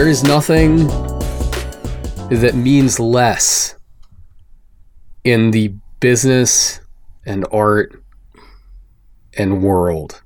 There 0.00 0.08
is 0.08 0.24
nothing 0.24 0.86
that 2.30 2.52
means 2.54 2.98
less 2.98 3.74
in 5.24 5.50
the 5.50 5.74
business 6.00 6.80
and 7.26 7.46
art 7.52 8.02
and 9.36 9.62
world 9.62 10.22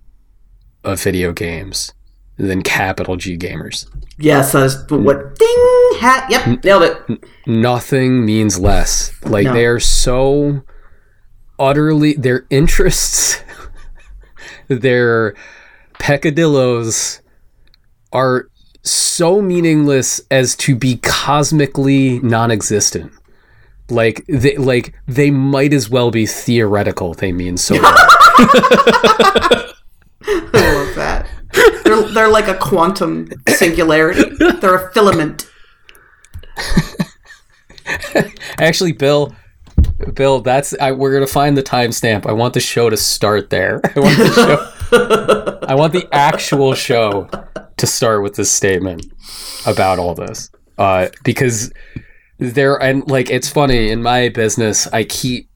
of 0.85 1.03
video 1.03 1.33
games 1.33 1.93
than 2.37 2.63
capital 2.63 3.17
G 3.17 3.37
gamers. 3.37 3.89
Yes, 4.17 4.53
that's 4.53 4.77
what. 4.93 5.37
Ding! 5.41 5.99
Hat. 5.99 6.29
Yep, 6.31 6.63
nailed 6.63 6.83
it. 6.85 7.25
Nothing 7.45 8.25
means 8.25 8.61
less. 8.61 9.13
Like 9.25 9.47
No. 9.47 9.55
they 9.55 9.67
are 9.67 9.81
so 9.81 10.63
utterly 11.59 12.13
their 12.13 12.47
interests, 12.49 13.43
their 14.69 15.35
peccadillos 15.99 17.21
are 18.13 18.47
so 18.85 19.41
meaningless 19.43 20.21
as 20.31 20.55
to 20.57 20.77
be 20.77 20.99
cosmically 20.99 22.21
non-existent. 22.21 23.13
Like 23.91 24.25
they 24.29 24.57
like 24.57 24.95
they 25.07 25.31
might 25.31 25.75
as 25.75 25.91
well 25.91 26.11
be 26.11 26.27
theoretical. 26.27 27.13
They 27.15 27.33
mean 27.33 27.57
so. 27.57 27.75
little. 27.75 27.91
I 27.91 29.73
love 30.53 30.95
that. 30.97 31.27
They're, 31.85 32.03
they're 32.03 32.29
like 32.29 32.49
a 32.49 32.55
quantum 32.55 33.29
singularity. 33.49 34.25
They're 34.61 34.89
a 34.89 34.93
filament. 34.93 35.51
Actually, 38.59 38.93
Bill, 38.93 39.35
Bill, 40.15 40.41
that's 40.41 40.75
I, 40.81 40.93
we're 40.93 41.13
gonna 41.13 41.27
find 41.27 41.57
the 41.57 41.63
timestamp. 41.63 42.27
I 42.27 42.33
want 42.33 42.55
the 42.55 42.61
show 42.61 42.89
to 42.89 42.97
start 42.97 43.51
there. 43.51 43.81
I 43.97 44.01
want 44.01 44.17
the 44.17 44.33
show. 44.33 44.71
I 45.69 45.75
want 45.75 45.93
the 45.93 46.09
actual 46.13 46.75
show 46.75 47.29
to 47.77 47.87
start 47.87 48.23
with 48.23 48.37
this 48.37 48.51
statement 48.51 49.07
about 49.67 49.99
all 49.99 50.15
this, 50.15 50.51
uh, 50.79 51.09
because 51.25 51.73
there 52.39 52.81
and 52.81 53.09
like 53.11 53.31
it's 53.31 53.49
funny 53.49 53.91
in 53.91 54.03
my 54.03 54.29
business. 54.29 54.87
I 54.89 55.05
keep 55.05 55.49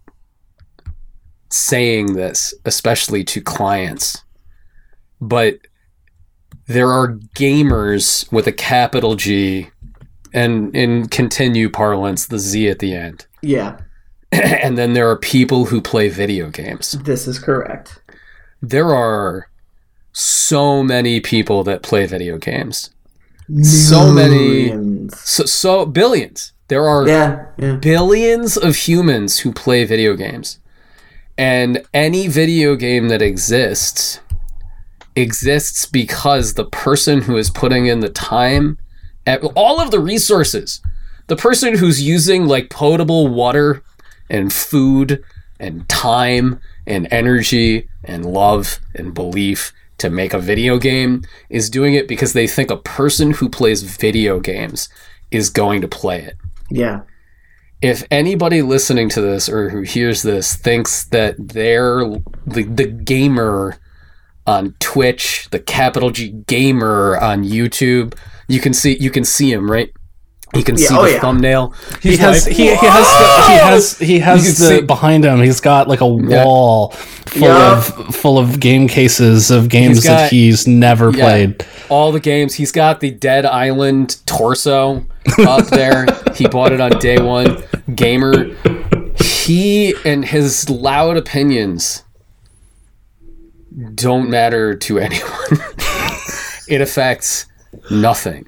saying 1.50 2.14
this, 2.14 2.54
especially 2.64 3.24
to 3.24 3.40
clients, 3.40 4.24
but 5.20 5.58
there 6.66 6.90
are 6.90 7.14
gamers 7.36 8.30
with 8.32 8.46
a 8.46 8.52
capital 8.52 9.14
G 9.14 9.70
and 10.32 10.74
in 10.76 11.08
continue 11.08 11.70
parlance, 11.70 12.26
the 12.26 12.38
Z 12.38 12.68
at 12.68 12.78
the 12.80 12.94
end. 12.94 13.26
Yeah, 13.42 13.78
and 14.32 14.76
then 14.76 14.92
there 14.92 15.08
are 15.08 15.16
people 15.16 15.66
who 15.66 15.80
play 15.80 16.08
video 16.08 16.50
games. 16.50 16.92
this 17.04 17.26
is 17.26 17.38
correct. 17.38 18.00
There 18.60 18.94
are 18.94 19.48
so 20.12 20.82
many 20.82 21.20
people 21.20 21.64
that 21.64 21.82
play 21.82 22.06
video 22.06 22.38
games. 22.38 22.90
So 23.62 24.12
many, 24.12 25.08
so, 25.10 25.44
so 25.44 25.86
billions. 25.86 26.52
There 26.68 26.86
are 26.86 27.08
Yeah, 27.08 27.46
yeah. 27.56 27.76
billions 27.76 28.58
of 28.58 28.76
humans 28.76 29.38
who 29.38 29.52
play 29.52 29.84
video 29.84 30.14
games. 30.14 30.58
And 31.38 31.82
any 31.94 32.28
video 32.28 32.74
game 32.76 33.08
that 33.08 33.22
exists 33.22 34.20
exists 35.16 35.86
because 35.86 36.54
the 36.54 36.66
person 36.66 37.22
who 37.22 37.36
is 37.36 37.50
putting 37.50 37.86
in 37.86 38.00
the 38.00 38.08
time 38.08 38.78
all 39.56 39.80
of 39.80 39.90
the 39.90 40.00
resources, 40.00 40.80
the 41.26 41.36
person 41.36 41.76
who's 41.76 42.02
using 42.02 42.46
like 42.46 42.70
potable 42.70 43.28
water 43.28 43.82
and 44.30 44.52
food 44.52 45.22
and 45.60 45.88
time 45.88 46.60
and 46.86 47.08
energy 47.10 47.88
and 48.04 48.24
love 48.26 48.78
and 48.94 49.14
belief 49.14 49.72
to 49.98 50.08
make 50.10 50.32
a 50.32 50.38
video 50.38 50.78
game 50.78 51.22
is 51.50 51.68
doing 51.68 51.94
it 51.94 52.06
because 52.06 52.32
they 52.32 52.46
think 52.46 52.70
a 52.70 52.76
person 52.76 53.32
who 53.32 53.48
plays 53.48 53.82
video 53.82 54.38
games 54.40 54.88
is 55.30 55.50
going 55.50 55.80
to 55.80 55.88
play 55.88 56.22
it 56.22 56.36
Yeah. 56.70 57.00
if 57.82 58.04
anybody 58.10 58.62
listening 58.62 59.08
to 59.10 59.20
this 59.20 59.48
or 59.48 59.70
who 59.70 59.82
hears 59.82 60.22
this 60.22 60.54
thinks 60.56 61.04
that 61.06 61.34
they're 61.38 62.00
the, 62.46 62.62
the 62.64 62.86
gamer 62.86 63.76
on 64.46 64.74
Twitch, 64.80 65.48
the 65.50 65.58
capital 65.60 66.10
G 66.10 66.30
gamer 66.46 67.18
on 67.18 67.44
YouTube, 67.44 68.14
you 68.48 68.60
can 68.60 68.72
see 68.72 68.96
you 68.98 69.10
can 69.10 69.24
see 69.24 69.52
him 69.52 69.70
right. 69.70 69.92
You 70.54 70.64
can 70.64 70.76
Yeah, 70.78 70.86
see 70.88 70.96
oh 70.96 71.02
the 71.04 71.12
yeah. 71.12 71.20
thumbnail. 71.20 71.74
He 72.00 72.16
has 72.16 72.46
like, 72.46 72.56
he, 72.56 72.64
he 72.70 72.74
has 72.74 72.78
the, 72.78 73.52
he 73.52 73.58
has 73.58 73.98
he 73.98 74.18
has 74.20 74.40
can 74.42 74.66
the 74.68 74.80
see- 74.80 74.86
behind 74.86 75.24
him. 75.24 75.40
He's 75.42 75.60
got 75.60 75.88
like 75.88 76.00
a 76.00 76.06
wall 76.06 76.90
full 76.90 77.42
Yeah. 77.48 77.76
of 77.78 78.14
full 78.14 78.38
of 78.38 78.58
game 78.58 78.88
cases 78.88 79.50
of 79.50 79.68
games 79.68 79.98
He's 79.98 80.04
that 80.04 80.22
got- 80.24 80.30
he's 80.30 80.66
never 80.66 81.10
Yeah. 81.10 81.24
played. 81.24 81.66
all 81.90 82.12
the 82.12 82.20
games. 82.20 82.54
He's 82.54 82.72
got 82.72 83.00
the 83.00 83.10
Dead 83.10 83.44
Island 83.44 84.16
torso 84.26 85.04
up 85.46 85.66
there. 85.70 86.06
he 86.34 86.48
bought 86.48 86.72
it 86.72 86.80
on 86.80 86.98
day 86.98 87.18
one. 87.20 87.62
Gamer. 87.94 88.46
He 89.22 89.94
and 90.06 90.24
his 90.24 90.68
loud 90.70 91.16
opinions 91.18 92.04
don't 93.94 94.28
matter 94.30 94.74
to 94.74 94.98
anyone. 94.98 95.30
it 96.68 96.80
affects 96.80 97.46
nothing. 97.90 98.46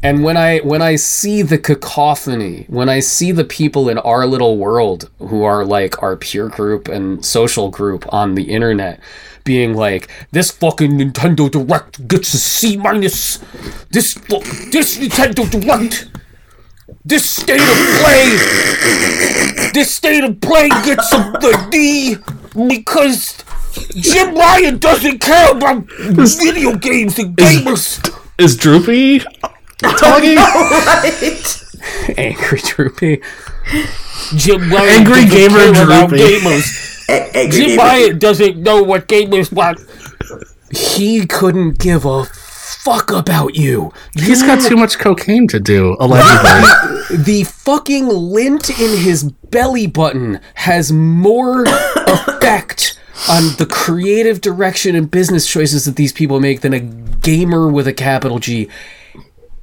And 0.00 0.22
when 0.22 0.36
I 0.36 0.58
when 0.60 0.80
I 0.80 0.94
see 0.94 1.42
the 1.42 1.58
cacophony, 1.58 2.66
when 2.68 2.88
I 2.88 3.00
see 3.00 3.32
the 3.32 3.44
people 3.44 3.88
in 3.88 3.98
our 3.98 4.26
little 4.26 4.56
world 4.56 5.10
who 5.18 5.42
are 5.42 5.64
like 5.64 6.00
our 6.02 6.16
peer 6.16 6.48
group 6.48 6.86
and 6.86 7.24
social 7.24 7.68
group 7.68 8.06
on 8.12 8.36
the 8.36 8.44
internet 8.44 9.00
being 9.42 9.74
like, 9.74 10.08
this 10.30 10.52
fucking 10.52 10.92
Nintendo 10.92 11.50
Direct 11.50 12.06
gets 12.06 12.32
a 12.32 12.38
C 12.38 12.76
minus. 12.76 13.38
This 13.90 14.14
this 14.70 14.98
Nintendo 14.98 15.50
Direct, 15.50 16.08
this 17.04 17.28
state 17.28 17.60
of 17.60 18.00
play, 18.00 19.70
this 19.74 19.92
state 19.92 20.22
of 20.22 20.40
play 20.40 20.68
gets 20.68 21.12
a 21.12 21.18
the 21.40 21.68
D 21.72 22.16
because 22.68 23.42
Jim 23.96 24.36
Ryan 24.36 24.78
doesn't 24.78 25.18
care 25.18 25.50
about 25.50 25.90
video 25.90 26.76
games 26.76 27.18
and 27.18 27.36
gamers. 27.36 28.14
Is 28.38 28.56
Droopy 28.56 29.24
Oh, 29.84 29.96
talking? 29.96 30.36
Right. 32.10 32.18
Angry 32.18 32.58
Droopy. 32.58 33.22
Jim 34.36 34.70
Ryan 34.70 34.88
Angry 34.88 35.14
doesn't 35.24 35.30
gamer 35.30 35.72
care 35.72 35.84
about 35.84 36.08
Droopy. 36.08 36.24
gamers. 36.24 37.50
Jim 37.52 37.78
Ryan 37.78 38.18
doesn't 38.18 38.56
know 38.58 38.82
what 38.82 39.06
gamers 39.06 39.52
want. 39.52 39.78
He 40.70 41.26
couldn't 41.26 41.78
give 41.78 42.04
a 42.04 42.24
fuck 42.24 43.10
about 43.12 43.54
you. 43.54 43.92
He's 44.14 44.42
got 44.42 44.60
too 44.60 44.76
much 44.76 44.98
cocaine 44.98 45.46
to 45.48 45.60
do, 45.60 45.96
allegedly. 46.00 46.84
The 47.24 47.44
fucking 47.44 48.06
lint 48.08 48.68
in 48.68 48.98
his 48.98 49.24
belly 49.24 49.86
button 49.86 50.40
has 50.54 50.92
more 50.92 51.62
effect 51.66 53.00
on 53.30 53.44
the 53.56 53.64
creative 53.66 54.42
direction 54.42 54.94
and 54.94 55.10
business 55.10 55.46
choices 55.50 55.86
that 55.86 55.96
these 55.96 56.12
people 56.12 56.38
make 56.38 56.60
than 56.60 56.74
a 56.74 56.80
gamer 56.80 57.68
with 57.70 57.86
a 57.88 57.94
capital 57.94 58.38
G 58.40 58.68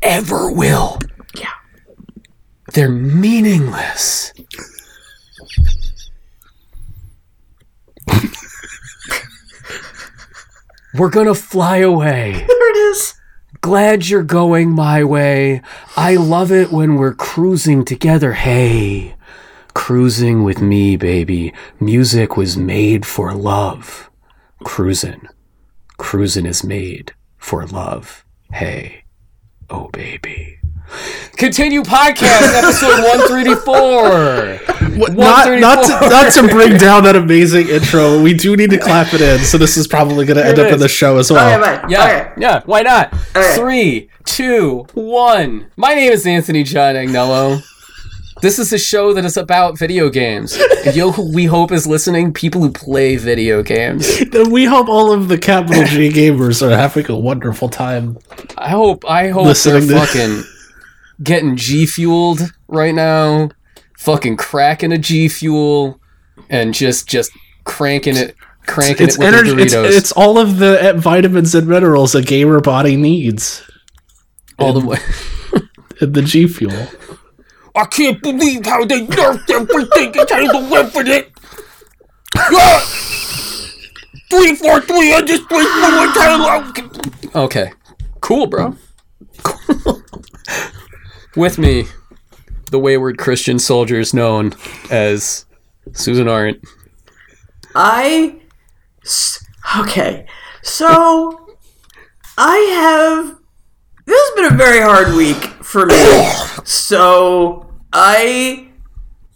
ever 0.05 0.51
will. 0.51 0.99
Yeah. 1.37 1.49
They're 2.73 2.89
meaningless. 2.89 4.31
We're 10.97 11.09
gonna 11.09 11.35
fly 11.35 11.77
away. 11.77 12.31
There 12.47 12.71
it 12.71 12.77
is. 12.91 13.15
Glad 13.59 14.07
you're 14.07 14.23
going 14.23 14.71
my 14.71 15.03
way. 15.03 15.61
I 15.97 16.15
love 16.15 16.51
it 16.51 16.71
when 16.71 16.95
we're 16.95 17.15
cruising 17.15 17.83
together. 17.83 18.33
Hey, 18.33 19.15
cruising 19.73 20.43
with 20.43 20.61
me, 20.61 20.95
baby. 20.95 21.53
Music 21.79 22.37
was 22.37 22.55
made 22.55 23.05
for 23.05 23.33
love. 23.33 24.09
Cruising. 24.63 25.27
Cruising 25.97 26.45
is 26.45 26.63
made 26.63 27.13
for 27.37 27.65
love. 27.65 28.23
Hey, 28.53 29.04
oh, 29.69 29.89
baby. 29.93 30.59
Continue 31.35 31.81
podcast 31.81 32.53
episode 32.63 33.03
134. 33.03 35.15
not, 35.15 35.59
not, 35.59 35.85
to, 35.85 36.09
not 36.09 36.31
to 36.33 36.47
bring 36.47 36.77
down 36.77 37.03
that 37.03 37.15
amazing 37.15 37.67
intro. 37.69 38.21
We 38.21 38.33
do 38.33 38.55
need 38.55 38.69
to 38.69 38.77
clap 38.77 39.13
it 39.13 39.21
in, 39.21 39.39
so 39.39 39.57
this 39.57 39.77
is 39.77 39.87
probably 39.87 40.25
going 40.25 40.37
to 40.37 40.45
end 40.45 40.59
up 40.59 40.71
in 40.71 40.79
the 40.79 40.87
show 40.87 41.17
as 41.17 41.31
Okay, 41.31 41.39
well. 41.39 41.59
right. 41.59 41.89
Yeah, 41.89 42.03
Okay. 42.03 42.31
yeah, 42.41 42.61
why 42.65 42.81
not? 42.83 43.13
Okay. 43.35 43.55
Three, 43.55 44.09
two, 44.25 44.85
one. 44.93 45.67
My 45.75 45.95
name 45.95 46.11
is 46.11 46.25
Anthony 46.27 46.63
John 46.63 46.95
Agnello. 46.95 47.61
This 48.45 48.59
is 48.59 48.71
a 48.71 48.77
show 48.77 49.11
that 49.15 49.25
is 49.25 49.37
about 49.37 49.75
video 49.75 50.07
games. 50.11 50.55
And 50.85 50.95
know 50.95 51.11
who 51.11 51.33
we 51.33 51.45
hope 51.45 51.71
is 51.71 51.87
listening? 51.87 52.31
People 52.31 52.61
who 52.61 52.69
play 52.71 53.15
video 53.15 53.63
games. 53.63 54.07
We 54.51 54.65
hope 54.65 54.87
all 54.87 55.11
of 55.11 55.29
the 55.29 55.37
capital 55.39 55.83
G 55.85 56.09
gamers 56.09 56.61
are 56.61 56.77
having 56.77 57.09
a 57.09 57.17
wonderful 57.17 57.69
time. 57.69 58.19
I 58.55 58.69
hope 58.69 59.03
I 59.09 59.29
hope 59.29 59.45
Listening 59.45 59.87
they're 59.87 60.05
fucking 60.05 60.43
getting 61.23 61.55
G 61.55 61.87
fueled 61.87 62.41
right 62.67 62.93
now. 62.93 63.49
Fucking 63.97 64.37
cracking 64.37 64.91
a 64.91 64.99
G 64.99 65.27
fuel 65.27 65.99
and 66.47 66.71
just 66.71 67.07
just 67.07 67.31
cranking 67.63 68.15
it 68.15 68.35
cranking 68.67 69.07
It's 69.07 69.15
it 69.15 69.19
with 69.21 69.33
energy. 69.33 69.55
the 69.55 69.61
It's, 69.63 69.73
Doritos. 69.73 69.97
it's 69.97 70.11
all 70.11 70.37
of 70.37 70.59
the 70.59 70.93
vitamins 70.97 71.55
and 71.55 71.67
minerals 71.67 72.13
a 72.13 72.21
gamer 72.21 72.59
body 72.59 72.95
needs. 72.95 73.63
all 74.59 74.73
the 74.73 74.85
way. 74.85 74.99
the 75.99 76.21
G 76.21 76.47
Fuel. 76.47 76.87
I 77.75 77.85
can't 77.85 78.21
believe 78.21 78.65
how 78.65 78.85
they 78.85 79.05
nerfed 79.05 79.49
everything 79.49 80.17
and 80.17 80.29
changed 80.29 80.53
the 80.53 80.67
weapon 80.71 81.07
it. 81.07 81.31
Yeah! 82.51 82.79
Three, 84.29 84.55
four, 84.55 84.81
three, 84.81 85.13
I 85.13 85.21
just 85.21 85.47
played 85.47 85.65
one 85.65 86.13
time. 86.13 86.73
Okay. 87.35 87.71
Cool, 88.21 88.47
bro. 88.47 88.75
With 91.35 91.57
me, 91.57 91.85
the 92.71 92.79
wayward 92.79 93.17
Christian 93.17 93.59
soldiers 93.59 94.13
known 94.13 94.53
as 94.89 95.45
Susan 95.93 96.27
Arendt. 96.27 96.63
I 97.75 98.39
Okay. 99.77 100.25
So. 100.61 101.41
I 102.37 102.57
have. 102.57 103.39
This 104.05 104.19
has 104.19 104.35
been 104.35 104.53
a 104.53 104.57
very 104.57 104.81
hard 104.81 105.15
week 105.15 105.63
for 105.63 105.85
me. 105.85 105.95
So. 106.63 107.64
I. 107.95 108.67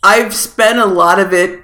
I've 0.01 0.33
spent 0.33 0.79
a 0.79 0.85
lot 0.85 1.19
of 1.19 1.33
it 1.33 1.61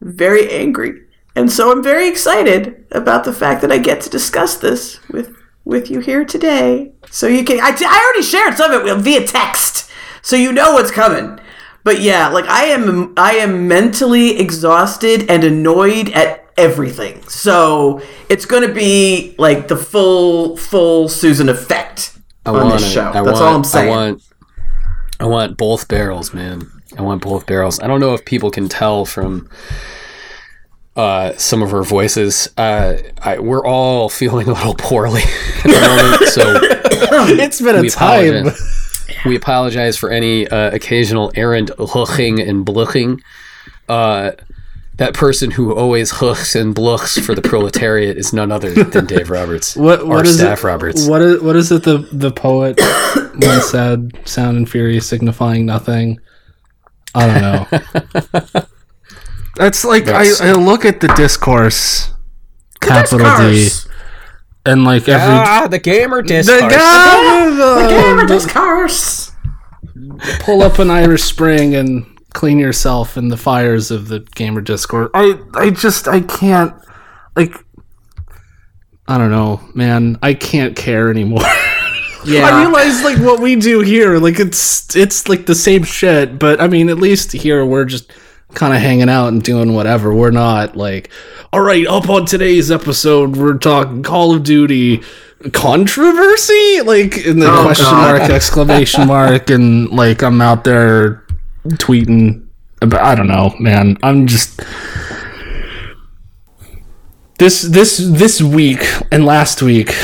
very 0.00 0.50
angry. 0.50 1.02
And 1.36 1.52
so 1.52 1.70
I'm 1.70 1.82
very 1.82 2.08
excited 2.08 2.84
about 2.90 3.22
the 3.22 3.32
fact 3.32 3.60
that 3.60 3.70
I 3.70 3.78
get 3.78 4.00
to 4.02 4.10
discuss 4.10 4.56
this 4.56 4.98
with 5.08 5.36
with 5.64 5.90
you 5.90 6.00
here 6.00 6.24
today. 6.24 6.92
So 7.10 7.28
you 7.28 7.44
can 7.44 7.60
I, 7.60 7.76
I 7.78 8.04
already 8.04 8.26
shared 8.26 8.56
some 8.56 8.72
of 8.72 8.86
it 8.86 8.96
via 8.98 9.24
text. 9.24 9.90
So 10.22 10.34
you 10.34 10.52
know 10.52 10.72
what's 10.72 10.90
coming. 10.90 11.38
But 11.84 12.00
yeah, 12.00 12.28
like 12.28 12.46
I 12.46 12.64
am 12.64 13.14
I 13.16 13.34
am 13.34 13.68
mentally 13.68 14.38
exhausted 14.40 15.30
and 15.30 15.44
annoyed 15.44 16.10
at 16.10 16.44
everything. 16.56 17.22
So 17.28 18.02
it's 18.28 18.44
going 18.44 18.66
to 18.66 18.74
be 18.74 19.36
like 19.38 19.68
the 19.68 19.76
full 19.76 20.56
full 20.56 21.08
Susan 21.08 21.48
effect 21.48 22.18
I 22.44 22.50
on 22.50 22.56
want 22.56 22.80
this 22.80 22.92
show. 22.92 23.12
That's 23.12 23.24
want, 23.24 23.36
all 23.36 23.54
I'm 23.54 23.64
saying. 23.64 23.92
I 23.92 23.96
want, 23.96 24.22
I 25.20 25.26
want 25.26 25.56
both 25.56 25.88
barrels, 25.88 26.32
man. 26.32 26.70
I 26.96 27.02
want 27.02 27.22
both 27.22 27.46
barrels. 27.46 27.80
I 27.80 27.86
don't 27.86 28.00
know 28.00 28.14
if 28.14 28.24
people 28.24 28.50
can 28.50 28.68
tell 28.68 29.04
from 29.04 29.48
uh, 30.96 31.32
some 31.36 31.62
of 31.62 31.72
our 31.74 31.82
voices. 31.82 32.48
Uh, 32.56 32.98
I, 33.22 33.38
we're 33.38 33.64
all 33.66 34.08
feeling 34.20 34.48
a 34.48 34.52
little 34.52 34.74
poorly 34.74 35.22
at 35.58 35.62
the 35.64 36.08
moment, 36.18 36.30
so 36.32 36.58
It's 37.42 37.60
been 37.60 37.76
a 37.76 37.80
we 37.82 37.90
time. 37.90 38.34
apologize. 38.46 39.16
we 39.24 39.36
apologize 39.36 39.96
for 39.96 40.10
any 40.10 40.46
uh, 40.48 40.70
occasional 40.74 41.32
errant 41.34 41.70
huching 41.78 42.40
and 42.40 42.64
bluching. 42.64 43.20
That 44.98 45.14
person 45.14 45.52
who 45.52 45.74
always 45.74 46.10
hooks 46.10 46.54
and 46.56 46.74
bluchs 46.74 47.18
for 47.24 47.34
the 47.34 47.40
proletariat 47.42 48.16
is 48.16 48.32
none 48.32 48.50
other 48.52 48.70
than 48.84 49.06
Dave 49.12 49.30
Roberts. 49.30 49.76
What 49.76 50.00
or 50.00 50.06
what 50.06 50.26
is 50.26 50.38
Staff 50.38 50.58
it? 50.58 50.64
Roberts. 50.64 51.06
What 51.08 51.22
is 51.22 51.40
what 51.40 51.54
is 51.56 51.70
it? 51.72 51.84
The 51.84 51.98
the 52.12 52.32
poet 52.32 52.78
once 53.40 53.66
said, 53.70 54.18
"Sound 54.24 54.56
and 54.56 54.68
fury 54.68 54.98
signifying 55.00 55.66
nothing." 55.66 56.18
I 57.14 57.26
don't 57.26 57.40
know. 57.42 58.62
That's 59.56 59.84
like 59.84 60.04
That's- 60.04 60.40
I, 60.40 60.50
I 60.50 60.52
look 60.52 60.84
at 60.84 61.00
the 61.00 61.08
discourse, 61.16 62.12
capital 62.80 63.18
D, 63.38 63.68
and 64.66 64.84
like 64.84 65.08
every 65.08 65.34
Ah, 65.36 65.66
the 65.68 65.78
gamer 65.78 66.22
the 66.22 66.28
discourse. 66.28 66.72
guy 66.72 67.88
Gamer 67.88 68.26
discourse. 68.26 69.32
pull 70.40 70.62
up 70.62 70.78
an 70.78 70.90
Irish 70.90 71.22
Spring 71.22 71.74
and 71.74 72.17
clean 72.34 72.58
yourself 72.58 73.16
in 73.16 73.28
the 73.28 73.36
fires 73.36 73.90
of 73.90 74.08
the 74.08 74.20
gamer 74.34 74.60
Discord. 74.60 75.10
I 75.14 75.38
I 75.54 75.70
just 75.70 76.06
I 76.08 76.20
can't 76.20 76.74
like 77.36 77.54
I 79.06 79.16
don't 79.16 79.30
know, 79.30 79.60
man. 79.74 80.18
I 80.22 80.34
can't 80.34 80.76
care 80.76 81.10
anymore. 81.10 81.42
Yeah. 82.26 82.42
I 82.46 82.62
realize 82.64 83.04
like 83.04 83.18
what 83.18 83.40
we 83.40 83.54
do 83.54 83.80
here, 83.80 84.18
like 84.18 84.40
it's 84.40 84.94
it's 84.96 85.28
like 85.28 85.46
the 85.46 85.54
same 85.54 85.84
shit, 85.84 86.36
but 86.38 86.60
I 86.60 86.66
mean 86.66 86.90
at 86.90 86.98
least 86.98 87.30
here 87.32 87.64
we're 87.64 87.84
just 87.84 88.10
kind 88.54 88.74
of 88.74 88.80
hanging 88.80 89.08
out 89.08 89.28
and 89.28 89.40
doing 89.42 89.72
whatever. 89.72 90.12
We're 90.12 90.32
not 90.32 90.76
like, 90.76 91.10
all 91.52 91.60
right, 91.60 91.86
up 91.86 92.10
on 92.10 92.26
today's 92.26 92.72
episode, 92.72 93.36
we're 93.36 93.56
talking 93.56 94.02
Call 94.02 94.34
of 94.34 94.42
Duty 94.42 95.00
controversy, 95.52 96.80
like 96.82 97.16
in 97.24 97.38
the 97.38 97.50
Oh, 97.50 97.62
question 97.62 97.84
God. 97.86 98.18
mark, 98.18 98.30
exclamation 98.30 99.06
mark, 99.06 99.48
and 99.48 99.88
like 99.90 100.20
I'm 100.22 100.40
out 100.40 100.64
there 100.64 101.24
tweeting. 101.70 102.46
But 102.80 102.94
I 103.00 103.14
don't 103.14 103.26
know, 103.28 103.54
man. 103.58 103.96
I'm 104.02 104.26
just 104.26 104.60
this 107.38 107.62
this 107.62 107.98
this 107.98 108.40
week 108.42 108.80
and 109.12 109.24
last 109.24 109.62
week 109.62 109.94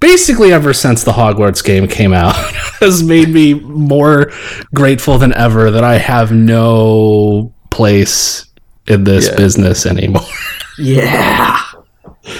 basically 0.00 0.52
ever 0.52 0.72
since 0.74 1.04
the 1.04 1.12
Hogwarts 1.12 1.64
game 1.64 1.86
came 1.88 2.12
out 2.12 2.34
has 2.80 3.02
made 3.02 3.28
me 3.28 3.54
more 3.54 4.30
grateful 4.74 5.16
than 5.18 5.32
ever 5.34 5.70
that 5.70 5.84
I 5.84 5.96
have 5.98 6.32
no 6.32 7.54
place 7.70 8.44
in 8.88 9.04
this 9.04 9.28
Yeah. 9.28 9.36
business 9.36 9.86
anymore. 9.86 10.22
yeah. 10.78 11.60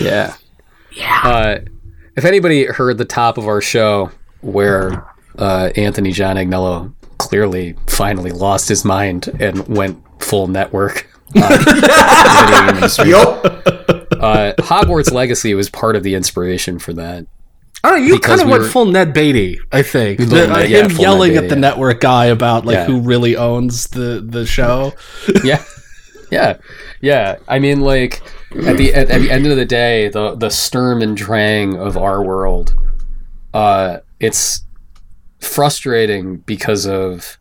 Yeah. 0.00 0.34
Yeah. 0.90 1.20
Uh, 1.24 1.58
if 2.16 2.24
anybody 2.24 2.66
heard 2.66 2.98
the 2.98 3.04
top 3.04 3.38
of 3.38 3.46
our 3.46 3.60
show 3.60 4.10
where 4.40 5.06
uh, 5.38 5.70
Anthony 5.76 6.10
John 6.12 6.36
Agnello 6.36 6.92
clearly 7.28 7.74
finally 7.86 8.30
lost 8.32 8.68
his 8.68 8.84
mind 8.84 9.28
and 9.40 9.66
went 9.68 10.02
full 10.20 10.46
network 10.48 11.06
on 11.36 11.42
the 11.42 11.58
video 12.50 12.58
game 12.58 12.74
industry, 12.74 13.10
Yup. 13.10 13.44
uh, 14.22 14.52
Hogwarts 14.62 15.12
Legacy 15.12 15.54
was 15.54 15.70
part 15.70 15.96
of 15.96 16.02
the 16.02 16.14
inspiration 16.14 16.78
for 16.78 16.92
that. 16.94 17.26
I 17.84 17.90
don't 17.90 18.00
know, 18.00 18.06
you 18.06 18.18
kind 18.20 18.40
of 18.40 18.46
we 18.46 18.52
went 18.52 18.62
were- 18.64 18.68
full 18.68 18.84
Ned 18.86 19.12
Beatty, 19.12 19.58
I 19.72 19.82
think. 19.82 20.18
The- 20.20 20.44
uh, 20.52 20.56
Ned- 20.58 20.70
yeah, 20.70 20.84
him 20.84 20.90
yelling 20.98 21.34
Ned 21.34 21.44
at 21.44 21.48
the 21.50 21.56
yeah. 21.56 21.60
network 21.60 22.00
guy 22.00 22.26
about 22.26 22.64
like 22.66 22.74
Yeah. 22.74 22.84
who 22.86 23.00
really 23.00 23.36
owns 23.36 23.86
the 23.88 24.24
the 24.26 24.44
show. 24.46 24.92
Yeah, 25.44 25.62
yeah, 26.30 26.58
yeah. 27.00 27.36
I 27.48 27.58
mean, 27.58 27.80
like 27.80 28.22
at 28.66 28.76
the 28.76 28.94
at, 28.94 29.10
at 29.10 29.20
the 29.20 29.30
end 29.30 29.46
of 29.46 29.56
the 29.56 29.64
day, 29.64 30.08
the 30.08 30.34
the 30.36 30.48
Sturm 30.50 31.02
and 31.02 31.16
Drang 31.16 31.76
of 31.76 31.96
our 31.96 32.22
world, 32.22 32.74
uh, 33.54 33.98
it's 34.20 34.64
frustrating 35.42 36.38
because 36.38 36.86
of 36.86 37.36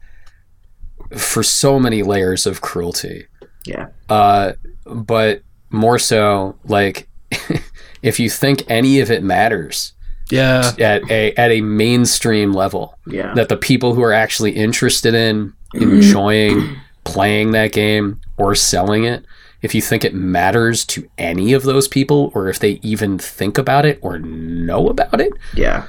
for 1.18 1.44
so 1.44 1.80
many 1.80 2.04
layers 2.04 2.46
of 2.46 2.62
cruelty. 2.62 3.26
Yeah. 3.66 3.88
Uh, 4.10 4.54
but 4.86 5.44
more 5.70 6.00
so, 6.00 6.58
like 6.66 7.08
if 8.02 8.20
you 8.20 8.30
think 8.30 8.64
any 8.70 9.00
of 9.00 9.12
it 9.12 9.24
matters 9.24 9.94
Yeah. 10.30 10.72
at 10.80 11.10
a 11.10 11.34
at 11.36 11.52
a 11.52 11.62
mainstream 11.62 12.54
level, 12.54 12.98
Yeah. 13.08 13.34
that 13.36 13.50
the 13.50 13.58
people 13.58 13.94
who 13.94 14.02
are 14.04 14.14
actually 14.14 14.52
interested 14.52 15.14
in 15.14 15.54
enjoying 15.74 16.76
playing 17.04 17.52
that 17.52 17.72
game 17.72 18.20
or 18.38 18.56
selling 18.56 19.04
it, 19.04 19.26
if 19.62 19.76
you 19.76 19.82
think 19.82 20.04
it 20.04 20.14
matters 20.16 20.86
to 20.86 21.08
any 21.18 21.54
of 21.54 21.64
those 21.64 21.88
people, 21.88 22.32
or 22.34 22.48
if 22.50 22.60
they 22.60 22.80
even 22.82 23.18
think 23.20 23.58
about 23.58 23.86
it 23.86 24.00
or 24.02 24.18
know 24.20 24.88
about 24.90 25.22
it, 25.22 25.32
Yeah. 25.56 25.86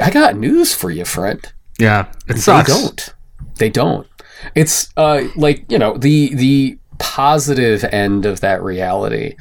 I 0.00 0.10
got 0.10 0.36
news 0.36 0.74
for 0.74 0.90
you, 0.90 1.04
friend. 1.04 1.52
Yeah. 1.78 2.06
It 2.28 2.38
sucks. 2.38 2.68
They 2.68 2.74
don't. 2.74 3.14
They 3.56 3.70
don't. 3.70 4.06
It's 4.54 4.90
uh 4.96 5.24
like 5.36 5.70
you 5.70 5.78
know 5.78 5.96
the 5.96 6.34
the 6.34 6.78
positive 6.98 7.84
end 7.84 8.26
of 8.26 8.40
that 8.40 8.62
reality 8.62 9.36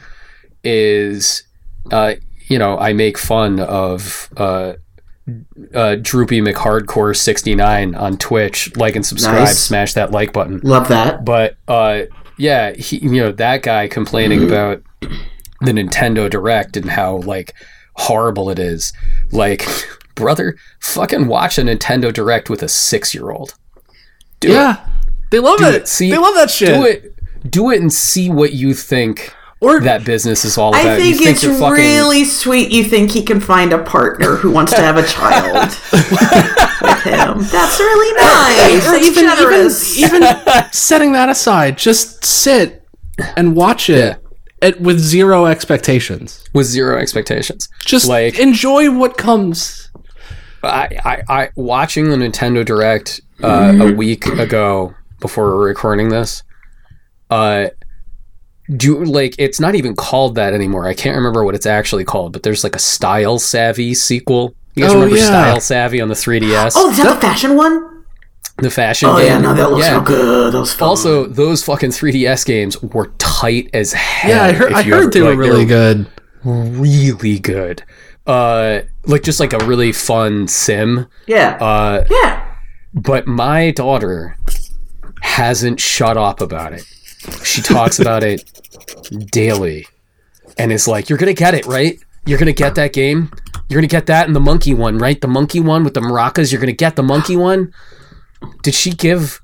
is 0.64 1.44
uh 1.92 2.16
you 2.48 2.60
know 2.60 2.78
I 2.78 2.94
make 2.94 3.18
fun 3.18 3.60
of 3.60 4.30
uh 4.38 4.74
uh 5.74 5.96
Droopy 5.96 6.42
McHardcore 6.42 7.16
sixty 7.16 7.56
nine 7.56 7.96
on 7.96 8.18
Twitch. 8.18 8.76
Like 8.76 8.96
and 8.96 9.06
subscribe. 9.06 9.40
Nice. 9.40 9.60
Smash 9.60 9.94
that 9.94 10.12
like 10.12 10.34
button. 10.34 10.60
Love 10.64 10.88
that. 10.90 11.26
But 11.26 11.58
uh 11.68 12.04
yeah, 12.38 12.74
he 12.74 12.98
you 12.98 13.22
know 13.22 13.32
that 13.32 13.64
guy 13.64 13.88
complaining 13.88 14.44
about 14.44 14.84
the 15.02 15.72
Nintendo 15.72 16.30
Direct 16.30 16.76
and 16.78 16.90
how 16.90 17.18
like 17.18 17.54
horrible 17.96 18.50
it 18.50 18.60
is. 18.60 18.94
Like, 19.32 19.68
brother, 20.16 20.56
fucking 20.80 21.28
watch 21.28 21.58
a 21.58 21.62
Nintendo 21.64 22.12
Direct 22.14 22.50
with 22.50 22.62
a 22.64 22.68
six 22.68 23.14
year 23.14 23.30
old. 23.32 23.56
Do 24.40 24.50
it. 24.50 24.54
Yeah. 24.54 24.86
They 25.32 25.40
love 25.40 25.60
Do 25.60 25.66
it. 25.68 25.76
it. 25.76 25.88
See, 25.88 26.12
they 26.12 26.18
love 26.18 26.36
that 26.36 26.50
shit. 26.52 26.70
Do 26.70 26.86
it. 26.86 27.16
Do 27.50 27.70
it 27.72 27.82
and 27.82 27.92
see 27.92 28.30
what 28.30 28.54
you 28.54 28.74
think 28.74 29.34
Or 29.62 29.80
that 29.80 30.04
business 30.06 30.44
is 30.46 30.58
all 30.58 30.70
about. 30.70 30.86
I 30.86 30.98
think 30.98 31.20
you 31.22 31.30
it's 31.30 31.44
fucking- 31.44 31.72
really 31.72 32.24
sweet 32.26 32.72
you 32.72 32.84
think 32.84 33.12
he 33.12 33.24
can 33.24 33.40
find 33.40 33.74
a 33.74 33.82
partner 33.84 34.36
who 34.36 34.52
wants 34.52 34.74
to 34.74 34.82
have 34.82 34.98
a 34.98 35.06
child 35.06 35.70
with 35.92 37.04
him. 37.04 37.40
That's 37.40 37.80
really 37.80 38.14
nice. 38.16 38.88
or 38.88 38.92
That's 38.92 39.08
even, 39.08 39.24
even 39.26 39.38
generous. 39.38 39.98
even 39.98 40.22
setting 40.72 41.14
that 41.14 41.30
aside, 41.30 41.78
just 41.78 42.24
sit 42.26 42.84
and 43.38 43.56
watch 43.56 43.90
it 43.90 44.18
at, 44.62 44.80
with 44.82 45.00
zero 45.00 45.46
expectations. 45.46 46.44
with 46.54 46.68
zero 46.68 46.98
expectations. 47.00 47.70
Just 47.86 48.08
Like- 48.08 48.38
enjoy 48.40 48.92
what 48.92 49.18
comes. 49.18 49.90
I, 50.64 50.98
I, 51.04 51.24
I 51.42 51.50
watching 51.56 52.10
the 52.10 52.16
Nintendo 52.16 52.64
Direct 52.66 53.22
uh, 53.44 53.78
a 53.82 53.92
week 53.94 54.26
ago 54.28 54.94
before 55.20 55.58
recording 55.60 56.10
this. 56.10 56.44
Uh, 57.30 57.68
do 58.76 59.04
like 59.04 59.36
it's 59.38 59.60
not 59.60 59.76
even 59.76 59.96
called 59.96 60.36
that 60.36 60.54
anymore. 60.54 60.88
I 60.88 60.94
can't 60.94 61.16
remember 61.18 61.44
what 61.44 61.56
it's 61.56 61.66
actually 61.66 62.04
called, 62.06 62.32
but 62.34 62.44
there's 62.44 62.64
like 62.64 62.76
a 62.76 62.80
style 62.80 63.40
savvy 63.40 63.94
sequel 63.94 64.56
You 64.76 64.84
guys 64.84 64.92
Oh, 64.92 64.96
remember 64.96 65.18
yeah. 65.18 65.26
Style 65.26 65.60
Savvy 65.60 66.00
on 66.02 66.08
the 66.08 66.14
3DS? 66.16 66.74
Oh, 66.76 66.92
is 66.92 66.98
that 66.98 67.16
the 67.16 67.20
fashion 67.22 67.56
one? 67.58 67.88
the 68.58 68.70
fashion 68.70 69.10
Oh 69.10 69.18
game. 69.18 69.26
yeah, 69.28 69.40
no, 69.40 69.54
that 69.56 69.72
looks 69.72 69.88
so 69.88 70.02
good. 70.02 70.68
Fun. 70.68 70.88
Also, 70.88 71.26
those 71.26 71.64
fucking 71.64 71.90
3DS 71.90 72.46
games 72.46 72.80
were 72.82 73.08
tight 73.18 73.70
as 73.74 73.92
hell. 73.94 74.30
Yeah, 74.30 74.44
I 74.44 74.52
heard. 74.52 74.74
I 74.74 74.84
heard 74.84 75.12
they 75.14 75.22
were 75.22 75.30
like, 75.32 75.38
really 75.40 75.66
good. 75.66 76.06
really 76.44 77.40
good. 77.40 77.84
Uh, 78.28 78.82
like 79.06 79.24
just 79.24 79.40
like 79.40 79.54
a 79.54 79.66
really 79.66 79.92
fun 79.92 80.48
sim. 80.48 81.08
yeah, 81.28 81.58
Uh, 81.60 82.06
yeah. 82.10 82.56
but 82.94 83.26
my 83.28 83.72
daughter 83.72 84.38
hasn't 85.22 85.80
shut 85.80 86.18
up 86.18 86.40
about 86.42 86.74
it. 86.74 86.84
She 87.44 87.62
talks 87.62 88.00
about 88.00 88.24
it 88.24 88.44
daily, 89.32 89.88
and 90.58 90.72
is 90.72 90.88
like, 90.88 91.10
"You're 91.10 91.18
gonna 91.18 91.34
get 91.34 91.54
it, 91.56 91.66
right? 91.66 92.00
You're 92.26 92.38
gonna 92.40 92.52
get 92.54 92.76
that 92.76 92.94
game. 92.94 93.32
You're 93.70 93.78
gonna 93.80 93.88
get 93.88 94.06
that 94.08 94.28
and 94.28 94.36
the 94.36 94.40
monkey 94.40 94.74
one, 94.74 94.98
right? 95.00 95.20
The 95.20 95.28
monkey 95.28 95.60
one 95.60 95.84
with 95.84 95.94
the 95.96 96.02
maracas. 96.02 96.52
You're 96.52 96.62
gonna 96.62 96.72
get 96.74 96.96
the 96.96 97.04
monkey 97.04 97.36
one." 97.36 97.74
Did 98.64 98.74
she 98.76 98.92
give 98.92 99.41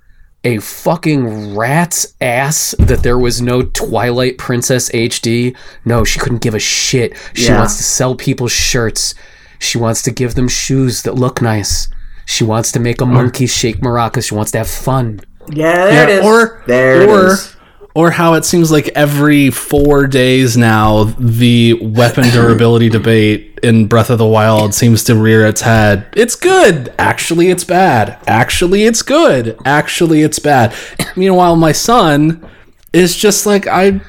a 0.47 0.59
fucking 0.59 1.55
rat's 1.57 2.13
ass 2.21 2.73
that 2.79 3.03
there 3.03 3.17
was 3.17 3.41
no 3.41 3.63
Twilight 3.63 4.37
Princess 4.37 4.89
HD? 4.91 5.55
No, 5.83 6.03
she 6.05 6.19
couldn't 6.19 6.41
give 6.41 6.55
a 6.55 6.59
shit. 6.59 7.13
She 7.33 7.47
Yeah. 7.47 7.57
wants 7.59 7.75
to 7.77 7.83
sell 7.83 8.15
people 8.15 8.47
shirts. 8.47 9.13
She 9.59 9.77
wants 9.77 10.01
to 10.03 10.11
give 10.11 10.35
them 10.35 10.47
shoes 10.47 11.01
that 11.01 11.15
look 11.15 11.41
nice. 11.41 11.89
She 12.25 12.43
wants 12.45 12.71
to 12.73 12.79
make 12.79 13.01
a 13.01 13.05
monkey 13.05 13.45
shake 13.47 13.81
maracas. 13.81 14.27
She 14.29 14.35
wants 14.35 14.51
to 14.51 14.59
have 14.59 14.69
fun. 14.69 15.19
Yeah, 15.51 15.85
there 15.85 15.93
Yeah, 15.93 16.03
it 16.03 16.09
is. 16.19 16.25
or- 16.25 16.61
there 16.67 17.01
it 17.01 17.09
or- 17.09 17.27
is. 17.33 17.55
Or 17.97 18.11
how 18.11 18.35
it 18.35 18.45
seems 18.45 18.71
like 18.71 18.89
every 18.89 19.49
four 19.49 20.05
days 20.05 20.55
now, 20.55 21.05
the 21.17 21.73
weapon 21.81 22.25
durability 22.31 22.89
debate 22.89 23.57
in 23.63 23.87
Breath 23.87 24.11
of 24.11 24.19
the 24.19 24.25
Wild 24.27 24.75
seems 24.75 25.03
to 25.05 25.15
rear 25.15 25.47
its 25.47 25.61
head. 25.61 26.07
It's 26.15 26.35
good. 26.35 26.93
Actually, 26.99 27.49
it's 27.49 27.63
bad. 27.63 28.19
Actually, 28.27 28.83
it's 28.83 29.01
good. 29.01 29.57
Actually, 29.65 30.21
it's 30.21 30.37
bad. 30.37 30.75
Meanwhile, 31.15 31.55
my 31.55 31.71
son 31.71 32.47
is 32.93 33.17
just 33.17 33.47
like, 33.47 33.65
I. 33.65 33.99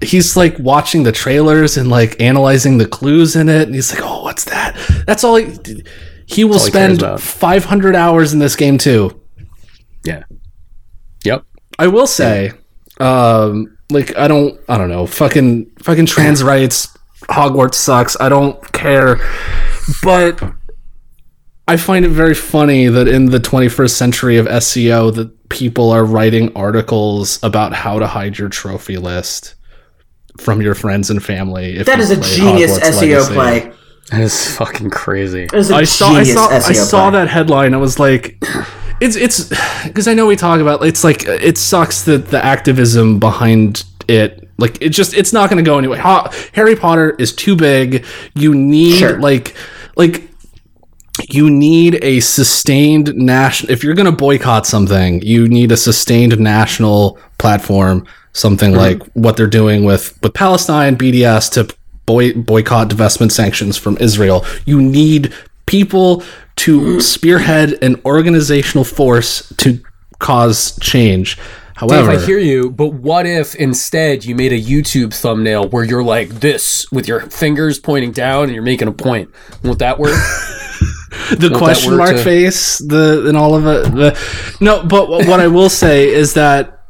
He's 0.00 0.36
like 0.36 0.56
watching 0.60 1.02
the 1.02 1.10
trailers 1.10 1.76
and 1.76 1.88
like 1.90 2.20
analyzing 2.20 2.78
the 2.78 2.86
clues 2.86 3.34
in 3.34 3.48
it, 3.48 3.62
and 3.62 3.74
he's 3.74 3.92
like, 3.92 4.04
"Oh, 4.04 4.22
what's 4.22 4.44
that?" 4.44 4.76
That's 5.04 5.24
all 5.24 5.34
he. 5.34 5.84
He 6.26 6.44
will 6.44 6.60
he 6.60 6.70
spend 6.70 7.02
about. 7.02 7.20
500 7.20 7.96
hours 7.96 8.32
in 8.32 8.38
this 8.38 8.54
game 8.54 8.78
too. 8.78 9.20
Yeah. 10.04 10.22
Yep. 11.24 11.44
I 11.78 11.88
will 11.88 12.06
say, 12.06 12.52
um, 13.02 13.76
like 13.90 14.16
I 14.16 14.28
don't, 14.28 14.58
I 14.68 14.78
don't 14.78 14.88
know, 14.88 15.06
fucking, 15.06 15.70
fucking 15.82 16.06
trans 16.06 16.42
rights. 16.42 16.96
Hogwarts 17.28 17.74
sucks. 17.74 18.16
I 18.20 18.28
don't 18.28 18.60
care, 18.72 19.18
but 20.02 20.42
I 21.68 21.76
find 21.76 22.04
it 22.04 22.08
very 22.10 22.34
funny 22.34 22.88
that 22.88 23.06
in 23.08 23.26
the 23.26 23.38
21st 23.38 23.90
century 23.90 24.36
of 24.38 24.46
SEO, 24.46 25.14
that 25.14 25.48
people 25.48 25.90
are 25.90 26.04
writing 26.04 26.54
articles 26.56 27.38
about 27.42 27.72
how 27.74 27.98
to 27.98 28.06
hide 28.06 28.38
your 28.38 28.48
trophy 28.48 28.96
list 28.96 29.54
from 30.40 30.60
your 30.62 30.74
friends 30.74 31.10
and 31.10 31.22
family. 31.22 31.76
If 31.76 31.86
That 31.86 31.98
you 31.98 32.02
is 32.02 32.10
a 32.10 32.20
genius 32.20 32.78
Hogwarts 32.78 32.90
SEO 33.00 33.00
Legacy. 33.00 33.34
play. 33.34 33.72
That 34.10 34.20
is 34.22 34.56
fucking 34.56 34.90
crazy. 34.90 35.44
It 35.44 35.52
was 35.52 35.70
a 35.70 35.76
I 35.76 35.84
saw, 35.84 36.08
I 36.08 36.24
genius 36.24 36.34
saw, 36.34 36.46
I 36.48 36.58
saw 36.72 37.10
play. 37.10 37.20
that 37.20 37.28
headline. 37.28 37.72
I 37.72 37.76
was 37.78 37.98
like, 38.00 38.42
it's 39.02 39.16
it's 39.16 39.48
because 39.84 40.06
I 40.06 40.14
know 40.14 40.26
we 40.26 40.36
talk 40.36 40.60
about 40.60 40.84
it's 40.84 41.04
like 41.04 41.24
it 41.26 41.58
sucks 41.58 42.02
that 42.04 42.28
the 42.28 42.42
activism 42.42 43.18
behind 43.18 43.84
it 44.08 44.48
like 44.58 44.80
it 44.80 44.90
just 44.90 45.14
it's 45.14 45.32
not 45.32 45.50
going 45.50 45.62
to 45.62 45.68
go 45.68 45.78
anyway. 45.78 45.98
Ha- 45.98 46.32
Harry 46.52 46.76
Potter 46.76 47.10
is 47.18 47.34
too 47.34 47.56
big. 47.56 48.04
You 48.34 48.54
need 48.54 48.98
Sure. 48.98 49.18
like 49.18 49.54
like 49.96 50.28
you 51.28 51.50
need 51.50 52.02
a 52.02 52.20
sustained 52.20 53.14
national 53.14 53.70
if 53.70 53.84
you're 53.84 53.94
going 53.94 54.06
to 54.06 54.16
boycott 54.16 54.66
something 54.66 55.20
you 55.22 55.46
need 55.46 55.70
a 55.70 55.76
sustained 55.76 56.38
national 56.40 57.18
platform 57.38 58.06
something 58.32 58.72
mm-hmm. 58.72 58.98
like 58.98 59.12
what 59.12 59.36
they're 59.36 59.46
doing 59.46 59.84
with 59.84 60.18
with 60.22 60.32
palestine 60.32 60.96
bds 60.96 61.52
to 61.52 61.72
boy, 62.06 62.32
boycott 62.32 62.88
divestment 62.88 63.30
sanctions 63.30 63.76
from 63.76 63.96
israel 63.98 64.44
you 64.64 64.80
need 64.80 65.32
people 65.72 66.22
to 66.54 67.00
spearhead 67.00 67.82
an 67.82 67.98
organizational 68.04 68.84
force 68.84 69.50
to 69.56 69.82
cause 70.18 70.78
change 70.80 71.36
Dave, 71.36 71.90
however 71.90 72.10
I 72.10 72.18
hear 72.18 72.38
you, 72.38 72.70
but 72.70 72.88
what 72.88 73.24
if 73.24 73.54
instead 73.54 74.24
you 74.26 74.34
made 74.34 74.52
a 74.52 74.60
YouTube 74.60 75.14
thumbnail 75.14 75.70
where 75.70 75.82
you're 75.82 76.04
like 76.04 76.28
this 76.28 76.90
with 76.92 77.08
your 77.08 77.20
fingers 77.20 77.80
pointing 77.80 78.12
down 78.12 78.44
and 78.44 78.52
you're 78.52 78.62
making 78.62 78.86
a 78.86 78.92
point? 78.92 79.30
Won't 79.64 79.78
that 79.78 79.98
work? 79.98 80.10
the 81.30 81.48
that 81.48 81.56
question 81.56 81.96
mark 81.96 82.16
to- 82.16 82.22
face 82.22 82.78
the 82.78 83.24
and 83.26 83.36
all 83.36 83.54
of 83.54 83.66
it 83.66 83.90
the 83.94 84.56
no 84.60 84.82
but 84.82 85.08
what 85.08 85.40
i 85.40 85.46
will 85.46 85.68
say 85.68 86.08
is 86.08 86.34
that 86.34 86.84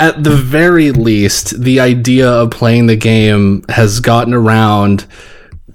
at 0.00 0.22
the 0.24 0.34
very 0.34 0.92
least 0.92 1.62
the 1.62 1.78
idea 1.78 2.28
of 2.28 2.50
playing 2.50 2.86
the 2.86 2.96
game 2.96 3.62
has 3.68 4.00
gotten 4.00 4.32
around 4.32 5.06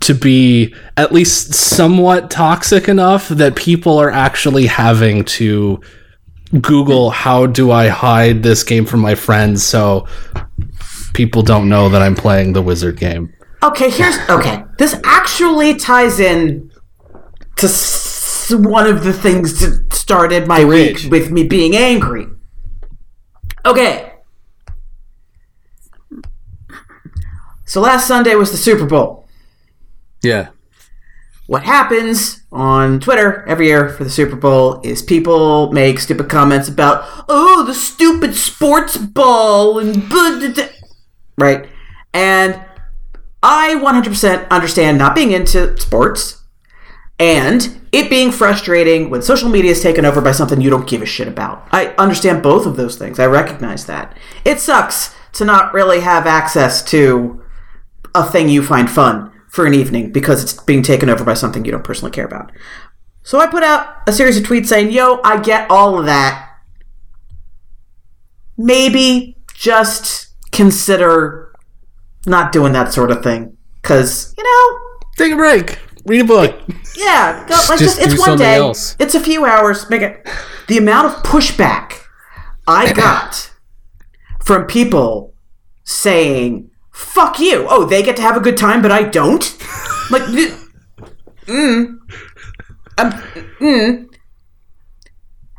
to 0.01 0.13
be 0.13 0.74
at 0.98 1.12
least 1.12 1.53
somewhat 1.53 2.29
toxic 2.29 2.88
enough 2.88 3.27
that 3.29 3.55
people 3.55 3.98
are 3.98 4.12
actually 4.12 4.65
having 4.65 5.24
to 5.25 5.79
google 6.60 7.10
how 7.12 7.46
do 7.46 7.72
i 7.72 7.88
hide 7.88 8.43
this 8.43 8.63
game 8.63 8.86
from 8.86 9.00
my 9.00 9.15
friends 9.15 9.63
so 9.63 10.05
people 11.13 11.41
don't 11.41 11.70
know 11.70 11.88
that 11.89 12.01
i'm 12.01 12.15
playing 12.15 12.53
the 12.53 12.62
wizard 12.62 12.98
game 12.98 13.34
Okay, 13.63 13.91
here's 13.91 14.17
okay. 14.27 14.63
This 14.79 15.00
actually 15.03 15.75
ties 15.75 16.20
in 16.20 16.72
to 17.58 17.67
s- 17.67 18.51
one 18.51 18.88
of 18.88 19.03
the 19.03 19.13
things 19.13 19.60
that 19.60 19.93
started 19.93 20.48
my 20.48 20.65
week 20.65 21.05
with 21.12 21.29
me 21.29 21.43
being 21.43 21.75
angry. 21.75 22.25
Okay. 23.63 24.13
So 27.65 27.81
last 27.81 28.08
Sunday 28.08 28.34
was 28.34 28.50
the 28.50 28.58
Super 28.58 28.88
Bowl. 28.88 29.20
Yeah. 30.23 30.49
What 31.47 31.63
happens 31.63 32.43
on 32.51 33.01
Twitter 33.01 33.45
every 33.45 33.67
year 33.67 33.89
for 33.89 34.05
the 34.05 34.09
Super 34.09 34.37
Bowl 34.37 34.79
is 34.83 35.01
people 35.01 35.71
make 35.73 35.99
stupid 35.99 36.29
comments 36.29 36.69
about, 36.69 37.03
oh, 37.27 37.65
the 37.65 37.73
stupid 37.73 38.35
sports 38.35 38.95
ball 38.97 39.77
and 39.79 40.07
blah, 40.07 40.39
blah, 40.39 40.53
blah." 40.53 40.65
right? 41.37 41.67
And 42.13 42.61
I 43.43 43.75
100% 43.75 44.49
understand 44.49 44.97
not 44.97 45.15
being 45.15 45.31
into 45.31 45.77
sports 45.77 46.43
and 47.19 47.81
it 47.91 48.09
being 48.09 48.31
frustrating 48.31 49.09
when 49.09 49.21
social 49.21 49.49
media 49.49 49.71
is 49.71 49.81
taken 49.81 50.05
over 50.05 50.21
by 50.21 50.31
something 50.31 50.61
you 50.61 50.69
don't 50.69 50.87
give 50.87 51.01
a 51.01 51.05
shit 51.05 51.27
about. 51.27 51.67
I 51.71 51.87
understand 51.97 52.43
both 52.43 52.65
of 52.65 52.77
those 52.77 52.95
things. 52.95 53.19
I 53.19 53.25
recognize 53.25 53.85
that. 53.87 54.17
It 54.45 54.59
sucks 54.59 55.13
to 55.33 55.45
not 55.45 55.73
really 55.73 55.99
have 55.99 56.25
access 56.25 56.81
to 56.85 57.43
a 58.15 58.23
thing 58.23 58.49
you 58.49 58.63
find 58.63 58.89
fun 58.89 59.30
for 59.51 59.65
an 59.65 59.74
evening 59.74 60.12
because 60.12 60.43
it's 60.43 60.53
being 60.63 60.81
taken 60.84 61.10
over 61.10 61.24
by 61.24 61.34
something 61.34 61.65
you 61.65 61.72
don't 61.72 61.84
personally 61.84 62.12
care 62.12 62.25
about. 62.25 62.51
So 63.24 63.39
I 63.39 63.48
put 63.48 63.63
out 63.63 63.98
a 64.08 64.12
series 64.12 64.38
of 64.38 64.43
tweets 64.43 64.67
saying, 64.67 64.91
yo, 64.91 65.20
I 65.24 65.39
get 65.39 65.70
all 65.70 66.00
of 66.00 66.05
that. 66.05 66.58
Maybe 68.58 69.38
just 69.53 70.29
consider 70.51 71.53
not 72.25 72.51
doing 72.51 72.74
that 72.74 72.93
sort 72.93 73.12
of 73.12 73.24
thing. 73.24 73.58
Because, 73.81 74.34
you 74.38 74.43
know, 74.43 75.00
take 75.17 75.34
a 75.34 75.36
break 75.36 75.79
read 76.05 76.22
a 76.22 76.24
book 76.24 76.60
yeah, 76.96 77.46
go, 77.48 77.55
like 77.70 77.79
Just 77.79 78.00
just, 78.00 78.01
it's 78.01 78.20
one 78.20 78.38
day. 78.38 78.55
else. 78.55 78.96
It's 79.00 79.15
a 79.15 79.20
few 79.20 79.46
hours. 79.46 79.89
Make 79.89 80.01
it. 80.01 80.27
The 80.67 80.77
amount 80.77 81.08
of 81.08 81.24
pushback 81.24 81.93
I 82.67 82.91
got 82.96 83.51
from 84.43 84.65
people 84.65 85.34
saying 85.84 86.70
"fuck 86.91 87.39
you," 87.39 87.65
oh, 87.69 87.86
they 87.86 88.03
get 88.03 88.15
to 88.17 88.21
have 88.21 88.38
a 88.38 88.41
good 88.41 88.57
time, 88.57 88.81
but 88.81 88.91
I 88.91 89.03
don't. 89.03 89.57
Like, 90.10 90.25
th- 90.25 90.53
mm, 91.48 91.98
um, 92.98 93.12
mm. 93.60 94.07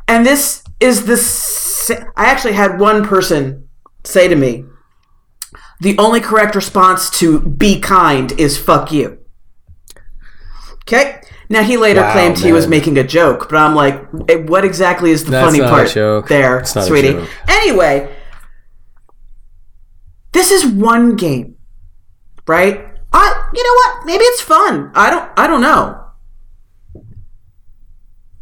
and 0.07 0.25
this 0.25 0.63
is 0.79 1.05
the. 1.05 1.17
sa- 1.17 2.03
I 2.15 2.25
actually 2.25 2.53
had 2.53 2.79
one 2.79 3.03
person 3.05 3.67
say 4.03 4.27
to 4.27 4.35
me, 4.35 4.65
"The 5.81 5.97
only 5.97 6.19
correct 6.21 6.55
response 6.55 7.09
to 7.19 7.39
be 7.39 7.79
kind 7.79 8.31
is 8.39 8.57
fuck 8.57 8.91
you." 8.91 9.17
Okay. 10.87 11.21
Now 11.49 11.61
he 11.63 11.77
later 11.77 12.01
Wow, 12.01 12.13
claimed 12.13 12.37
he 12.39 12.51
was 12.51 12.67
making 12.67 12.97
a 12.97 13.03
joke, 13.03 13.47
but 13.49 13.57
I'm 13.57 13.75
like, 13.75 14.01
what 14.49 14.65
exactly 14.65 15.11
is 15.11 15.23
the 15.25 15.31
That's 15.31 15.45
funny 15.45 15.59
not 15.59 15.67
a 15.67 15.71
part 15.71 15.89
joke. 15.89 16.27
there, 16.27 16.59
It's 16.59 16.73
not 16.75 16.85
a 16.85 16.87
sweetie? 16.87 17.13
joke. 17.13 17.29
Anyway, 17.47 18.12
this 20.33 20.51
is 20.51 20.65
one 20.65 21.15
game, 21.15 21.55
right? 22.47 22.85
I, 23.11 23.49
you 23.53 23.63
know 23.63 23.73
what? 23.75 24.05
Maybe 24.05 24.23
it's 24.23 24.41
fun. 24.41 24.91
I 24.95 25.09
don't, 25.09 25.31
I 25.37 25.47
don't 25.47 25.61
know. 25.61 25.99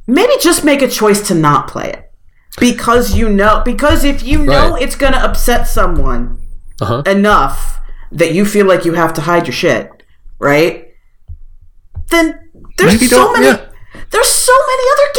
Maybe 0.07 0.33
just 0.41 0.63
make 0.65 0.81
a 0.81 0.87
choice 0.87 1.25
to 1.27 1.35
not 1.35 1.67
play 1.67 1.89
it 1.91 2.11
because 2.59 3.15
you 3.15 3.29
know, 3.29 3.61
because 3.63 4.03
if 4.03 4.23
you 4.23 4.43
know 4.43 4.71
Right. 4.73 4.81
it's 4.81 4.95
gonna 4.95 5.17
upset 5.17 5.67
someone, 5.67 6.39
Uh 6.81 6.85
huh. 6.85 7.03
enough 7.05 7.79
that 8.11 8.33
you 8.33 8.45
feel 8.45 8.65
like 8.65 8.83
you 8.85 8.93
have 8.93 9.13
to 9.13 9.21
hide 9.21 9.47
your 9.47 9.53
shit, 9.53 9.89
right? 10.39 10.87
Then 12.09 12.39
there's 12.77 12.93
Maybe 12.93 13.05
so 13.07 13.31
many. 13.31 13.45
yeah. 13.45 13.67
There's 14.09 14.27
so 14.27 14.51
many 14.67 14.83
other 14.93 15.09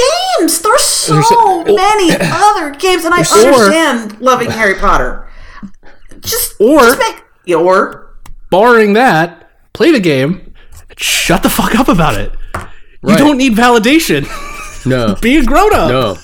games. 0.40 0.60
There's 0.60 0.82
so 0.82 1.14
There's 1.14 1.28
so- 1.28 1.64
many 1.64 2.12
other 2.20 2.70
games, 2.74 3.04
and 3.06 3.14
I 3.14 3.18
understand 3.18 4.20
loving 4.20 4.50
Harry 4.50 4.74
Potter. 4.74 5.26
Just 6.22 6.54
Or- 6.60 6.80
just 6.80 6.98
make 6.98 7.56
or 7.56 8.16
Barring 8.50 8.92
that, 8.94 9.50
play 9.72 9.90
the 9.90 10.00
game. 10.00 10.52
Shut 10.96 11.42
the 11.42 11.48
fuck 11.50 11.74
up 11.78 11.88
about 11.88 12.14
it. 12.20 12.32
You 13.02 13.16
don't 13.16 13.36
need 13.38 13.54
validation. 13.54 14.26
No, 14.84 15.14
Be 15.22 15.36
a 15.36 15.44
grown 15.44 15.72
up. 15.72 15.88
no, 15.90 16.16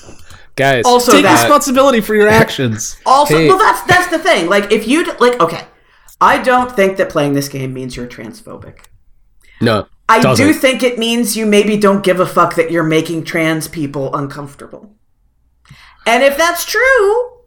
guys. 0.57 0.83
Also 0.85 1.13
Take 1.13 1.23
that- 1.23 1.41
responsibility 1.43 2.01
for 2.01 2.13
your 2.13 2.27
actions. 2.27 2.97
also 3.05 3.37
Hey. 3.37 3.47
well 3.47 3.57
that's 3.57 3.81
that's 3.83 4.07
the 4.11 4.19
thing. 4.19 4.49
Like 4.49 4.69
if 4.73 4.85
you 4.85 5.05
like 5.21 5.39
okay, 5.39 5.65
I 6.19 6.41
don't 6.41 6.69
think 6.75 6.97
that 6.97 7.09
playing 7.09 7.35
this 7.35 7.47
game 7.47 7.73
means 7.73 7.95
you're 7.95 8.05
transphobic. 8.05 8.79
no, 9.61 9.87
I 10.09 10.19
doesn't. 10.19 10.45
do 10.45 10.51
think 10.53 10.83
it 10.83 10.99
means 10.99 11.37
you 11.37 11.45
maybe 11.45 11.77
don't 11.77 12.03
give 12.03 12.19
a 12.19 12.25
fuck 12.25 12.55
that 12.55 12.69
you're 12.69 12.83
making 12.83 13.23
trans 13.23 13.69
people 13.69 14.13
uncomfortable. 14.13 14.93
And 16.05 16.21
if 16.21 16.37
that's 16.37 16.65
true, 16.65 17.38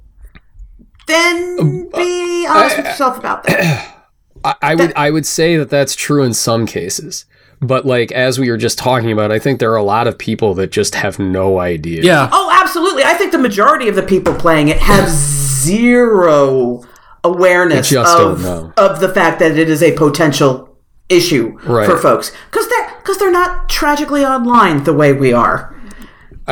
then 1.07 1.57
uh, 1.93 1.97
be 1.99 2.47
uh, 2.47 2.53
honest 2.53 2.77
with 2.79 2.87
eh, 2.87 2.91
yourself 2.91 3.19
about 3.19 3.45
that. 3.45 3.89
I, 4.45 4.55
I 4.63 4.75
would 4.75 4.93
I 4.97 5.11
would 5.11 5.27
say 5.27 5.57
that 5.57 5.71
that's 5.71 5.95
true 5.95 6.23
in 6.25 6.35
some 6.35 6.67
cases, 6.67 7.27
but 7.61 7.87
like 7.87 8.11
as 8.13 8.41
we 8.41 8.51
were 8.51 8.57
just 8.57 8.77
talking 8.79 9.13
about, 9.13 9.31
I 9.31 9.39
think 9.39 9.61
there 9.61 9.71
are 9.73 9.77
a 9.77 9.85
lot 9.85 10.07
of 10.09 10.19
people 10.19 10.55
that 10.55 10.73
just 10.73 10.97
have 10.97 11.19
no 11.19 11.61
idea. 11.61 12.03
Yeah. 12.03 12.29
Oh, 12.33 12.51
absolutely. 12.61 13.05
I 13.05 13.15
think 13.15 13.31
the 13.33 13.39
majority 13.39 13.89
of 13.89 13.95
the 13.95 14.03
people 14.03 14.35
playing 14.35 14.69
it 14.69 14.79
have 14.79 15.09
zero 15.09 16.83
awareness 17.25 17.89
just 17.89 18.19
of, 18.19 18.45
of 18.77 19.01
the 19.01 19.09
fact 19.09 19.39
that 19.39 19.57
it 19.57 19.69
is 19.71 19.83
a 19.83 19.93
potential 19.97 20.77
issue 21.09 21.57
Right. 21.65 21.87
for 21.89 21.97
folks 21.99 22.33
because 22.51 22.69
they're 22.69 22.91
because 22.99 23.19
they're 23.19 23.31
not 23.31 23.69
tragically 23.69 24.25
online 24.25 24.85
the 24.85 24.93
way 24.93 25.13
we 25.13 25.33
are. 25.33 25.72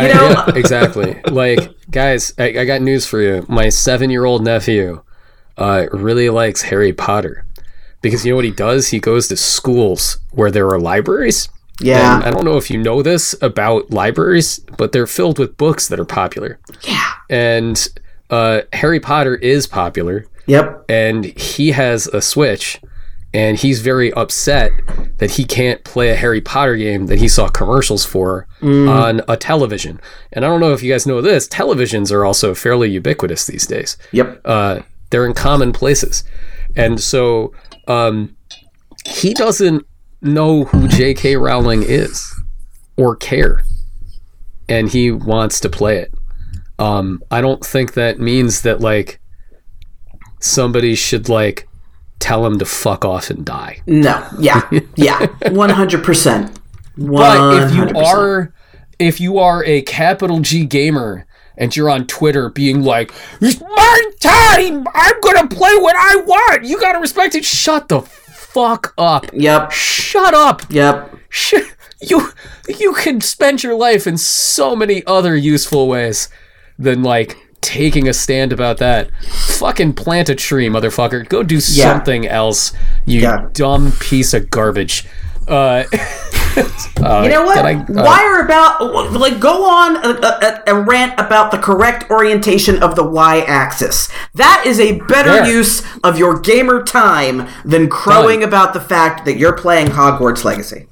I, 0.00 0.06
yeah, 0.08 0.50
exactly. 0.54 1.20
Like, 1.30 1.90
guys, 1.90 2.32
I, 2.38 2.44
I 2.60 2.64
got 2.64 2.82
news 2.82 3.06
for 3.06 3.20
you. 3.20 3.44
My 3.48 3.68
seven-year-old 3.68 4.44
nephew 4.44 5.02
uh, 5.58 5.86
really 5.92 6.30
likes 6.30 6.62
Harry 6.62 6.92
Potter 6.92 7.44
because 8.02 8.24
you 8.24 8.32
know 8.32 8.36
what 8.36 8.44
he 8.44 8.50
does? 8.50 8.88
He 8.88 8.98
goes 9.00 9.28
to 9.28 9.36
schools 9.36 10.18
where 10.32 10.50
there 10.50 10.66
are 10.68 10.80
libraries. 10.80 11.48
Yeah. 11.82 12.16
And 12.16 12.24
I 12.24 12.30
don't 12.30 12.44
know 12.44 12.56
if 12.56 12.70
you 12.70 12.78
know 12.78 13.02
this 13.02 13.34
about 13.42 13.90
libraries, 13.90 14.58
but 14.76 14.92
they're 14.92 15.06
filled 15.06 15.38
with 15.38 15.56
books 15.56 15.88
that 15.88 15.98
are 16.00 16.04
popular. 16.04 16.58
yeah. 16.82 17.12
And 17.30 17.88
uh, 18.30 18.62
Harry 18.72 19.00
Potter 19.00 19.34
is 19.36 19.66
popular, 19.66 20.26
Yep. 20.46 20.84
and 20.88 21.24
he 21.24 21.70
has 21.72 22.06
a 22.08 22.20
Switch, 22.20 22.80
and 23.32 23.58
he's 23.58 23.80
very 23.80 24.12
upset 24.14 24.72
that 25.18 25.32
he 25.32 25.44
can't 25.44 25.84
play 25.84 26.10
a 26.10 26.16
Harry 26.16 26.40
Potter 26.40 26.76
game 26.76 27.06
that 27.06 27.18
he 27.18 27.28
saw 27.28 27.48
commercials 27.48 28.04
for 28.04 28.48
on 28.62 29.22
a 29.28 29.36
television. 29.36 30.00
And 30.32 30.44
I 30.44 30.48
don't 30.48 30.60
know 30.60 30.72
if 30.72 30.82
you 30.82 30.92
guys 30.92 31.06
know 31.06 31.20
this, 31.20 31.48
televisions 31.48 32.10
are 32.10 32.24
also 32.24 32.54
fairly 32.54 32.90
ubiquitous 32.90 33.46
these 33.46 33.66
days. 33.66 33.96
Yep. 34.12 34.40
Uh, 34.44 34.80
they're 35.10 35.26
in 35.26 35.34
common 35.34 35.72
places. 35.72 36.24
And 36.76 37.00
so 37.00 37.52
um, 37.86 38.36
he 39.04 39.34
doesn't 39.34 39.86
know 40.22 40.64
who 40.64 40.88
J.K. 40.88 41.36
Rowling 41.36 41.82
is 41.82 42.32
or 42.96 43.16
care. 43.16 43.64
And 44.68 44.88
he 44.88 45.10
wants 45.10 45.60
to 45.60 45.68
play 45.68 45.98
it. 45.98 46.14
Um, 46.78 47.22
I 47.30 47.40
don't 47.40 47.64
think 47.64 47.94
that 47.94 48.18
means 48.18 48.62
that, 48.62 48.80
like, 48.80 49.20
somebody 50.40 50.94
should, 50.94 51.28
like, 51.28 51.68
tell 52.20 52.46
him 52.46 52.58
to 52.60 52.64
fuck 52.64 53.04
off 53.04 53.30
and 53.30 53.44
die. 53.44 53.80
No. 53.86 54.24
Yeah. 54.38 54.68
Yeah. 54.96 55.26
One 55.50 55.70
hundred 55.70 56.04
percent. 56.04 56.56
But 56.96 57.64
if 57.64 57.74
you 57.74 57.98
are 57.98 58.52
if 58.98 59.20
you 59.20 59.38
are 59.38 59.64
a 59.64 59.82
capital 59.82 60.40
G 60.40 60.64
gamer 60.66 61.26
and 61.56 61.74
you're 61.74 61.90
on 61.90 62.06
Twitter 62.06 62.48
being 62.50 62.82
like, 62.82 63.12
It's 63.40 63.60
my 63.60 64.10
time! 64.20 64.86
I'm 64.94 65.20
gonna 65.20 65.48
play 65.48 65.76
what 65.78 65.96
I 65.96 66.16
want! 66.16 66.64
You 66.64 66.78
gotta 66.78 66.98
respect 66.98 67.34
it. 67.34 67.44
Shut 67.44 67.88
the 67.88 68.00
fuck 68.02 68.94
up. 68.98 69.26
Yep. 69.32 69.70
Shut 69.72 70.34
up. 70.34 70.62
Yep. 70.70 71.16
Sh- 71.28 71.54
you 72.02 72.30
you 72.78 72.94
can 72.94 73.20
spend 73.20 73.62
your 73.62 73.74
life 73.74 74.06
in 74.06 74.16
so 74.18 74.74
many 74.74 75.04
other 75.06 75.36
useful 75.36 75.88
ways 75.88 76.28
than 76.78 77.02
like 77.02 77.36
taking 77.60 78.08
a 78.08 78.12
stand 78.12 78.52
about 78.52 78.78
that. 78.78 79.10
Fucking 79.58 79.92
plant 79.94 80.28
a 80.28 80.34
tree, 80.34 80.68
motherfucker. 80.68 81.28
Go 81.28 81.42
do 81.42 81.56
Yeah. 81.56 81.92
something 81.92 82.26
else. 82.26 82.72
You 83.06 83.20
Yeah. 83.20 83.46
dumb 83.52 83.92
piece 84.00 84.32
of 84.34 84.50
garbage. 84.50 85.06
Uh, 85.48 85.84
You 86.56 87.28
know 87.28 87.44
what? 87.44 87.58
I- 87.64 87.74
uh, 87.74 87.84
Wire 87.88 88.40
about 88.44 89.12
like 89.12 89.38
go 89.38 89.64
on 89.70 89.96
a, 90.04 90.10
a, 90.10 90.62
a 90.76 90.80
rant 90.82 91.14
about 91.18 91.50
the 91.52 91.58
correct 91.58 92.10
orientation 92.10 92.82
of 92.82 92.96
the 92.96 93.04
y-axis. 93.04 94.08
That 94.34 94.64
is 94.66 94.80
a 94.80 94.98
better 95.02 95.44
use 95.48 95.82
of 96.02 96.18
your 96.18 96.38
gamer 96.40 96.82
time 96.82 97.48
than 97.64 97.88
crowing 97.88 98.42
about 98.42 98.74
the 98.74 98.80
fact 98.80 99.24
that 99.26 99.38
you're 99.38 99.52
playing 99.56 99.88
Hogwarts 99.88 100.44
Legacy. 100.44 100.86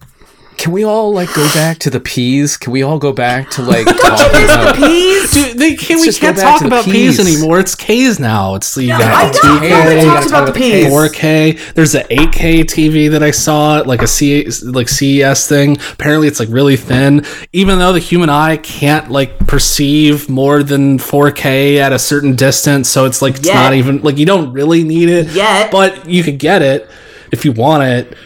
Can 0.58 0.72
we 0.72 0.84
all 0.84 1.12
like 1.12 1.32
go 1.34 1.44
back 1.54 1.78
to 1.78 1.90
the 1.90 2.00
peas? 2.00 2.56
Can 2.56 2.72
we 2.72 2.82
all 2.82 2.98
go 2.98 3.12
back 3.12 3.48
to 3.50 3.62
like 3.62 3.86
talking 4.00 4.44
about 4.44 4.74
peas? 4.74 5.30
Dude, 5.30 5.56
they 5.56 5.76
can't, 5.76 6.00
we 6.00 6.06
just 6.06 6.20
can't 6.20 6.36
talk 6.36 6.62
about 6.62 6.84
P's 6.84 7.16
Ps. 7.16 7.20
anymore. 7.26 7.60
It's 7.60 7.76
K's 7.76 8.18
now. 8.18 8.56
It's 8.56 8.76
you 8.76 8.92
I 8.92 8.98
got 8.98 9.34
know, 9.34 9.40
2K, 9.40 9.70
nobody 9.70 10.00
talks 10.02 10.26
about 10.26 10.46
the 10.46 10.52
Ps. 10.52 10.90
4K. 10.92 11.74
There's 11.74 11.94
an 11.94 12.02
8K 12.08 12.64
TV 12.64 13.08
that 13.12 13.22
I 13.22 13.30
saw, 13.30 13.82
like 13.86 14.02
a 14.02 14.08
C, 14.08 14.50
like 14.64 14.88
CES 14.88 15.48
thing. 15.48 15.78
Apparently, 15.92 16.26
it's 16.26 16.40
like 16.40 16.48
really 16.50 16.76
thin. 16.76 17.24
Even 17.52 17.78
though 17.78 17.92
the 17.92 18.00
human 18.00 18.28
eye 18.28 18.56
can't 18.56 19.12
like 19.12 19.38
perceive 19.46 20.28
more 20.28 20.64
than 20.64 20.98
4K 20.98 21.76
at 21.76 21.92
a 21.92 22.00
certain 22.00 22.34
distance, 22.34 22.88
so 22.88 23.04
it's 23.04 23.22
like 23.22 23.36
it's 23.36 23.46
Yet. 23.46 23.54
not 23.54 23.74
even 23.74 24.02
like 24.02 24.18
you 24.18 24.26
don't 24.26 24.52
really 24.52 24.82
need 24.82 25.08
it. 25.08 25.28
Yet. 25.28 25.70
but 25.70 26.08
you 26.08 26.24
could 26.24 26.40
get 26.40 26.62
it 26.62 26.90
if 27.30 27.44
you 27.44 27.52
want 27.52 27.84
it. 27.84 28.16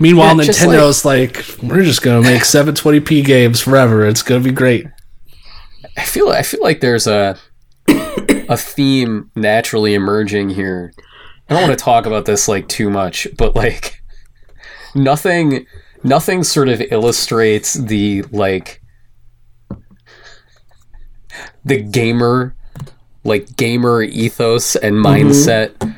Meanwhile, 0.00 0.36
Yeah, 0.38 0.44
Nintendo's 0.44 1.04
like, 1.04 1.44
we're 1.62 1.84
just 1.84 2.02
gonna 2.02 2.22
make 2.22 2.42
720p 2.42 3.24
games 3.24 3.60
forever. 3.60 4.06
It's 4.06 4.22
gonna 4.22 4.42
be 4.42 4.50
great. 4.50 4.86
I 5.96 6.04
feel 6.04 6.30
I 6.30 6.42
feel 6.42 6.62
like 6.62 6.80
there's 6.80 7.06
a 7.06 7.36
a 8.48 8.56
theme 8.56 9.30
naturally 9.36 9.94
emerging 9.94 10.50
here. 10.50 10.92
I 11.48 11.54
don't 11.54 11.62
want 11.62 11.78
to 11.78 11.84
talk 11.84 12.06
about 12.06 12.24
this 12.24 12.48
like 12.48 12.66
too 12.66 12.88
much, 12.88 13.28
but 13.36 13.54
like 13.54 14.02
nothing 14.94 15.66
nothing 16.02 16.44
sort 16.44 16.68
of 16.68 16.80
illustrates 16.80 17.74
the 17.74 18.22
like 18.30 18.80
the 21.64 21.82
gamer 21.82 22.56
like 23.24 23.54
gamer 23.56 24.02
ethos 24.02 24.76
and 24.76 24.96
mm-hmm. 24.96 25.28
mindset 25.28 25.96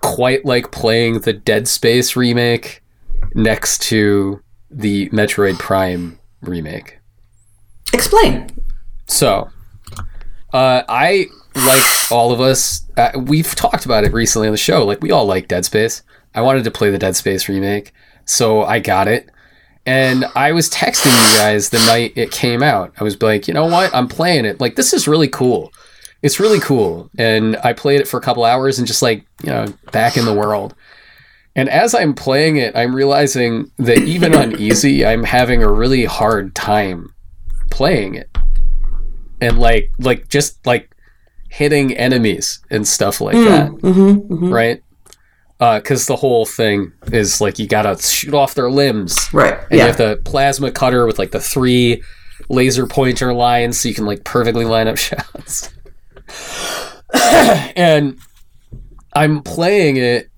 quite 0.00 0.44
like 0.44 0.70
playing 0.70 1.20
the 1.20 1.32
Dead 1.32 1.66
Space 1.66 2.14
remake 2.14 2.82
next 3.34 3.82
to 3.82 4.40
the 4.70 5.08
Metroid 5.10 5.58
Prime 5.58 6.18
remake. 6.40 6.98
Explain. 7.92 8.48
So, 9.06 9.50
uh, 10.52 10.82
I 10.88 11.26
like 11.54 12.12
all 12.12 12.32
of 12.32 12.40
us. 12.40 12.82
Uh, 12.96 13.12
we've 13.16 13.54
talked 13.54 13.84
about 13.84 14.04
it 14.04 14.12
recently 14.12 14.48
on 14.48 14.52
the 14.52 14.58
show. 14.58 14.84
Like 14.84 15.02
we 15.02 15.10
all 15.10 15.26
like 15.26 15.48
Dead 15.48 15.64
Space. 15.64 16.02
I 16.34 16.42
wanted 16.42 16.64
to 16.64 16.70
play 16.70 16.90
the 16.90 16.98
Dead 16.98 17.16
Space 17.16 17.48
remake, 17.48 17.92
so 18.24 18.62
I 18.62 18.78
got 18.78 19.08
it. 19.08 19.30
And 19.86 20.24
I 20.34 20.52
was 20.52 20.68
texting 20.68 21.06
you 21.06 21.38
guys 21.38 21.70
the 21.70 21.78
night 21.78 22.12
it 22.16 22.32
came 22.32 22.62
out. 22.62 22.92
I 22.98 23.04
was 23.04 23.22
like, 23.22 23.46
you 23.46 23.54
know 23.54 23.66
what? 23.66 23.94
I'm 23.94 24.08
playing 24.08 24.44
it. 24.44 24.60
Like 24.60 24.74
this 24.74 24.92
is 24.92 25.06
really 25.06 25.28
cool. 25.28 25.72
It's 26.22 26.40
really 26.40 26.58
cool. 26.58 27.08
And 27.16 27.56
I 27.62 27.72
played 27.72 28.00
it 28.00 28.08
for 28.08 28.18
a 28.18 28.22
couple 28.22 28.44
hours 28.44 28.78
and 28.78 28.86
just 28.86 29.02
like 29.02 29.24
you 29.42 29.50
know 29.50 29.66
back 29.92 30.16
in 30.16 30.24
the 30.24 30.34
world. 30.34 30.74
And 31.56 31.70
as 31.70 31.94
I'm 31.94 32.12
playing 32.14 32.58
it, 32.58 32.76
I'm 32.76 32.94
realizing 32.94 33.70
that 33.78 33.98
even 33.98 34.34
on 34.34 34.56
easy, 34.60 35.06
I'm 35.06 35.24
having 35.24 35.62
a 35.62 35.72
really 35.72 36.04
hard 36.04 36.54
time 36.54 37.14
playing 37.70 38.14
it. 38.14 38.28
And 39.40 39.58
like 39.58 39.90
like 39.98 40.28
just 40.28 40.64
like 40.66 40.94
hitting 41.48 41.96
enemies 41.96 42.60
and 42.70 42.86
stuff 42.86 43.20
like 43.20 43.36
hmm, 43.36 43.44
that. 43.44 43.70
Mm-hmm, 43.70 44.32
mm-hmm. 44.34 44.52
right? 44.52 44.82
Uh, 45.58 45.78
because 45.78 46.04
the 46.04 46.16
whole 46.16 46.44
thing 46.44 46.92
is 47.10 47.40
like 47.40 47.58
you 47.58 47.66
gotta 47.66 48.00
shoot 48.00 48.34
off 48.34 48.54
their 48.54 48.70
limbs. 48.70 49.16
Right. 49.32 49.54
and 49.54 49.72
you 49.72 49.78
Yeah. 49.78 49.86
have 49.86 49.96
the 49.96 50.20
plasma 50.24 50.70
cutter 50.70 51.06
with 51.06 51.18
like 51.18 51.30
the 51.30 51.40
three 51.40 52.02
laser 52.50 52.86
pointer 52.86 53.32
lines 53.32 53.80
so 53.80 53.88
you 53.88 53.94
can 53.94 54.04
like 54.04 54.24
perfectly 54.24 54.66
line 54.66 54.88
up 54.88 54.96
shots. 54.98 55.72
And 57.76 58.18
i'm 59.14 59.40
playing 59.42 59.96
it 59.96 60.28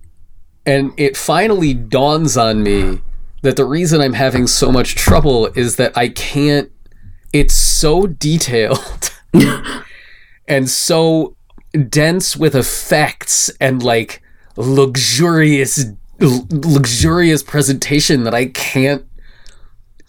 and 0.69 0.93
it 0.97 1.17
finally 1.17 1.75
dawns 1.75 2.37
on 2.37 2.63
me 2.63 3.01
that 3.43 3.57
the 3.57 3.65
reason 3.65 4.01
i'm 4.01 4.15
having 4.15 4.47
so 4.47 4.71
much 4.71 4.95
trouble 4.95 5.47
is 5.55 5.77
that 5.77 5.97
i 5.97 6.09
can't 6.09 6.71
it's 7.33 7.55
so 7.55 8.07
detailed 8.07 9.13
and 10.49 10.71
so 10.71 11.35
dense 11.89 12.37
with 12.37 12.55
effects 12.55 13.51
and 13.61 13.83
like 13.83 14.23
luxurious 14.57 15.85
l- 16.21 16.47
luxurious 16.51 17.43
presentation 17.43 18.25
that 18.25 18.35
I 18.35 18.47
can't 18.47 19.05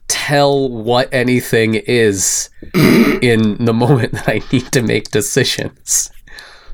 tell 0.07 0.69
what 0.69 1.13
anything 1.13 1.75
is 1.75 2.49
in 2.73 3.63
the 3.63 3.73
moment 3.73 4.13
that 4.13 4.27
I 4.27 4.41
need 4.51 4.71
to 4.71 4.81
make 4.81 5.11
decisions. 5.11 6.11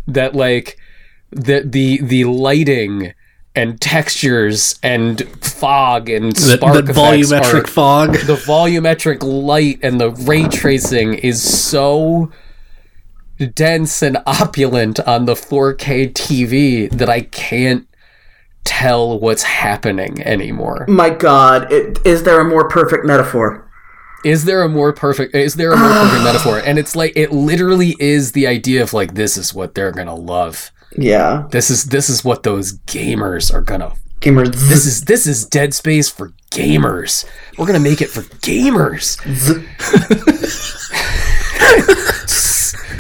That 0.07 0.35
like 0.35 0.77
the 1.31 1.61
the 1.65 1.99
the 2.01 2.25
lighting 2.25 3.13
and 3.55 3.79
textures 3.79 4.79
and 4.83 5.21
fog 5.43 6.09
and 6.09 6.35
That, 6.35 6.57
spark 6.59 6.73
that 6.73 6.89
effects 6.89 7.31
volumetric 7.31 7.63
are, 7.63 7.67
fog. 7.67 8.13
the 8.25 8.35
volumetric 8.35 9.23
light 9.23 9.79
and 9.81 9.99
the 9.99 10.11
ray 10.11 10.47
tracing 10.47 11.15
is 11.15 11.41
so 11.41 12.31
dense 13.53 14.01
and 14.01 14.17
opulent 14.25 14.99
on 15.01 15.25
the 15.25 15.33
4K 15.33 16.13
TV 16.13 16.89
that 16.91 17.09
I 17.09 17.21
can't 17.21 17.87
tell 18.63 19.19
what's 19.19 19.43
happening 19.43 20.21
anymore. 20.23 20.85
My 20.87 21.09
God, 21.09 21.71
it, 21.71 21.99
is 22.05 22.23
there 22.23 22.39
a 22.39 22.45
more 22.45 22.67
perfect 22.67 23.05
metaphor? 23.05 23.61
Is 24.23 24.45
there 24.45 24.63
a 24.63 24.69
more 24.69 24.91
perfect 24.91 25.35
is 25.35 25.53
there 25.53 25.71
a 25.71 25.77
more 25.77 25.87
perfect 25.87 26.23
metaphor? 26.23 26.57
And 26.59 26.79
it's 26.79 26.95
like 26.95 27.13
it 27.15 27.31
literally 27.31 27.95
is 27.99 28.31
the 28.31 28.47
idea 28.47 28.81
of 28.81 28.91
like 28.91 29.13
this 29.13 29.37
is 29.37 29.53
what 29.53 29.75
they're 29.75 29.91
going 29.91 30.07
to 30.07 30.13
love. 30.13 30.71
Yeah, 30.97 31.47
This 31.51 31.69
is 31.69 31.85
this 31.85 32.09
is 32.09 32.23
what 32.23 32.43
those 32.43 32.73
gamers 32.87 33.53
are 33.53 33.61
going 33.61 33.81
to 33.81 33.93
gamers. 34.21 34.53
this 34.69 34.85
is 34.85 35.01
this 35.05 35.27
is 35.27 35.45
Dead 35.45 35.73
Space 35.73 36.09
for 36.09 36.31
gamers. 36.51 37.25
We're 37.57 37.65
gonna 37.67 37.79
make 37.79 38.01
it 38.01 38.09
for 38.09 38.21
gamers. 38.41 39.17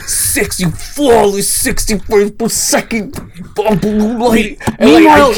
Sixty 0.07 0.65
flawless, 0.65 1.49
sixty 1.49 1.97
frames 1.97 2.31
per 2.31 2.49
second, 2.49 3.13
blue 3.55 4.17
light. 4.17 4.57
And, 4.77 4.91
like, 4.91 5.05
I 5.07 5.33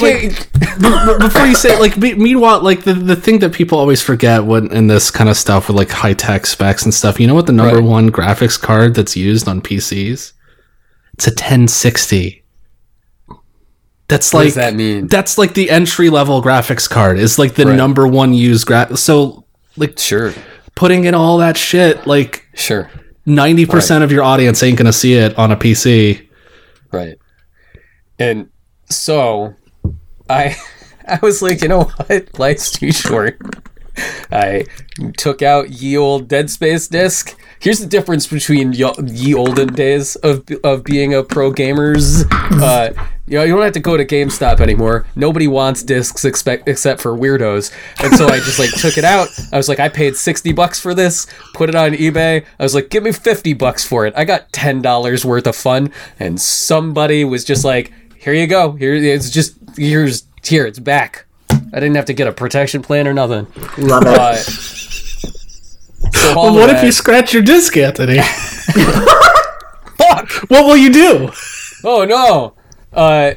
Meanwhile, 0.82 1.20
before 1.20 1.46
you 1.46 1.56
say 1.56 1.78
like 1.80 1.96
me- 1.98 2.16
meanwhile 2.16 2.62
like 2.64 2.84
the, 2.84 2.94
the 2.96 3.16
thing 3.16 3.38
that 3.40 3.54
people 3.54 3.78
always 3.78 4.02
forget 4.02 4.44
when 4.46 4.72
in 4.74 4.88
this 4.88 5.12
kind 5.12 5.30
of 5.30 5.38
stuff 5.38 5.68
with 5.68 5.78
like 5.78 5.92
high 5.92 6.14
tech 6.14 6.46
specs 6.48 6.84
and 6.84 6.94
stuff 6.94 7.20
you 7.20 7.28
know 7.28 7.36
what 7.36 7.46
the 7.46 7.52
number 7.52 7.76
Right. 7.76 7.84
one 7.84 8.10
graphics 8.12 8.60
card 8.60 8.96
that's 8.96 9.16
used 9.16 9.48
on 9.48 9.62
pcs 9.62 10.34
it's 11.14 11.28
a 11.28 11.32
1060 11.32 12.44
that's 14.08 14.34
what 14.34 14.40
like 14.40 14.48
does 14.48 14.56
that 14.56 14.74
mean? 14.76 15.08
that's 15.08 15.38
like 15.38 15.54
the 15.54 15.70
entry 15.70 16.10
level 16.10 16.42
graphics 16.42 16.90
card 16.90 17.18
is 17.20 17.38
like 17.38 17.56
the 17.56 17.66
Right. 17.66 17.76
number 17.76 18.08
one 18.08 18.34
used 18.34 18.66
gra- 18.68 18.96
so 18.98 19.46
like 19.76 20.00
Sure, 20.00 20.34
putting 20.76 21.06
in 21.06 21.14
all 21.16 21.38
that 21.40 21.58
shit 21.58 22.08
like 22.08 22.46
sure, 22.56 22.90
90% 23.28 24.04
of 24.04 24.12
your 24.12 24.24
audience 24.24 24.64
ain't 24.64 24.78
gonna 24.78 24.94
see 24.94 25.14
it 25.14 25.38
on 25.38 25.52
a 25.52 25.58
pc 25.58 26.28
right. 26.92 27.18
And 28.20 28.50
so, 28.90 29.54
I, 30.30 30.56
I 31.08 31.20
was 31.22 31.42
like, 31.44 31.62
you 31.62 31.68
know 31.68 31.84
what? 31.84 32.40
Life's 32.40 32.72
too 32.72 32.92
short. 32.92 33.40
I 34.32 34.66
took 35.18 35.42
out 35.44 35.70
ye 35.70 35.96
old 35.98 36.28
Dead 36.28 36.50
Space 36.50 36.88
disc. 36.88 37.38
Here's 37.60 37.80
the 37.80 37.88
difference 37.88 38.28
between 38.28 38.74
ye, 38.74 38.86
ye 39.06 39.34
olden 39.34 39.74
days 39.74 40.16
of 40.18 40.46
of 40.64 40.84
being 40.84 41.14
a 41.14 41.24
pro 41.24 41.52
gamers. 41.52 42.26
Uh, 42.58 42.92
you 43.28 43.38
know, 43.38 43.44
you 43.44 43.54
don't 43.54 43.62
have 43.62 43.74
to 43.74 43.80
go 43.82 43.98
to 43.98 44.06
GameStop 44.06 44.62
anymore. 44.62 45.06
Nobody 45.16 45.48
wants 45.48 45.84
discs 45.84 46.24
expect, 46.24 46.68
except 46.68 47.02
for 47.02 47.12
weirdos. 47.16 47.74
And 48.02 48.16
so 48.16 48.26
I 48.28 48.38
just 48.38 48.58
like 48.58 48.72
took 48.72 48.98
it 48.98 49.04
out. 49.04 49.28
I 49.52 49.58
was 49.58 49.68
like, 49.68 49.80
I 49.80 49.90
paid 49.90 50.16
sixty 50.16 50.54
bucks 50.54 50.80
for 50.80 50.94
this. 50.96 51.28
Put 51.54 51.68
it 51.70 51.76
on 51.76 51.92
eBay. 51.92 52.46
I 52.58 52.64
was 52.64 52.74
like, 52.74 52.90
give 52.90 53.04
me 53.04 53.12
fifty 53.12 53.54
bucks 53.54 53.84
for 53.86 54.06
it. 54.06 54.14
I 54.16 54.24
got 54.24 54.52
ten 54.54 54.82
dollars 54.82 55.26
worth 55.26 55.46
of 55.46 55.56
fun. 55.56 55.92
And 56.20 56.40
somebody 56.40 57.26
was 57.26 57.44
just 57.44 57.66
like, 57.66 57.92
here 58.18 58.34
you 58.34 58.48
go. 58.48 58.72
Here 58.72 58.96
it's 58.96 59.30
just 59.30 59.58
here's 59.76 60.24
here. 60.44 60.66
It's 60.66 60.80
back. 60.80 61.26
I 61.50 61.80
didn't 61.80 61.96
have 61.96 62.06
to 62.06 62.14
get 62.14 62.28
a 62.28 62.32
protection 62.32 62.82
plan 62.82 63.08
or 63.08 63.14
nothing. 63.14 63.46
Love 63.78 64.04
it. 64.04 64.18
Uh, 64.18 64.36
so 66.14 66.36
well, 66.36 66.54
what 66.54 66.70
if 66.70 66.84
you 66.84 66.92
scratch 66.92 67.34
your 67.34 67.44
disc 67.44 67.76
anthony 67.78 68.20
fuck? 69.98 70.32
what 70.50 70.66
will 70.66 70.78
you 70.78 70.92
do 70.92 71.32
Oh 71.84 72.06
no! 72.06 72.54
Uh, 72.92 73.36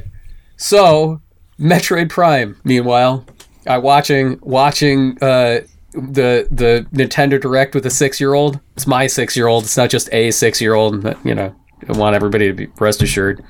so 0.57 1.21
Metroid 1.59 2.09
Prime. 2.09 2.61
Meanwhile, 2.65 3.27
I 3.67 3.79
watching 3.79 4.39
watching 4.43 5.19
uh 5.23 5.61
the 5.93 6.49
the 6.51 6.87
Nintendo 6.93 7.41
Direct 7.41 7.75
with 7.75 7.85
a 7.87 7.91
six 7.91 8.21
year 8.21 8.35
old. 8.35 8.61
It's 8.77 8.87
my 8.87 9.07
six 9.07 9.37
year 9.37 9.47
old. 9.47 9.65
It's 9.65 9.77
not 9.77 9.91
just 9.91 10.13
a 10.13 10.31
six 10.31 10.61
year 10.61 10.75
old. 10.75 11.05
You 11.25 11.35
know, 11.35 11.55
I 11.89 11.93
want 11.93 12.17
everybody 12.17 12.47
to 12.49 12.53
be 12.55 12.69
rest 12.79 13.03
assured. 13.03 13.45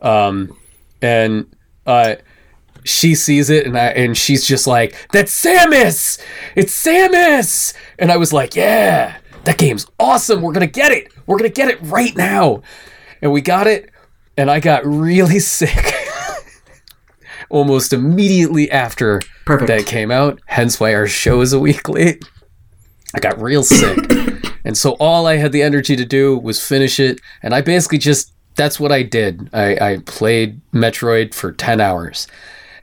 Um, 0.00 0.56
and 1.00 1.54
uh. 1.86 2.16
She 2.84 3.14
sees 3.14 3.50
it 3.50 3.66
and 3.66 3.76
I 3.76 3.86
and 3.88 4.16
she's 4.16 4.46
just 4.46 4.66
like, 4.66 5.08
"That's 5.12 5.32
Samus! 5.32 6.20
It's 6.56 6.74
Samus!" 6.74 7.74
And 7.98 8.10
I 8.10 8.16
was 8.16 8.32
like, 8.32 8.56
"Yeah, 8.56 9.16
that 9.44 9.58
game's 9.58 9.86
awesome. 9.98 10.42
We're 10.42 10.52
gonna 10.52 10.66
get 10.66 10.92
it. 10.92 11.12
We're 11.26 11.38
gonna 11.38 11.48
get 11.50 11.68
it 11.68 11.78
right 11.82 12.16
now." 12.16 12.62
And 13.20 13.32
we 13.32 13.40
got 13.40 13.66
it, 13.66 13.90
and 14.36 14.50
I 14.50 14.60
got 14.60 14.84
really 14.84 15.38
sick 15.40 15.94
almost 17.52 17.92
immediately 17.92 18.70
after 18.70 19.20
Perfect. 19.44 19.68
that 19.68 19.86
came 19.86 20.10
out. 20.10 20.40
Hence 20.46 20.80
why 20.80 20.94
our 20.94 21.06
show 21.06 21.40
is 21.42 21.52
a 21.52 21.60
week 21.60 21.88
late. 21.88 22.24
I 23.14 23.20
got 23.20 23.40
real 23.40 23.62
sick. 23.62 23.98
and 24.64 24.76
so 24.76 24.92
all 24.92 25.26
I 25.26 25.36
had 25.36 25.52
the 25.52 25.62
energy 25.62 25.94
to 25.94 26.04
do 26.04 26.36
was 26.36 26.66
finish 26.66 26.98
it. 26.98 27.20
And 27.42 27.54
I 27.54 27.60
basically 27.60 27.98
just, 27.98 28.32
that's 28.56 28.80
what 28.80 28.90
I 28.90 29.02
did. 29.02 29.50
I, 29.52 29.92
I 29.92 29.98
played 30.06 30.60
Metroid 30.72 31.34
for 31.34 31.52
10 31.52 31.80
hours. 31.80 32.26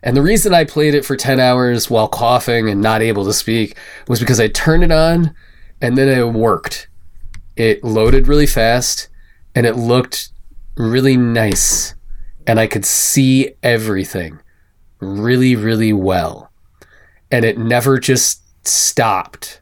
And 0.04 0.16
the 0.16 0.22
reason 0.22 0.54
I 0.54 0.64
played 0.64 0.96
it 0.96 1.06
for 1.06 1.16
10 1.16 1.40
hours 1.40 1.90
while 1.90 2.08
coughing 2.08 2.70
and 2.70 2.82
not 2.82 3.02
able 3.02 3.26
to 3.26 3.34
speak 3.34 3.78
was 4.08 4.20
because 4.20 4.40
I 4.40 4.48
turned 4.48 4.84
it 4.84 4.92
on 4.92 5.36
and 5.82 5.98
then 5.98 6.08
it 6.08 6.34
worked. 6.34 6.88
It 7.56 7.84
loaded 7.84 8.28
really 8.28 8.48
fast 8.48 9.10
and 9.56 9.66
it 9.66 9.76
looked 9.76 10.30
really 10.78 11.18
nice. 11.18 11.96
And 12.48 12.60
I 12.60 12.68
could 12.68 12.86
see 12.86 13.52
everything 13.62 14.40
really, 15.00 15.56
really 15.56 15.94
well. 15.94 16.52
And 17.32 17.46
it 17.46 17.58
never 17.58 18.00
just 18.00 18.42
stopped. 18.68 19.62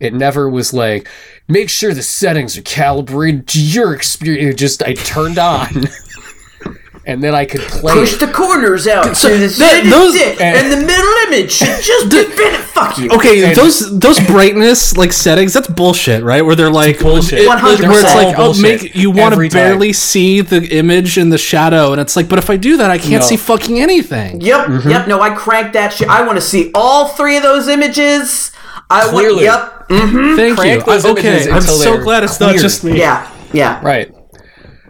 It 0.00 0.14
never 0.14 0.48
was 0.48 0.72
like, 0.72 1.08
make 1.48 1.68
sure 1.68 1.92
the 1.94 2.02
settings 2.02 2.56
are 2.56 2.62
calibrated 2.62 3.46
to 3.48 3.62
your 3.62 3.94
experience. 3.94 4.54
It 4.54 4.58
just, 4.58 4.82
I 4.82 4.94
turned 4.94 5.38
on. 5.38 5.68
and 7.04 7.22
then 7.22 7.34
I 7.34 7.44
could 7.46 7.60
play. 7.62 7.92
Push 7.94 8.14
it. 8.14 8.20
the 8.20 8.28
corners 8.28 8.86
out 8.86 9.16
so 9.16 9.28
the 9.28 9.46
that- 9.48 9.84
those- 9.90 10.12
dick 10.12 10.40
and 10.40 10.70
the 10.72 10.76
middle 10.76 11.12
image 11.26 11.50
should 11.52 11.82
just 11.82 12.10
be 12.10 12.22
fit. 12.24 12.54
Fuck 12.60 12.98
you. 12.98 13.10
Okay, 13.10 13.44
And- 13.44 13.56
those 13.56 13.98
those 13.98 14.18
brightness 14.20 14.96
like 14.96 15.12
settings, 15.12 15.52
that's 15.52 15.68
bullshit, 15.68 16.22
right? 16.22 16.42
Where 16.44 16.54
they're 16.54 16.70
like 16.70 17.00
bullshit. 17.00 17.46
100%. 17.46 17.88
Where 17.88 18.00
it's 18.00 18.14
like, 18.14 18.38
All 18.38 18.54
oh, 18.56 18.60
make 18.62 18.94
you 18.94 19.10
want 19.10 19.32
to 19.32 19.36
Every 19.36 19.48
time. 19.48 19.58
barely 19.60 19.92
see 19.92 20.40
the 20.40 20.64
image 20.74 21.18
in 21.18 21.28
the 21.30 21.38
shadow, 21.38 21.92
and 21.92 22.00
it's 22.00 22.16
like, 22.16 22.28
but 22.28 22.38
if 22.38 22.48
I 22.50 22.56
do 22.56 22.76
that, 22.78 22.90
I 22.90 22.98
can't 22.98 23.22
No. 23.22 23.28
see 23.28 23.36
fucking 23.36 23.80
anything. 23.80 24.40
Yep, 24.40 24.84
yep. 24.86 25.06
No, 25.08 25.20
I 25.20 25.30
cranked 25.30 25.72
that 25.74 25.92
shit. 25.92 26.08
I 26.08 26.22
want 26.22 26.36
to 26.38 26.42
see 26.42 26.70
all 26.74 27.08
three 27.08 27.36
of 27.36 27.42
those 27.42 27.68
images. 27.68 28.50
I 28.90 29.02
Clearly. 29.08 29.46
want. 29.46 29.70
Yep. 29.88 29.88
Mm, 29.90 30.36
Thank 30.36 30.58
Crank 30.58 30.86
you. 30.86 30.92
those 30.92 31.04
okay, 31.04 31.50
I'm 31.50 31.60
so 31.62 31.98
glad 32.02 32.24
it's 32.24 32.38
not 32.40 32.56
just 32.56 32.84
me. 32.84 32.98
yeah. 32.98 33.28
Yeah. 33.52 33.80
Right. 33.84 34.10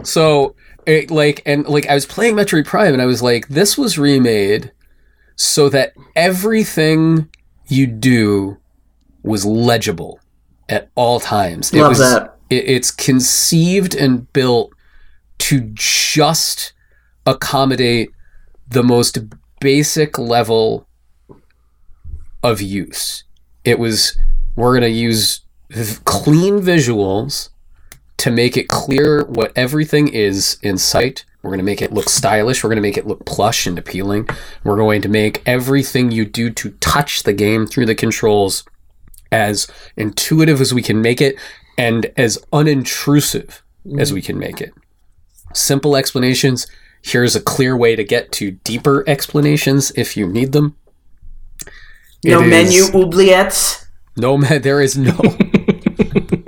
So 0.03 0.55
it 0.87 1.11
like 1.11 1.43
and 1.47 1.67
like 1.67 1.87
I 1.87 1.95
was 1.95 2.07
playing 2.07 2.35
Metroid 2.35 2.67
Prime 2.67 2.93
and 2.93 3.03
I 3.03 3.07
was 3.07 3.23
like, 3.23 3.49
this 3.49 3.79
was 3.79 3.99
remade 3.99 4.73
so 5.37 5.69
that 5.69 5.95
everything 6.15 7.29
you 7.67 7.87
do 7.87 8.59
was 9.23 9.45
legible 9.45 10.21
at 10.69 10.91
all 10.95 11.21
times. 11.21 11.73
It 11.73 11.81
Love 11.81 11.91
was 11.91 11.99
that. 11.99 12.37
It, 12.51 12.69
it's 12.69 12.91
conceived 12.91 13.95
and 13.95 14.31
built 14.33 14.73
to 15.39 15.61
just 15.75 16.73
accommodate 17.27 18.11
the 18.69 18.83
most 18.83 19.19
basic 19.61 20.19
level 20.19 20.87
of 22.43 22.61
use. 22.61 23.25
It 23.65 23.79
was 23.79 24.19
we're 24.57 24.79
going 24.79 24.83
to 24.83 24.99
use 24.99 25.41
clean 26.05 26.61
visuals 26.61 27.49
to 28.23 28.31
make 28.31 28.57
it 28.57 28.69
clear 28.69 29.25
what 29.25 29.53
everything 29.57 30.07
is 30.09 30.57
in 30.63 30.79
sight. 30.79 31.25
We're 31.43 31.51
going 31.51 31.59
to 31.59 31.65
make 31.65 31.83
it 31.83 31.93
look 31.93 32.09
stylish. 32.09 32.63
We're 32.63 32.69
going 32.71 32.77
to 32.77 32.89
make 32.89 32.97
it 32.97 33.07
look 33.07 33.25
plush 33.27 33.67
and 33.67 33.77
appealing. 33.79 34.29
We're 34.63 34.77
going 34.77 35.03
to 35.03 35.09
make 35.09 35.43
everything 35.45 36.13
you 36.13 36.25
do 36.25 36.51
to 36.51 36.71
touch 36.79 37.25
the 37.25 37.33
game 37.33 37.67
through 37.67 37.87
the 37.87 37.97
controls 37.97 38.63
as 39.33 39.67
intuitive 39.97 40.61
as 40.61 40.73
we 40.73 40.83
can 40.83 41.03
make 41.03 41.21
it 41.21 41.35
and 41.77 42.13
as 42.17 42.39
unintrusive 42.53 43.61
as 43.99 44.13
we 44.13 44.23
can 44.23 44.39
make 44.39 44.61
it. 44.61 44.73
Simple 45.53 45.97
explanations. 45.97 46.69
Here's 47.03 47.35
a 47.35 47.41
clear 47.41 47.77
way 47.77 47.97
to 47.97 48.05
get 48.05 48.31
to 48.33 48.53
deeper 48.53 49.03
explanations 49.09 49.91
if 49.97 50.17
you 50.17 50.29
need 50.29 50.53
them. 50.53 50.77
No 52.25 52.41
It 52.43 52.47
menu 52.47 52.83
is- 52.83 52.91
oubliettes. 52.93 53.87
no 54.17 54.39
there 54.41 54.81
is 54.81 54.97
no. 54.97 55.19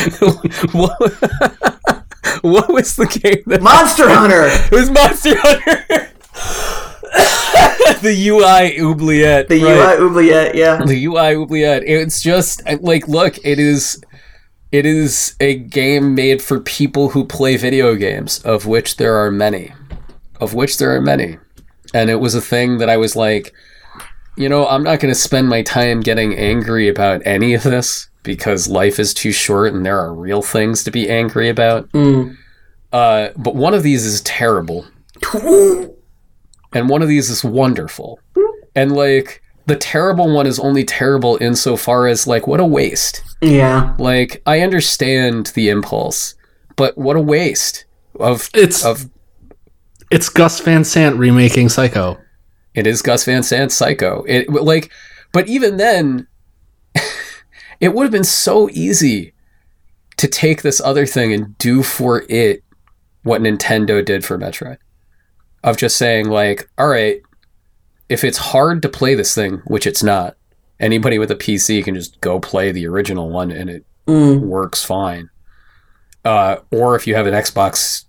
what, 0.72 0.98
what 2.42 2.72
was 2.72 2.96
the 2.96 3.06
game 3.06 3.42
that 3.46 3.62
Monster 3.62 4.08
Hunter. 4.08 4.46
it 4.46 4.70
was 4.72 4.90
Monster 4.90 5.34
Hunter? 5.36 6.10
the 8.02 8.28
UI 8.28 8.80
oubliette. 8.80 9.48
The 9.48 9.62
right. 9.62 9.98
UI 9.98 10.06
oubliette, 10.06 10.54
yeah. 10.54 10.84
the 10.84 11.04
UI 11.06 11.34
oubliette. 11.36 11.82
It's 11.84 12.22
just 12.22 12.62
like, 12.80 13.08
look, 13.08 13.38
it 13.44 13.58
is, 13.58 14.00
it 14.72 14.86
is 14.86 15.34
a 15.40 15.56
game 15.56 16.14
made 16.14 16.40
for 16.40 16.60
people 16.60 17.10
who 17.10 17.24
play 17.24 17.56
video 17.56 17.94
games, 17.94 18.38
of 18.40 18.66
which 18.66 18.96
there 18.96 19.16
are 19.16 19.30
many, 19.30 19.72
of 20.40 20.54
which 20.54 20.78
there 20.78 20.94
are 20.94 21.00
many, 21.00 21.38
and 21.92 22.10
it 22.10 22.20
was 22.20 22.34
a 22.34 22.40
thing 22.40 22.78
that 22.78 22.88
I 22.88 22.96
was 22.96 23.16
like, 23.16 23.52
you 24.36 24.48
know, 24.48 24.66
I'm 24.66 24.84
not 24.84 25.00
going 25.00 25.12
to 25.12 25.20
spend 25.20 25.48
my 25.48 25.62
time 25.62 26.00
getting 26.00 26.36
angry 26.36 26.88
about 26.88 27.22
any 27.26 27.54
of 27.54 27.64
this 27.64 28.09
because 28.22 28.68
life 28.68 28.98
is 28.98 29.14
too 29.14 29.32
short 29.32 29.72
and 29.72 29.84
there 29.84 29.98
are 29.98 30.14
real 30.14 30.42
things 30.42 30.84
to 30.84 30.90
be 30.90 31.08
angry 31.08 31.48
about. 31.48 31.88
Uh, 32.92 33.28
but 33.36 33.54
one 33.54 33.72
of 33.74 33.82
these 33.82 34.04
is 34.04 34.20
terrible 34.22 34.84
and 36.72 36.88
one 36.88 37.02
of 37.02 37.08
these 37.08 37.30
is 37.30 37.44
wonderful. 37.44 38.18
And 38.74 38.92
like 38.92 39.42
the 39.66 39.76
terrible 39.76 40.32
one 40.32 40.46
is 40.46 40.58
only 40.58 40.84
terrible 40.84 41.38
insofar 41.40 42.06
as 42.06 42.26
like 42.26 42.46
what 42.46 42.60
a 42.60 42.64
waste. 42.64 43.22
Yeah. 43.40 43.94
Like 43.98 44.42
I 44.46 44.60
understand 44.60 45.46
the 45.54 45.68
impulse, 45.68 46.34
but 46.76 46.96
what 46.98 47.16
a 47.16 47.20
waste 47.20 47.84
of 48.18 48.50
It's 48.54 48.84
of 48.84 49.08
it's 50.10 50.28
Gus 50.28 50.60
Van 50.60 50.82
Sant 50.84 51.16
remaking 51.16 51.68
Psycho. 51.68 52.18
it 52.74 52.86
is 52.86 53.02
Gus 53.02 53.24
Van 53.24 53.42
Sant's 53.42 53.74
Psycho. 53.74 54.24
It 54.26 54.50
like 54.50 54.90
but 55.32 55.46
even 55.48 55.76
then 55.76 56.26
it 57.80 57.94
would 57.94 58.04
have 58.04 58.12
been 58.12 58.24
so 58.24 58.68
easy 58.70 59.32
to 60.16 60.28
take 60.28 60.62
this 60.62 60.80
other 60.80 61.06
thing 61.06 61.32
and 61.32 61.56
do 61.58 61.82
for 61.82 62.24
it 62.28 62.62
what 63.22 63.40
Nintendo 63.42 64.04
did 64.04 64.24
for 64.24 64.38
Metroid. 64.38 64.76
Of 65.62 65.76
just 65.76 65.96
saying 65.96 66.28
like, 66.28 66.68
all 66.78 66.88
right, 66.88 67.20
if 68.08 68.24
it's 68.24 68.38
hard 68.38 68.82
to 68.82 68.88
play 68.88 69.14
this 69.14 69.34
thing, 69.34 69.62
which 69.66 69.86
it's 69.86 70.02
not, 70.02 70.36
anybody 70.78 71.18
with 71.18 71.30
a 71.30 71.36
PC 71.36 71.84
can 71.84 71.94
just 71.94 72.20
go 72.20 72.40
play 72.40 72.72
the 72.72 72.86
original 72.86 73.30
one 73.30 73.50
and 73.50 73.68
it 73.70 73.84
Mm. 74.06 74.40
works 74.40 74.82
fine. 74.82 75.28
Uh, 76.24 76.56
or 76.72 76.96
if 76.96 77.06
you 77.06 77.14
have 77.14 77.26
an 77.26 77.34
Xbox, 77.34 78.04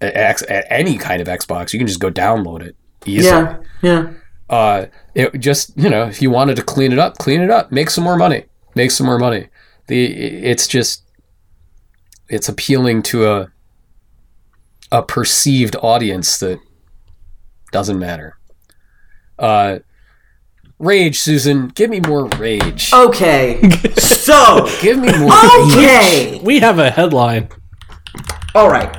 X, 0.00 0.42
any 0.48 0.98
kind 0.98 1.20
of 1.22 1.28
Xbox, 1.28 1.72
you 1.72 1.78
can 1.78 1.86
just 1.86 2.00
go 2.00 2.10
download 2.10 2.62
it 2.62 2.74
easily. 3.06 3.30
Yeah. 3.42 3.56
Yeah. 3.82 4.10
Uh, 4.50 4.86
it 5.14 5.38
just 5.38 5.76
you 5.76 5.88
know, 5.88 6.04
if 6.04 6.20
you 6.20 6.30
wanted 6.30 6.56
to 6.56 6.62
clean 6.62 6.92
it 6.92 6.98
up, 6.98 7.18
clean 7.18 7.40
it 7.40 7.50
up, 7.50 7.70
make 7.70 7.90
some 7.90 8.02
more 8.04 8.16
money, 8.16 8.44
make 8.74 8.90
some 8.90 9.06
more 9.06 9.18
money. 9.18 9.48
The 9.86 10.04
it's 10.04 10.66
just 10.66 11.02
it's 12.28 12.48
appealing 12.48 13.02
to 13.04 13.30
a 13.30 13.52
a 14.92 15.02
perceived 15.02 15.76
audience 15.82 16.38
that 16.38 16.58
doesn't 17.72 17.98
matter. 17.98 18.38
Uh, 19.38 19.80
rage, 20.78 21.18
Susan, 21.18 21.68
give 21.68 21.90
me 21.90 22.00
more 22.00 22.26
rage. 22.38 22.92
Okay. 22.92 23.60
so, 23.98 24.68
Give 24.80 24.98
me 24.98 25.08
more 25.18 25.30
Oh. 25.32 25.74
rage. 25.76 25.78
okay. 26.36 26.40
We 26.44 26.60
have 26.60 26.78
a 26.78 26.90
headline. 26.90 27.48
All 28.54 28.70
right. 28.70 28.96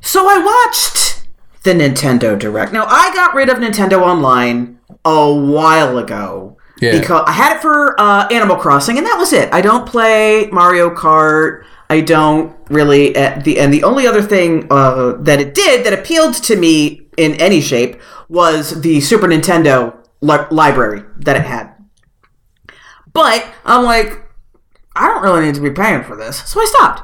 So 0.00 0.26
I 0.26 0.38
watched 0.38 1.26
the 1.64 1.72
Nintendo 1.74 2.38
Direct. 2.38 2.72
Now 2.72 2.86
I 2.86 3.12
got 3.14 3.34
rid 3.34 3.48
of 3.50 3.58
Nintendo 3.58 4.00
Online 4.00 4.78
a 5.04 5.32
while 5.34 5.98
ago 5.98 6.56
Yeah. 6.80 6.98
because 6.98 7.24
I 7.26 7.32
had 7.32 7.56
it 7.56 7.62
for 7.62 7.98
uh, 8.00 8.28
Animal 8.30 8.56
Crossing, 8.56 8.98
and 8.98 9.06
that 9.06 9.16
was 9.18 9.32
it. 9.32 9.52
I 9.52 9.60
don't 9.60 9.86
play 9.86 10.48
Mario 10.52 10.90
Kart. 10.94 11.64
I 11.90 12.00
don't 12.02 12.54
really. 12.70 13.16
Uh, 13.16 13.40
the 13.40 13.58
and 13.58 13.72
the 13.72 13.82
only 13.84 14.06
other 14.06 14.22
thing 14.22 14.66
uh, 14.70 15.12
that 15.20 15.40
it 15.40 15.54
did 15.54 15.84
that 15.86 15.92
appealed 15.92 16.34
to 16.44 16.56
me 16.56 17.08
in 17.16 17.34
any 17.40 17.60
shape 17.60 18.00
was 18.28 18.80
the 18.82 19.00
Super 19.00 19.26
Nintendo 19.26 19.96
li- 20.20 20.46
library 20.50 21.02
that 21.18 21.36
it 21.36 21.42
had. 21.44 21.74
But 23.12 23.46
I'm 23.64 23.84
like, 23.84 24.22
I 24.94 25.06
don't 25.08 25.22
really 25.22 25.46
need 25.46 25.54
to 25.56 25.60
be 25.60 25.70
paying 25.70 26.04
for 26.04 26.16
this, 26.16 26.42
so 26.48 26.60
I 26.60 26.64
stopped 26.66 27.02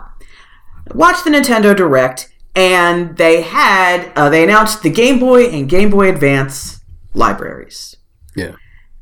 watched 0.94 1.24
the 1.24 1.30
Nintendo 1.30 1.74
Direct, 1.74 2.30
and 2.54 3.16
they 3.16 3.40
had 3.42 4.12
uh, 4.16 4.28
they 4.28 4.44
announced 4.44 4.82
the 4.82 4.90
Game 4.90 5.18
Boy 5.18 5.46
and 5.46 5.68
Game 5.68 5.90
Boy 5.90 6.08
Advance 6.10 6.80
libraries, 7.14 7.96
Yeah. 8.36 8.56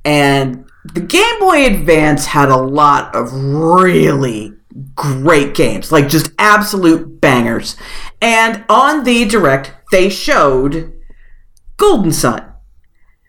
And 0.05 0.65
the 0.85 1.01
Game 1.01 1.39
Boy 1.39 1.67
Advance 1.67 2.27
had 2.27 2.49
a 2.49 2.57
lot 2.57 3.15
of 3.15 3.33
really 3.33 4.53
great 4.95 5.55
games, 5.55 5.93
like 5.93 6.09
just 6.09 6.33
absolute 6.39 7.21
bangers. 7.21 7.77
And 8.21 8.65
on 8.69 9.05
the 9.05 9.25
Direct, 9.25 9.73
they 9.91 10.09
showed 10.09 10.93
Golden 11.77 12.13
Sun. 12.13 12.53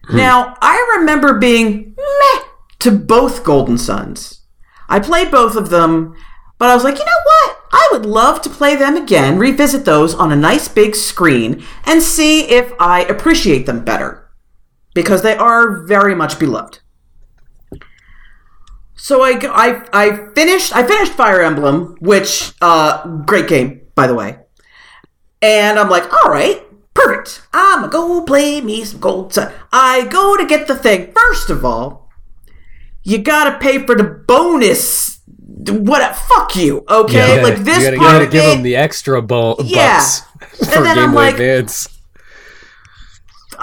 Hmm. 0.05 0.17
Now, 0.17 0.57
I 0.61 0.97
remember 0.99 1.37
being 1.37 1.95
meh 1.97 2.43
to 2.79 2.91
both 2.91 3.43
Golden 3.43 3.77
Suns. 3.77 4.41
I 4.89 4.99
played 4.99 5.31
both 5.31 5.55
of 5.55 5.69
them, 5.69 6.15
but 6.57 6.69
I 6.69 6.75
was 6.75 6.83
like, 6.83 6.97
you 6.97 7.05
know 7.05 7.11
what? 7.25 7.57
I 7.71 7.89
would 7.91 8.05
love 8.05 8.41
to 8.43 8.49
play 8.49 8.75
them 8.75 8.95
again, 8.95 9.39
revisit 9.39 9.85
those 9.85 10.13
on 10.13 10.31
a 10.31 10.35
nice 10.35 10.67
big 10.67 10.95
screen, 10.95 11.63
and 11.85 12.01
see 12.01 12.41
if 12.49 12.71
I 12.79 13.03
appreciate 13.05 13.65
them 13.65 13.83
better. 13.83 14.22
Because 14.93 15.21
they 15.23 15.35
are 15.35 15.83
very 15.83 16.13
much 16.15 16.37
beloved. 16.39 16.79
So 18.95 19.21
I, 19.23 19.39
I, 19.43 19.87
I 19.91 20.33
finished 20.33 20.75
I 20.75 20.83
finished 20.85 21.13
Fire 21.13 21.41
Emblem, 21.41 21.97
which 21.99 22.53
uh 22.61 23.05
great 23.25 23.47
game 23.47 23.81
by 23.95 24.07
the 24.07 24.15
way. 24.15 24.37
And 25.41 25.77
I'm 25.77 25.89
like, 25.89 26.03
all 26.13 26.31
right, 26.31 26.63
perfect. 26.93 27.41
I'm 27.53 27.81
gonna 27.81 27.91
go 27.91 28.21
play 28.23 28.61
me 28.61 28.83
some 28.85 28.99
Gold 29.01 29.33
Sun. 29.33 29.51
I 29.73 30.05
go 30.05 30.37
to 30.37 30.45
get 30.45 30.67
the 30.67 30.75
thing. 30.75 31.11
First 31.11 31.49
of 31.49 31.65
all, 31.65 32.09
you 33.03 33.17
gotta 33.17 33.57
pay 33.59 33.79
for 33.85 33.95
the 33.95 34.03
bonus. 34.05 35.19
What? 35.67 36.15
Fuck 36.15 36.55
you. 36.55 36.85
Okay, 36.89 37.37
Yeah, 37.37 37.43
like 37.43 37.57
this 37.57 37.79
you 37.79 37.83
gotta, 37.83 37.95
you 37.95 38.01
gotta 38.01 38.27
give 38.27 38.43
it- 38.43 38.53
them 38.55 38.63
the 38.63 38.75
extra 38.75 39.21
bo- 39.21 39.57
Yeah. 39.63 39.97
bucks 39.97 40.19
for 40.69 40.75
And 40.77 40.85
then 40.85 40.95
Game 40.95 41.03
I'm 41.05 41.11
Boy 41.11 41.17
like- 41.17 41.33
Advance. 41.33 41.92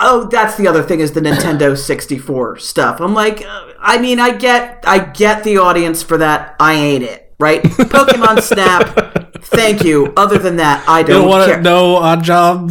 Oh 0.00 0.24
that's 0.30 0.56
the 0.56 0.66
other 0.66 0.82
thing 0.82 1.00
is 1.00 1.12
the 1.12 1.20
nintendo 1.20 1.76
64 1.76 2.58
stuff 2.58 3.00
i'm 3.00 3.14
like 3.14 3.44
uh, 3.44 3.72
i 3.80 3.98
mean 3.98 4.18
i 4.18 4.30
get 4.36 4.82
i 4.86 4.98
get 4.98 5.44
the 5.44 5.58
audience 5.58 6.02
for 6.02 6.16
that 6.18 6.56
i 6.58 6.72
ain't 6.74 7.04
it 7.04 7.32
right 7.38 7.62
pokemon 7.62 8.40
snap 8.52 9.34
thank 9.42 9.84
you 9.84 10.12
other 10.16 10.38
than 10.38 10.56
that 10.56 10.82
i 10.88 11.02
don't, 11.02 11.20
don't 11.22 11.28
want 11.28 11.50
to 11.50 11.60
know 11.60 11.96
Odd 11.96 12.22
Job? 12.24 12.70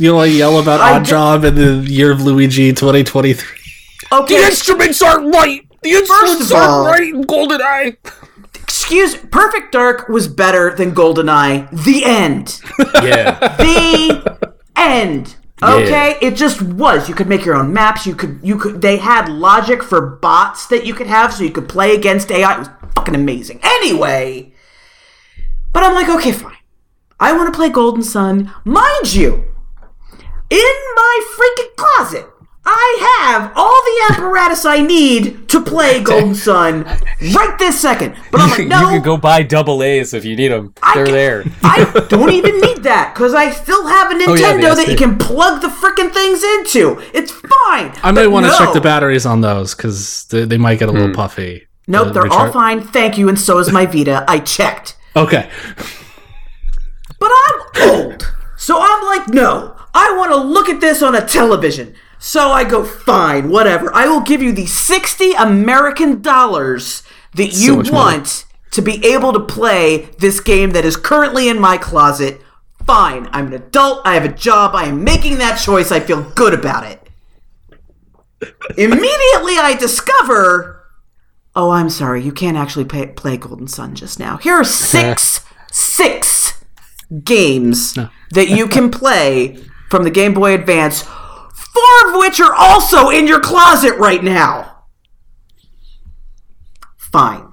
You 0.00 0.08
don't 0.08 0.16
want 0.16 0.30
to 0.32 0.36
yell 0.36 0.58
about 0.60 0.80
I 0.80 0.96
Odd 0.96 1.04
d- 1.04 1.10
Job 1.10 1.44
in 1.44 1.54
the 1.54 1.88
year 1.88 2.10
of 2.10 2.20
Luigi 2.20 2.72
2023? 2.72 3.58
okay 4.12 4.36
The 4.38 4.42
instruments 4.42 5.00
aren't 5.00 5.32
right. 5.32 5.60
The 5.82 5.90
instruments 5.92 6.50
aren't 6.50 6.86
right 6.88 7.14
in 7.14 7.22
GoldenEye. 7.22 7.96
excuse 8.54 9.16
perfect 9.16 9.70
dark 9.72 10.08
was 10.08 10.26
better 10.26 10.74
than 10.74 10.92
goldeneye 10.94 11.70
the 11.84 12.04
end 12.04 12.60
Yeah. 13.02 13.38
the 13.56 14.50
end 14.74 15.36
okay 15.72 16.16
it 16.20 16.36
just 16.36 16.62
was. 16.62 17.08
You 17.08 17.14
could 17.14 17.28
make 17.28 17.44
your 17.44 17.56
own 17.56 17.72
maps. 17.72 18.06
You 18.06 18.14
could 18.14 18.40
you 18.42 18.56
could 18.58 18.82
they 18.82 18.96
had 18.96 19.28
logic 19.28 19.82
for 19.82 20.00
bots 20.00 20.66
that 20.68 20.86
you 20.86 20.94
could 20.94 21.06
have 21.06 21.32
so 21.32 21.44
you 21.44 21.50
could 21.50 21.68
play 21.68 21.94
against 21.94 22.30
ai 22.30 22.54
it 22.54 22.58
was 22.58 22.68
fucking 22.94 23.14
amazing. 23.14 23.60
Anyway 23.62 24.52
but 25.74 25.82
i'm 25.82 25.94
like 25.94 26.08
okay 26.08 26.32
fine. 26.32 26.56
I 27.20 27.32
want 27.36 27.52
to 27.52 27.56
play 27.56 27.68
golden 27.68 28.02
sun. 28.02 28.52
Mind 28.64 29.12
you 29.12 29.44
in 30.50 30.74
my 30.96 31.20
freaking 31.36 31.76
closet 31.76 32.26
I 32.66 33.26
have 33.26 33.52
all 33.56 33.82
the 33.84 34.14
apparatus 34.14 34.64
I 34.64 34.80
need 34.80 35.48
to 35.50 35.60
play 35.60 36.02
Golden 36.02 36.34
Sun 36.34 36.84
right 37.34 37.56
this 37.58 37.80
second. 37.80 38.16
But 38.30 38.40
I'm 38.40 38.50
like, 38.50 38.68
no. 38.68 38.80
you 38.80 38.86
can 38.88 39.02
go 39.02 39.16
buy 39.16 39.42
double 39.42 39.82
A's 39.82 40.14
if 40.14 40.24
you 40.24 40.34
need 40.34 40.48
them. 40.48 40.72
I 40.82 40.94
They're 40.94 41.04
can- 41.04 41.14
there. 41.14 41.44
I 41.62 42.06
don't 42.08 42.32
even 42.32 42.60
need 42.60 42.82
that 42.84 43.12
because 43.14 43.34
I 43.34 43.50
still 43.50 43.86
have 43.86 44.10
a 44.10 44.14
Nintendo 44.14 44.28
Oh, 44.28 44.34
yeah, 44.34 44.74
that 44.74 44.88
you 44.88 44.96
can 44.96 45.18
plug 45.18 45.60
the 45.60 45.68
freaking 45.68 46.12
things 46.12 46.42
into. 46.42 47.00
It's 47.12 47.32
fine. 47.32 47.92
I 48.02 48.12
might 48.12 48.28
want 48.28 48.46
to 48.46 48.52
no. 48.52 48.58
check 48.58 48.72
the 48.72 48.80
batteries 48.80 49.26
on 49.26 49.42
those 49.42 49.74
because 49.74 50.24
they, 50.26 50.44
they 50.44 50.58
might 50.58 50.78
get 50.78 50.88
a 50.88 50.92
little 50.92 51.08
hmm. 51.08 51.14
puffy. 51.14 51.66
Nope, 51.86 52.08
The 52.08 52.12
they're 52.14 52.32
all 52.32 52.50
fine. 52.50 52.80
Thank 52.80 53.18
you, 53.18 53.28
and 53.28 53.38
so 53.38 53.58
is 53.58 53.70
my 53.70 53.84
Vita. 53.84 54.24
I 54.26 54.38
checked. 54.38 54.96
Okay. 55.16 55.50
But 57.20 57.30
I'm 57.30 57.90
old. 57.90 58.34
So 58.56 58.78
I'm 58.80 59.04
like, 59.04 59.28
no, 59.28 59.76
I 59.92 60.16
want 60.16 60.32
to 60.32 60.36
look 60.36 60.68
at 60.68 60.80
this 60.80 61.02
on 61.02 61.14
a 61.14 61.26
television. 61.26 61.94
So 62.26 62.52
I 62.52 62.64
go, 62.64 62.84
fine, 62.84 63.50
whatever. 63.50 63.94
I 63.94 64.08
will 64.08 64.22
give 64.22 64.40
you 64.40 64.50
the 64.50 64.64
60 64.64 65.32
American 65.32 66.22
dollars 66.22 67.02
that 67.34 67.52
you 67.52 67.76
much 67.76 67.92
money. 67.92 68.16
want 68.16 68.46
to 68.70 68.80
be 68.80 69.04
able 69.04 69.34
to 69.34 69.40
play 69.40 70.08
this 70.20 70.40
game 70.40 70.70
that 70.70 70.86
is 70.86 70.96
currently 70.96 71.50
in 71.50 71.60
my 71.60 71.76
closet. 71.76 72.40
Fine, 72.86 73.28
I'm 73.30 73.48
an 73.48 73.52
adult, 73.52 74.00
I 74.06 74.14
have 74.14 74.24
a 74.24 74.32
job, 74.32 74.74
I 74.74 74.84
am 74.84 75.04
making 75.04 75.36
that 75.36 75.56
choice, 75.56 75.92
I 75.92 76.00
feel 76.00 76.22
good 76.30 76.54
about 76.54 76.86
it. 76.86 77.10
Immediately 78.78 79.58
I 79.58 79.76
discover 79.78 80.82
Oh, 81.54 81.70
I'm 81.70 81.90
sorry. 81.90 82.22
You 82.22 82.32
can't 82.32 82.56
actually 82.56 82.86
pay, 82.86 83.06
play 83.06 83.36
Golden 83.36 83.68
Sun 83.68 83.94
just 83.96 84.18
now. 84.18 84.38
Here 84.38 84.54
are 84.54 84.64
six, 84.64 85.44
six 85.70 86.64
games 87.22 87.98
that 88.32 88.48
you 88.48 88.66
can 88.66 88.90
play 88.90 89.62
from 89.90 90.04
the 90.04 90.10
Game 90.10 90.32
Boy 90.34 90.54
Advance 90.54 91.04
four 91.74 92.08
of 92.08 92.18
which 92.18 92.40
are 92.40 92.54
also 92.54 93.10
in 93.10 93.26
your 93.26 93.40
closet 93.40 93.98
right 93.98 94.22
now. 94.22 94.84
Fine. 96.96 97.48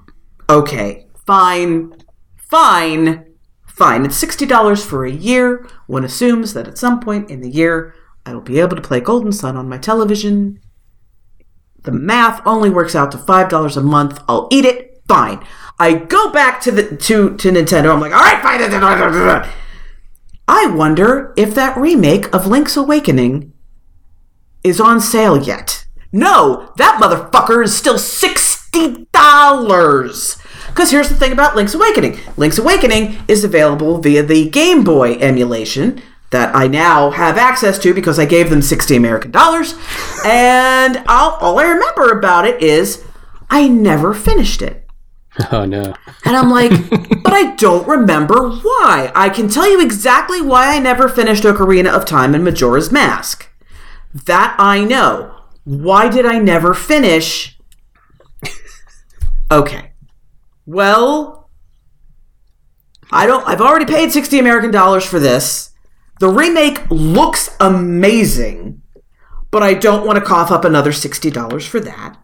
Okay. 0.48 1.06
Fine. 1.26 1.94
Fine. 2.36 3.26
Fine. 3.66 4.04
It's 4.04 4.22
$60 4.22 4.84
for 4.84 5.04
a 5.04 5.10
year. 5.10 5.66
One 5.86 6.04
assumes 6.04 6.54
that 6.54 6.68
at 6.68 6.78
some 6.78 7.00
point 7.00 7.30
in 7.30 7.40
the 7.40 7.50
year, 7.50 7.94
I 8.24 8.34
will 8.34 8.40
be 8.40 8.60
able 8.60 8.76
to 8.76 8.82
play 8.82 9.00
Golden 9.00 9.32
Sun 9.32 9.56
on 9.56 9.68
my 9.68 9.78
television. 9.78 10.60
The 11.82 11.92
math 11.92 12.40
only 12.46 12.70
works 12.70 12.94
out 12.94 13.10
to 13.12 13.18
$5 13.18 13.76
a 13.76 13.80
month. 13.80 14.20
I'll 14.28 14.48
eat 14.52 14.64
it. 14.64 15.02
Fine. 15.08 15.44
I 15.78 15.94
go 15.94 16.30
back 16.30 16.60
to 16.62 16.70
the 16.70 16.96
to 16.96 17.36
to 17.36 17.50
Nintendo. 17.50 17.92
I'm 17.92 18.00
like, 18.00 18.12
all 18.12 18.20
right, 18.20 18.42
fine. 18.42 18.60
I 20.48 20.66
wonder 20.66 21.34
if 21.36 21.54
that 21.54 21.76
remake 21.76 22.32
of 22.34 22.46
Link's 22.46 22.76
Awakening 22.76 23.51
is 24.64 24.80
on 24.80 25.00
sale 25.00 25.40
yet. 25.40 25.86
No, 26.12 26.72
that 26.76 27.00
motherfucker 27.02 27.64
is 27.64 27.76
still 27.76 27.98
sixty 27.98 29.06
dollars. 29.12 30.38
Because 30.68 30.90
here's 30.90 31.08
the 31.08 31.14
thing 31.14 31.32
about 31.32 31.54
Link's 31.54 31.74
Awakening 31.74 32.18
Link's 32.36 32.58
Awakening 32.58 33.18
is 33.28 33.44
available 33.44 33.98
via 33.98 34.22
the 34.22 34.48
Game 34.48 34.84
Boy 34.84 35.14
emulation 35.18 36.02
that 36.32 36.54
I 36.56 36.66
now 36.66 37.10
have 37.10 37.36
access 37.38 37.78
to 37.80 37.94
because 37.94 38.18
I 38.18 38.24
gave 38.24 38.50
them 38.50 38.62
60 38.62 38.96
American 38.96 39.30
dollars. 39.30 39.74
And 40.24 41.04
I'll, 41.06 41.32
all 41.32 41.58
I 41.58 41.64
remember 41.64 42.10
about 42.10 42.46
it 42.46 42.62
is 42.62 43.04
I 43.50 43.68
never 43.68 44.12
finished 44.12 44.62
it. 44.62 44.78
Oh 45.50 45.64
no. 45.64 45.94
And 46.26 46.36
I'm 46.36 46.50
like, 46.50 46.70
but 47.22 47.32
I 47.32 47.54
don't 47.56 47.88
remember 47.88 48.50
why. 48.50 49.10
I 49.14 49.30
can 49.30 49.48
tell 49.48 49.70
you 49.70 49.80
exactly 49.80 50.42
why 50.42 50.76
I 50.76 50.78
never 50.78 51.08
finished 51.08 51.44
Ocarina 51.44 51.88
of 51.88 52.04
Time 52.04 52.34
and 52.34 52.44
Majora's 52.44 52.92
Mask. 52.92 53.48
That 54.14 54.54
I 54.58 54.84
know. 54.84 55.34
Why 55.64 56.08
did 56.08 56.26
I 56.26 56.38
never 56.38 56.74
finish? 56.74 57.58
Okay. 59.50 59.92
Well, 60.64 61.50
I 63.10 63.26
don't 63.26 63.46
I've 63.46 63.60
already 63.60 63.84
paid 63.84 64.10
60 64.10 64.38
American 64.38 64.70
dollars 64.70 65.04
for 65.04 65.20
this. 65.20 65.72
The 66.20 66.28
remake 66.28 66.80
looks 66.90 67.54
amazing, 67.60 68.80
but 69.50 69.62
I 69.62 69.74
don't 69.74 70.06
want 70.06 70.18
to 70.18 70.24
cough 70.24 70.50
up 70.50 70.64
another 70.64 70.90
$60 70.90 71.66
for 71.66 71.80
that. 71.80 72.16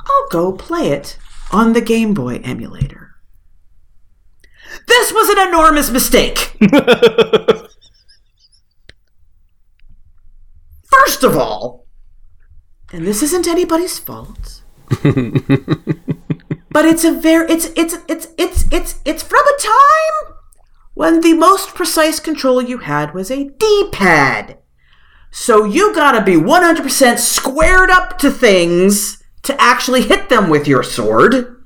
I'll 0.00 0.28
go 0.30 0.52
play 0.52 0.88
it 0.90 1.16
on 1.52 1.72
the 1.72 1.80
Game 1.80 2.14
Boy 2.14 2.40
emulator. 2.42 3.14
This 4.88 5.12
was 5.12 5.28
an 5.28 5.48
enormous 5.48 5.90
mistake. 5.90 6.56
First 10.90 11.24
of 11.24 11.36
all, 11.36 11.86
and 12.92 13.06
this 13.06 13.22
isn't 13.22 13.46
anybody's 13.46 13.98
fault. 13.98 14.62
but 16.70 16.84
it's 16.84 17.04
a 17.04 17.12
very 17.12 17.50
it's 17.50 17.66
it's 17.76 17.96
it's 18.08 18.28
it's 18.36 18.64
it's 18.72 19.00
it's 19.04 19.22
from 19.22 19.42
a 19.46 19.60
time 19.60 20.36
when 20.94 21.20
the 21.20 21.34
most 21.34 21.74
precise 21.74 22.18
control 22.18 22.60
you 22.60 22.78
had 22.78 23.14
was 23.14 23.30
a 23.30 23.44
D-pad. 23.44 24.58
So 25.30 25.64
you 25.64 25.94
gotta 25.94 26.22
be 26.22 26.34
100% 26.34 27.18
squared 27.18 27.90
up 27.90 28.18
to 28.18 28.30
things 28.30 29.22
to 29.42 29.60
actually 29.60 30.02
hit 30.02 30.28
them 30.28 30.50
with 30.50 30.66
your 30.66 30.82
sword. 30.82 31.56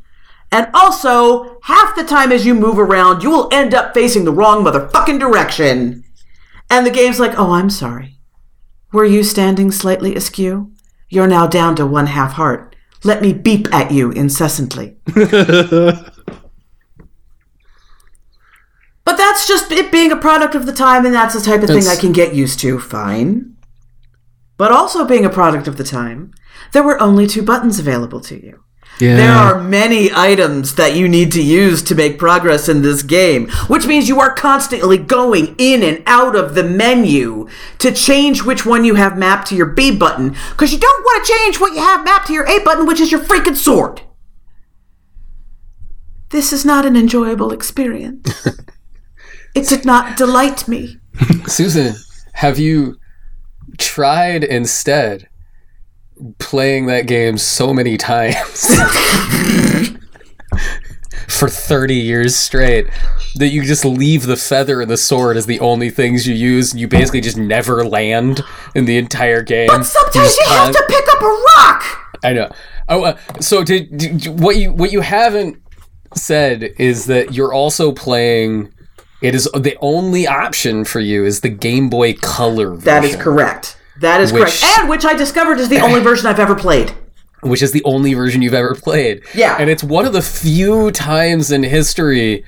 And 0.52 0.68
also, 0.74 1.58
half 1.62 1.96
the 1.96 2.04
time 2.04 2.30
as 2.30 2.46
you 2.46 2.54
move 2.54 2.78
around, 2.78 3.22
you 3.22 3.30
will 3.30 3.48
end 3.52 3.74
up 3.74 3.94
facing 3.94 4.24
the 4.24 4.32
wrong 4.32 4.64
motherfucking 4.64 5.18
direction. 5.18 6.04
And 6.70 6.86
the 6.86 6.90
game's 6.90 7.18
like, 7.18 7.36
oh, 7.38 7.52
I'm 7.52 7.70
sorry. 7.70 8.13
Were 8.94 9.04
you 9.04 9.24
standing 9.24 9.72
slightly 9.72 10.14
askew? 10.14 10.70
You're 11.08 11.26
now 11.26 11.48
down 11.48 11.74
to 11.76 11.84
one 11.84 12.06
half 12.06 12.34
heart. 12.34 12.76
Let 13.02 13.22
me 13.22 13.32
beep 13.32 13.66
at 13.74 13.90
you 13.90 14.12
incessantly. 14.12 14.96
But 19.04 19.18
that's 19.18 19.46
just 19.46 19.70
it 19.70 19.92
being 19.92 20.10
a 20.12 20.16
product 20.16 20.54
of 20.54 20.64
the 20.64 20.72
time, 20.72 21.04
and 21.04 21.14
that's 21.14 21.34
the 21.34 21.40
type 21.40 21.62
of 21.62 21.68
thing 21.68 21.86
I 21.86 21.94
can 21.94 22.12
get 22.12 22.34
used 22.34 22.58
to. 22.60 22.80
Fine. 22.80 23.54
But 24.56 24.72
also 24.72 25.04
being 25.04 25.26
a 25.26 25.30
product 25.30 25.68
of 25.68 25.76
the 25.76 25.84
time, 25.84 26.32
there 26.72 26.82
were 26.82 26.98
only 27.02 27.26
two 27.26 27.42
buttons 27.42 27.78
available 27.78 28.20
to 28.22 28.42
you. 28.42 28.64
Yeah. 29.00 29.16
There 29.16 29.32
are 29.32 29.60
many 29.60 30.10
items 30.14 30.76
that 30.76 30.94
you 30.94 31.08
need 31.08 31.32
to 31.32 31.42
use 31.42 31.82
to 31.84 31.94
make 31.94 32.18
progress 32.18 32.68
in 32.68 32.82
this 32.82 33.02
game, 33.02 33.48
which 33.66 33.86
means 33.86 34.08
you 34.08 34.20
are 34.20 34.32
constantly 34.32 34.98
going 34.98 35.56
in 35.58 35.82
and 35.82 36.02
out 36.06 36.36
of 36.36 36.54
the 36.54 36.62
menu 36.62 37.48
to 37.78 37.90
change 37.90 38.44
which 38.44 38.64
one 38.64 38.84
you 38.84 38.94
have 38.94 39.18
mapped 39.18 39.48
to 39.48 39.56
your 39.56 39.66
B 39.66 39.90
button, 39.90 40.36
because 40.50 40.72
you 40.72 40.78
don't 40.78 41.02
want 41.02 41.24
to 41.24 41.32
change 41.32 41.60
what 41.60 41.74
you 41.74 41.80
have 41.80 42.04
mapped 42.04 42.28
to 42.28 42.32
your 42.32 42.46
A 42.46 42.62
button, 42.62 42.86
which 42.86 43.00
is 43.00 43.10
your 43.10 43.20
freaking 43.20 43.56
sword. 43.56 44.02
This 46.30 46.52
is 46.52 46.64
not 46.64 46.86
an 46.86 46.96
enjoyable 46.96 47.52
experience. 47.52 48.46
it 49.54 49.68
did 49.68 49.84
not 49.84 50.16
delight 50.16 50.66
me. 50.68 50.98
Susan, 51.46 51.94
have 52.32 52.58
you 52.58 52.98
tried 53.78 54.44
instead 54.44 55.28
playing 56.38 56.86
that 56.86 57.06
game 57.06 57.38
so 57.38 57.74
many 57.74 57.96
times 57.96 58.66
for 61.28 61.48
30 61.48 61.94
years 61.94 62.36
straight 62.36 62.86
that 63.36 63.48
you 63.48 63.62
just 63.62 63.84
leave 63.84 64.26
the 64.26 64.36
feather 64.36 64.80
and 64.80 64.90
the 64.90 64.96
sword 64.96 65.36
as 65.36 65.46
the 65.46 65.60
only 65.60 65.90
things 65.90 66.26
you 66.26 66.34
use 66.34 66.72
and 66.72 66.80
you 66.80 66.88
basically 66.88 67.20
just 67.20 67.36
never 67.36 67.84
land 67.84 68.42
in 68.74 68.84
the 68.84 68.96
entire 68.96 69.42
game? 69.42 69.66
But 69.68 69.82
sometimes 69.84 70.14
just 70.14 70.40
you 70.40 70.46
have 70.46 70.72
to 70.72 70.84
pick 70.88 71.04
up 71.14 71.22
a 71.22 71.26
rock. 71.26 72.18
I 72.22 72.32
know. 72.32 72.50
Oh, 72.88 73.04
uh, 73.04 73.16
so 73.40 73.64
did, 73.64 73.96
did 73.96 74.40
what 74.40 74.56
you 74.56 74.72
what 74.72 74.92
you 74.92 75.00
haven't 75.00 75.60
said 76.14 76.70
is 76.78 77.06
that 77.06 77.34
you're 77.34 77.52
also 77.52 77.92
playing. 77.92 78.72
It 79.20 79.34
is 79.34 79.44
the 79.54 79.76
only 79.80 80.26
option 80.26 80.84
for 80.84 81.00
you 81.00 81.24
is 81.24 81.40
the 81.40 81.48
Game 81.48 81.88
Boy 81.88 82.12
Color. 82.14 82.74
Version, 82.74 82.84
That 82.84 83.04
is 83.04 83.16
correct. 83.16 83.78
That 84.00 84.20
is 84.20 84.32
Which- 84.32 84.42
correct. 84.42 84.64
And 84.80 84.88
which 84.88 85.04
I 85.04 85.14
discovered 85.14 85.58
is 85.60 85.68
the 85.68 85.78
only 85.80 86.00
version 86.08 86.26
I've 86.26 86.40
ever 86.40 86.54
played. 86.54 86.92
which 87.42 87.62
is 87.62 87.72
the 87.72 87.82
only 87.84 88.14
version 88.14 88.40
you've 88.42 88.54
ever 88.54 88.74
played. 88.74 89.22
Yeah. 89.34 89.56
and 89.60 89.68
it's 89.70 89.84
one 89.84 90.06
of 90.06 90.12
the 90.14 90.22
few 90.22 90.90
times 90.90 91.52
in 91.52 91.62
history 91.62 92.44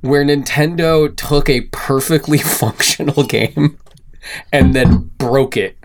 where 0.00 0.24
Nintendo 0.24 1.14
took 1.16 1.48
a 1.48 1.60
perfectly 1.72 2.38
functional 2.60 3.22
game 3.24 3.78
and 4.52 4.74
then 4.74 5.10
broke 5.18 5.56
it. 5.56 5.76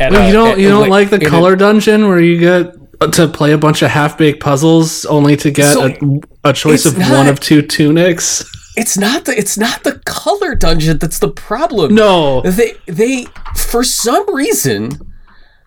At 0.00 0.10
Wait, 0.12 0.24
a- 0.24 0.26
you 0.26 0.32
don't 0.32 0.48
at- 0.52 0.58
you 0.58 0.68
don't 0.68 0.88
like 0.88 1.10
the 1.10 1.16
in 1.20 1.26
a- 1.26 1.30
color 1.30 1.54
dungeon 1.56 2.08
where 2.08 2.20
you 2.20 2.38
get 2.40 2.74
to 3.12 3.28
play 3.28 3.52
a 3.52 3.58
bunch 3.58 3.82
of 3.82 3.90
half 3.90 4.16
baked 4.18 4.40
puzzles 4.40 5.04
only 5.06 5.36
to 5.36 5.50
get 5.50 5.72
So, 5.72 5.86
a, 5.86 6.48
a 6.50 6.52
choice 6.52 6.86
it's 6.86 6.96
of 6.96 7.10
one 7.10 7.28
of 7.28 7.38
two 7.38 7.60
tunics? 7.62 8.44
It's 8.76 8.98
not 8.98 9.24
the 9.24 9.38
it's 9.38 9.56
not 9.56 9.84
the 9.84 10.00
color 10.04 10.54
dungeon 10.54 10.98
that's 10.98 11.18
the 11.18 11.30
problem. 11.30 11.94
No. 11.94 12.40
They 12.42 12.74
they 12.86 13.26
for 13.56 13.84
some 13.84 14.34
reason 14.34 15.14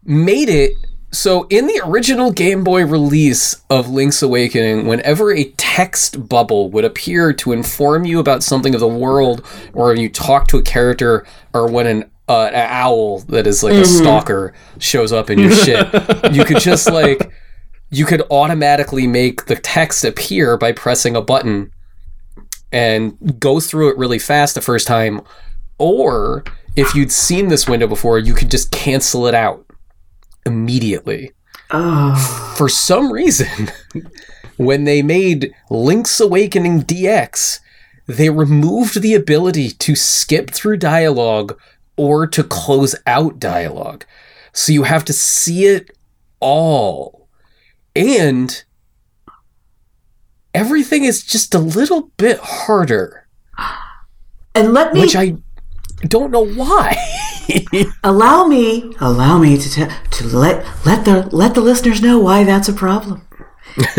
made 0.03 0.49
it 0.49 0.73
so 1.11 1.47
in 1.49 1.67
the 1.67 1.81
original 1.85 2.31
Game 2.31 2.63
Boy 2.63 2.85
release 2.85 3.63
of 3.69 3.89
Link's 3.89 4.21
Awakening, 4.21 4.87
whenever 4.87 5.31
a 5.31 5.45
text 5.51 6.27
bubble 6.27 6.69
would 6.71 6.83
appear 6.83 7.31
to 7.33 7.53
inform 7.53 8.05
you 8.05 8.19
about 8.19 8.43
something 8.43 8.73
of 8.73 8.81
the 8.81 8.87
world, 8.87 9.45
or 9.73 9.87
when 9.87 9.99
you 9.99 10.09
talk 10.09 10.47
to 10.49 10.57
a 10.57 10.61
character, 10.61 11.25
or 11.53 11.71
when 11.71 11.87
an 11.87 12.11
uh, 12.27 12.49
an 12.53 12.67
owl 12.69 13.19
that 13.19 13.47
is 13.47 13.63
like 13.63 13.73
a 13.73 13.85
stalker 13.85 14.53
shows 14.79 15.13
up 15.13 15.29
in 15.29 15.39
your 15.39 15.51
shit, 15.63 15.87
you 16.33 16.43
could 16.43 16.59
just 16.59 16.91
like 16.91 17.31
you 17.89 18.05
could 18.05 18.21
automatically 18.29 19.07
make 19.07 19.45
the 19.45 19.55
text 19.55 20.03
appear 20.03 20.57
by 20.57 20.73
pressing 20.73 21.15
a 21.15 21.21
button 21.21 21.71
and 22.71 23.39
go 23.39 23.59
through 23.59 23.91
it 23.91 23.97
really 23.97 24.19
fast 24.19 24.55
the 24.55 24.61
first 24.61 24.87
time, 24.87 25.21
or 25.77 26.43
if 26.75 26.93
you'd 26.93 27.11
seen 27.11 27.47
this 27.47 27.67
window 27.67 27.87
before, 27.87 28.19
you 28.19 28.33
could 28.33 28.51
just 28.51 28.71
cancel 28.71 29.27
it 29.27 29.33
out 29.33 29.65
immediately. 30.45 31.31
Oh. 31.71 32.53
For 32.57 32.69
some 32.69 33.11
reason, 33.11 33.71
when 34.57 34.83
they 34.83 35.01
made 35.01 35.53
Link's 35.69 36.19
Awakening 36.19 36.83
DX, 36.83 37.59
they 38.07 38.29
removed 38.29 39.01
the 39.01 39.13
ability 39.13 39.69
to 39.69 39.95
skip 39.95 40.51
through 40.51 40.77
dialogue 40.77 41.59
or 41.97 42.25
to 42.27 42.43
close 42.43 42.95
out 43.05 43.39
dialogue. 43.39 44.05
So 44.53 44.71
you 44.71 44.83
have 44.83 45.03
to 45.05 45.13
see 45.13 45.65
it 45.65 45.91
all. 46.39 47.27
And 47.95 48.63
everything 50.57 51.03
is 51.03 51.23
just 51.23 51.53
a 51.53 51.59
little 51.59 52.11
bit 52.17 52.39
harder, 52.39 53.27
And 54.55 54.73
let 54.73 54.93
me 54.93 55.01
which 55.01 55.15
I 55.15 55.35
don't 56.01 56.31
know 56.31 56.45
why. 56.45 56.95
allow 58.03 58.47
me 58.47 58.93
allow 58.99 59.37
me 59.37 59.57
to 59.57 59.69
te- 59.69 59.95
to 60.11 60.27
let 60.27 60.65
let 60.85 61.05
the 61.05 61.29
let 61.31 61.53
the 61.53 61.61
listeners 61.61 62.01
know 62.01 62.19
why 62.19 62.43
that's 62.43 62.67
a 62.67 62.73
problem. 62.73 63.21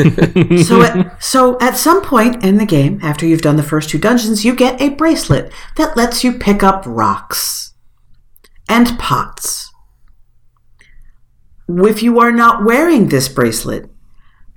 so 0.64 0.82
at, 0.82 1.22
so 1.22 1.56
at 1.60 1.76
some 1.76 2.02
point 2.02 2.44
in 2.44 2.56
the 2.58 2.66
game, 2.66 2.98
after 3.02 3.24
you've 3.24 3.42
done 3.42 3.56
the 3.56 3.62
first 3.62 3.88
two 3.88 3.98
dungeons, 3.98 4.44
you 4.44 4.56
get 4.56 4.80
a 4.80 4.88
bracelet 4.90 5.52
that 5.76 5.96
lets 5.96 6.24
you 6.24 6.32
pick 6.32 6.64
up 6.64 6.82
rocks 6.84 7.74
and 8.68 8.98
pots 8.98 9.68
if 11.68 12.02
you 12.02 12.18
are 12.18 12.32
not 12.32 12.64
wearing 12.64 13.08
this 13.08 13.28
bracelet, 13.28 13.90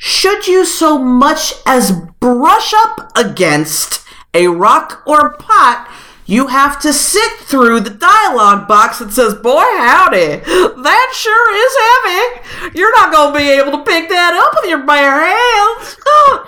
should 0.03 0.47
you 0.47 0.65
so 0.65 0.97
much 0.97 1.53
as 1.63 1.91
brush 2.19 2.73
up 2.75 3.11
against 3.15 4.03
a 4.33 4.47
rock 4.47 5.03
or 5.05 5.33
pot, 5.37 5.87
you 6.25 6.47
have 6.47 6.81
to 6.81 6.91
sit 6.91 7.33
through 7.41 7.81
the 7.81 7.91
dialogue 7.91 8.67
box 8.67 8.97
that 8.97 9.11
says, 9.11 9.35
Boy, 9.35 9.61
howdy, 9.61 10.37
that 10.37 11.11
sure 11.13 11.55
is 11.55 12.65
heavy. 12.65 12.79
You're 12.79 12.91
not 12.97 13.13
going 13.13 13.33
to 13.33 13.39
be 13.39 13.49
able 13.51 13.77
to 13.77 13.83
pick 13.83 14.09
that 14.09 14.33
up 14.33 14.59
with 14.59 14.71
your 14.71 14.87
bare 14.87 15.21
hands. 15.23 15.97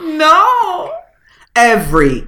no. 0.17 0.91
Every 1.55 2.25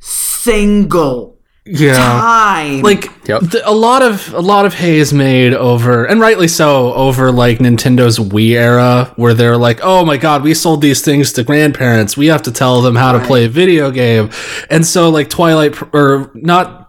single 0.00 1.33
Yeah. 1.66 1.96
time. 1.96 2.82
Like 2.82 3.10
Yep. 3.26 3.50
th- 3.50 3.62
a 3.64 3.72
lot 3.74 4.02
of 4.02 4.34
a 4.34 4.40
lot 4.40 4.66
of 4.66 4.74
hay 4.74 4.98
is 4.98 5.14
made 5.14 5.54
over, 5.54 6.04
and 6.04 6.20
rightly 6.20 6.46
so, 6.46 6.92
over 6.92 7.32
like 7.32 7.58
Nintendo's 7.58 8.18
Wii 8.18 8.50
era, 8.54 9.10
where 9.16 9.32
they're 9.32 9.56
like, 9.56 9.80
"Oh 9.82 10.04
my 10.04 10.18
god, 10.18 10.42
we 10.42 10.52
sold 10.52 10.82
these 10.82 11.00
things 11.00 11.32
to 11.32 11.42
grandparents. 11.42 12.16
We 12.18 12.26
have 12.26 12.42
to 12.42 12.50
tell 12.52 12.82
them 12.82 12.96
how 12.96 13.12
to 13.12 13.18
play 13.20 13.46
a 13.46 13.48
video 13.48 13.90
game," 13.90 14.28
and 14.68 14.84
so 14.86 15.08
like 15.08 15.30
Twilight 15.30 15.72
Pr- 15.72 15.84
or 15.96 16.30
not, 16.34 16.83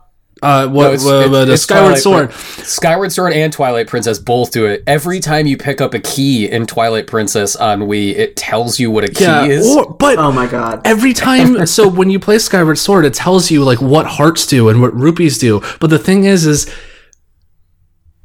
uh, 0.45 0.67
what, 0.69 0.83
No, 0.83 0.87
it's- 0.93 1.03
what, 1.05 1.25
it- 1.25 1.31
what, 1.31 1.49
it's 1.49 1.63
Skyward 1.63 1.83
Twilight 1.85 2.01
Sword. 2.01 2.29
Prin- 2.31 2.65
Skyward 2.65 3.11
Sword 3.11 3.33
and 3.33 3.51
Twilight 3.51 3.87
Princess 3.87 4.19
both 4.19 4.51
do 4.51 4.65
it. 4.65 4.83
Every 4.87 5.19
time 5.19 5.47
you 5.47 5.57
pick 5.57 5.81
up 5.81 5.93
a 5.93 5.99
key 5.99 6.47
in 6.49 6.65
Twilight 6.65 7.07
Princess 7.07 7.55
on 7.55 7.81
Wii, 7.81 8.15
it 8.15 8.35
tells 8.35 8.79
you 8.79 8.91
what 8.91 9.03
a 9.03 9.07
key 9.09 9.23
Yeah, 9.23 9.45
is. 9.45 9.67
or, 9.75 9.93
but 9.93 10.17
oh 10.19 10.31
my 10.31 10.47
god. 10.47 10.81
every 10.85 11.13
time 11.27 11.65
so 11.65 11.87
when 11.87 12.09
you 12.09 12.19
play 12.19 12.37
skyward 12.39 12.77
sword 12.77 13.05
it 13.05 13.13
tells 13.13 13.49
you 13.51 13.63
like 13.63 13.81
what 13.81 14.05
hearts 14.05 14.45
do 14.45 14.69
and 14.69 14.81
what 14.81 14.93
rupees 14.95 15.37
do 15.37 15.61
but 15.79 15.89
the 15.89 15.97
thing 15.99 16.25
is 16.25 16.45
is 16.45 16.71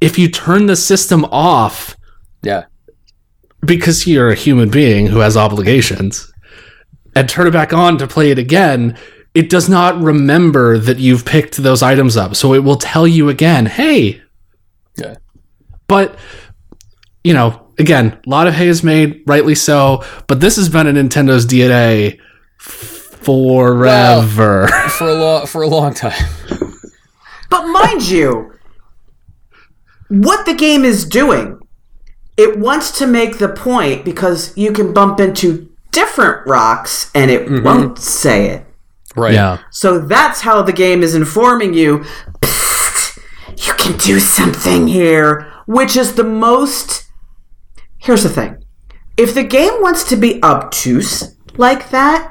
if 0.00 0.18
you 0.18 0.28
turn 0.28 0.66
the 0.66 0.76
system 0.76 1.24
off 1.26 1.96
yeah. 2.42 2.64
because 3.64 4.06
you're 4.06 4.30
a 4.30 4.34
human 4.34 4.70
being 4.70 5.06
who 5.08 5.18
has 5.18 5.36
obligations 5.36 6.32
and 7.14 7.28
turn 7.28 7.46
it 7.46 7.52
back 7.52 7.72
on 7.72 7.98
to 7.98 8.06
play 8.06 8.30
it 8.30 8.38
again 8.38 8.96
it 9.34 9.48
does 9.48 9.68
not 9.68 10.00
remember 10.00 10.78
that 10.78 10.98
you've 10.98 11.24
picked 11.24 11.56
those 11.56 11.82
items 11.82 12.16
up 12.16 12.34
so 12.34 12.54
it 12.54 12.64
will 12.64 12.76
tell 12.76 13.06
you 13.06 13.28
again 13.28 13.66
hey 13.66 14.20
Yeah. 14.96 15.16
but 15.86 16.16
you 17.22 17.32
know 17.32 17.68
again 17.78 18.18
a 18.26 18.30
lot 18.30 18.46
of 18.46 18.54
hay 18.54 18.68
is 18.68 18.82
made 18.82 19.22
rightly 19.26 19.54
so 19.54 20.04
but 20.26 20.40
this 20.40 20.56
has 20.56 20.68
been 20.68 20.86
a 20.86 20.92
nintendo's 20.92 21.46
dna 21.46 22.18
forever 22.58 24.66
For 24.98 25.08
a 25.08 25.14
long 25.14 25.46
for 25.46 25.62
a 25.62 25.68
long 25.68 25.94
time. 25.94 26.28
But 27.50 27.66
mind 27.66 28.08
you, 28.08 28.52
what 30.08 30.46
the 30.46 30.54
game 30.54 30.84
is 30.84 31.04
doing, 31.04 31.58
it 32.36 32.56
wants 32.56 32.96
to 32.98 33.08
make 33.08 33.38
the 33.38 33.48
point 33.48 34.04
because 34.04 34.56
you 34.56 34.72
can 34.72 34.94
bump 34.94 35.18
into 35.18 35.68
different 35.90 36.46
rocks 36.46 37.10
and 37.12 37.28
it 37.28 37.46
mm-hmm. 37.46 37.64
won't 37.64 37.98
say 37.98 38.50
it. 38.50 38.66
Right. 39.20 39.34
yeah 39.34 39.58
So 39.70 39.98
that's 39.98 40.40
how 40.40 40.62
the 40.62 40.72
game 40.72 41.02
is 41.02 41.14
informing 41.14 41.74
you. 41.74 42.04
"Psst, 42.42 43.18
you 43.66 43.72
can 43.74 43.96
do 43.98 44.18
something 44.20 44.88
here, 44.88 45.52
which 45.66 45.96
is 45.96 46.14
the 46.14 46.24
most. 46.24 47.04
Here's 47.98 48.22
the 48.22 48.28
thing: 48.30 48.52
if 49.16 49.34
the 49.34 49.44
game 49.44 49.74
wants 49.80 50.02
to 50.10 50.16
be 50.16 50.42
obtuse 50.42 51.36
like 51.56 51.90
that, 51.90 52.30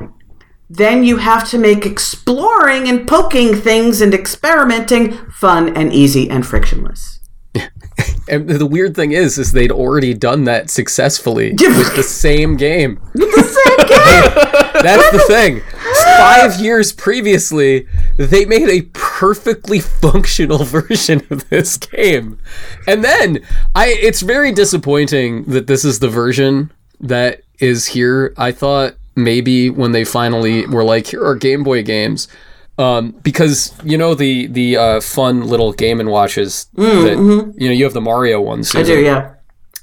then 0.70 1.04
you 1.04 1.18
have 1.18 1.48
to 1.50 1.58
make 1.58 1.86
exploring 1.86 2.88
and 2.90 3.08
poking 3.08 3.54
things 3.56 4.02
and 4.02 4.14
experimenting 4.14 5.12
fun 5.32 5.76
and 5.76 5.94
easy 5.94 6.30
and 6.30 6.46
frictionless. 6.46 7.20
And 8.30 8.48
the 8.48 8.66
weird 8.68 8.96
thing 8.96 9.12
is, 9.12 9.38
is 9.40 9.52
they'd 9.52 9.72
already 9.72 10.14
done 10.14 10.44
that 10.46 10.70
successfully 10.70 11.56
Yeah. 11.60 11.76
with 11.78 11.96
the 11.96 12.04
same 12.04 12.56
game. 12.68 13.00
The 13.16 13.26
same 13.60 13.88
game. 13.88 14.69
That's 14.82 15.12
the 15.12 15.20
thing. 15.28 15.62
Five 16.18 16.60
years 16.60 16.92
previously, 16.92 17.88
they 18.18 18.46
made 18.46 18.70
a 18.70 18.84
perfectly 18.94 19.80
functional 19.80 20.64
version 20.64 21.26
of 21.30 21.48
this 21.50 21.78
game. 21.78 22.40
And 22.88 23.04
then 23.04 23.40
I 23.76 23.88
it's 23.88 24.22
very 24.22 24.52
disappointing 24.52 25.46
that 25.46 25.68
this 25.68 25.86
is 25.86 26.00
the 26.00 26.10
version 26.10 26.72
that 27.00 27.42
is 27.60 27.88
here. 27.88 28.34
I 28.38 28.52
thought 28.52 28.96
maybe 29.16 29.70
when 29.70 29.92
they 29.92 30.04
finally 30.04 30.66
were 30.68 30.84
like, 30.84 31.08
here 31.08 31.24
are 31.24 31.36
Game 31.36 31.64
Boy 31.64 31.84
games. 31.84 32.28
Um, 32.78 33.12
because 33.24 33.74
you 33.84 33.98
know 33.98 34.16
the 34.16 34.48
the 34.48 34.78
uh, 34.78 35.02
fun 35.02 35.46
little 35.48 35.74
Game 35.74 36.00
and 36.00 36.10
Watches 36.10 36.68
that 36.76 37.54
you 37.58 37.68
know 37.68 37.74
you 37.74 37.84
have 37.84 37.94
the 37.94 38.00
Mario 38.00 38.40
ones. 38.40 38.74
I 38.74 38.84
do, 38.84 39.02
yeah. 39.02 39.34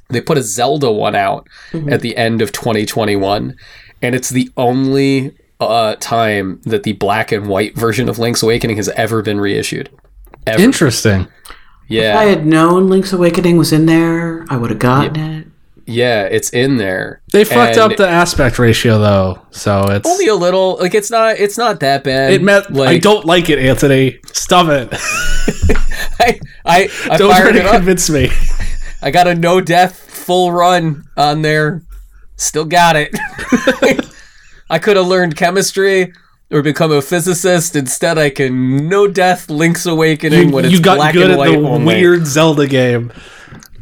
they 0.08 0.22
put 0.22 0.38
a 0.38 0.42
Zelda 0.42 0.90
one 0.90 1.14
out 1.14 1.46
at 1.90 2.00
the 2.00 2.16
end 2.16 2.40
of 2.40 2.52
2021, 2.52 3.54
and 4.02 4.14
it's 4.14 4.30
the 4.30 4.50
only 4.56 5.36
uh, 5.60 5.96
time 6.00 6.60
that 6.64 6.82
the 6.82 6.92
black 6.92 7.32
and 7.32 7.48
white 7.48 7.74
version 7.76 8.08
of 8.08 8.18
Link's 8.18 8.42
Awakening 8.42 8.76
has 8.76 8.88
ever 8.90 9.22
been 9.22 9.40
reissued. 9.40 9.88
Ever. 10.46 10.62
interesting 10.62 11.26
Yeah. 11.88 12.12
If 12.12 12.16
I 12.18 12.24
had 12.24 12.46
known 12.46 12.88
Link's 12.88 13.12
Awakening 13.12 13.56
was 13.56 13.72
in 13.72 13.86
there, 13.86 14.44
I 14.48 14.56
would 14.56 14.70
have 14.70 14.78
gotten 14.78 15.16
it. 15.16 15.46
yeah, 15.86 16.22
it's 16.24 16.50
in 16.50 16.76
there. 16.76 17.20
they 17.32 17.44
fucked 17.44 17.76
And 17.78 17.92
up 17.92 17.96
the 17.96 18.06
aspect 18.08 18.58
ratio 18.58 18.98
though 18.98 19.42
so 19.50 19.82
it's 19.88 20.08
only 20.08 20.26
a 20.28 20.34
little. 20.34 20.76
Like 20.80 20.94
it's 20.94 21.10
not. 21.10 21.38
It's 21.40 21.56
not 21.58 21.80
that 21.80 22.04
bad. 22.04 22.32
it 22.32 22.42
meant 22.42 22.70
like 22.72 22.88
i 22.88 22.98
don't 22.98 23.24
like 23.24 23.48
it 23.50 23.58
anthony 23.58 24.18
stop 24.26 24.66
it 24.68 24.88
I 26.20 26.40
I, 26.64 26.88
I 27.10 27.16
don't 27.16 27.30
try 27.30 27.40
fired 27.40 27.56
it 27.56 27.62
to 27.62 27.68
up. 27.68 27.76
convince 27.76 28.10
me 28.10 28.30
I 29.02 29.10
got 29.10 29.26
a 29.28 29.34
no 29.34 29.60
death 29.60 29.98
full 30.10 30.50
run 30.52 31.04
on 31.16 31.42
there. 31.42 31.82
Still 32.36 32.64
got 32.64 32.96
it. 32.96 33.10
I 34.70 34.78
could 34.78 34.96
have 34.96 35.06
learned 35.06 35.36
chemistry 35.36 36.12
or 36.50 36.62
become 36.62 36.92
a 36.92 37.00
physicist. 37.02 37.76
Instead, 37.76 38.18
I 38.18 38.30
can 38.30 38.88
no 38.88 39.06
death 39.08 39.48
Link's 39.48 39.86
Awakening 39.86 40.50
when 40.52 40.64
it's 40.64 40.74
you 40.74 40.80
got 40.80 40.96
black 40.96 41.12
good 41.14 41.24
and 41.30 41.32
at 41.32 41.38
white 41.38 41.52
the 41.52 41.66
only. 41.68 41.94
weird 41.96 42.26
zelda 42.26 42.66
game 42.66 43.10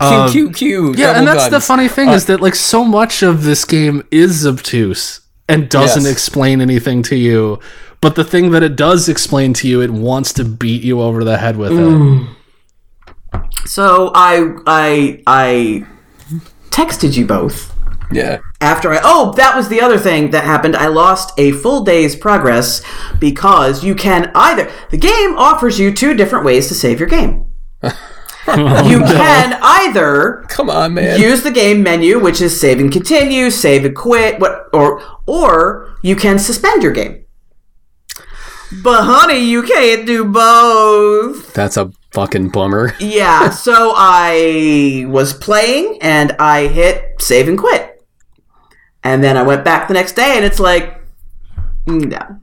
Q 0.01 0.09
um, 0.09 0.31
Q 0.31 0.51
Q. 0.51 0.95
yeah 0.97 1.17
and 1.17 1.25
double 1.27 1.39
that's 1.39 1.45
the 1.47 1.51
guns. 1.53 1.67
funny 1.67 1.89
thing 1.89 2.09
uh, 2.09 2.13
is 2.13 2.27
that 2.27 2.41
like 2.41 2.55
so 2.55 2.85
much 2.85 3.23
of 3.23 3.45
this 3.45 3.65
game 3.65 4.03
is 4.11 4.47
obtuse 4.47 5.21
and 5.49 5.69
doesn't 5.69 6.03
Yes. 6.05 6.13
explain 6.13 6.61
anything 6.61 7.03
to 7.05 7.17
you 7.17 7.59
but 8.01 8.15
the 8.15 8.25
thing 8.25 8.51
that 8.53 8.63
it 8.63 8.77
does 8.77 9.09
explain 9.09 9.53
to 9.55 9.69
you 9.69 9.81
it 9.83 9.91
wants 9.91 10.33
to 10.35 10.45
beat 10.45 10.83
you 10.83 11.01
over 11.01 11.23
the 11.25 11.39
head 11.39 11.57
with 11.57 11.73
it 11.73 11.77
mm. 11.79 12.29
So 13.67 14.11
I 14.15 14.55
I 14.67 15.23
I 15.27 15.87
texted 16.71 17.17
you 17.17 17.27
both 17.27 17.74
Yeah. 18.13 18.39
after 18.61 18.93
I 18.93 19.01
oh 19.03 19.33
that 19.37 19.57
was 19.57 19.69
the 19.69 19.81
other 19.81 19.99
thing 19.99 20.31
that 20.31 20.45
happened. 20.45 20.77
I 20.77 20.87
lost 20.89 21.33
a 21.39 21.53
full 21.53 21.83
day's 21.85 22.15
progress 22.17 22.83
because 23.19 23.83
you 23.85 23.95
can 23.95 24.31
either 24.35 24.71
the 24.91 24.99
game 24.99 25.37
offers 25.37 25.79
you 25.79 25.93
two 25.93 26.15
different 26.15 26.45
ways 26.45 26.69
to 26.69 26.75
save 26.75 27.01
your 27.01 27.09
game. 27.09 27.47
you 27.83 29.01
can 29.01 29.59
either 29.63 30.45
Come 30.49 30.69
on, 30.71 30.95
man. 30.95 31.19
use 31.21 31.43
the 31.43 31.51
game 31.51 31.83
menu, 31.83 32.19
which 32.19 32.41
is 32.41 32.61
save 32.61 32.79
and 32.79 32.93
continue, 32.93 33.51
save 33.51 33.85
and 33.85 33.97
quit, 33.97 34.39
what 34.39 34.69
or 34.73 35.03
or 35.27 35.97
you 36.03 36.15
can 36.15 36.39
suspend 36.39 36.83
your 36.83 36.93
game. 36.93 37.25
But 38.83 39.05
honey, 39.05 39.39
you 39.39 39.63
can't 39.63 40.05
do 40.07 40.25
both. 40.25 41.53
That's 41.55 41.77
a 41.77 41.93
fucking 42.11 42.49
bummer. 42.49 42.95
Yeah, 42.99 43.51
so 43.51 43.93
I 43.95 45.05
was 45.09 45.33
playing 45.33 45.99
and 46.03 46.33
I 46.33 46.67
hit 46.67 47.21
save 47.21 47.47
and 47.49 47.59
quit. 47.59 47.94
And 49.05 49.23
then 49.23 49.37
I 49.37 49.43
went 49.43 49.65
back 49.65 49.87
the 49.87 49.95
next 49.95 50.13
day 50.15 50.33
and 50.37 50.45
it's 50.45 50.59
like 50.59 51.01
no. 51.87 52.41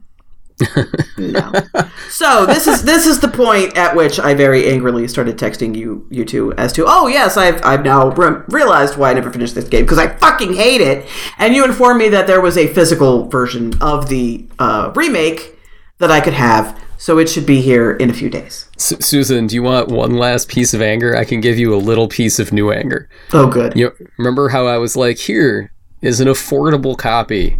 no. 1.18 1.52
So 2.08 2.46
this 2.46 2.66
is 2.66 2.82
this 2.82 3.06
is 3.06 3.20
the 3.20 3.28
point 3.28 3.76
at 3.76 3.96
which 3.96 4.20
I 4.20 4.34
very 4.34 4.68
angrily 4.68 5.08
started 5.08 5.36
texting 5.38 5.74
you 5.74 6.06
you 6.10 6.24
two 6.24 6.52
as 6.54 6.72
to 6.74 6.84
oh 6.86 7.08
yes 7.08 7.36
I've 7.36 7.64
I've 7.64 7.82
now 7.82 8.10
re- 8.10 8.42
realized 8.48 8.96
why 8.96 9.10
I 9.10 9.14
never 9.14 9.32
finished 9.32 9.54
this 9.54 9.68
game 9.68 9.82
because 9.82 9.98
I 9.98 10.08
fucking 10.18 10.54
hate 10.54 10.80
it 10.80 11.08
and 11.38 11.54
you 11.54 11.64
informed 11.64 11.98
me 11.98 12.08
that 12.10 12.26
there 12.26 12.40
was 12.40 12.56
a 12.56 12.68
physical 12.68 13.28
version 13.28 13.72
of 13.80 14.08
the 14.08 14.46
uh, 14.58 14.92
remake 14.94 15.58
that 15.98 16.10
I 16.10 16.20
could 16.20 16.34
have 16.34 16.80
so 16.98 17.18
it 17.18 17.28
should 17.28 17.46
be 17.46 17.60
here 17.60 17.92
in 17.92 18.10
a 18.10 18.14
few 18.14 18.30
days. 18.30 18.68
Su- 18.76 19.00
Susan, 19.00 19.48
do 19.48 19.56
you 19.56 19.62
want 19.64 19.88
one 19.88 20.12
last 20.12 20.48
piece 20.48 20.72
of 20.72 20.80
anger? 20.80 21.16
I 21.16 21.24
can 21.24 21.40
give 21.40 21.58
you 21.58 21.74
a 21.74 21.76
little 21.76 22.06
piece 22.06 22.38
of 22.38 22.52
new 22.52 22.70
anger. 22.70 23.08
Oh 23.32 23.48
good. 23.48 23.74
You 23.74 23.90
remember 24.18 24.50
how 24.50 24.66
I 24.66 24.78
was 24.78 24.94
like, 24.94 25.18
here 25.18 25.72
is 26.02 26.20
an 26.20 26.28
affordable 26.28 26.96
copy 26.98 27.58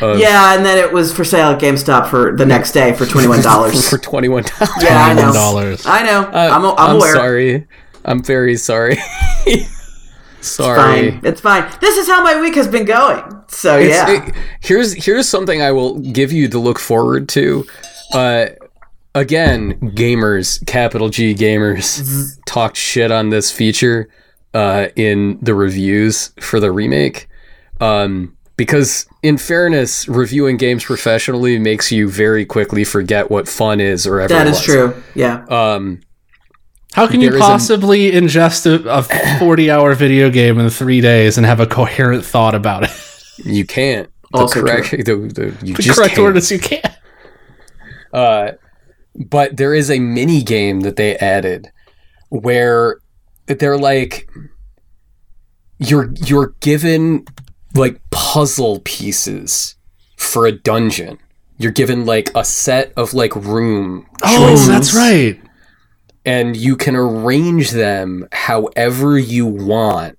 of 0.00 0.18
Yeah, 0.18 0.56
and 0.56 0.64
then 0.64 0.78
it 0.78 0.92
was 0.92 1.12
for 1.12 1.24
sale 1.24 1.50
at 1.50 1.60
GameStop 1.60 2.08
for 2.08 2.34
the 2.36 2.46
next 2.46 2.72
day 2.72 2.92
for 2.94 3.06
twenty 3.12 3.28
one 3.28 3.42
dollars. 3.42 3.88
for 3.88 3.98
twenty 3.98 4.28
one 4.28 4.42
dollars. 4.44 4.70
yeah, 4.82 5.04
I 5.04 5.12
know. 5.14 5.30
$21. 5.32 5.86
I 5.86 6.02
know. 6.02 6.20
Uh, 6.22 6.50
I'm, 6.52 6.64
I'm, 6.78 6.96
aware. 6.96 7.14
sorry. 7.14 7.66
I'm 8.04 8.22
very 8.22 8.56
sorry. 8.56 8.96
sorry. 10.40 11.08
It's 11.08 11.20
Fine. 11.20 11.20
It's 11.24 11.40
fine. 11.40 11.72
This 11.80 11.96
is 11.98 12.08
how 12.08 12.22
my 12.22 12.40
week 12.40 12.54
has 12.56 12.68
been 12.68 12.84
going. 12.84 13.22
So 13.48 13.78
It's- 13.78 14.08
yeah. 14.08 14.26
it- 14.28 14.34
here's 14.60 14.92
here's 15.04 15.28
something 15.28 15.62
I 15.62 15.72
will 15.72 15.98
give 16.00 16.32
you 16.32 16.48
to 16.48 16.58
look 16.58 16.78
forward 16.78 17.28
to. 17.30 17.64
Uh, 18.12 18.46
again, 19.14 19.78
gamers, 19.94 20.64
capital 20.66 21.10
G 21.10 21.34
gamers, 21.34 22.38
talked 22.46 22.76
shit 22.76 23.10
on 23.12 23.30
this 23.30 23.50
feature. 23.50 24.08
uh, 24.54 24.88
in 24.96 25.38
the 25.40 25.54
reviews 25.54 26.30
for 26.40 26.60
the 26.60 26.70
remake. 26.70 27.26
Um, 27.82 28.36
because 28.56 29.06
in 29.22 29.38
fairness, 29.38 30.06
reviewing 30.08 30.56
games 30.56 30.84
professionally 30.84 31.58
makes 31.58 31.90
you 31.90 32.08
very 32.08 32.44
quickly 32.44 32.84
forget 32.84 33.30
what 33.30 33.48
fun 33.48 33.80
is 33.80 34.06
or 34.06 34.20
ever 34.20 34.28
That 34.34 34.46
is 34.46 34.56
was. 34.58 34.62
true. 34.64 35.02
Yeah. 35.14 35.44
Um, 35.46 36.00
How 36.92 37.06
can 37.08 37.20
you 37.20 37.30
There 37.30 37.38
is 37.38 37.42
a- 37.44 37.48
possibly 37.48 38.12
ingest 38.12 38.66
a, 38.66 38.88
a 38.88 39.38
40 39.38 39.70
hour 39.70 39.94
video 39.94 40.30
game 40.30 40.58
in 40.60 40.68
three 40.70 41.00
days 41.00 41.38
and 41.38 41.46
have 41.46 41.58
a 41.60 41.66
coherent 41.66 42.24
thought 42.24 42.54
about 42.54 42.84
it? 42.84 42.90
you 43.44 43.64
can't. 43.66 44.08
The 44.32 44.38
Also 44.38 44.60
correct, 44.62 44.90
the, 44.92 44.96
the, 45.04 45.56
you 45.66 45.74
The 45.74 45.82
just 45.82 45.98
correct 45.98 46.14
can't. 46.14 46.24
word 46.24 46.36
is 46.36 46.50
you 46.52 46.58
can't. 46.60 46.86
Uh, 48.12 48.52
but 49.28 49.56
there 49.56 49.74
is 49.74 49.90
a 49.90 49.98
mini 49.98 50.42
game 50.42 50.80
that 50.82 50.96
they 50.96 51.16
added 51.16 51.70
where 52.28 52.98
they're 53.46 53.78
like 53.78 54.28
you're 55.78 56.12
you're 56.24 56.54
given 56.60 57.24
like 57.74 58.00
puzzle 58.10 58.80
pieces 58.84 59.76
for 60.16 60.46
a 60.46 60.52
dungeon. 60.52 61.18
You're 61.58 61.72
given 61.72 62.04
like 62.06 62.30
a 62.34 62.44
set 62.44 62.92
of 62.96 63.14
like 63.14 63.34
room 63.36 64.06
Oh, 64.22 64.48
choices, 64.50 64.66
that's 64.68 64.94
right. 64.94 65.40
and 66.24 66.56
you 66.56 66.76
can 66.76 66.96
arrange 66.96 67.70
them 67.70 68.28
however 68.32 69.18
you 69.18 69.46
want 69.46 70.18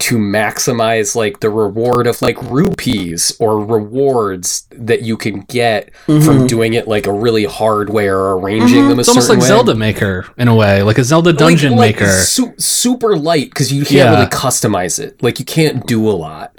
to 0.00 0.16
maximize 0.16 1.16
like 1.16 1.40
the 1.40 1.50
reward 1.50 2.06
of 2.06 2.22
like 2.22 2.40
rupees 2.44 3.36
or 3.40 3.64
rewards 3.66 4.68
that 4.70 5.02
you 5.02 5.16
can 5.16 5.40
get 5.42 5.92
from 6.04 6.18
mm-hmm. 6.20 6.46
doing 6.46 6.74
it 6.74 6.86
like 6.86 7.08
a 7.08 7.12
really 7.12 7.44
hard 7.44 7.90
way 7.90 8.06
or 8.08 8.38
arranging 8.38 8.78
mm-hmm. 8.78 8.88
them 8.90 8.98
a 8.98 9.00
It's 9.00 9.08
almost 9.08 9.28
like 9.28 9.40
way. 9.40 9.48
Zelda 9.48 9.74
Maker 9.74 10.26
in 10.36 10.46
a 10.46 10.54
way, 10.54 10.82
like 10.84 10.98
a 10.98 11.04
Zelda 11.04 11.30
Like- 11.30 11.38
Dungeon 11.38 11.74
like 11.74 11.96
Maker. 11.96 12.12
su- 12.12 12.54
super 12.58 13.16
light 13.16 13.50
because 13.50 13.72
you 13.72 13.82
can't 13.82 13.92
Yeah. 13.92 14.10
really 14.14 14.26
customize 14.26 15.00
it. 15.00 15.20
Like 15.20 15.40
you 15.40 15.44
can't 15.44 15.84
do 15.86 16.08
a 16.08 16.12
lot. 16.12 16.56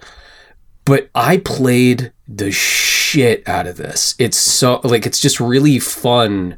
But 0.90 1.12
I 1.14 1.38
played 1.38 2.12
the 2.28 2.52
shit 2.52 3.48
out 3.48 3.68
of 3.68 3.78
this. 3.78 4.16
It's 4.18 4.38
so 4.38 4.82
like 4.84 5.06
it's 5.06 5.20
just 5.20 5.40
really 5.40 5.78
fun 5.78 6.58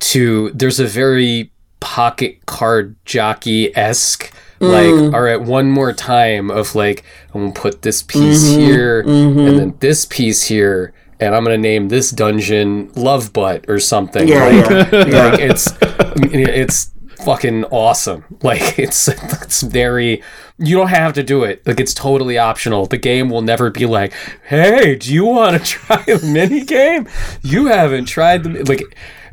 to 0.00 0.50
there's 0.50 0.78
a 0.78 0.86
very 0.86 1.50
pocket 1.80 2.44
card 2.44 2.96
jockey 3.06 3.74
esque 3.74 4.34
like 4.60 4.84
mm. 4.84 5.14
all 5.14 5.22
right 5.22 5.40
one 5.40 5.70
more 5.70 5.94
time 5.94 6.50
of 6.50 6.74
like 6.74 7.04
i'm 7.32 7.40
gonna 7.40 7.52
put 7.54 7.80
this 7.80 8.02
piece 8.02 8.44
mm-hmm. 8.44 8.60
here 8.60 9.02
mm-hmm. 9.02 9.38
and 9.40 9.58
then 9.58 9.74
this 9.80 10.04
piece 10.04 10.42
here 10.42 10.92
and 11.18 11.34
i'm 11.34 11.42
gonna 11.42 11.56
name 11.56 11.88
this 11.88 12.10
dungeon 12.10 12.92
love 12.96 13.32
butt 13.32 13.64
or 13.68 13.78
something 13.78 14.28
Yeah, 14.28 14.44
like, 14.44 14.70
yeah, 14.70 15.06
yeah. 15.06 15.30
like 15.30 15.40
it's 15.40 15.72
it's 15.80 16.90
fucking 17.24 17.64
awesome. 17.66 18.24
Like 18.42 18.78
it's 18.78 19.06
it's 19.06 19.60
very 19.62 20.22
you 20.56 20.76
don't 20.76 20.88
have 20.88 21.12
to 21.14 21.22
do 21.22 21.44
it. 21.44 21.66
Like 21.66 21.78
it's 21.78 21.92
totally 21.92 22.38
optional. 22.38 22.86
The 22.86 22.96
game 22.96 23.28
will 23.28 23.42
never 23.42 23.70
be 23.70 23.86
like 23.86 24.12
hey 24.44 24.96
do 24.96 25.12
you 25.12 25.24
want 25.26 25.58
to 25.58 25.64
try 25.72 26.04
a 26.08 26.18
mini 26.24 26.64
game 26.64 27.06
you 27.42 27.66
haven't 27.66 28.06
tried 28.06 28.44
the 28.44 28.64
like 28.64 28.82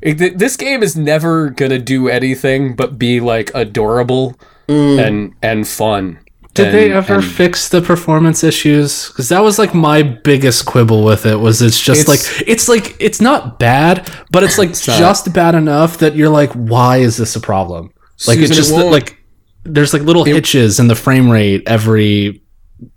it, 0.01 0.37
this 0.37 0.57
game 0.57 0.83
is 0.83 0.95
never 0.95 1.49
gonna 1.49 1.79
do 1.79 2.07
anything 2.07 2.75
but 2.75 2.99
be 2.99 3.19
like 3.19 3.51
adorable 3.55 4.35
mm. 4.67 4.99
and 5.05 5.33
and 5.41 5.67
fun 5.67 6.19
Did 6.57 6.73
they 6.73 6.91
ever 6.91 7.15
and 7.15 7.23
fix 7.25 7.69
the 7.69 7.81
performance 7.81 8.43
issues? 8.43 9.07
Because 9.07 9.29
that 9.29 9.39
was 9.39 9.57
like 9.57 9.73
my 9.73 10.01
biggest 10.03 10.65
quibble 10.65 11.03
with 11.03 11.25
it. 11.25 11.35
Was 11.37 11.61
it's 11.61 11.79
just 11.81 12.01
It's- 12.01 12.07
like 12.39 12.47
it's 12.47 12.67
like 12.67 12.95
it's 12.99 13.21
not 13.21 13.59
bad, 13.59 14.09
but 14.31 14.43
it's 14.43 14.57
like 14.57 14.69
not. 14.87 14.99
just 14.99 15.33
bad 15.33 15.55
enough 15.55 15.97
that 15.99 16.15
you're 16.15 16.29
like, 16.29 16.51
why 16.53 16.97
is 16.97 17.17
this 17.17 17.35
a 17.35 17.39
problem? 17.39 17.91
Like 18.27 18.37
Susan, 18.39 18.43
it's 18.43 18.51
it 18.51 18.55
just 18.55 18.71
that, 18.75 18.85
like 18.91 19.17
there's 19.63 19.93
like 19.93 20.01
little 20.03 20.23
hitches 20.23 20.79
in 20.79 20.87
the 20.87 20.95
frame 20.95 21.29
rate 21.29 21.63
every 21.67 22.41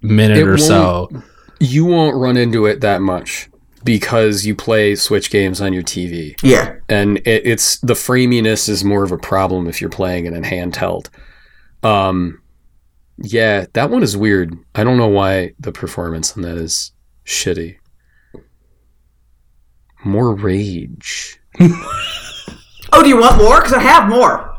minute 0.03 0.47
or 0.47 0.59
so. 0.59 1.09
you 1.59 1.85
won't 1.85 2.17
run 2.17 2.37
into 2.37 2.67
it 2.67 2.81
that 2.83 3.01
much 3.03 3.49
because 3.83 4.45
you 4.47 4.55
play 4.55 4.95
switch 4.95 5.31
games 5.31 5.61
on 5.61 5.73
your 5.73 5.83
tv 5.83 6.35
Yeah. 6.43 6.75
and 6.91 7.17
it, 7.19 7.47
it's 7.47 7.79
the 7.79 7.95
framiness 7.95 8.69
is 8.69 8.85
more 8.85 9.03
of 9.05 9.11
a 9.11 9.17
problem 9.17 9.67
if 9.67 9.81
you're 9.81 9.89
playing 9.91 10.27
it 10.27 10.35
in 10.35 10.43
handheld. 10.43 11.09
Um, 11.83 12.40
yeah, 13.21 13.67
that 13.75 13.91
one 13.91 14.03
is 14.03 14.17
weird. 14.17 14.57
I 14.75 14.85
don't 14.85 14.97
know 14.99 15.09
why 15.09 15.53
the 15.59 15.73
performance 15.73 16.37
on 16.37 16.43
that 16.43 16.57
is 16.57 16.93
shitty. 17.25 17.77
More 20.05 20.35
rage. 20.35 21.39
Oh, 22.93 23.05
do 23.05 23.09
you 23.09 23.21
want 23.21 23.39
more? 23.39 23.59
Because 23.61 23.73
I 23.73 23.83
have 23.83 24.09
more. 24.09 24.53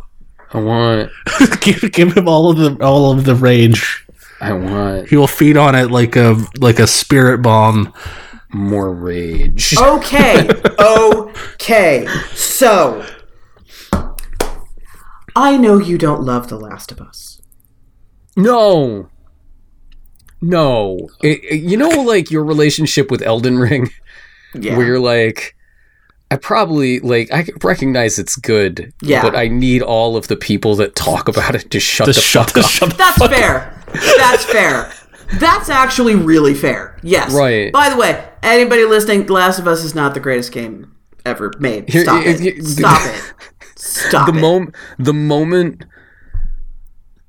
I 0.53 0.59
want. 0.59 1.12
give, 1.59 1.91
give 1.91 2.14
him 2.16 2.30
all 2.30 2.49
of 2.49 2.57
the 2.57 2.82
all 2.82 3.12
of 3.12 3.26
the 3.26 3.36
rage. 3.36 4.05
I 4.39 4.53
want 4.53 5.09
He 5.09 5.18
will 5.18 5.28
feed 5.28 5.57
on 5.57 5.76
it 5.76 5.91
like 5.91 6.16
a 6.16 6.38
like 6.57 6.80
a 6.80 6.88
spirit 6.88 7.39
bomb. 7.41 7.93
more 8.53 8.93
rage. 8.93 9.76
Okay. 9.78 10.47
okay. 10.80 12.07
So, 12.34 13.05
I 15.36 15.57
know 15.57 15.78
you 15.78 15.97
don't 15.97 16.24
love 16.24 16.47
The 16.47 16.57
Last 16.57 16.93
of 16.93 17.01
Us. 17.01 17.30
No. 18.36 19.09
No. 20.41 21.09
It- 21.23 21.41
it- 21.43 21.61
you 21.61 21.77
know, 21.77 21.89
like 21.89 22.32
your 22.32 22.43
relationship 22.43 23.11
with 23.11 23.21
Elden 23.21 23.59
Ring, 23.59 23.89
Yeah. 24.53 24.77
where 24.77 24.86
you're 24.86 24.99
like, 24.99 25.55
I 26.32 26.38
probably 26.38 26.99
like 27.01 27.29
I 27.32 27.45
recognize 27.63 28.17
it's 28.17 28.36
good, 28.38 28.93
Yeah. 29.01 29.21
but 29.21 29.36
I 29.36 29.47
need 29.49 29.82
all 29.82 30.15
of 30.15 30.27
the 30.29 30.38
people 30.38 30.75
that 30.77 30.95
talk 30.95 31.27
about 31.27 31.55
it 31.55 31.69
to 31.71 31.79
shut 31.79 32.05
To 32.05 32.13
the 32.13 32.21
shut 32.21 32.45
fuck 32.51 32.53
the 32.55 32.61
up. 32.61 32.69
shut 32.69 32.97
That's 32.97 33.17
fair. 33.27 33.77
That's 34.17 34.45
fair. 34.45 34.91
That's 35.39 35.69
actually 35.69 36.15
really 36.15 36.53
fair. 36.53 36.97
Yes. 37.03 37.34
Right. 37.34 37.71
By 37.71 37.89
the 37.89 37.97
way, 37.97 38.25
anybody 38.43 38.86
listening, 38.86 39.25
The 39.25 39.34
Last 39.34 39.59
of 39.59 39.67
Us 39.67 39.84
is 39.84 39.93
not 39.93 40.13
the 40.13 40.19
greatest 40.21 40.51
game 40.53 40.93
ever 41.25 41.51
made. 41.59 41.91
Stop 41.91 42.25
it- 42.25 42.41
it. 42.41 42.57
it- 42.59 42.65
Stop 42.65 43.01
it. 43.05 43.34
Stop 43.75 44.32
the 44.32 44.38
it. 44.38 44.41
moment 44.41 44.75
the 44.99 45.13
moment 45.13 45.84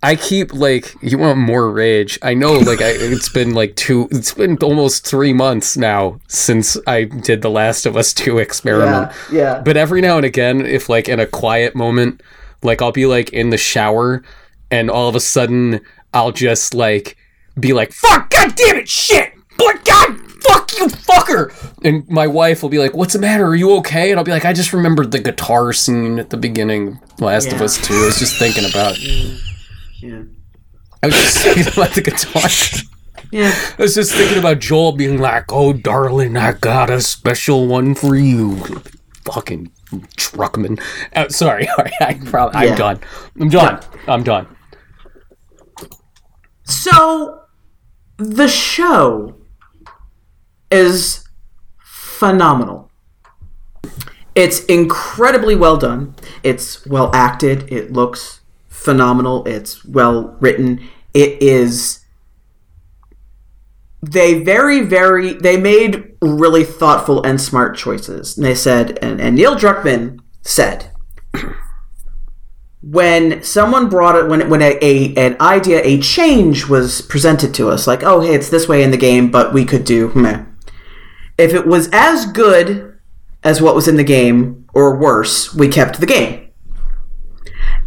I 0.04 0.16
keep 0.16 0.52
like 0.52 0.94
you 1.00 1.16
want 1.16 1.38
more 1.38 1.70
rage. 1.70 2.18
I 2.22 2.34
know 2.34 2.54
like 2.54 2.80
I, 2.80 2.88
it's 2.88 3.28
been 3.28 3.54
like 3.54 3.76
two 3.76 4.08
it's 4.10 4.34
been 4.34 4.58
almost 4.58 5.06
3 5.06 5.32
months 5.32 5.76
now 5.76 6.20
since 6.26 6.76
I 6.88 7.04
did 7.04 7.42
the 7.42 7.50
Last 7.50 7.86
of 7.86 7.96
Us 7.96 8.12
2 8.12 8.38
experiment. 8.38 9.12
yeah. 9.30 9.38
Yeah. 9.38 9.62
But 9.64 9.76
every 9.76 10.00
now 10.00 10.16
and 10.16 10.26
again 10.26 10.66
if 10.66 10.88
like 10.88 11.08
in 11.08 11.20
a 11.20 11.26
quiet 11.26 11.76
moment 11.76 12.20
like 12.62 12.82
I'll 12.82 12.92
be 12.92 13.06
like 13.06 13.32
in 13.32 13.50
the 13.50 13.56
shower 13.56 14.24
and 14.72 14.90
all 14.90 15.08
of 15.08 15.14
a 15.14 15.20
sudden 15.20 15.80
I'll 16.12 16.32
just 16.32 16.74
like 16.74 17.16
be 17.58 17.72
like 17.72 17.92
fuck 17.92 18.28
god 18.30 18.56
damn 18.56 18.76
it 18.76 18.88
shit. 18.88 19.34
But 19.56 19.84
god 19.84 20.18
fuck 20.42 20.76
you 20.76 20.86
fucker. 20.88 21.52
And 21.84 22.08
my 22.08 22.26
wife 22.26 22.60
will 22.60 22.70
be 22.70 22.80
like 22.80 22.94
what's 22.94 23.12
the 23.12 23.20
matter? 23.20 23.46
Are 23.46 23.54
you 23.54 23.76
okay? 23.76 24.10
And 24.10 24.18
I'll 24.18 24.24
be 24.24 24.32
like 24.32 24.44
I 24.44 24.52
just 24.52 24.72
remembered 24.72 25.12
the 25.12 25.20
guitar 25.20 25.72
scene 25.72 26.18
at 26.18 26.30
the 26.30 26.36
beginning 26.36 26.98
Last 27.20 27.52
of 27.52 27.60
Us 27.60 27.80
2. 27.86 27.94
I 27.94 28.06
was 28.06 28.18
just 28.18 28.36
thinking 28.36 28.68
about 28.68 28.96
mm. 28.96 29.51
Yeah. 30.02 30.22
I 31.02 31.06
was 31.06 31.14
just 31.14 31.38
thinking 31.38 31.72
about 31.72 31.92
the 31.94 32.02
guitar. 32.02 32.42
Yeah. 33.30 33.54
I 33.78 33.82
was 33.82 33.94
just 33.94 34.12
thinking 34.12 34.36
about 34.38 34.58
Joel 34.58 34.92
being 34.92 35.16
like, 35.18 35.50
"Oh, 35.50 35.72
darling, 35.72 36.36
I 36.36 36.52
got 36.52 36.90
a 36.90 37.00
special 37.00 37.66
one 37.66 37.94
for 37.94 38.14
you." 38.14 38.56
Fucking 39.24 39.70
Druckmann. 40.18 40.78
Uh, 41.16 41.30
sorry, 41.30 41.66
I 42.00 42.20
probably, 42.26 42.60
I'm 42.60 42.68
Yeah. 42.68 42.76
done. 42.76 43.00
I'm 43.40 43.48
done. 43.48 43.80
I'm 44.06 44.22
done. 44.22 44.56
So, 46.64 47.44
the 48.18 48.48
show 48.48 49.34
is 50.70 51.26
phenomenal. 51.82 52.90
It's 54.34 54.62
incredibly 54.66 55.54
well 55.56 55.78
done. 55.78 56.14
It's 56.42 56.84
well 56.86 57.10
acted. 57.14 57.70
It 57.72 57.92
looks 57.94 58.40
phenomenal. 58.82 59.46
It's 59.46 59.84
well 59.84 60.36
written. 60.40 60.88
It 61.14 61.42
is. 61.42 62.04
They 64.02 64.42
very, 64.42 64.80
very. 64.80 65.34
They 65.34 65.56
made 65.56 66.16
really 66.20 66.64
thoughtful 66.64 67.22
and 67.22 67.40
smart 67.40 67.76
choices. 67.76 68.36
And 68.36 68.44
they 68.44 68.54
said, 68.54 68.98
and, 69.00 69.20
and 69.20 69.36
Neil 69.36 69.56
Druckmann 69.56 70.20
said, 70.42 70.90
when 72.82 73.40
someone 73.44 73.88
brought 73.88 74.16
it 74.16 74.26
when 74.26 74.50
when 74.50 74.60
a, 74.60 74.76
a 74.82 75.14
an 75.14 75.36
idea 75.40 75.80
a 75.84 76.00
change 76.00 76.66
was 76.66 77.00
presented 77.02 77.54
to 77.54 77.68
us 77.68 77.86
like 77.86 78.02
oh 78.02 78.20
hey 78.20 78.34
it's 78.34 78.50
this 78.50 78.66
way 78.66 78.82
in 78.82 78.90
the 78.90 78.96
game 78.96 79.30
but 79.30 79.52
we 79.52 79.64
could 79.64 79.84
do 79.84 80.12
meh. 80.16 80.44
if 81.38 81.54
it 81.54 81.64
was 81.64 81.88
as 81.92 82.26
good 82.26 82.98
as 83.44 83.62
what 83.62 83.76
was 83.76 83.86
in 83.86 83.96
the 83.96 84.02
game 84.02 84.66
or 84.74 84.98
worse 84.98 85.54
we 85.54 85.68
kept 85.68 86.00
the 86.00 86.06
game 86.06 86.41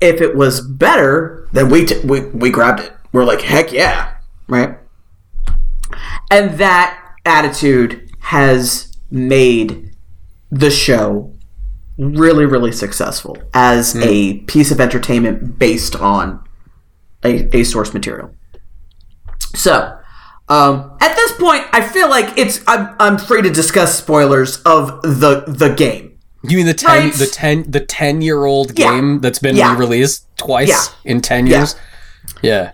if 0.01 0.21
it 0.21 0.35
was 0.35 0.61
better 0.61 1.47
then 1.51 1.69
we 1.69 1.85
t- 1.85 1.99
we 2.05 2.21
we 2.27 2.49
grabbed 2.49 2.79
it 2.79 2.93
we're 3.11 3.23
like 3.23 3.41
heck 3.41 3.71
yeah 3.71 4.15
right 4.47 4.77
and 6.31 6.57
that 6.57 7.15
attitude 7.25 8.11
has 8.19 8.91
made 9.11 9.95
the 10.51 10.69
show 10.69 11.31
really 11.97 12.45
really 12.45 12.71
successful 12.71 13.37
as 13.53 13.95
a 13.97 14.39
piece 14.39 14.71
of 14.71 14.79
entertainment 14.79 15.57
based 15.57 15.95
on 15.95 16.45
a, 17.25 17.57
a 17.57 17.63
source 17.63 17.93
material. 17.93 18.33
So, 19.55 19.97
um, 20.47 20.97
at 21.01 21.15
this 21.15 21.33
point, 21.33 21.65
I 21.73 21.81
feel 21.81 22.09
like 22.09 22.37
it's 22.37 22.61
I'm, 22.67 22.95
I'm 22.99 23.17
free 23.17 23.41
to 23.41 23.49
discuss 23.49 23.97
spoilers 23.97 24.61
of 24.61 25.01
the 25.01 25.43
the 25.47 25.73
game. 25.73 26.04
You 26.49 26.57
mean 26.57 26.65
the 26.65 26.73
ten 26.73 26.89
Right. 27.05 27.13
the 27.13 27.27
ten 27.27 27.65
the 27.69 27.79
ten 27.79 28.21
year 28.21 28.45
old 28.45 28.77
Yeah. 28.77 28.91
game 28.93 29.19
that's 29.21 29.39
been 29.39 29.55
Yeah. 29.55 29.71
re-released 29.73 30.25
twice 30.37 30.67
Yeah. 30.69 30.83
in 31.11 31.21
ten 31.21 31.47
years? 31.47 31.75
Yeah. 32.41 32.71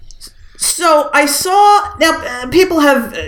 So 0.57 1.09
I 1.13 1.25
saw 1.25 1.95
now 1.99 2.21
uh, 2.23 2.47
people 2.47 2.79
have 2.81 3.13
uh, 3.13 3.19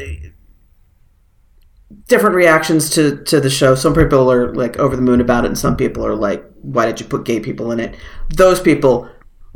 different 2.08 2.36
reactions 2.36 2.90
to 2.92 3.18
to 3.26 3.40
the 3.40 3.50
show. 3.50 3.76
Some 3.76 3.94
people 3.94 4.32
are 4.32 4.54
like 4.54 4.78
over 4.78 4.96
the 4.96 5.02
moon 5.02 5.22
about 5.22 5.46
it, 5.46 5.48
and 5.48 5.58
some 5.58 5.76
people 5.76 6.06
are 6.06 6.16
like, 6.16 6.44
"Why 6.62 6.86
did 6.86 7.00
you 7.00 7.06
put 7.06 7.26
gay 7.26 7.40
people 7.40 7.72
in 7.72 7.80
it?" 7.80 7.96
Those 8.36 8.60
people, 8.60 9.08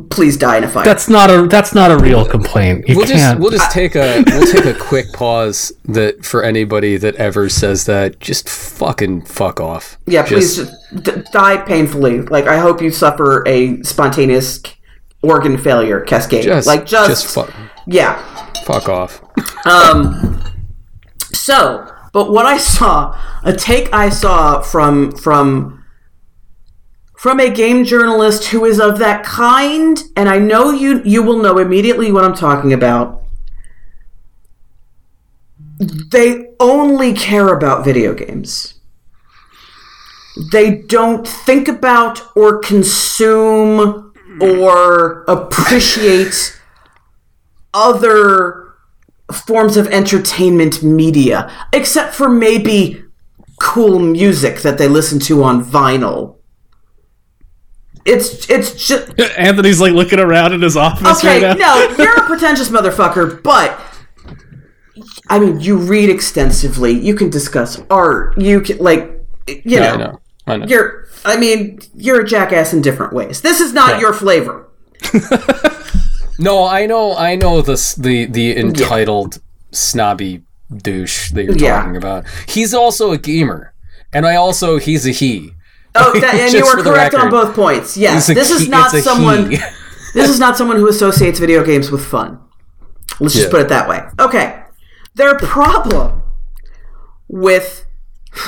please 0.10 0.38
die 0.38 0.58
in 0.58 0.64
a 0.64 0.68
fire. 0.70 0.86
That's 0.86 1.10
not 1.10 1.30
a 1.32 1.48
that's 1.48 1.74
not 1.74 1.90
a 1.92 1.98
real 1.98 2.24
complaint. 2.26 2.88
You 2.88 2.98
We'll 2.98 3.06
just 3.08 3.18
can't. 3.20 3.40
we'll 3.40 3.50
just 3.52 3.72
take 3.72 3.96
a 3.96 4.24
we'll 4.28 4.52
take 4.52 4.66
a 4.66 4.74
quick 4.74 5.12
pause 5.14 5.72
that 5.86 6.24
for 6.24 6.44
anybody 6.44 6.98
that 6.98 7.16
ever 7.16 7.50
says 7.50 7.86
that 7.86 8.20
just 8.20 8.48
fucking 8.48 9.26
fuck 9.26 9.60
off. 9.60 9.98
yeah, 10.06 10.24
please 10.24 10.58
Just- 10.58 10.72
just 11.04 11.04
d- 11.04 11.24
die 11.34 11.58
painfully. 11.58 12.22
Like 12.22 12.46
I 12.48 12.60
hope 12.60 12.82
you 12.82 12.92
suffer 12.92 13.44
a 13.48 13.82
spontaneous 13.84 14.62
organ 15.24 15.58
failure 15.58 16.02
cascade. 16.02 16.44
just 16.44 16.68
like 16.68 16.86
just, 16.86 17.10
just 17.10 17.34
fuck 17.36 17.52
yeah. 17.88 18.22
fuck 18.66 18.88
off. 18.88 19.22
Um, 19.66 20.44
so, 21.34 21.92
but 22.14 22.32
what 22.32 22.46
I 22.46 22.58
saw, 22.58 23.18
a 23.44 23.54
take 23.54 23.92
I 23.94 24.10
saw 24.10 24.62
from 24.62 25.12
from 25.12 25.77
from 27.18 27.40
a 27.40 27.50
game 27.50 27.84
journalist 27.84 28.46
who 28.46 28.64
is 28.64 28.80
of 28.80 29.00
that 29.00 29.26
kind, 29.26 30.04
and 30.16 30.30
I 30.30 30.38
know 30.38 30.72
you 30.72 31.02
you 31.04 31.24
will 31.24 31.42
know 31.42 31.58
immediately 31.58 32.12
what 32.12 32.24
I'm 32.24 32.36
talking 32.36 32.72
about. 32.72 33.24
They 35.80 36.52
only 36.60 37.14
care 37.14 37.54
about 37.54 37.84
video 37.84 38.14
games. 38.14 38.76
They 40.52 40.78
don't 40.78 41.28
think 41.28 41.68
about 41.68 42.22
or 42.36 42.60
consume 42.60 44.14
or 44.40 45.24
appreciate 45.24 46.60
other 47.74 48.76
forms 49.32 49.76
of 49.76 49.88
entertainment 49.88 50.84
media, 50.84 51.52
except 51.74 52.14
for 52.14 52.30
maybe 52.30 53.04
cool 53.60 53.98
music 53.98 54.62
that 54.62 54.78
they 54.78 54.88
listen 54.88 55.20
to 55.20 55.44
on 55.44 55.66
vinyl. 55.66 56.37
It's 58.08 58.50
it's 58.50 58.88
just 58.88 59.20
Anthony's 59.38 59.82
like 59.82 59.92
looking 59.94 60.20
around 60.20 60.54
in 60.54 60.62
his 60.62 60.78
office 60.78 61.20
okay. 61.20 61.44
right 61.44 61.58
now. 61.58 61.76
No, 61.76 61.96
you're 62.04 62.16
a 62.16 62.26
pretentious 62.26 62.70
motherfucker, 62.70 63.44
but 63.44 63.80
I 65.30 65.40
mean, 65.40 65.60
you 65.60 65.78
read 65.78 66.10
extensively. 66.10 66.92
You 66.94 67.14
can 67.16 67.30
discuss 67.30 67.82
art. 67.90 68.38
You 68.42 68.62
can 68.62 68.78
like, 68.78 69.04
you 69.48 69.62
Yeah, 69.66 69.80
know, 69.80 69.94
I 69.94 69.98
know. 69.98 70.20
I 70.48 70.58
know. 70.58 70.66
you're. 70.68 71.08
I 71.26 71.36
mean, 71.38 71.80
you're 71.96 72.22
a 72.22 72.26
jackass 72.26 72.72
in 72.74 72.82
different 72.82 73.12
ways. 73.12 73.42
This 73.42 73.60
is 73.60 73.74
not 73.74 74.00
your 74.00 74.14
flavor. 74.14 74.70
No, 76.40 76.66
I 76.66 76.86
know, 76.86 77.16
I 77.18 77.36
know 77.36 77.62
this 77.64 77.96
the 77.96 78.26
the 78.26 78.56
entitled 78.56 79.40
snobby 79.72 80.44
douche 80.72 81.32
that 81.32 81.46
you're 81.46 81.58
Yeah. 81.58 81.78
talking 81.82 81.98
about. 81.98 82.26
He's 82.48 82.76
also 82.76 83.12
a 83.12 83.18
gamer, 83.18 83.74
and 84.14 84.24
I 84.26 84.36
also 84.36 84.78
he's 84.78 85.08
a 85.08 85.12
he. 85.12 85.54
Oh, 86.00 86.20
that, 86.20 86.36
and 86.36 86.54
you 86.54 86.66
were 86.66 86.82
correct 86.82 87.16
on 87.16 87.30
both 87.30 87.56
points. 87.56 87.98
Yes, 87.98 88.28
this 88.28 88.52
is 88.52 88.64
he- 88.64 88.70
not 88.70 88.92
someone. 88.92 89.50
this 90.14 90.30
is 90.30 90.40
not 90.40 90.58
someone 90.58 90.78
who 90.78 90.88
associates 90.88 91.40
video 91.40 91.64
games 91.64 91.92
with 91.92 92.06
fun. 92.06 92.40
Let's 93.20 93.34
just 93.34 93.52
put 93.52 93.62
it 93.62 93.70
that 93.70 93.90
way. 93.90 94.04
Okay. 94.20 94.64
Their 95.16 95.36
problem 95.38 96.22
with 97.28 97.86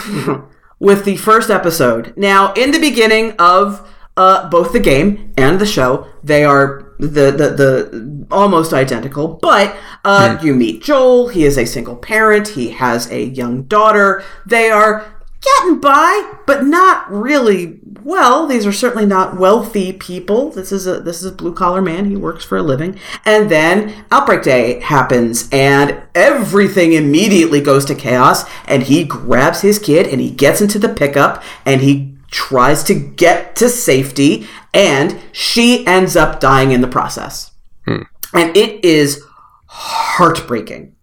with 0.79 1.05
the 1.05 1.17
first 1.17 1.49
episode. 1.49 2.13
Now, 2.15 2.53
in 2.53 2.71
the 2.71 2.79
beginning 2.79 3.33
of 3.39 3.87
uh, 4.15 4.49
both 4.49 4.73
the 4.73 4.79
game 4.79 5.33
and 5.37 5.59
the 5.59 5.65
show, 5.65 6.07
they 6.23 6.43
are 6.43 6.93
the 6.99 7.31
the, 7.31 7.49
the 7.49 8.27
almost 8.29 8.73
identical. 8.73 9.39
But 9.41 9.75
uh, 10.05 10.37
you 10.41 10.53
meet 10.53 10.83
Joel. 10.83 11.29
He 11.29 11.45
is 11.45 11.57
a 11.57 11.65
single 11.65 11.95
parent. 11.95 12.49
He 12.49 12.71
has 12.71 13.09
a 13.11 13.23
young 13.25 13.63
daughter. 13.63 14.23
They 14.45 14.69
are 14.69 15.18
getting 15.41 15.79
by, 15.79 16.33
but 16.45 16.65
not 16.65 17.11
really 17.11 17.79
well. 18.03 18.47
These 18.47 18.65
are 18.65 18.71
certainly 18.71 19.05
not 19.05 19.37
wealthy 19.37 19.93
people. 19.93 20.51
This 20.51 20.71
is 20.71 20.87
a 20.87 20.99
this 20.99 21.23
is 21.23 21.31
a 21.31 21.35
blue 21.35 21.53
collar 21.53 21.81
man. 21.81 22.05
He 22.05 22.15
works 22.15 22.43
for 22.43 22.57
a 22.57 22.63
living. 22.63 22.99
And 23.25 23.49
then 23.49 24.05
outbreak 24.11 24.43
day 24.43 24.79
happens, 24.79 25.49
and 25.51 26.01
everything 26.15 26.93
immediately 26.93 27.61
goes 27.61 27.85
to 27.85 27.95
chaos. 27.95 28.49
And 28.65 28.83
he 28.83 29.03
grabs 29.03 29.61
his 29.61 29.79
kid 29.79 30.07
and 30.07 30.19
he 30.21 30.31
gets 30.31 30.61
into 30.61 30.79
the 30.79 30.89
pickup 30.89 31.43
and 31.65 31.81
he 31.81 32.15
tries 32.31 32.83
to 32.83 32.93
get 32.93 33.55
to 33.55 33.69
safety, 33.69 34.47
and 34.73 35.19
she 35.31 35.85
ends 35.87 36.15
up 36.15 36.39
dying 36.39 36.71
in 36.71 36.81
the 36.81 36.87
process. 36.87 37.51
Hmm. 37.85 38.03
And 38.33 38.55
it 38.55 38.83
is 38.85 39.23
heartbreaking. 39.67 40.95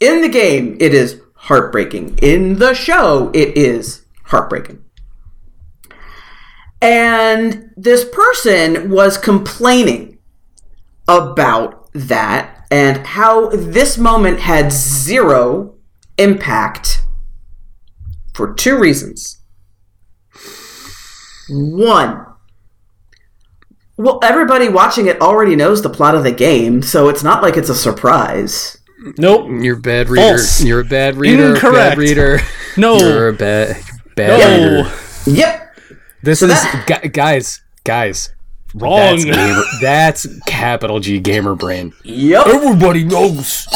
In 0.00 0.22
the 0.22 0.28
game, 0.28 0.76
it 0.80 0.94
is 0.94 1.20
heartbreaking. 1.42 2.16
In 2.22 2.58
the 2.58 2.72
show, 2.72 3.30
it 3.34 3.56
is 3.56 4.06
heartbreaking. 4.26 4.84
And 6.80 7.70
this 7.76 8.04
person 8.04 8.90
was 8.90 9.18
complaining 9.18 10.18
about 11.08 11.92
that 11.94 12.66
and 12.70 13.06
how 13.06 13.48
this 13.50 13.98
moment 13.98 14.38
had 14.40 14.72
zero 14.72 15.74
impact 16.16 17.02
for 18.34 18.54
two 18.54 18.78
reasons. 18.78 19.42
One, 21.50 22.24
well, 23.96 24.20
everybody 24.22 24.68
watching 24.68 25.06
it 25.06 25.20
already 25.20 25.56
knows 25.56 25.82
the 25.82 25.90
plot 25.90 26.14
of 26.14 26.22
the 26.22 26.32
game, 26.32 26.82
so 26.82 27.08
it's 27.08 27.24
not 27.24 27.42
like 27.42 27.56
it's 27.56 27.68
a 27.68 27.74
surprise. 27.74 28.78
Nope. 29.18 29.48
You're 29.62 29.76
a 29.76 29.80
bad 29.80 30.08
reader. 30.08 30.38
False. 30.38 30.62
You're 30.62 30.80
a 30.80 30.84
bad 30.84 31.16
reader. 31.16 31.54
Incorrect. 31.54 31.74
Bad 31.74 31.98
reader. 31.98 32.40
No. 32.76 32.96
You're 32.96 33.28
a 33.28 33.32
bad 33.32 33.82
bad 34.16 34.38
no. 34.38 34.76
reader. 34.84 34.92
Yep. 35.26 35.76
This 36.22 36.42
is 36.42 36.48
that- 36.50 37.10
guys, 37.12 37.60
guys. 37.84 38.30
Wrong. 38.74 38.96
That's, 38.96 39.24
gamer, 39.24 39.62
that's 39.82 40.26
capital 40.46 41.00
G 41.00 41.20
gamer 41.20 41.54
brain. 41.54 41.92
Yep. 42.04 42.46
Everybody 42.46 43.04
knows. 43.04 43.66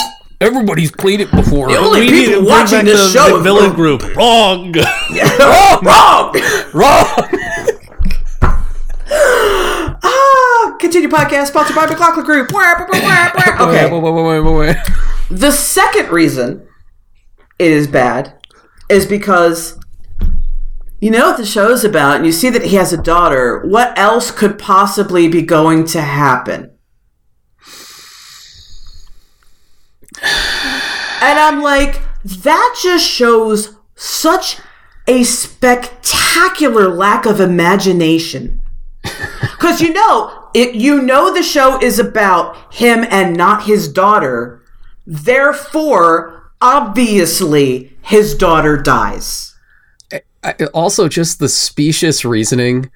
Everybody's 0.41 0.91
played 0.93 1.21
it 1.21 1.31
before. 1.31 1.71
only 1.77 2.01
we 2.01 2.11
need 2.11 2.13
to 2.13 2.17
people 2.29 2.41
bring 2.43 2.51
watching 2.51 2.85
this 2.85 3.13
the 3.13 3.19
show 3.19 3.41
villain 3.41 3.73
are- 3.73 3.75
group. 3.75 4.03
Wrong. 4.17 4.73
wrong. 4.73 5.83
Wrong. 5.83 6.35
Wrong. 6.73 7.07
ah, 10.03 10.77
continue 10.81 11.09
podcast 11.09 11.49
sponsored 11.49 11.77
by 11.77 11.87
McLaughlin 11.87 12.25
Group. 12.25 12.53
Okay. 12.55 13.91
The 15.31 15.51
second 15.51 16.11
reason 16.11 16.69
it 17.59 17.71
is 17.71 17.89
bad 17.89 18.35
is 18.89 19.07
because 19.07 19.79
you 21.01 21.11
know 21.11 21.29
what 21.29 21.37
the 21.37 21.45
show 21.45 21.71
is 21.71 21.85
about, 21.85 22.17
and 22.17 22.27
you 22.27 22.33
see 22.33 22.49
that 22.51 22.65
he 22.65 22.77
has 22.77 22.93
a 22.93 23.03
daughter. 23.03 23.63
What 23.67 23.99
else 23.99 24.31
could 24.31 24.59
possibly 24.59 25.29
be 25.29 25.43
going 25.43 25.85
to 25.87 26.01
happen? 26.01 26.71
And 30.23 31.39
I'm 31.39 31.63
like, 31.63 32.03
that 32.25 32.79
just 32.83 33.07
shows 33.07 33.77
such 33.95 34.59
a 35.07 35.23
spectacular 35.25 36.89
lack 36.89 37.27
of 37.27 37.41
imagination. 37.41 38.61
Because 39.41 39.81
you 39.81 39.93
know, 39.93 40.49
it, 40.55 40.75
you 40.75 41.03
know 41.03 41.33
the 41.33 41.43
show 41.43 41.81
is 41.81 41.99
about 41.99 42.73
him 42.75 43.05
and 43.11 43.37
not 43.37 43.65
his 43.65 43.89
daughter. 43.89 44.63
Therefore, 45.07 46.51
obviously, 46.61 47.97
his 48.03 48.35
daughter 48.35 48.77
dies. 48.77 49.55
I, 50.43 50.55
also, 50.75 51.09
just 51.09 51.39
the 51.39 51.49
specious 51.49 52.25
reasoning. 52.25 52.91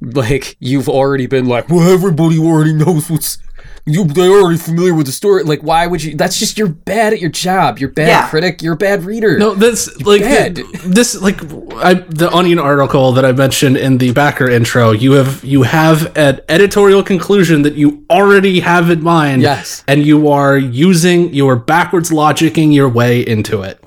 Like 0.00 0.56
you've 0.58 0.88
already 0.88 1.26
been 1.26 1.46
like, 1.46 1.68
well, 1.68 1.88
everybody 1.88 2.38
already 2.38 2.72
knows 2.72 3.08
what's. 3.08 3.38
You, 3.84 4.04
they're 4.04 4.30
already 4.30 4.58
familiar 4.58 4.94
with 4.94 5.06
the 5.06 5.12
story. 5.12 5.42
Like, 5.42 5.60
why 5.62 5.88
would 5.88 6.04
you? 6.04 6.14
That's 6.16 6.38
just 6.38 6.56
you're 6.56 6.68
bad 6.68 7.12
at 7.12 7.20
your 7.20 7.30
job. 7.30 7.80
You're 7.80 7.90
bad 7.90 8.06
Yeah. 8.06 8.28
critic. 8.28 8.62
You're 8.62 8.74
a 8.74 8.76
bad 8.76 9.02
reader. 9.04 9.36
No, 9.38 9.54
this 9.56 10.00
like 10.02 10.20
bad. 10.20 10.56
this 10.84 11.20
like 11.20 11.42
I, 11.82 11.94
the 11.94 12.30
Onion 12.32 12.60
article 12.60 13.10
that 13.12 13.24
I 13.24 13.32
mentioned 13.32 13.76
in 13.76 13.98
the 13.98 14.12
backer 14.12 14.48
intro. 14.48 14.92
You 14.92 15.12
have 15.12 15.42
you 15.42 15.64
have 15.64 16.16
an 16.16 16.40
editorial 16.48 17.02
conclusion 17.02 17.62
that 17.62 17.74
you 17.74 18.06
already 18.08 18.60
have 18.60 18.88
in 18.88 19.02
mind. 19.02 19.42
Yes. 19.42 19.82
and 19.88 20.06
you 20.06 20.28
are 20.28 20.56
using 20.56 21.34
you 21.34 21.48
are 21.48 21.56
backwards 21.56 22.10
logicking 22.10 22.72
your 22.72 22.88
way 22.88 23.20
into 23.26 23.62
it. 23.62 23.82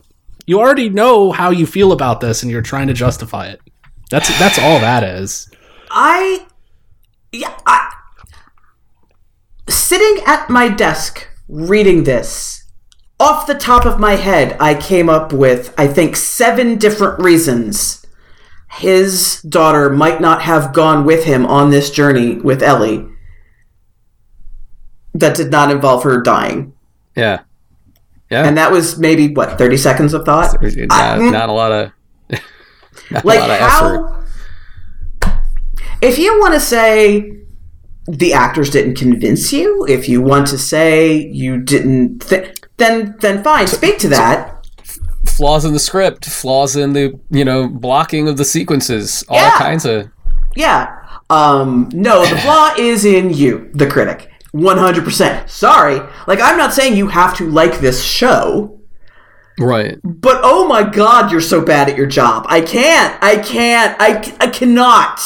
You 0.46 0.60
already 0.60 0.90
know 0.90 1.32
how 1.32 1.52
you 1.52 1.66
feel 1.66 1.94
about 1.94 2.20
this, 2.20 2.44
and 2.44 2.52
you're 2.52 2.62
trying 2.62 2.88
to 2.88 2.94
justify 2.94 3.48
it. 3.48 3.62
That's 4.12 4.28
that's 4.40 4.60
all 4.60 4.80
that 4.82 5.04
is. 5.04 5.50
I, 5.90 6.46
yeah, 7.32 7.58
I. 7.66 7.92
sitting 9.68 10.24
at 10.26 10.50
my 10.50 10.70
desk 10.70 11.28
reading 11.48 12.04
this, 12.04 12.64
off 13.20 13.48
the 13.48 13.56
top 13.56 13.86
of 13.86 14.00
my 14.00 14.14
head, 14.16 14.58
I 14.60 14.76
came 14.76 15.10
up 15.10 15.32
with, 15.32 15.74
I 15.78 15.88
think, 15.88 16.16
seven 16.16 16.78
different 16.78 17.20
reasons 17.20 18.06
his 18.72 19.42
daughter 19.44 19.90
might 19.90 20.20
not 20.20 20.42
have 20.42 20.74
gone 20.74 21.06
with 21.06 21.24
him 21.24 21.46
on 21.46 21.70
this 21.70 21.90
journey 21.90 22.36
with 22.36 22.62
Ellie 22.62 23.08
that 25.14 25.36
did 25.38 25.50
not 25.50 25.72
involve 25.72 26.04
her 26.04 26.22
dying. 26.22 26.74
Yeah. 27.16 27.42
Yeah. 28.30 28.46
And 28.46 28.58
that 28.58 28.72
was 28.72 28.98
maybe, 28.98 29.34
what, 29.34 29.58
30 29.58 29.78
seconds 29.78 30.14
of 30.14 30.26
thought? 30.26 30.62
not, 30.62 30.92
I- 30.92 31.30
not 31.30 31.50
a 31.50 31.52
hmm. 31.52 31.52
lot 31.56 31.72
of 31.72 31.92
like 33.24 33.40
lot 33.40 33.50
of 33.50 33.58
effort. 33.62 33.62
how 33.62 34.24
if 36.02 36.18
you 36.18 36.40
want 36.40 36.54
to 36.54 36.60
say 36.60 37.38
the 38.08 38.34
actors 38.34 38.70
didn't 38.70 38.96
convince 38.96 39.52
you? 39.54 39.86
If 39.88 40.08
you 40.10 40.22
want 40.22 40.48
to 40.48 40.58
say 40.58 41.16
you 41.28 41.60
didn't 41.62 42.20
th- 42.20 42.56
then 42.78 43.16
then 43.22 43.44
fine 43.44 43.68
speak 43.68 43.98
to 44.00 44.08
that. 44.10 44.52
Flaws 45.26 45.66
in 45.66 45.74
the 45.74 45.80
script, 45.80 46.26
flaws 46.26 46.76
in 46.76 46.94
the, 46.94 47.20
you 47.32 47.44
know, 47.44 47.68
blocking 47.68 48.28
of 48.28 48.38
the 48.38 48.46
sequences, 48.46 49.24
all 49.28 49.38
Yeah. 49.38 49.58
kinds 49.58 49.86
of 49.86 50.10
yeah. 50.56 50.96
Um 51.30 51.90
no 51.94 52.26
the 52.26 52.38
flaw 52.46 52.74
is 52.78 53.06
in 53.06 53.34
you 53.34 53.70
the 53.74 53.88
critic. 53.88 54.30
100% 54.54 55.50
sorry. 55.50 56.00
Like 56.28 56.40
i'm 56.42 56.58
not 56.58 56.74
saying 56.74 56.96
you 56.96 57.08
have 57.08 57.36
to 57.38 57.50
like 57.50 57.80
this 57.80 58.04
show. 58.04 58.80
Right. 59.58 59.98
but 60.04 60.42
oh 60.44 60.68
my 60.68 60.84
god 60.84 61.32
you're 61.32 61.42
so 61.42 61.62
bad 61.62 61.90
at 61.90 61.98
your 61.98 62.06
job. 62.08 62.46
I 62.50 62.62
can't 62.62 63.18
i 63.24 63.38
can't 63.38 63.96
i, 64.00 64.34
I 64.40 64.48
cannot 64.48 65.20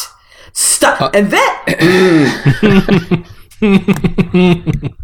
stop. 0.53 1.01
Uh, 1.01 1.09
and 1.13 1.31
then 1.31 3.25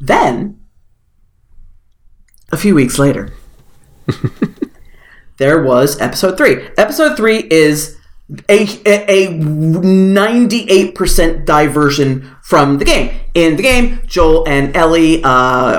then 0.00 0.60
a 2.50 2.56
few 2.56 2.74
weeks 2.74 2.98
later 2.98 3.32
there 5.38 5.62
was 5.62 6.00
episode 6.00 6.36
3 6.36 6.70
episode 6.76 7.16
3 7.16 7.46
is 7.50 7.96
a, 8.48 8.62
a, 8.86 9.26
a 9.26 9.28
98% 9.28 11.44
diversion 11.44 12.30
from 12.52 12.76
the 12.76 12.84
game. 12.84 13.08
In 13.32 13.56
the 13.56 13.62
game, 13.62 14.00
Joel 14.06 14.46
and 14.46 14.76
Ellie 14.76 15.24
uh, 15.24 15.28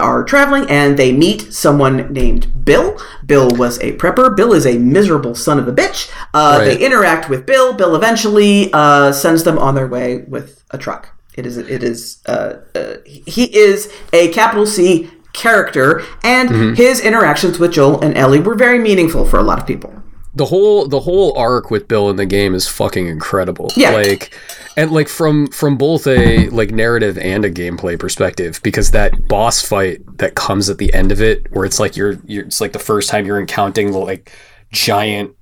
are 0.10 0.24
traveling 0.24 0.68
and 0.72 0.98
they 0.98 1.14
meet 1.14 1.54
someone 1.54 2.12
named 2.12 2.66
Bill. 2.66 3.00
Bill 3.24 3.48
was 3.52 3.78
a 3.78 3.92
prepper. 3.98 4.36
Bill 4.36 4.54
is 4.54 4.66
a 4.66 4.80
miserable 4.80 5.36
son 5.36 5.60
of 5.60 5.68
a 5.68 5.72
bitch. 5.72 6.10
Uh, 6.34 6.56
Right. 6.58 6.66
They 6.66 6.84
interact 6.84 7.30
with 7.30 7.46
Bill. 7.46 7.74
Bill 7.74 7.96
eventually 7.96 8.72
uh, 8.74 9.12
sends 9.12 9.44
them 9.44 9.60
on 9.60 9.76
their 9.76 9.86
way 9.86 10.24
with 10.28 10.64
a 10.72 10.80
truck. 10.80 11.10
It 11.36 11.46
is 11.46 11.58
it 11.58 11.84
is 11.84 12.24
uh, 12.26 12.54
uh, 12.74 12.96
he 13.06 13.56
is 13.56 13.94
a 14.12 14.30
capital 14.30 14.66
C 14.66 15.12
character, 15.34 16.02
and 16.24 16.76
his 16.76 17.00
interactions 17.02 17.60
with 17.60 17.72
Joel 17.74 18.02
and 18.02 18.18
Ellie 18.18 18.40
were 18.40 18.56
very 18.56 18.80
meaningful 18.80 19.26
for 19.26 19.38
a 19.38 19.44
lot 19.44 19.60
of 19.60 19.68
people. 19.68 19.94
The 20.36 20.46
whole 20.46 20.88
the 20.88 21.00
whole 21.00 21.38
arc 21.38 21.70
with 21.70 21.88
Bill 21.88 22.10
in 22.10 22.16
the 22.16 22.26
game 22.26 22.56
is 22.56 22.68
fucking 22.68 23.08
incredible. 23.08 23.72
Yeah. 23.76 23.92
Like 23.92 24.34
and 24.76 24.92
like 24.92 25.08
from 25.08 25.48
from 25.48 25.78
both 25.78 26.08
a 26.08 26.50
like 26.50 26.72
narrative 26.72 27.18
and 27.20 27.46
a 27.46 27.52
gameplay 27.52 28.00
perspective 28.00 28.60
because 28.64 28.92
that 28.92 29.28
boss 29.28 29.62
fight 29.62 30.02
that 30.18 30.34
comes 30.36 30.70
at 30.70 30.80
the 30.80 30.92
end 30.94 31.12
of 31.12 31.22
it 31.22 31.52
where 31.52 31.66
it's 31.66 31.80
like 31.80 31.96
you're 31.96 32.18
you're 32.26 32.46
it's 32.46 32.60
like 32.62 32.74
the 32.74 32.80
first 32.80 33.10
time 33.10 33.26
you're 33.28 33.40
encountering 33.40 33.92
the 33.92 34.00
like 34.00 34.32
giant 34.72 35.36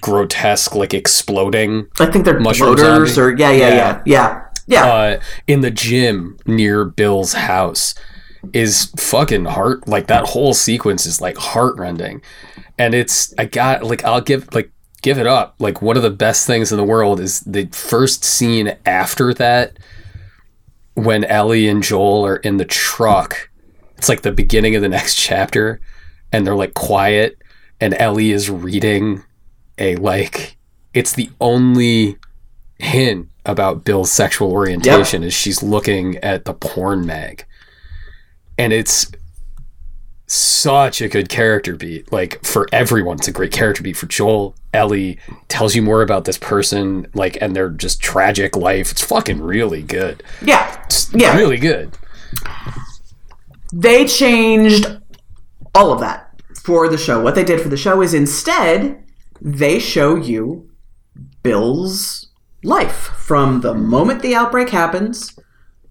grotesque 0.00 0.74
like 0.74 0.94
exploding 0.94 1.86
I 1.98 2.06
think 2.06 2.24
they're 2.24 2.38
bloaters 2.38 3.14
zombie? 3.14 3.20
or 3.20 3.36
yeah, 3.38 3.50
yeah, 3.50 3.68
Yeah. 3.68 3.74
yeah, 3.74 4.02
yeah, 4.06 4.42
yeah. 4.66 4.84
uh 4.86 5.20
in 5.46 5.60
the 5.62 5.70
gym 5.70 6.36
near 6.46 6.84
Bill's 6.84 7.32
house 7.32 7.94
is 8.52 8.92
fucking 8.96 9.46
heart 9.46 9.88
like 9.88 10.06
that 10.06 10.26
whole 10.26 10.54
sequence 10.54 11.06
is 11.06 11.20
like 11.20 11.36
heartrending 11.36 12.22
and 12.78 12.94
it's 12.94 13.34
i 13.38 13.44
got 13.44 13.84
like 13.84 14.04
i'll 14.04 14.20
give 14.20 14.52
like 14.54 14.70
give 15.02 15.18
it 15.18 15.26
up. 15.26 15.54
Like 15.58 15.80
one 15.80 15.96
of 15.96 16.02
the 16.02 16.10
best 16.10 16.46
things 16.46 16.72
in 16.72 16.78
the 16.78 16.84
world 16.84 17.20
is 17.20 17.40
the 17.40 17.66
first 17.66 18.24
scene 18.24 18.76
after 18.84 19.32
that 19.34 19.78
when 20.94 21.24
ellie 21.24 21.68
and 21.68 21.82
joel 21.82 22.26
are 22.26 22.36
in 22.36 22.56
the 22.56 22.64
truck. 22.64 23.50
It's 23.96 24.08
like 24.08 24.22
the 24.22 24.32
beginning 24.32 24.74
of 24.76 24.82
the 24.82 24.88
next 24.88 25.14
chapter 25.18 25.80
and 26.32 26.46
they're 26.46 26.56
like 26.56 26.74
quiet 26.74 27.38
and 27.80 27.94
ellie 27.94 28.32
is 28.32 28.50
reading 28.50 29.22
a 29.78 29.96
like 29.96 30.56
it's 30.94 31.12
the 31.12 31.30
only 31.40 32.16
hint 32.78 33.28
about 33.46 33.84
bill's 33.84 34.10
sexual 34.10 34.50
orientation 34.50 35.22
is 35.22 35.32
she's 35.32 35.62
looking 35.62 36.16
at 36.18 36.44
the 36.44 36.54
porn 36.54 37.06
mag. 37.06 37.44
And 38.58 38.72
it's 38.72 39.10
such 40.28 41.00
a 41.00 41.08
good 41.08 41.28
character 41.28 41.74
beat. 41.74 42.12
Like 42.12 42.44
for 42.44 42.66
everyone, 42.72 43.16
it's 43.18 43.28
a 43.28 43.32
great 43.32 43.50
character 43.52 43.82
beat. 43.82 43.96
For 43.96 44.06
Joel, 44.06 44.54
Ellie 44.74 45.18
tells 45.48 45.74
you 45.74 45.82
more 45.82 46.02
about 46.02 46.24
this 46.26 46.36
person, 46.38 47.06
like, 47.14 47.38
and 47.40 47.56
their 47.56 47.70
just 47.70 48.00
tragic 48.00 48.54
life. 48.56 48.90
It's 48.90 49.02
fucking 49.02 49.40
really 49.40 49.82
good. 49.82 50.22
yeah, 50.42 50.82
It's 50.84 51.12
Yeah. 51.14 51.36
really 51.36 51.56
good. 51.58 51.96
they 53.72 54.06
changed 54.06 54.86
all 55.74 55.92
of 55.92 56.00
that 56.00 56.30
for 56.62 56.88
the 56.88 56.98
show. 56.98 57.20
What 57.22 57.34
they 57.34 57.44
did 57.44 57.60
for 57.60 57.68
the 57.68 57.76
show 57.76 58.02
is 58.02 58.14
instead 58.14 59.02
they 59.40 59.78
show 59.78 60.16
you 60.16 60.68
Bill's 61.42 62.26
life 62.64 62.92
from 63.16 63.60
the 63.60 63.74
moment 63.74 64.20
the 64.22 64.34
outbreak 64.34 64.70
happens 64.70 65.38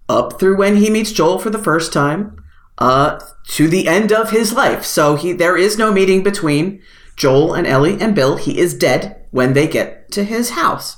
up 0.08 0.38
through 0.38 0.56
when 0.56 0.76
he 0.76 0.90
meets 0.90 1.12
Joel 1.12 1.38
for 1.38 1.50
the 1.50 1.58
first 1.58 1.92
time 1.92 2.37
uh, 2.78 3.18
to 3.48 3.68
the 3.68 3.88
end 3.88 4.12
of 4.12 4.30
his 4.30 4.52
life. 4.52 4.84
So 4.84 5.16
he 5.16 5.32
there 5.32 5.56
is 5.56 5.78
no 5.78 5.92
meeting 5.92 6.22
between 6.22 6.82
Joel 7.16 7.54
and 7.54 7.66
Ellie 7.66 8.00
and 8.00 8.14
Bill. 8.14 8.36
He 8.36 8.58
is 8.58 8.76
dead 8.76 9.26
when 9.30 9.52
they 9.52 9.66
get 9.66 10.10
to 10.12 10.24
his 10.24 10.50
house. 10.50 10.96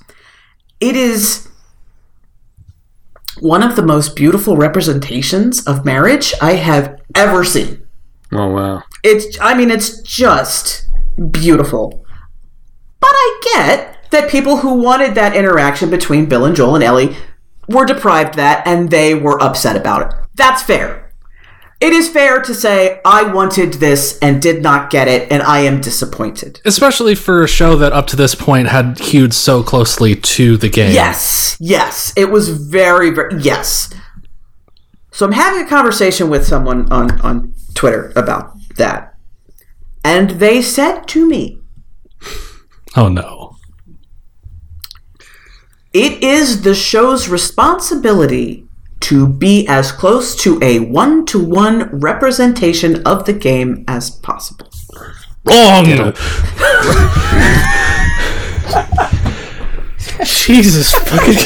It 0.78 0.96
is 0.96 1.48
one 3.40 3.62
of 3.62 3.76
the 3.76 3.82
most 3.82 4.14
beautiful 4.14 4.56
representations 4.56 5.66
of 5.66 5.84
marriage 5.84 6.34
I 6.42 6.54
have 6.54 7.00
ever 7.14 7.44
seen. 7.44 7.86
Oh 8.32 8.50
wow. 8.50 8.82
It's 9.02 9.38
I 9.40 9.54
mean 9.54 9.70
it's 9.70 10.00
just 10.02 10.86
beautiful. 11.30 12.04
But 13.00 13.12
I 13.12 13.40
get 13.54 14.10
that 14.10 14.30
people 14.30 14.58
who 14.58 14.74
wanted 14.74 15.14
that 15.14 15.34
interaction 15.34 15.88
between 15.88 16.26
Bill 16.26 16.44
and 16.44 16.54
Joel 16.54 16.74
and 16.74 16.84
Ellie 16.84 17.16
were 17.68 17.86
deprived 17.86 18.34
that 18.34 18.66
and 18.66 18.90
they 18.90 19.14
were 19.14 19.42
upset 19.42 19.76
about 19.76 20.10
it. 20.10 20.18
That's 20.34 20.62
fair. 20.62 21.09
It 21.80 21.94
is 21.94 22.10
fair 22.10 22.42
to 22.42 22.54
say 22.54 23.00
I 23.06 23.22
wanted 23.22 23.74
this 23.74 24.18
and 24.20 24.42
did 24.42 24.62
not 24.62 24.90
get 24.90 25.08
it 25.08 25.32
and 25.32 25.42
I 25.42 25.60
am 25.60 25.80
disappointed. 25.80 26.60
Especially 26.66 27.14
for 27.14 27.42
a 27.42 27.48
show 27.48 27.74
that 27.76 27.94
up 27.94 28.06
to 28.08 28.16
this 28.16 28.34
point 28.34 28.68
had 28.68 28.98
hewed 28.98 29.32
so 29.32 29.62
closely 29.62 30.14
to 30.14 30.58
the 30.58 30.68
game. 30.68 30.92
Yes, 30.92 31.56
yes, 31.58 32.12
it 32.16 32.30
was 32.30 32.50
very, 32.50 33.08
very 33.10 33.40
yes. 33.40 33.90
So 35.10 35.24
I'm 35.24 35.32
having 35.32 35.62
a 35.64 35.68
conversation 35.68 36.28
with 36.28 36.46
someone 36.46 36.90
on 36.92 37.18
on 37.22 37.54
Twitter 37.74 38.12
about 38.14 38.52
that, 38.76 39.14
and 40.04 40.32
they 40.32 40.60
said 40.62 41.06
to 41.08 41.26
me, 41.26 41.60
Oh 42.94 43.08
no. 43.08 43.56
"It 45.92 46.22
is 46.22 46.62
the 46.62 46.74
show's 46.74 47.28
responsibility 47.28 48.66
to 49.00 49.26
be 49.26 49.66
as 49.66 49.92
close 49.92 50.34
to 50.36 50.58
a 50.62 50.80
one-to-one 50.80 51.88
representation 51.92 53.02
of 53.06 53.24
the 53.26 53.32
game 53.32 53.84
as 53.88 54.10
possible." 54.10 54.70
Wrong. 55.44 55.84
Jesus 60.24 60.92
fucking. 60.92 61.36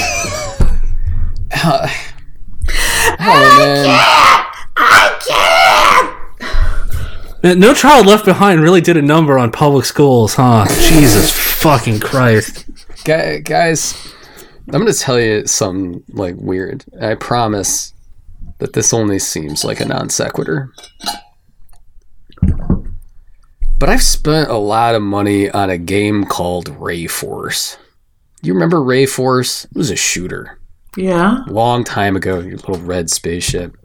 Oh 3.27 3.59
man. 3.59 3.87
I 4.77 5.19
can't. 7.43 7.59
No 7.59 7.75
Child 7.75 8.07
Left 8.07 8.25
Behind 8.25 8.61
really 8.61 8.81
did 8.81 8.97
a 8.97 9.03
number 9.03 9.39
on 9.39 9.53
public 9.53 9.85
schools, 9.85 10.35
huh? 10.35 10.67
Jesus 10.81 11.31
fucking 11.33 12.01
Christ. 12.01 12.67
Guys, 13.05 14.14
I'm 14.73 14.81
gonna 14.81 14.93
tell 14.93 15.21
you 15.21 15.47
something 15.47 16.03
like 16.09 16.37
weird. 16.37 16.85
I 17.01 17.15
promise 17.15 17.93
that 18.59 18.73
this 18.73 18.95
only 18.95 19.19
seems 19.19 19.65
like 19.65 19.81
a 19.81 19.85
non 19.85 20.09
sequitur. 20.09 20.73
But 23.79 23.89
I've 23.89 24.03
spent 24.03 24.49
a 24.49 24.57
lot 24.57 24.95
of 24.95 25.03
money 25.03 25.51
on 25.51 25.69
a 25.69 25.77
game 25.77 26.25
called 26.25 26.69
Ray 26.69 27.07
Force. 27.07 27.77
You 28.43 28.55
remember 28.55 28.83
Ray 28.83 29.05
Force? 29.05 29.65
It 29.67 29.77
was 29.77 29.91
a 29.91 29.97
shooter. 29.97 30.59
Yeah. 30.97 31.45
Long 31.49 31.85
time 31.85 32.17
ago, 32.17 32.41
your 32.41 32.57
little 32.57 32.79
red 32.79 33.11
spaceship. 33.11 33.77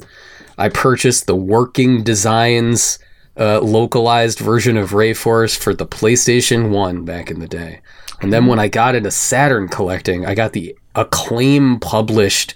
I 0.58 0.70
purchased 0.70 1.26
the 1.26 1.36
working 1.36 2.04
designs 2.04 3.00
uh, 3.40 3.62
localized 3.62 4.40
version 4.40 4.78
of 4.78 4.94
Ray 4.94 5.14
Force 5.14 5.56
for 5.56 5.74
the 5.74 5.88
PlayStation 5.88 6.70
1 6.70 7.06
back 7.06 7.32
in 7.32 7.40
the 7.40 7.48
day. 7.48 7.82
And 8.22 8.34
then 8.34 8.48
when 8.48 8.60
I 8.60 8.68
got 8.68 8.96
into 8.96 9.12
Saturn 9.12 9.68
collecting, 9.68 10.26
I 10.26 10.36
got 10.36 10.54
the 10.54 10.76
acclaim 10.96 11.80
published 11.80 12.56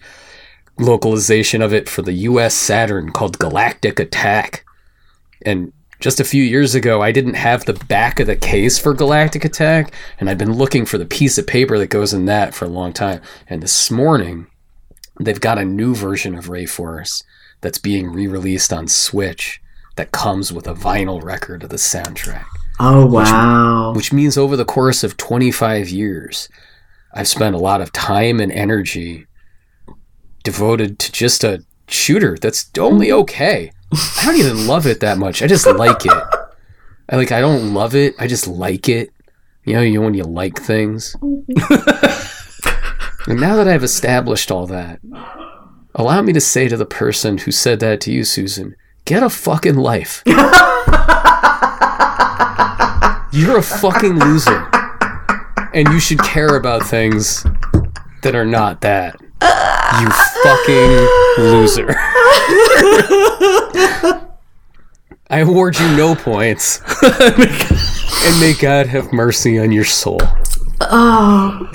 localization 0.78 1.62
of 1.62 1.74
it 1.74 1.88
for 1.88 2.02
the 2.02 2.14
US 2.14 2.54
Saturn 2.54 3.12
called 3.12 3.40
Galactic 3.40 4.00
Attack. 4.00 4.66
And 5.46 5.72
just 6.00 6.20
a 6.20 6.26
few 6.26 6.44
years 6.44 6.76
ago, 6.76 7.02
I 7.02 7.12
didn't 7.12 7.36
have 7.36 7.66
the 7.66 7.74
back 7.74 8.20
of 8.20 8.28
the 8.28 8.36
case 8.36 8.78
for 8.78 8.94
Galactic 8.94 9.46
Attack, 9.46 9.94
and 10.20 10.30
I've 10.30 10.38
been 10.38 10.54
looking 10.54 10.86
for 10.86 10.98
the 10.98 11.06
piece 11.06 11.38
of 11.38 11.48
paper 11.48 11.78
that 11.78 11.88
goes 11.88 12.14
in 12.14 12.26
that 12.26 12.54
for 12.54 12.66
a 12.66 12.70
long 12.70 12.92
time. 12.92 13.22
And 13.48 13.64
this 13.64 13.90
morning, 13.90 14.48
they've 15.20 15.40
got 15.40 15.60
a 15.60 15.66
new 15.66 15.96
version 15.96 16.36
of 16.36 16.48
Rayforce 16.48 17.24
that's 17.62 17.78
being 17.78 18.12
re 18.12 18.28
released 18.28 18.74
on 18.74 18.90
Switch 18.90 19.62
that 19.96 20.12
comes 20.12 20.52
with 20.52 20.68
a 20.68 20.74
vinyl 20.74 21.24
record 21.24 21.64
of 21.64 21.70
the 21.70 21.78
soundtrack 21.78 22.48
Oh 22.80 23.06
wow. 23.06 23.94
which 23.94 24.12
means 24.12 24.38
over 24.38 24.58
the 24.58 24.66
course 24.66 25.04
of 25.04 25.18
25 25.18 25.90
years, 25.90 26.50
I've 27.14 27.28
spent 27.28 27.56
a 27.56 27.60
lot 27.60 27.82
of 27.82 27.92
time 27.92 28.40
and 28.40 28.52
energy 28.52 29.28
devoted 30.44 31.00
to 31.00 31.12
just 31.12 31.44
a 31.44 31.64
shooter 31.88 32.38
that's 32.40 32.70
only 32.78 33.10
hmm. 33.10 33.16
okay. 33.16 33.72
I 33.94 34.24
don't 34.26 34.38
even 34.38 34.68
love 34.68 34.88
it 34.88 35.00
that 35.02 35.18
much. 35.18 35.42
I 35.42 35.48
just 35.48 35.68
like 35.68 36.06
it. 36.06 36.24
I 37.10 37.16
like 37.16 37.32
I 37.32 37.42
don't 37.42 37.74
love 37.74 37.96
it. 37.96 38.16
I 38.18 38.28
just 38.28 38.48
like 38.48 38.90
it. 38.90 39.12
You 39.66 39.74
know, 39.74 39.82
you 39.82 40.00
know 40.00 40.06
when 40.06 40.14
you 40.14 40.24
like 40.24 40.60
things. 40.60 41.16
and 41.22 41.46
now 43.40 43.56
that 43.56 43.68
I've 43.68 43.84
established 43.84 44.52
all 44.52 44.68
that, 44.68 45.00
allow 45.96 46.22
me 46.22 46.34
to 46.34 46.42
say 46.42 46.68
to 46.68 46.76
the 46.76 46.86
person 46.86 47.38
who 47.38 47.52
said 47.52 47.80
that 47.82 48.02
to 48.02 48.12
you, 48.12 48.24
Susan, 48.24 48.76
get 49.06 49.24
a 49.24 49.30
fucking 49.30 49.76
life. 49.76 50.24
You're 53.32 53.58
a 53.58 53.64
fucking 53.64 54.20
loser. 54.20 54.70
And 55.74 55.88
you 55.90 56.00
should 56.00 56.20
care 56.22 56.56
about 56.56 56.84
things 56.84 57.44
that 58.22 58.36
are 58.36 58.46
not 58.46 58.82
that. 58.82 59.16
You 60.00 60.10
fucking 60.44 61.44
loser. 61.44 61.96
I 65.30 65.40
award 65.40 65.80
you 65.80 65.96
no 65.98 66.16
points. 66.16 66.80
and 67.04 68.40
may 68.40 68.54
God 68.60 68.88
have 68.88 69.12
mercy 69.12 69.58
on 69.60 69.72
your 69.72 69.86
soul. 69.86 70.20
Oh 70.82 71.70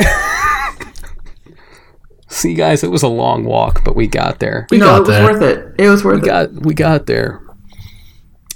See 2.30 2.54
guys, 2.54 2.84
it 2.84 2.90
was 2.90 3.02
a 3.02 3.08
long 3.08 3.44
walk, 3.44 3.82
but 3.84 3.96
we 3.96 4.06
got 4.06 4.38
there. 4.38 4.66
We 4.70 4.78
no, 4.78 4.84
got 4.84 4.96
it 4.96 5.00
was 5.00 5.08
there. 5.08 5.24
worth 5.24 5.42
it. 5.42 5.74
It 5.84 5.88
was 5.88 6.04
worth 6.04 6.20
We 6.22 6.28
it. 6.28 6.30
got 6.30 6.52
we 6.52 6.74
got 6.74 7.06
there. 7.06 7.40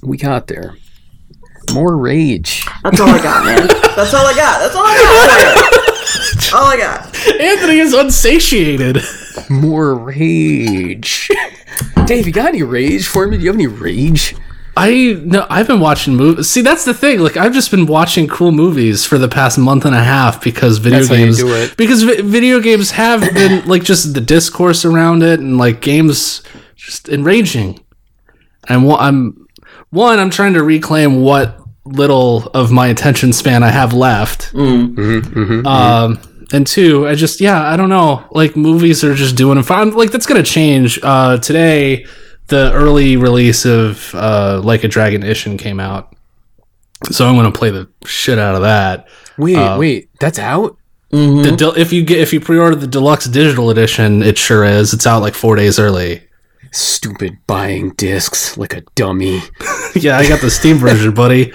We 0.02 0.16
got 0.18 0.46
there. 0.46 0.76
More 1.72 1.96
rage. 1.96 2.66
That's 2.82 3.00
all 3.00 3.08
I 3.08 3.22
got, 3.22 3.44
man. 3.44 3.66
That's 3.96 4.12
all 4.14 4.26
I 4.26 4.34
got. 4.34 4.58
That's 4.60 4.74
all 4.74 4.84
I 4.84 6.52
got. 6.52 6.54
all 6.54 6.66
I 6.66 6.76
got. 6.76 7.40
Anthony 7.40 7.78
is 7.78 7.94
unsatiated. 7.94 8.98
More 9.48 9.94
rage. 9.94 11.30
Dave, 12.06 12.26
you 12.26 12.32
got 12.32 12.48
any 12.48 12.62
rage 12.62 13.06
for 13.06 13.26
me? 13.26 13.36
Do 13.38 13.42
you 13.44 13.48
have 13.50 13.56
any 13.56 13.66
rage? 13.66 14.34
I 14.76 15.20
no, 15.22 15.46
I've 15.50 15.66
been 15.66 15.80
watching 15.80 16.16
movies. 16.16 16.48
See, 16.50 16.62
that's 16.62 16.84
the 16.86 16.94
thing. 16.94 17.20
Like, 17.20 17.36
I've 17.36 17.52
just 17.52 17.70
been 17.70 17.84
watching 17.86 18.26
cool 18.26 18.52
movies 18.52 19.04
for 19.04 19.18
the 19.18 19.28
past 19.28 19.58
month 19.58 19.84
and 19.84 19.94
a 19.94 20.02
half 20.02 20.42
because 20.42 20.78
video 20.78 21.00
That's 21.00 21.08
how 21.10 21.14
you 21.16 21.24
games 21.26 21.36
do 21.38 21.54
it. 21.54 21.76
because 21.76 22.02
vi- 22.02 22.22
video 22.22 22.58
games 22.60 22.90
have 22.92 23.20
been 23.34 23.66
like 23.68 23.84
just 23.84 24.14
the 24.14 24.20
discourse 24.20 24.84
around 24.86 25.22
it 25.22 25.40
and 25.40 25.58
like 25.58 25.80
games 25.82 26.42
just 26.74 27.08
enraging. 27.10 27.80
And 28.68 28.86
one, 28.86 28.98
I'm 29.00 29.41
one, 29.92 30.18
I'm 30.18 30.30
trying 30.30 30.54
to 30.54 30.62
reclaim 30.64 31.20
what 31.22 31.58
little 31.84 32.44
of 32.54 32.70
my 32.72 32.88
attention 32.88 33.32
span 33.32 33.62
I 33.62 33.70
have 33.70 33.92
left. 33.92 34.52
Um, 35.66 36.18
and 36.52 36.66
two, 36.66 37.06
I 37.08 37.14
just 37.14 37.40
yeah, 37.40 37.62
I 37.62 37.76
don't 37.76 37.88
know. 37.88 38.24
Like 38.32 38.56
movies 38.56 39.02
are 39.04 39.14
just 39.14 39.36
doing 39.36 39.56
it 39.58 39.62
fine. 39.64 39.90
Like 39.92 40.10
that's 40.10 40.26
gonna 40.26 40.42
change. 40.42 40.98
Uh, 41.02 41.38
today, 41.38 42.04
the 42.48 42.72
early 42.72 43.16
release 43.16 43.64
of 43.64 44.14
uh, 44.14 44.60
Like 44.62 44.84
a 44.84 44.88
Dragon 44.88 45.22
Ishin 45.22 45.58
came 45.58 45.80
out, 45.80 46.14
so 47.10 47.26
I'm 47.26 47.36
gonna 47.36 47.52
play 47.52 47.70
the 47.70 47.88
shit 48.04 48.38
out 48.38 48.54
of 48.54 48.62
that. 48.62 49.08
Wait, 49.38 49.56
wait, 49.78 50.10
that's 50.20 50.38
out? 50.38 50.76
The 51.42 51.54
del- 51.56 51.74
if 51.78 51.92
you 51.92 52.04
get 52.04 52.18
if 52.20 52.32
you 52.32 52.40
pre-order 52.40 52.76
the 52.76 52.86
deluxe 52.86 53.26
digital 53.26 53.70
edition, 53.70 54.22
it 54.22 54.36
sure 54.38 54.64
is. 54.64 54.92
It's 54.94 55.06
out 55.06 55.20
like 55.22 55.34
four 55.34 55.56
days 55.56 55.78
early. 55.78 56.22
Stupid 56.72 57.36
buying 57.46 57.90
discs 57.90 58.56
like 58.56 58.74
a 58.74 58.80
dummy. 58.94 59.40
yeah, 59.94 60.18
I 60.18 60.26
got 60.28 60.40
the 60.40 60.50
Steam 60.50 60.78
version, 60.78 61.12
buddy. 61.14 61.52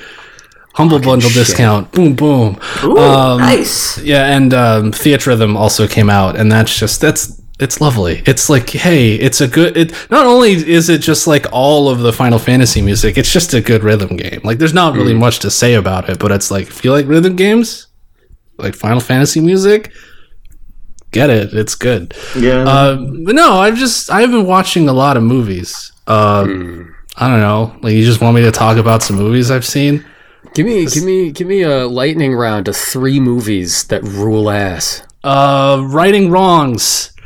Humble 0.75 0.99
bundle 0.99 1.29
shit. 1.29 1.47
discount. 1.47 1.91
Boom, 1.91 2.13
boom. 2.15 2.59
Ooh, 2.83 2.97
Um, 2.99 3.39
nice. 3.39 3.97
Yeah, 3.99 4.35
and 4.35 4.53
um, 4.53 4.91
Theatrhythm 4.91 5.55
also 5.55 5.87
came 5.87 6.09
out, 6.09 6.35
and 6.35 6.51
that's 6.51 6.77
just 6.77 7.01
that's 7.01 7.41
it's 7.59 7.81
lovely. 7.81 8.21
It's 8.27 8.47
like, 8.47 8.69
hey, 8.69 9.15
it's 9.15 9.41
a 9.41 9.47
good. 9.47 9.75
It 9.75 9.91
not 10.11 10.27
only 10.27 10.51
is 10.51 10.89
it 10.89 11.01
just 11.01 11.25
like 11.25 11.47
all 11.51 11.89
of 11.89 11.99
the 11.99 12.13
Final 12.13 12.37
Fantasy 12.37 12.83
music, 12.83 13.17
it's 13.17 13.33
just 13.33 13.55
a 13.55 13.61
good 13.61 13.83
rhythm 13.83 14.17
game. 14.17 14.41
Like, 14.43 14.59
there's 14.59 14.75
not 14.75 14.95
really 14.95 15.15
much 15.15 15.39
to 15.39 15.49
say 15.49 15.73
about 15.73 16.07
it, 16.11 16.19
but 16.19 16.31
it's 16.31 16.51
like 16.51 16.67
if 16.67 16.85
you 16.85 16.91
like 16.91 17.07
rhythm 17.07 17.35
games, 17.35 17.87
like 18.59 18.75
Final 18.75 18.99
Fantasy 18.99 19.39
music, 19.39 19.91
get 21.11 21.29
it. 21.29 21.53
It's 21.53 21.75
good. 21.75 22.13
Yeah. 22.37 22.63
Uh, 22.67 22.95
but 22.97 23.35
no, 23.35 23.53
I've 23.59 23.77
just 23.77 24.11
I've 24.11 24.31
been 24.31 24.45
watching 24.45 24.87
a 24.89 24.93
lot 24.93 25.17
of 25.17 25.23
movies. 25.23 25.91
Um, 26.07 26.95
I 27.17 27.27
don't 27.29 27.39
know. 27.39 27.75
Like, 27.81 27.93
you 27.93 28.03
just 28.05 28.21
want 28.21 28.35
me 28.35 28.41
to 28.43 28.51
talk 28.51 28.77
about 28.77 29.03
some 29.03 29.15
movies 29.17 29.49
I've 29.51 29.65
seen? 29.65 30.05
Give 30.53 30.65
me, 30.65 30.85
give 30.85 31.03
me, 31.03 31.31
give 31.31 31.47
me 31.47 31.61
a 31.63 31.85
lightning 31.87 32.33
round 32.33 32.67
of 32.67 32.75
three 32.75 33.19
movies 33.19 33.83
that 33.87 34.01
rule 34.03 34.49
ass. 34.49 35.03
Uh, 35.23 35.83
righting 35.89 36.29
wrongs. 36.31 37.11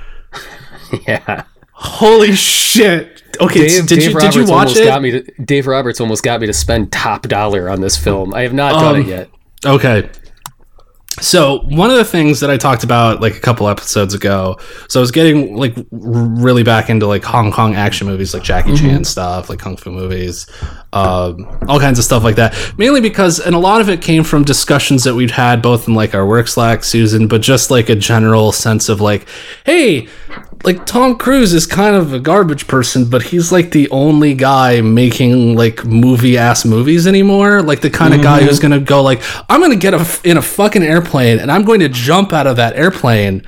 Yeah, 1.08 1.44
Holy 1.72 2.34
shit! 2.34 3.24
Okay, 3.40 3.68
Dave, 3.68 3.88
did 3.88 4.00
Dave 4.00 4.10
you 4.10 4.16
Roberts 4.18 4.36
did 4.36 4.46
you 4.46 4.52
watch 4.52 4.68
almost 4.68 4.78
it? 4.78 4.86
got 4.86 5.02
me 5.02 5.12
to. 5.12 5.32
Dave 5.44 5.66
Roberts 5.68 6.02
almost 6.02 6.22
got 6.24 6.42
me 6.42 6.48
to 6.48 6.54
spend 6.54 6.92
top 6.92 7.24
dollar 7.30 7.70
on 7.70 7.80
this 7.80 7.96
film. 7.98 8.34
I 8.34 8.42
have 8.42 8.54
not 8.54 8.74
done 8.74 8.96
Um, 8.96 9.02
it 9.02 9.08
yet. 9.08 9.30
Okay. 9.66 10.10
So 11.22 11.60
one 11.60 11.92
of 11.92 11.98
the 11.98 12.06
things 12.06 12.40
that 12.40 12.50
I 12.50 12.58
talked 12.58 12.84
about 12.84 13.22
like 13.22 13.36
a 13.36 13.40
couple 13.40 13.70
episodes 13.70 14.14
ago, 14.14 14.58
so 14.90 15.00
I 15.00 15.02
was 15.02 15.12
getting 15.12 15.56
like 15.56 15.76
really 15.92 16.64
back 16.64 16.90
into 16.90 17.06
like 17.06 17.24
Hong 17.24 17.52
Kong 17.52 17.76
action 17.76 18.08
movies, 18.08 18.34
like 18.34 18.44
Jackie 18.44 18.76
Chan 18.76 19.04
stuff, 19.06 19.50
like 19.50 19.60
kung 19.60 19.78
fu 19.78 19.92
movies, 19.92 20.48
um, 20.94 21.48
all 21.68 21.80
kinds 21.80 22.00
of 22.00 22.06
stuff 22.06 22.24
like 22.24 22.36
that. 22.38 22.56
Mainly 22.78 23.02
because, 23.02 23.40
and 23.40 23.56
a 23.56 23.60
lot 23.60 23.82
of 23.82 23.90
it 23.90 24.02
came 24.02 24.24
from 24.24 24.44
discussions 24.44 25.04
that 25.04 25.14
we'd 25.14 25.32
had 25.32 25.62
both 25.62 25.88
in 25.88 25.94
like 25.94 26.16
our 26.16 26.26
work 26.26 26.48
Slack, 26.48 26.84
Susan, 26.84 27.28
but 27.28 27.42
just 27.42 27.70
like 27.70 27.90
a 27.90 27.96
general 27.96 28.52
sense 28.52 28.90
of 28.90 29.00
like, 29.00 29.28
hey, 29.66 30.08
like 30.64 30.86
Tom 30.86 31.18
Cruise 31.18 31.54
is 31.54 31.66
kind 31.66 31.96
of 31.96 32.14
a 32.14 32.20
garbage 32.20 32.68
person, 32.68 33.10
but 33.10 33.24
he's 33.24 33.52
like 33.52 33.72
the 33.72 33.90
only 33.90 34.34
guy 34.34 34.82
making 34.82 35.56
like 35.56 35.86
movie 35.86 36.38
ass 36.38 36.66
movies 36.66 37.08
anymore. 37.08 37.62
Like 37.62 37.82
the 37.82 37.90
kind 37.90 38.14
of 38.14 38.22
guy 38.22 38.42
who's 38.42 38.60
gonna 38.60 38.80
go 38.80 39.02
like, 39.02 39.22
I'm 39.50 39.62
gonna 39.62 39.76
get 39.76 39.94
a, 39.94 40.06
in 40.24 40.38
a 40.38 40.42
fucking 40.42 40.84
airplane 40.84 41.40
and 41.40 41.52
I'm 41.52 41.64
going 41.64 41.80
to 41.80 41.90
jump 41.90 42.34
out 42.34 42.48
of 42.48 42.58
that 42.58 42.76
airplane, 42.76 43.46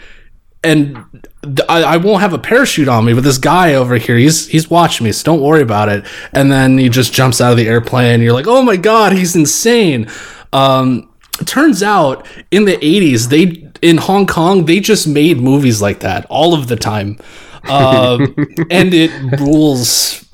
and 0.64 0.98
th- 1.44 1.68
I, 1.70 1.84
I 1.84 1.98
won't 1.98 2.22
have 2.22 2.34
a 2.34 2.40
parachute 2.40 2.88
on 2.88 3.06
me. 3.06 3.14
But 3.14 3.24
this 3.24 3.38
guy 3.38 3.76
over 3.76 3.98
here, 3.98 4.18
he's 4.18 4.48
he's 4.48 4.70
watching 4.70 5.06
me, 5.06 5.12
so 5.12 5.24
don't 5.24 5.42
worry 5.42 5.62
about 5.62 5.90
it. 5.90 6.06
And 6.32 6.52
then 6.52 6.78
he 6.78 6.90
just 6.90 7.14
jumps 7.14 7.42
out 7.42 7.52
of 7.52 7.58
the 7.58 7.68
airplane. 7.68 8.22
You're 8.22 8.34
like, 8.34 8.48
oh 8.48 8.62
my 8.62 8.78
god, 8.78 9.14
he's 9.14 9.36
insane. 9.36 10.10
Um, 10.52 11.10
turns 11.46 11.82
out 11.84 12.28
in 12.52 12.66
the 12.66 12.78
80s 12.78 13.30
they 13.30 13.63
in 13.84 13.98
hong 13.98 14.26
kong 14.26 14.66
they 14.66 14.80
just 14.80 15.08
made 15.08 15.40
movies 15.40 15.82
like 15.82 16.00
that 16.00 16.26
all 16.30 16.54
of 16.54 16.68
the 16.68 16.76
time. 16.76 17.20
Um, 17.70 18.36
and 18.72 18.94
it 18.94 19.12
rules 19.40 20.26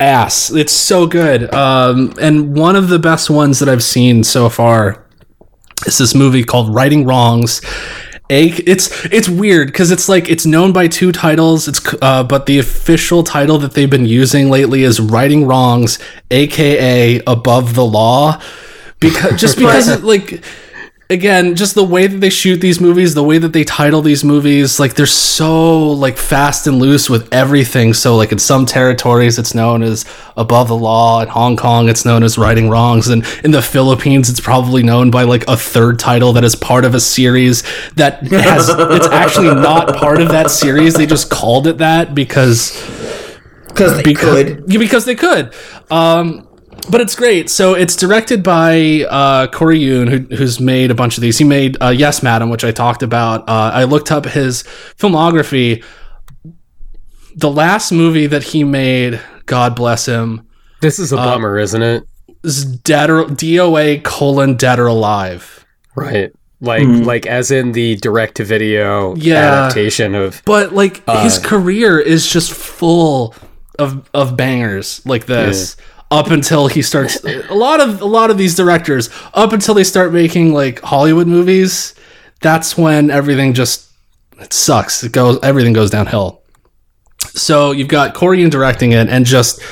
ass. 0.00 0.50
It's 0.50 0.72
so 0.72 1.06
good. 1.06 1.52
Um, 1.54 2.14
and 2.20 2.56
one 2.56 2.76
of 2.76 2.88
the 2.88 2.98
best 2.98 3.28
ones 3.30 3.58
that 3.58 3.68
i've 3.68 3.84
seen 3.84 4.24
so 4.24 4.48
far 4.48 5.04
is 5.86 5.98
this 5.98 6.14
movie 6.14 6.44
called 6.44 6.74
righting 6.74 7.04
wrongs. 7.04 7.60
A, 8.30 8.46
it's 8.46 9.04
it's 9.06 9.28
weird 9.28 9.68
because 9.68 9.90
it's 9.90 10.08
like 10.08 10.30
it's 10.30 10.46
known 10.46 10.72
by 10.72 10.88
two 10.88 11.12
titles. 11.12 11.68
It's 11.68 11.80
uh, 12.00 12.24
but 12.24 12.46
the 12.46 12.58
official 12.58 13.22
title 13.22 13.58
that 13.58 13.72
they've 13.72 13.90
been 13.90 14.06
using 14.06 14.48
lately 14.48 14.84
is 14.84 15.00
"Righting 15.00 15.46
Wrongs," 15.46 15.98
aka 16.30 17.20
"Above 17.26 17.74
the 17.74 17.84
Law," 17.84 18.40
because 19.00 19.38
just 19.38 19.58
because 19.58 19.88
it, 19.88 20.02
like 20.02 20.42
again 21.12 21.54
just 21.54 21.74
the 21.74 21.84
way 21.84 22.06
that 22.06 22.18
they 22.18 22.30
shoot 22.30 22.56
these 22.60 22.80
movies 22.80 23.14
the 23.14 23.22
way 23.22 23.38
that 23.38 23.52
they 23.52 23.62
title 23.62 24.02
these 24.02 24.24
movies 24.24 24.80
like 24.80 24.94
they're 24.94 25.06
so 25.06 25.90
like 25.92 26.16
fast 26.16 26.66
and 26.66 26.78
loose 26.78 27.08
with 27.08 27.32
everything 27.32 27.94
so 27.94 28.16
like 28.16 28.32
in 28.32 28.38
some 28.38 28.66
territories 28.66 29.38
it's 29.38 29.54
known 29.54 29.82
as 29.82 30.04
above 30.36 30.68
the 30.68 30.76
law 30.76 31.20
in 31.22 31.28
hong 31.28 31.56
kong 31.56 31.88
it's 31.88 32.04
known 32.04 32.22
as 32.22 32.36
righting 32.38 32.68
wrongs 32.68 33.08
and 33.08 33.24
in 33.44 33.50
the 33.50 33.62
philippines 33.62 34.28
it's 34.28 34.40
probably 34.40 34.82
known 34.82 35.10
by 35.10 35.22
like 35.22 35.46
a 35.48 35.56
third 35.56 35.98
title 35.98 36.32
that 36.32 36.44
is 36.44 36.56
part 36.56 36.84
of 36.84 36.94
a 36.94 37.00
series 37.00 37.62
that 37.94 38.22
has 38.22 38.68
it's 38.72 39.06
actually 39.08 39.54
not 39.54 39.94
part 39.96 40.20
of 40.20 40.28
that 40.28 40.50
series 40.50 40.94
they 40.94 41.06
just 41.06 41.30
called 41.30 41.66
it 41.66 41.78
that 41.78 42.14
because 42.14 42.72
Because 43.68 43.96
they 43.96 44.02
because, 44.02 44.44
could. 44.44 44.64
Yeah, 44.68 44.78
because 44.78 45.04
they 45.04 45.14
could. 45.14 45.54
Um, 45.90 46.46
but 46.90 47.00
it's 47.00 47.14
great. 47.14 47.48
So 47.50 47.74
it's 47.74 47.96
directed 47.96 48.42
by 48.42 49.04
uh, 49.08 49.46
Corey 49.48 49.78
Yuen, 49.78 50.08
who, 50.08 50.18
who's 50.36 50.60
made 50.60 50.90
a 50.90 50.94
bunch 50.94 51.16
of 51.16 51.22
these. 51.22 51.38
He 51.38 51.44
made 51.44 51.76
uh, 51.82 51.88
Yes, 51.90 52.22
Madam, 52.22 52.50
which 52.50 52.64
I 52.64 52.72
talked 52.72 53.02
about. 53.02 53.48
Uh, 53.48 53.70
I 53.74 53.84
looked 53.84 54.10
up 54.12 54.24
his 54.26 54.62
filmography. 54.98 55.82
the 57.36 57.50
last 57.50 57.92
movie 57.92 58.26
that 58.26 58.42
he 58.42 58.62
made, 58.64 59.20
God 59.46 59.74
bless 59.74 60.06
him, 60.06 60.46
This 60.80 60.98
is 60.98 61.12
a 61.12 61.18
Uh, 61.18 61.24
bummer, 61.24 61.58
isn't 61.58 61.82
it? 61.82 62.04
is 62.44 62.64
Dead 62.64 63.08
or 63.08 63.24
DOA 63.26 64.02
colon 64.02 64.54
Dead 64.56 64.78
or 64.80 64.86
Alive. 64.88 65.64
Right. 65.94 66.32
Like 66.60 66.82
Hmm. 66.84 67.02
like 67.04 67.24
as 67.26 67.50
in 67.50 67.72
the 67.72 67.96
direct 67.96 68.36
to 68.36 68.44
video 68.44 69.14
Yeah. 69.16 69.36
adaptation 69.64 70.14
of 70.14 70.42
But 70.44 70.74
like 70.74 71.02
his 71.22 71.38
Uh, 71.38 71.42
career 71.42 71.98
is 72.00 72.26
just 72.28 72.52
full 72.52 73.34
of 73.78 74.08
of 74.12 74.36
bangers 74.36 75.00
like 75.06 75.26
this. 75.26 75.76
Up 76.12 76.30
until 76.30 76.66
he 76.66 76.82
starts 76.82 77.24
a 77.24 77.54
lot 77.54 77.80
of 77.80 78.02
a 78.02 78.04
lot 78.04 78.30
of 78.30 78.36
these 78.36 78.54
directors, 78.54 79.08
up 79.32 79.54
until 79.54 79.72
they 79.74 79.84
start 79.84 80.12
making 80.12 80.52
like 80.52 80.80
Hollywood 80.80 81.26
movies, 81.26 81.94
that's 82.42 82.76
when 82.76 83.10
everything 83.10 83.54
just 83.54 83.88
it 84.38 84.52
sucks. 84.52 85.02
It 85.02 85.12
goes 85.12 85.38
everything 85.42 85.72
goes 85.72 85.90
downhill. 85.90 86.42
So 87.18 87.70
you've 87.70 87.88
got 87.88 88.12
Corey 88.12 88.40
Yuen 88.40 88.50
directing 88.50 88.92
it 88.92 89.08
and 89.08 89.24
just 89.24 89.62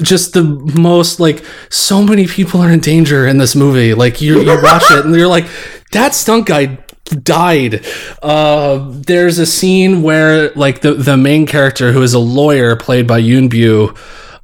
just 0.00 0.34
the 0.34 0.44
most 0.78 1.18
like 1.18 1.44
so 1.68 2.02
many 2.02 2.26
people 2.26 2.60
are 2.60 2.70
in 2.70 2.80
danger 2.80 3.26
in 3.26 3.38
this 3.38 3.54
movie 3.54 3.92
like 3.92 4.20
you 4.20 4.40
you 4.40 4.62
watch 4.62 4.84
it 4.90 5.04
and 5.04 5.14
you're 5.14 5.26
like 5.26 5.46
that 5.92 6.14
stunt 6.14 6.46
guy 6.46 6.78
died 7.22 7.84
uh 8.22 8.86
there's 8.90 9.38
a 9.38 9.46
scene 9.46 10.02
where 10.02 10.50
like 10.54 10.80
the 10.80 10.94
the 10.94 11.16
main 11.16 11.46
character 11.46 11.92
who 11.92 12.02
is 12.02 12.14
a 12.14 12.18
lawyer 12.18 12.74
played 12.76 13.06
by 13.06 13.18
Yuen 13.18 13.48
Biao 13.50 13.94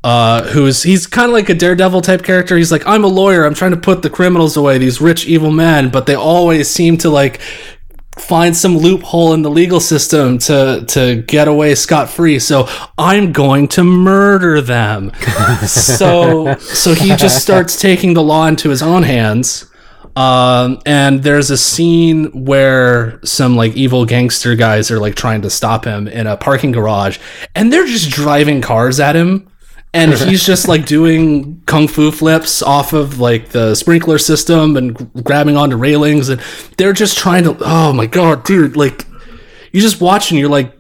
uh 0.05 0.45
who's 0.49 0.83
he's 0.83 1.07
kind 1.07 1.29
of 1.29 1.33
like 1.33 1.49
a 1.49 1.55
daredevil 1.55 2.01
type 2.01 2.25
character 2.25 2.57
he's 2.57 2.73
like 2.73 2.87
I'm 2.87 3.05
a 3.05 3.09
lawyer 3.09 3.45
I'm 3.45 3.55
trying 3.55 3.71
to 3.71 3.77
put 3.77 4.03
the 4.03 4.11
criminals 4.11 4.57
away 4.57 4.79
these 4.79 5.01
rich 5.01 5.27
evil 5.27 5.53
men 5.53 5.91
but 5.91 6.07
they 6.07 6.15
always 6.15 6.69
seem 6.69 6.97
to 6.99 7.11
like 7.11 7.41
find 8.19 8.57
some 8.57 8.77
loophole 8.77 9.33
in 9.33 9.43
the 9.43 9.51
legal 9.51 9.81
system 9.81 10.39
to 10.39 10.85
to 10.89 11.23
get 11.23 11.49
away 11.49 11.75
scot 11.75 12.11
free. 12.11 12.39
So 12.39 12.69
I'm 12.99 13.33
going 13.33 13.69
to 13.69 13.85
murder 13.85 14.61
them. 14.61 15.13
so 15.67 16.57
so 16.59 16.95
he 16.95 17.17
just 17.17 17.43
starts 17.43 17.81
taking 17.81 18.15
the 18.15 18.23
law 18.23 18.47
into 18.47 18.69
his 18.69 18.83
own 18.83 19.03
hands. 19.03 19.69
Um, 20.15 20.79
and 20.85 21.23
there's 21.23 21.51
a 21.51 21.57
scene 21.57 22.45
where 22.45 23.19
some 23.25 23.57
like 23.57 23.75
evil 23.75 24.05
gangster 24.05 24.55
guys 24.57 24.91
are 24.91 24.99
like 24.99 25.15
trying 25.15 25.41
to 25.43 25.49
stop 25.49 25.87
him 25.87 26.07
in 26.07 26.27
a 26.27 26.37
parking 26.37 26.73
garage, 26.73 27.19
and 27.55 27.73
they're 27.73 27.87
just 27.87 28.11
driving 28.11 28.61
cars 28.61 29.01
at 29.01 29.17
him. 29.17 29.49
And 29.95 30.13
he's 30.29 30.45
just 30.47 30.69
like 30.69 30.87
doing 30.87 31.63
kung 31.67 31.87
fu 31.89 32.11
flips 32.11 32.63
off 32.63 32.93
of 32.93 33.19
like 33.19 33.51
the 33.51 33.75
sprinkler 33.75 34.19
system 34.19 34.77
and 34.77 35.13
grabbing 35.25 35.57
onto 35.57 35.77
railings, 35.77 36.29
and 36.31 36.41
they're 36.79 36.93
just 36.95 37.19
trying 37.19 37.45
to. 37.45 37.57
Oh 37.61 37.93
my 37.93 38.07
god, 38.07 38.45
dude! 38.45 38.77
Like, 38.77 39.05
you 39.73 39.81
just 39.81 40.01
watch 40.01 40.31
and 40.31 40.41
you're 40.41 40.49
like, 40.49 40.73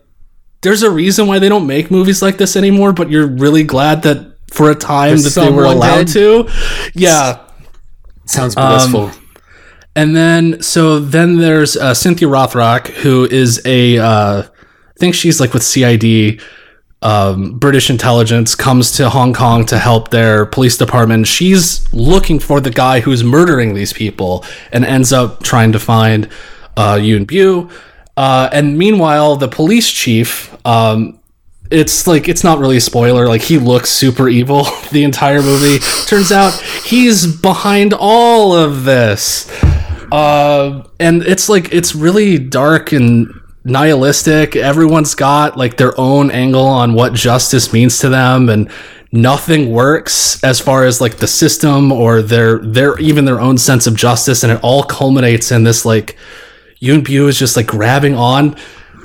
there's 0.63 0.83
a 0.83 0.91
reason 0.91 1.27
why 1.27 1.39
they 1.39 1.49
don't 1.51 1.67
make 1.67 1.91
movies 1.91 2.23
like 2.23 2.39
this 2.39 2.57
anymore, 2.57 2.93
but 2.95 3.11
you're 3.11 3.27
really 3.27 3.65
glad 3.65 4.03
that 4.03 4.33
for 4.51 4.71
a 4.71 4.75
time 4.75 5.17
that 5.19 5.35
they 5.35 5.51
were 5.51 5.65
allowed 5.65 6.07
dead. 6.07 6.09
to. 6.09 6.49
Yeah, 6.95 7.39
sounds 8.27 8.57
Um, 8.57 8.69
blissful. 8.69 9.11
and 9.95 10.17
then 10.17 10.63
so 10.63 10.99
then 10.99 11.37
there's 11.39 11.77
uh, 11.77 11.93
Cynthia 11.95 12.29
Rothrock, 12.29 12.87
who 12.89 13.27
is 13.27 13.61
a 13.67 13.99
uh, 13.99 14.43
I 14.43 14.99
think 14.99 15.15
she's 15.15 15.39
like 15.41 15.53
with 15.53 15.63
CID, 15.63 16.41
um, 17.03 17.59
British 17.59 17.91
intelligence, 17.91 18.55
comes 18.55 18.93
to 18.93 19.11
Hong 19.11 19.33
Kong 19.35 19.65
to 19.67 19.79
help 19.79 20.11
their 20.11 20.47
police 20.47 20.77
department. 20.77 21.27
She's 21.27 21.93
looking 21.93 22.39
for 22.39 22.61
the 22.61 22.71
guy 22.71 23.01
who's 23.01 23.23
murdering 23.25 23.75
these 23.75 23.93
people, 23.93 24.45
and 24.73 24.85
ends 24.85 25.13
up 25.13 25.43
trying 25.43 25.73
to 25.73 25.79
find 25.79 26.29
uh, 26.77 26.99
Yuen 27.01 27.27
Biao. 27.27 27.71
Uh, 28.17 28.49
and 28.53 28.79
meanwhile, 28.79 29.37
the 29.37 29.49
police 29.49 29.91
chief. 29.91 30.55
Um, 30.67 31.19
it's 31.71 32.07
like 32.07 32.29
it's 32.29 32.45
not 32.45 32.59
really 32.59 32.77
a 32.77 32.81
spoiler 32.81 33.27
like 33.27 33.41
he 33.41 33.57
looks 33.57 33.89
super 33.89 34.29
evil 34.29 34.65
the 34.93 35.03
entire 35.05 35.41
movie 35.41 35.79
turns 36.07 36.31
out 36.31 36.53
he's 36.85 37.27
behind 37.41 37.95
all 37.95 38.55
of 38.55 38.85
this 38.85 39.51
uh, 40.13 40.87
and 41.01 41.23
it's 41.23 41.49
like 41.49 41.73
it's 41.73 41.95
really 41.95 42.39
dark 42.39 42.93
and 42.93 43.33
nihilistic. 43.65 44.57
Everyone's 44.57 45.15
got 45.15 45.57
like 45.57 45.77
their 45.77 45.99
own 45.99 46.31
angle 46.31 46.67
on 46.67 46.95
what 46.95 47.15
justice 47.15 47.73
means 47.73 47.99
to 48.01 48.09
them 48.09 48.49
and 48.49 48.71
nothing 49.13 49.71
works 49.71 50.43
as 50.43 50.59
far 50.59 50.85
as 50.85 51.01
like 51.01 51.19
the 51.19 51.27
system 51.27 51.93
or 51.93 52.23
their 52.23 52.59
their 52.59 52.99
even 52.99 53.25
their 53.25 53.41
own 53.41 53.59
sense 53.59 53.87
of 53.87 53.95
justice 53.95 54.43
and 54.43 54.53
it 54.53 54.61
all 54.63 54.83
culminates 54.83 55.53
in 55.53 55.65
this 55.65 55.85
like 55.85 56.17
Yuen 56.81 57.03
Biao 57.03 57.29
is 57.29 57.39
just 57.39 57.57
like 57.57 57.67
grabbing 57.67 58.15
on 58.15 58.57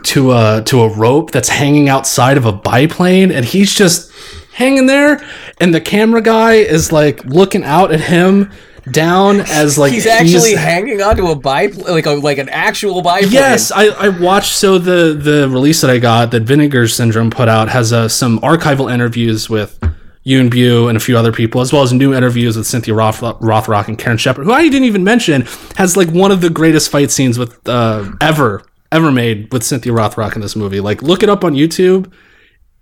to 0.03 0.31
a 0.31 0.63
to 0.65 0.81
a 0.81 0.89
rope 0.95 1.31
that's 1.31 1.49
hanging 1.49 1.89
outside 1.89 2.37
of 2.37 2.45
a 2.45 2.53
biplane 2.53 3.31
and 3.31 3.45
he's 3.45 3.73
just 3.73 4.11
hanging 4.53 4.85
there 4.85 5.21
and 5.59 5.73
the 5.73 5.81
camera 5.81 6.21
guy 6.21 6.53
is 6.53 6.91
like 6.91 7.23
looking 7.25 7.63
out 7.63 7.91
at 7.91 7.99
him 7.99 8.49
down 8.91 9.39
as 9.47 9.77
like 9.77 9.93
He's 9.93 10.05
actually 10.05 10.55
hanging 10.55 11.01
onto 11.01 11.27
a 11.27 11.35
biplane, 11.35 11.85
like 11.87 12.05
a 12.05 12.11
like 12.11 12.37
an 12.37 12.49
actual 12.49 13.01
biplane. 13.01 13.31
Yes, 13.31 13.71
I, 13.71 13.87
I 13.87 14.09
watched. 14.09 14.53
So 14.53 14.77
the 14.77 15.13
the 15.13 15.49
release 15.49 15.81
that 15.81 15.89
I 15.89 15.99
got 15.99 16.31
that 16.31 16.43
Vinegar 16.43 16.87
Syndrome 16.87 17.29
put 17.29 17.47
out 17.47 17.69
has 17.69 17.93
uh, 17.93 18.07
some 18.07 18.39
archival 18.39 18.91
interviews 18.91 19.49
with 19.49 19.79
Yuen 20.23 20.49
Biao 20.49 20.89
and 20.89 20.97
a 20.97 20.99
few 20.99 21.17
other 21.17 21.31
people, 21.31 21.61
as 21.61 21.71
well 21.71 21.83
as 21.83 21.93
new 21.93 22.13
interviews 22.13 22.57
with 22.57 22.67
Cynthia 22.67 22.93
Roth, 22.93 23.21
Rothrock 23.21 23.87
and 23.87 23.97
Karen 23.97 24.17
Sheperd, 24.17 24.43
who 24.43 24.51
I 24.51 24.63
didn't 24.63 24.83
even 24.83 25.03
mention 25.03 25.43
has 25.77 25.95
like 25.95 26.09
one 26.09 26.31
of 26.31 26.41
the 26.41 26.49
greatest 26.49 26.89
fight 26.91 27.11
scenes 27.11 27.39
with 27.39 27.67
uh, 27.67 28.11
ever 28.21 28.63
ever 28.91 29.11
made 29.11 29.51
with 29.51 29.63
Cynthia 29.63 29.91
Rothrock 29.91 30.35
in 30.35 30.41
this 30.41 30.55
movie. 30.55 30.79
Like, 30.79 31.01
look 31.01 31.23
it 31.23 31.29
up 31.29 31.43
on 31.43 31.53
YouTube. 31.53 32.11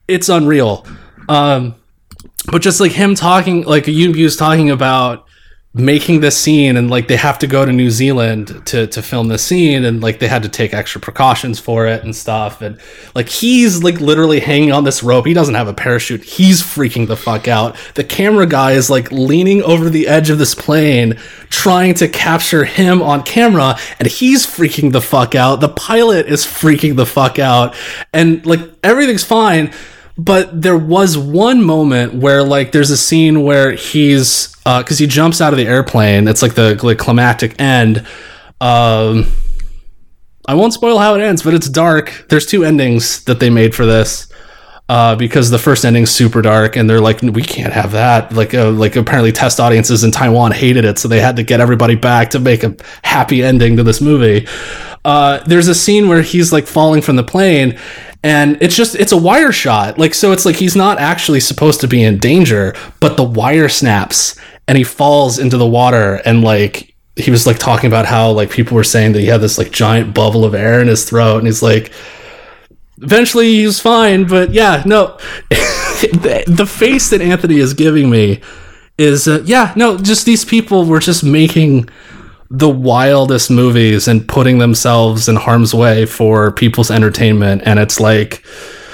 It's 0.07 0.29
unreal. 0.29 0.85
Um, 1.27 1.75
but 2.51 2.61
just 2.61 2.79
like 2.79 2.91
him 2.91 3.15
talking, 3.15 3.63
like 3.63 3.87
Yuen 3.87 4.13
Biao's 4.13 4.35
talking 4.35 4.69
about 4.69 5.25
making 5.77 6.21
this 6.21 6.37
scene 6.37 6.77
and 6.77 6.89
like 6.89 7.09
they 7.09 7.17
have 7.17 7.37
to 7.37 7.47
go 7.47 7.65
to 7.65 7.71
New 7.71 7.91
Zealand 7.91 8.65
to 8.65 8.87
to 8.87 9.01
film 9.01 9.27
the 9.27 9.37
scene 9.37 9.83
and 9.83 10.01
like 10.01 10.19
they 10.19 10.27
had 10.27 10.41
to 10.43 10.49
take 10.49 10.73
extra 10.73 11.01
precautions 11.01 11.59
for 11.59 11.85
it 11.85 12.01
and 12.03 12.15
stuff. 12.15 12.61
And 12.61 12.79
like 13.13 13.27
he's 13.27 13.83
like 13.83 13.99
literally 13.99 14.39
hanging 14.39 14.71
on 14.71 14.85
this 14.85 15.03
rope. 15.03 15.25
He 15.25 15.33
doesn't 15.33 15.53
have 15.53 15.67
a 15.67 15.73
parachute. 15.73 16.23
He's 16.23 16.61
freaking 16.61 17.07
the 17.07 17.17
fuck 17.17 17.49
out. 17.49 17.75
The 17.95 18.05
camera 18.05 18.47
guy 18.47 18.71
is 18.71 18.89
like 18.89 19.11
leaning 19.11 19.61
over 19.63 19.89
the 19.89 20.07
edge 20.07 20.29
of 20.29 20.37
this 20.37 20.55
plane 20.55 21.19
trying 21.49 21.93
to 21.95 22.07
capture 22.07 22.63
him 22.63 23.01
on 23.01 23.23
camera 23.23 23.77
and 23.99 24.07
he's 24.07 24.45
freaking 24.45 24.93
the 24.93 25.01
fuck 25.01 25.35
out. 25.35 25.59
The 25.59 25.69
pilot 25.69 26.27
is 26.27 26.45
freaking 26.45 26.95
the 26.95 27.05
fuck 27.05 27.37
out. 27.37 27.75
And 28.13 28.45
like 28.45 28.61
everything's 28.81 29.25
fine 29.25 29.73
but 30.17 30.61
there 30.61 30.77
was 30.77 31.17
one 31.17 31.63
moment 31.63 32.13
where 32.13 32.43
like 32.43 32.71
there's 32.71 32.91
a 32.91 32.97
scene 32.97 33.43
where 33.43 33.71
he's 33.71 34.55
because 34.63 34.97
he 34.97 35.07
jumps 35.07 35.41
out 35.41 35.53
of 35.53 35.57
the 35.57 35.67
airplane 35.67 36.27
it's 36.27 36.41
like 36.41 36.55
the 36.55 36.79
like 36.83 36.97
climactic 36.97 37.59
end 37.59 38.05
um 38.61 39.25
i 40.47 40.53
won't 40.53 40.73
spoil 40.73 40.97
how 40.97 41.15
it 41.15 41.21
ends 41.21 41.43
but 41.43 41.53
it's 41.53 41.69
dark 41.69 42.25
there's 42.29 42.45
two 42.45 42.63
endings 42.63 43.23
that 43.25 43.39
they 43.39 43.49
made 43.49 43.75
for 43.75 43.85
this 43.85 44.31
uh, 44.87 45.15
because 45.15 45.49
the 45.49 45.57
first 45.57 45.83
ending's 45.83 46.11
super 46.11 46.41
dark, 46.43 46.75
and 46.75 46.87
they're 46.87 47.01
like, 47.01 47.21
we 47.21 47.41
can't 47.41 47.73
have 47.73 47.93
that. 47.93 48.31
Like, 48.33 48.53
uh, 48.53 48.69
like 48.69 48.95
apparently, 48.95 49.31
test 49.31 49.59
audiences 49.59 50.03
in 50.03 50.11
Taiwan 50.11 50.51
hated 50.51 50.85
it, 50.85 50.99
so 50.99 51.07
they 51.07 51.19
had 51.19 51.37
to 51.37 51.43
get 51.43 51.59
everybody 51.59 51.95
back 51.95 52.29
to 52.31 52.39
make 52.39 52.63
a 52.63 52.75
happy 53.03 53.43
ending 53.43 53.77
to 53.77 53.83
this 53.83 53.99
movie. 53.99 54.47
Uh, 55.03 55.39
there's 55.45 55.67
a 55.67 55.75
scene 55.75 56.07
where 56.07 56.21
he's 56.21 56.53
like 56.53 56.67
falling 56.67 57.01
from 57.01 57.15
the 57.15 57.23
plane, 57.23 57.79
and 58.25 58.57
it's 58.59 58.75
just 58.75 58.95
it's 58.95 59.11
a 59.11 59.17
wire 59.17 59.51
shot. 59.51 59.99
Like, 59.99 60.15
so 60.15 60.31
it's 60.31 60.47
like 60.47 60.55
he's 60.55 60.75
not 60.75 60.97
actually 60.97 61.39
supposed 61.39 61.79
to 61.81 61.87
be 61.87 62.01
in 62.01 62.17
danger, 62.17 62.73
but 62.99 63.17
the 63.17 63.23
wire 63.23 63.69
snaps, 63.69 64.35
and 64.67 64.75
he 64.75 64.83
falls 64.83 65.37
into 65.37 65.57
the 65.57 65.67
water, 65.67 66.15
and 66.25 66.43
like 66.43 66.95
he 67.15 67.29
was 67.29 67.45
like 67.45 67.59
talking 67.59 67.85
about 67.85 68.07
how 68.07 68.31
like 68.31 68.49
people 68.49 68.73
were 68.73 68.83
saying 68.83 69.11
that 69.11 69.19
he 69.19 69.27
had 69.27 69.41
this 69.41 69.59
like 69.59 69.71
giant 69.71 70.15
bubble 70.15 70.43
of 70.43 70.55
air 70.55 70.81
in 70.81 70.87
his 70.87 71.07
throat, 71.07 71.37
and 71.37 71.45
he's 71.45 71.61
like 71.61 71.93
eventually 73.01 73.53
he 73.53 73.65
was 73.65 73.79
fine 73.79 74.25
but 74.25 74.51
yeah 74.51 74.81
no. 74.85 75.17
The, 75.95 76.67
face 76.67 77.09
that 77.09 77.21
anthony 77.21 77.57
is 77.57 77.73
giving 77.73 78.09
me 78.09 78.41
is 78.97 79.27
uh, 79.27 79.41
yeah 79.45 79.73
no 79.75 79.97
just 79.97 80.25
these 80.25 80.45
people 80.45 80.85
were 80.85 80.99
just 80.99 81.23
making 81.23 81.89
the 82.49 82.69
wildest 82.69 83.49
movies 83.49 84.07
and 84.07 84.27
putting 84.27 84.59
themselves 84.59 85.27
in 85.27 85.35
harm's 85.35 85.73
way 85.73 86.05
for 86.05 86.51
people's 86.51 86.91
entertainment 86.91 87.61
and 87.65 87.79
it's 87.79 87.99
like 87.99 88.45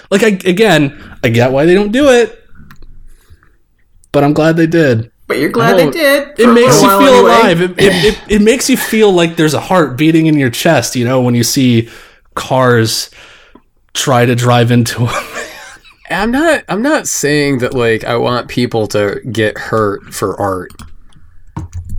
like 0.10 0.24
I, 0.24 0.28
again 0.50 1.18
i 1.24 1.30
get 1.30 1.52
why 1.52 1.66
they 1.66 1.74
don't 1.74 1.92
do 1.92 2.10
it 2.10 2.48
but 4.12 4.24
i'm 4.24 4.34
glad 4.34 4.56
they 4.56 4.68
did 4.68 5.12
But 5.28 5.38
you're 5.40 5.50
glad 5.52 5.78
they 5.78 5.90
did. 5.90 6.40
it 6.40 6.48
makes 6.48 6.82
you 6.82 6.90
feel 6.90 7.02
anyway. 7.02 7.20
alive. 7.32 7.62
It, 7.62 7.72
it, 7.72 8.06
it, 8.06 8.22
it 8.30 8.42
makes 8.42 8.70
you 8.70 8.78
feel 8.78 9.12
like 9.12 9.36
there's 9.38 9.54
a 9.54 9.60
heart 9.62 9.98
beating 9.98 10.26
in 10.28 10.38
your 10.38 10.50
chest, 10.50 10.96
you 10.96 11.06
know, 11.06 11.22
when 11.22 11.36
you 11.36 11.44
see 11.44 11.88
cars 12.36 13.10
try 13.94 14.26
to 14.26 14.36
drive 14.36 14.72
into 14.72 15.06
them. 15.06 15.26
I'm 16.10 16.32
not 16.32 16.64
I'm 16.68 16.82
not 16.82 17.08
saying 17.08 17.60
that 17.60 17.74
like 17.74 18.04
I 18.04 18.18
want 18.18 18.50
people 18.50 18.88
to 18.88 19.22
get 19.32 19.58
hurt 19.58 20.14
for 20.14 20.38
art. 20.40 20.72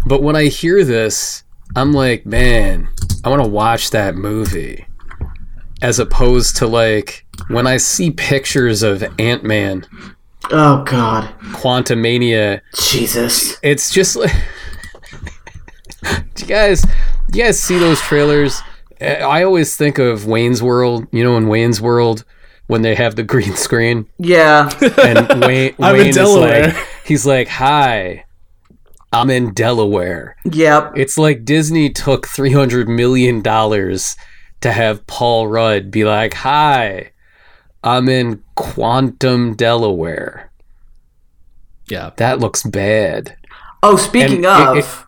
But 0.07 0.23
when 0.23 0.37
I 0.37 0.45
hear 0.47 0.85
this, 0.85 1.45
I'm 1.77 1.93
like, 1.93 2.27
man, 2.27 2.89
I 3.25 3.29
want 3.29 3.43
to 3.43 3.49
watch 3.49 3.91
that 3.91 4.15
movie. 4.15 4.87
as 5.81 5.99
opposed 5.99 6.57
to 6.57 6.67
like 6.67 7.27
when 7.49 7.67
I 7.67 7.77
see 7.77 8.11
pictures 8.13 8.83
of 8.83 9.03
Ant 9.19 9.43
Man, 9.45 9.85
Oh 10.51 10.83
God, 10.85 11.33
Quantumania, 11.53 12.61
Jesus. 12.77 13.57
it's 13.63 13.91
just 13.93 14.17
like. 14.17 14.33
do 16.03 16.11
you 16.43 16.47
guys, 16.47 16.83
do 16.83 17.39
you 17.39 17.45
guys 17.45 17.61
see 17.61 17.79
those 17.79 18.01
trailers? 18.01 18.61
I 19.01 19.43
always 19.45 19.77
think 19.77 19.99
of 19.99 20.27
Wayne's 20.27 20.63
World. 20.63 21.07
You 21.13 21.25
know, 21.25 21.37
in 21.37 21.49
Wayne's 21.49 21.81
World, 21.81 22.25
when 22.67 22.83
they 22.83 22.95
have 22.95 23.17
the 23.17 23.23
green 23.25 23.55
screen 23.57 24.07
Yeah. 24.19 24.71
and 25.03 25.43
Wayne, 25.45 25.75
I'm 25.81 25.95
in 25.97 26.01
Wayne 26.01 26.07
is 26.09 26.17
Delaware. 26.17 26.67
like, 26.69 26.77
he's 27.05 27.27
like, 27.27 27.49
"Hi, 27.49 28.25
I'm 29.13 29.31
in 29.31 29.53
Delaware." 29.55 30.37
yep. 30.45 30.93
It's 30.97 31.19
like 31.19 31.45
Disney 31.45 31.91
took 31.91 32.27
three 32.27 32.53
hundred 32.53 32.89
million 32.89 33.43
dollars 33.43 34.17
to 34.61 34.73
have 34.73 35.07
Paul 35.07 35.49
Rudd 35.49 35.91
be 35.91 36.05
like, 36.05 36.35
"Hi, 36.35 37.11
I'm 37.85 38.09
in 38.09 38.43
Quantum, 38.55 39.55
Delaware." 39.55 40.51
Yeah. 41.89 42.11
That 42.17 42.39
looks 42.41 42.63
bad. 42.63 43.37
Oh, 43.83 43.97
speaking 43.97 44.47
And 44.47 44.79
it- 44.79 44.85
of, 44.85 45.07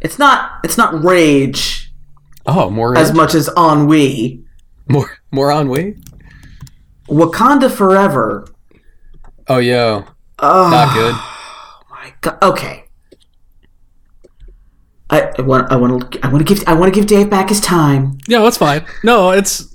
it's 0.00 0.18
not 0.18 0.60
it's 0.64 0.78
not 0.78 1.04
rage 1.04 1.92
Oh, 2.46 2.70
more 2.70 2.96
as 2.96 3.12
much 3.12 3.34
as 3.34 3.48
ennui. 3.56 4.42
more 4.88 5.10
more 5.30 5.50
on 5.52 5.68
way. 5.68 5.96
Wakanda 7.08 7.70
Forever. 7.70 8.46
Oh, 9.48 9.58
yo, 9.58 10.04
Oh 10.40 10.70
not 10.70 10.94
good. 10.94 11.14
My 12.06 12.14
god. 12.20 12.38
Okay. 12.42 12.84
I, 15.08 15.32
I 15.38 15.42
want 15.42 15.70
I 15.70 15.76
want 15.76 16.12
to 16.12 16.24
I 16.24 16.28
want 16.28 16.46
to 16.46 16.54
give 16.54 16.64
I 16.66 16.74
want 16.74 16.92
to 16.92 17.00
give 17.00 17.06
Dave 17.06 17.30
back 17.30 17.48
his 17.48 17.60
time. 17.60 18.18
Yeah, 18.26 18.40
that's 18.40 18.56
fine. 18.56 18.84
No, 19.04 19.30
it's 19.30 19.74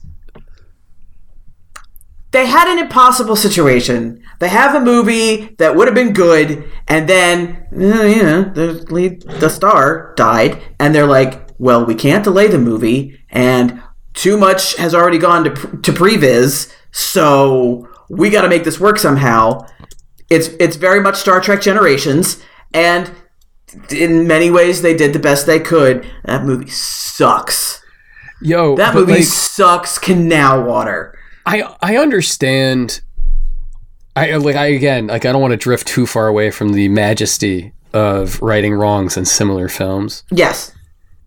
They 2.32 2.46
had 2.48 2.68
an 2.68 2.80
impossible 2.80 3.36
situation. 3.36 4.24
They 4.40 4.50
have 4.50 4.76
a 4.76 4.84
movie 4.84 5.56
that 5.58 5.76
would 5.76 5.88
have 5.88 5.96
been 5.96 6.14
good, 6.14 6.64
and 6.88 7.08
then 7.08 7.68
uh, 7.74 8.04
you 8.04 8.24
know 8.24 8.44
the 8.44 8.74
lead, 8.92 9.22
the 9.24 9.50
star 9.50 10.14
died, 10.16 10.62
and 10.80 10.94
they're 10.94 11.08
like, 11.08 11.50
"Well, 11.60 11.86
we 11.86 11.96
can't 11.96 12.24
delay 12.24 12.48
the 12.48 12.58
movie, 12.58 13.20
and 13.30 13.82
too 14.14 14.38
much 14.38 14.76
has 14.78 14.94
already 14.94 15.18
gone 15.18 15.44
to 15.46 15.52
to 15.52 15.92
previs, 15.94 16.74
so 16.92 17.88
we 18.10 18.30
got 18.30 18.42
to 18.42 18.50
make 18.50 18.66
this 18.66 18.80
work 18.80 18.98
somehow." 19.00 19.66
It's 20.32 20.48
it's 20.60 20.78
very 20.78 21.02
much 21.02 21.18
Star 21.18 21.42
Trek 21.42 21.62
Generations, 21.62 22.42
and 22.74 23.12
in 23.92 24.28
many 24.28 24.50
ways 24.50 24.82
they 24.82 24.96
did 24.96 25.12
the 25.14 25.20
best 25.20 25.46
they 25.46 25.60
could. 25.60 26.10
That 26.26 26.46
movie 26.46 26.70
sucks. 26.70 27.82
Yo, 28.42 28.76
That 28.78 28.96
movie 28.96 29.14
like, 29.16 29.24
sucks. 29.24 30.00
Canal 30.00 30.64
water. 30.64 31.16
I 31.46 31.64
I 31.82 31.98
understand. 31.98 33.02
I 34.16 34.36
like 34.38 34.56
I 34.56 34.68
again 34.68 35.08
like 35.08 35.26
I 35.26 35.32
don't 35.32 35.42
want 35.42 35.52
to 35.52 35.58
drift 35.58 35.88
too 35.88 36.06
far 36.08 36.28
away 36.28 36.50
from 36.50 36.74
the 36.74 36.88
majesty 36.90 37.74
of 37.94 38.42
righting 38.42 38.74
wrongs 38.74 39.18
and 39.18 39.28
similar 39.28 39.68
films, 39.68 40.24
Yes. 40.32 40.72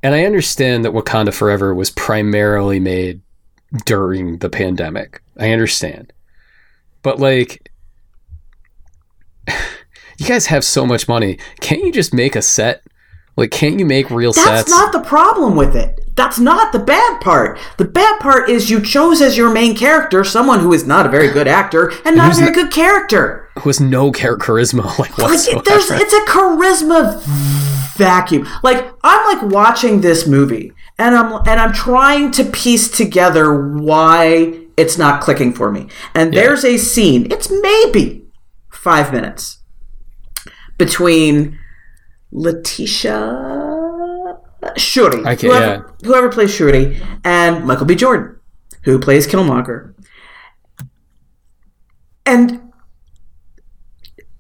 and 0.03 0.15
I 0.15 0.25
understand 0.25 0.85
that 0.85 0.93
Wakanda 0.93 1.33
Forever 1.35 1.75
was 1.75 1.91
primarily 1.91 2.81
made 2.81 3.21
during 3.85 4.39
the 4.39 4.49
pandemic. 4.49 5.21
I 5.39 5.51
understand, 5.51 6.13
but 7.03 7.19
like. 7.21 7.64
You 10.17 10.27
guys 10.27 10.47
have 10.47 10.65
so 10.65 10.87
much 10.87 11.09
money. 11.09 11.39
Can't 11.61 11.83
you 11.83 11.91
just 11.91 12.15
make 12.15 12.37
a 12.37 12.41
set? 12.41 12.85
Like, 13.37 13.51
can't 13.51 13.81
you 13.81 13.85
make 13.85 14.11
real 14.13 14.33
That's 14.33 14.47
sets? 14.47 14.71
That's 14.71 14.71
not 14.71 14.93
the 14.93 15.01
problem 15.01 15.57
with 15.57 15.75
it. 15.75 15.99
That's 16.15 16.39
not 16.39 16.71
the 16.73 16.79
bad 16.79 17.21
part. 17.21 17.59
The 17.79 17.85
bad 17.85 18.21
part 18.21 18.49
is 18.49 18.71
you 18.71 18.81
chose 18.81 19.21
as 19.21 19.37
your 19.37 19.51
main 19.53 19.75
character 19.77 20.23
someone 20.23 20.61
who 20.61 20.73
is 20.73 20.87
not 20.87 21.05
a 21.05 21.09
very 21.09 21.33
good 21.33 21.49
actor 21.49 21.93
and 22.05 22.17
not 22.17 22.33
a 22.33 22.37
very 22.37 22.53
good 22.55 22.71
character. 22.73 23.49
Who 23.59 23.69
has 23.69 23.81
no 23.81 24.13
char- 24.13 24.37
charisma, 24.39 24.85
like 25.01 25.19
Like 25.19 25.31
whatsoever. 25.31 25.59
it- 25.59 25.65
there's, 25.65 25.91
it's 25.91 26.13
a 26.13 26.21
charisma 26.31 27.21
vacuum. 27.97 28.47
Like 28.63 28.93
I'm 29.03 29.37
like 29.37 29.53
watching 29.53 30.01
this 30.01 30.29
movie 30.29 30.73
and 30.97 31.17
I'm 31.17 31.33
and 31.49 31.61
I'm 31.61 31.73
trying 31.73 32.31
to 32.33 32.45
piece 32.45 32.89
together 32.89 33.69
why 33.73 34.61
it's 34.77 34.97
not 34.97 35.21
clicking 35.21 35.53
for 35.53 35.73
me. 35.73 35.89
And 36.15 36.33
there's 36.33 36.65
a 36.65 36.77
scene. 36.79 37.31
It's 37.33 37.51
maybe 37.51 38.24
five 38.85 39.11
minutes 39.13 39.61
between 40.77 41.59
Letitia 42.31 43.63
Shuri, 44.77 45.25
I 45.25 45.35
can- 45.37 45.51
whoever, 45.51 45.95
whoever 46.05 46.29
plays 46.29 46.51
Shuri, 46.51 47.01
and 47.25 47.65
Michael 47.65 47.87
B. 47.87 47.95
Jordan, 47.95 48.37
who 48.83 48.99
plays 48.99 49.27
Killmonger. 49.27 49.95
And 52.27 52.61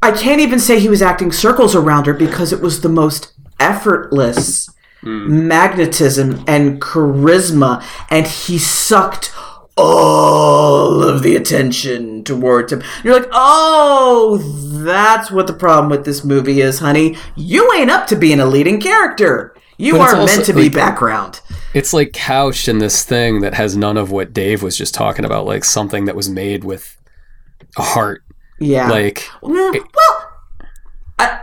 I 0.02 0.12
can't 0.12 0.40
even 0.40 0.58
say 0.58 0.78
he 0.78 0.90
was 0.90 1.00
acting 1.00 1.32
circles 1.32 1.74
around 1.74 2.06
her 2.06 2.12
because 2.12 2.52
it 2.52 2.60
was 2.60 2.82
the 2.82 2.90
most 2.90 3.32
effortless 3.58 4.68
hmm. 5.00 5.48
magnetism 5.48 6.44
and 6.46 6.82
charisma, 6.82 7.82
and 8.10 8.26
he 8.26 8.58
sucked 8.58 9.32
all 9.76 11.02
of 11.02 11.22
the 11.22 11.36
attention 11.36 12.22
towards 12.24 12.72
him. 12.72 12.82
You're 13.02 13.18
like, 13.20 13.28
oh, 13.32 14.38
that's 14.84 15.30
what 15.30 15.46
the 15.46 15.52
problem 15.52 15.90
with 15.90 16.04
this 16.04 16.24
movie 16.24 16.60
is, 16.60 16.78
honey. 16.78 17.16
You 17.36 17.72
ain't 17.74 17.90
up 17.90 18.06
to 18.08 18.16
being 18.16 18.40
a 18.40 18.46
leading 18.46 18.80
character. 18.80 19.54
You 19.76 19.96
are 19.98 20.14
also, 20.14 20.26
meant 20.36 20.46
to 20.46 20.52
be 20.52 20.64
like- 20.64 20.72
background. 20.72 21.40
It's 21.74 21.92
like 21.92 22.12
couched 22.12 22.68
in 22.68 22.78
this 22.78 23.02
thing 23.04 23.40
that 23.40 23.54
has 23.54 23.76
none 23.76 23.96
of 23.96 24.12
what 24.12 24.32
Dave 24.32 24.62
was 24.62 24.76
just 24.76 24.94
talking 24.94 25.24
about, 25.24 25.44
like 25.46 25.64
something 25.64 26.04
that 26.04 26.14
was 26.14 26.30
made 26.30 26.62
with 26.62 26.96
a 27.76 27.82
heart. 27.82 28.22
Yeah. 28.60 28.88
Like, 28.88 29.28
Mm, 29.42 29.72
well, 29.96 30.30
I, 31.18 31.40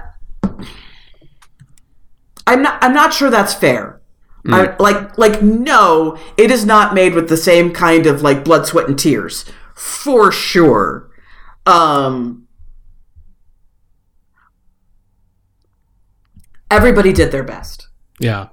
I'm 2.48 2.62
not. 2.62 2.82
I'm 2.82 2.94
not 2.94 3.14
sure 3.14 3.30
that's 3.30 3.54
fair. 3.54 4.01
I, 4.48 4.76
like, 4.78 5.18
like, 5.18 5.42
no, 5.42 6.18
it 6.38 6.50
is 6.50 6.66
not 6.66 6.94
made 6.94 7.14
with 7.14 7.30
the 7.30 7.38
same 7.38 7.72
kind 7.72 8.08
of 8.08 8.22
like 8.22 8.44
blood, 8.44 8.66
sweat, 8.66 8.88
and 8.88 8.98
tears, 8.98 9.46
for 9.76 10.32
sure. 10.32 11.12
Um, 11.66 12.48
everybody 16.72 17.14
did 17.14 17.32
their 17.32 17.44
best, 17.44 17.88
yeah. 18.20 18.48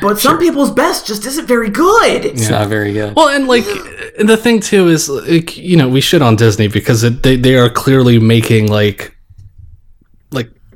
but 0.00 0.20
some 0.20 0.38
people's 0.38 0.70
best 0.70 1.06
just 1.06 1.26
isn't 1.26 1.46
very 1.46 1.70
good. 1.70 2.24
it's 2.24 2.48
not 2.48 2.68
very 2.68 2.92
good. 2.92 3.16
Well, 3.16 3.28
and 3.28 3.48
like 3.48 3.64
the 3.64 4.36
thing 4.36 4.60
too 4.60 4.88
is 4.88 5.08
like 5.08 5.56
you 5.56 5.76
know 5.76 5.88
we 5.88 6.00
shit 6.00 6.22
on 6.22 6.36
Disney 6.36 6.68
because 6.68 7.02
it, 7.02 7.24
they 7.24 7.34
they 7.34 7.56
are 7.56 7.70
clearly 7.70 8.20
making 8.20 8.68
like 8.68 9.00
like 9.00 9.19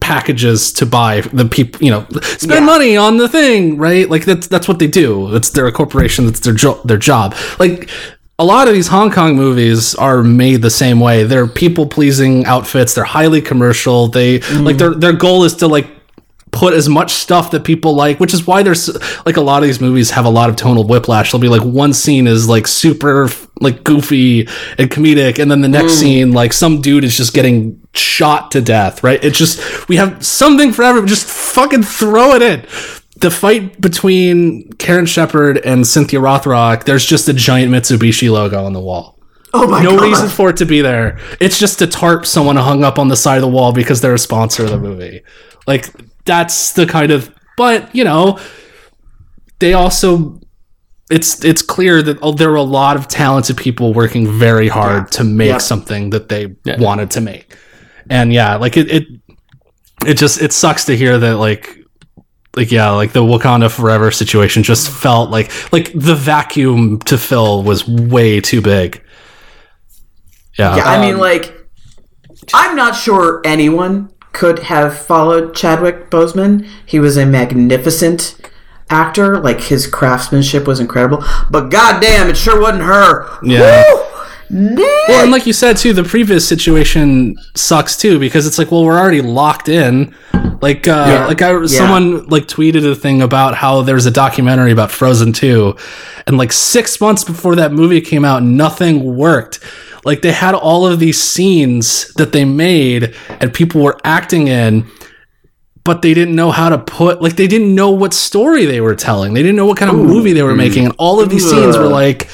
packages 0.05 0.70
to 0.70 0.85
buy 0.85 1.22
the 1.32 1.47
people 1.47 1.82
you 1.82 1.90
know 1.90 2.06
spend 2.22 2.60
Yeah. 2.60 2.72
money 2.74 2.97
on 2.97 3.16
the 3.16 3.28
thing 3.28 3.78
right? 3.78 4.09
Like 4.09 4.24
that's 4.26 4.47
that's 4.47 4.68
what 4.68 4.78
they 4.78 4.86
do. 4.86 5.35
It's 5.35 5.51
they're 5.51 5.66
a 5.66 5.72
corporation. 5.72 6.26
That's 6.26 6.40
their 6.40 6.55
jo- 6.55 6.81
their 6.85 6.98
job. 6.98 7.35
Like 7.59 7.89
a 8.39 8.44
lot 8.44 8.68
of 8.68 8.74
these 8.74 8.89
Hong 8.89 9.10
Kong 9.10 9.36
movies 9.36 9.94
are 9.94 10.22
made 10.22 10.60
the 10.60 10.70
same 10.70 10.98
way. 11.01 11.22
They're 11.24 11.47
people 11.47 11.86
pleasing 11.86 12.44
outfits. 12.47 12.94
They're 12.94 13.05
highly 13.05 13.40
commercial. 13.40 14.09
They 14.09 14.40
like 14.40 14.43
mm-hmm. 14.43 14.76
their 14.76 14.94
their 14.94 15.12
goal 15.12 15.44
is 15.44 15.55
to 15.56 15.68
like 15.68 15.89
put 16.55 16.72
as 16.72 16.89
much 16.89 17.12
stuff 17.12 17.51
that 17.51 17.64
people 17.64 17.94
like, 17.94 18.20
which 18.20 18.32
is 18.32 18.47
why 18.47 18.62
there's 18.62 18.89
like 19.26 19.36
a 19.36 19.40
lot 19.40 19.62
of 19.62 19.66
these 19.66 19.81
movies 19.81 20.10
have 20.10 20.24
a 20.24 20.31
lot 20.31 20.48
of 20.48 20.56
tonal 20.56 20.86
whiplash. 20.86 21.32
There'll 21.32 21.43
be 21.43 21.48
like 21.48 21.62
one 21.62 21.93
scene 21.93 22.26
is 22.26 22.48
like 22.48 22.66
super 22.66 23.28
like 23.60 23.82
goofy 23.82 24.43
and 24.78 24.89
comedic, 24.90 25.39
and 25.39 25.51
then 25.51 25.60
the 25.60 25.68
next 25.68 25.94
mm. 25.94 26.01
scene 26.01 26.32
like 26.32 26.52
some 26.52 26.81
dude 26.81 27.05
is 27.05 27.16
just 27.16 27.35
getting 27.35 27.81
shot 27.93 28.52
to 28.52 28.60
death. 28.60 29.02
Right? 29.02 29.22
It's 29.22 29.36
just 29.36 29.89
we 29.89 29.97
have 29.97 30.24
something 30.24 30.72
for 30.72 30.85
everyone. 30.85 31.09
Just 31.09 31.26
fucking 31.26 31.82
throw 31.82 32.35
it 32.35 32.43
in. 32.43 32.64
The 33.16 33.31
fight 33.31 33.81
between 33.81 34.72
Karen 34.74 35.06
Sheperd 35.06 35.60
and 35.64 35.86
Cynthia 35.86 36.20
Rothrock, 36.20 36.85
there's 36.85 37.05
just 37.05 37.28
a 37.28 37.32
giant 37.32 37.72
Mitsubishi 37.72 38.31
logo 38.31 38.64
on 38.64 38.72
the 38.72 38.81
wall 38.81 39.14
Oh 39.55 39.68
my 39.68 39.82
god. 39.82 39.90
no 39.90 39.98
god! 39.98 40.05
reason 40.05 40.28
for 40.28 40.51
it 40.51 40.56
to 40.59 40.66
be 40.66 40.82
there. 40.82 41.18
It's 41.40 41.59
just 41.59 41.81
a 41.81 41.86
tarp 41.86 42.26
someone 42.26 42.56
hung 42.56 42.82
up 42.82 42.98
on 42.98 43.09
the 43.09 43.16
side 43.16 43.36
of 43.36 43.43
the 43.43 43.48
wall 43.48 43.72
because 43.72 44.01
they're 44.01 44.14
a 44.14 44.18
sponsor 44.18 44.64
of 44.64 44.70
the 44.70 44.78
movie. 44.78 45.22
Like 45.66 45.89
that's 46.24 46.72
the 46.72 46.86
kind 46.86 47.10
of 47.10 47.32
but, 47.56 47.94
you 47.94 48.02
know, 48.05 48.38
they 49.60 49.74
also 49.74 50.40
it's 51.10 51.44
it's 51.44 51.62
clear 51.62 52.02
that 52.02 52.18
oh, 52.22 52.32
there 52.32 52.51
were 52.51 52.56
a 52.56 52.62
lot 52.62 52.96
of 52.96 53.06
talented 53.09 53.56
people 53.56 53.92
working 53.92 54.26
very 54.26 54.68
hard 54.68 55.12
to 55.12 55.22
make 55.24 55.48
Yep. 55.51 55.60
something 55.60 56.10
that 56.10 56.28
they 56.28 56.56
wanted 56.78 57.10
to 57.12 57.20
make. 57.20 57.56
And 58.10 58.32
yeah, 58.32 58.56
like 58.56 58.76
it, 58.76 58.90
it 58.90 59.05
it 60.06 60.14
just 60.14 60.42
it 60.42 60.52
sucks 60.52 60.84
to 60.86 60.96
hear 60.96 61.18
that 61.18 61.36
like 61.36 61.78
like 62.56 62.72
yeah, 62.72 62.90
like 62.90 63.12
the 63.12 63.20
Wakanda 63.22 63.70
Forever 63.70 64.10
situation 64.10 64.62
just 64.62 64.90
felt 64.90 65.30
like 65.30 65.51
like 65.72 65.92
the 65.94 66.14
vacuum 66.14 66.98
to 67.01 67.16
fill 67.18 67.62
was 67.62 67.86
way 67.86 68.40
too 68.40 68.60
big. 68.60 69.02
Yeah. 70.59 70.76
Yeah, 70.76 70.84
I 70.84 71.01
mean, 71.01 71.14
Um, 71.14 71.20
like, 71.20 71.52
I'm 72.52 72.76
not 72.76 72.94
sure 72.94 73.40
anyone 73.44 74.10
could 74.35 74.59
have 74.61 74.98
followed 74.98 75.55
Chadwick 75.55 76.11
Boseman. 76.11 76.69
He 76.85 76.98
was 77.01 77.16
a 77.16 77.24
magnificent 77.24 78.36
actor. 78.90 79.39
Like 79.39 79.61
his 79.61 79.86
craftsmanship 79.86 80.66
was 80.66 80.81
incredible. 80.81 81.24
But 81.51 81.70
goddamn, 81.70 82.28
it 82.28 82.36
sure 82.36 82.61
wasn't 82.61 82.82
her. 82.82 83.27
Yeah. 83.43 83.82
Woo! 83.89 84.01
Nick! 84.51 85.09
Well, 85.09 85.23
and 85.23 85.32
like 85.32 85.47
you 85.47 85.52
said 85.55 85.77
too, 85.78 85.93
the 85.94 86.02
previs 86.02 86.43
situation 86.43 87.36
sucks 87.55 87.97
too 87.97 88.19
because 88.19 88.47
it's 88.47 88.59
like, 88.59 88.70
well, 88.70 88.85
we're 88.85 88.98
already 88.98 89.23
locked 89.23 89.69
in. 89.69 90.15
Like, 90.61 90.86
uh, 90.86 91.06
Yeah. 91.09 91.27
like 91.27 91.40
I, 91.43 91.65
someone 91.66 92.27
like 92.27 92.47
tweeted 92.47 92.89
a 92.90 92.94
thing 92.94 93.23
about 93.23 93.55
how 93.55 93.82
there's 93.82 94.06
a 94.06 94.11
documentary 94.11 94.70
about 94.70 94.90
Frozen 94.90 95.32
two, 95.32 95.77
and 96.27 96.36
like 96.36 96.52
six 96.52 97.01
months 97.01 97.24
before 97.24 97.56
that 97.56 97.73
movie 97.73 98.01
came 98.01 98.24
out, 98.24 98.43
nothing 98.43 99.16
worked. 99.16 99.61
Like 100.05 100.22
they 100.22 100.32
had 100.32 100.55
all 100.55 100.86
of 100.86 100.98
these 101.01 101.20
scenes 101.22 102.12
that 102.14 102.32
they 102.32 102.44
made 102.44 103.14
and 103.28 103.52
people 103.52 103.82
were 103.82 103.98
acting 104.05 104.48
in, 104.48 104.86
but 105.85 106.02
they 106.02 106.14
didn't 106.14 106.35
know 106.35 106.51
how 106.51 106.68
to 106.68 106.78
put 106.78 107.22
like 107.22 107.36
they 107.36 107.47
didn't 107.47 107.74
know 107.74 107.90
what 107.90 108.12
story 108.14 108.64
they 108.66 108.81
were 108.81 108.94
telling. 108.94 109.35
They 109.35 109.43
didn't 109.43 109.56
know 109.56 109.66
what 109.66 109.78
kind 109.78 109.90
of 109.90 109.97
movie 109.97 110.32
they 110.32 110.43
were 110.43 110.55
making, 110.55 110.85
and 110.85 110.94
all 110.98 111.20
of 111.20 111.28
these 111.31 111.48
scenes 111.48 111.76
were 111.76 111.89
like 111.89 112.28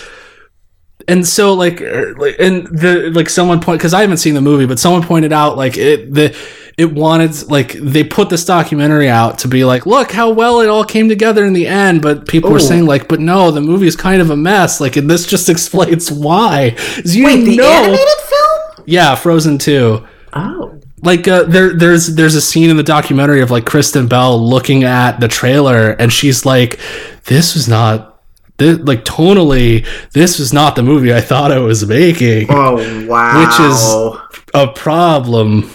and 1.09 1.27
so 1.27 1.55
like 1.55 1.81
er, 1.81 2.15
like- 2.19 2.37
and 2.39 2.67
the 2.67 3.11
like 3.15 3.29
someone 3.29 3.59
point 3.61 3.79
because 3.81 3.95
i 3.95 4.03
haven't 4.03 4.19
seen 4.19 4.35
the 4.35 4.41
movie 4.41 4.67
but 4.67 4.79
someone 4.79 5.03
pointed 5.03 5.33
out 5.33 5.57
like 5.57 5.77
it 5.79 6.13
the 6.13 6.37
it 6.81 6.93
wanted 6.93 7.49
like 7.51 7.73
they 7.75 8.03
put 8.03 8.31
this 8.31 8.45
documentary 8.45 9.09
out 9.09 9.39
to 9.39 9.49
be 9.49 9.65
like 9.65 9.85
look 9.87 10.11
how 10.11 10.31
well 10.31 10.61
it 10.61 10.69
all 10.69 10.85
came 10.85 11.09
together 11.09 11.45
in 11.45 11.53
the 11.53 11.67
end 11.67 12.01
but 12.01 12.27
people 12.27 12.51
were 12.51 12.59
saying 12.59 12.87
like 12.87 13.07
but 13.09 13.21
no 13.21 13.51
the 13.51 13.61
movie 13.61 13.87
is 13.87 13.95
kind 13.97 14.23
of 14.23 14.31
a 14.31 14.37
mess 14.37 14.81
like 14.81 14.97
and 14.97 15.09
this 15.11 15.27
just 15.27 15.49
explains 15.55 16.11
why 16.11 16.75
you 17.05 17.25
Wait, 17.27 17.45
the 17.45 17.57
know 17.57 17.65
animated 17.71 18.09
film? 18.25 18.85
yeah 18.87 19.15
frozen 19.15 19.59
2 19.59 20.05
Oh. 20.33 20.81
like 21.03 21.27
uh, 21.29 21.43
there 21.43 21.75
there's 21.77 22.15
there's 22.15 22.35
a 22.37 22.41
scene 22.41 22.71
in 22.71 22.77
the 22.77 22.85
documentary 22.85 23.41
of 23.43 23.51
like 23.51 23.67
Kristen 23.67 24.07
Bell 24.07 24.39
looking 24.41 24.85
at 24.85 25.19
the 25.21 25.27
trailer 25.29 25.91
and 25.91 26.13
she's 26.13 26.47
like 26.47 26.79
this 27.25 27.55
was 27.55 27.69
not 27.69 28.23
this, 28.59 28.79
like 28.79 29.05
tonally 29.05 29.85
this 30.13 30.39
was 30.39 30.53
not 30.53 30.77
the 30.77 30.83
movie 30.85 31.13
I 31.13 31.21
thought 31.21 31.51
I 31.51 31.59
was 31.59 31.85
making 31.87 32.47
Oh 32.49 32.77
wow. 33.09 33.41
Which 33.41 33.61
is- 33.71 34.31
a 34.55 34.67
problem 34.73 35.69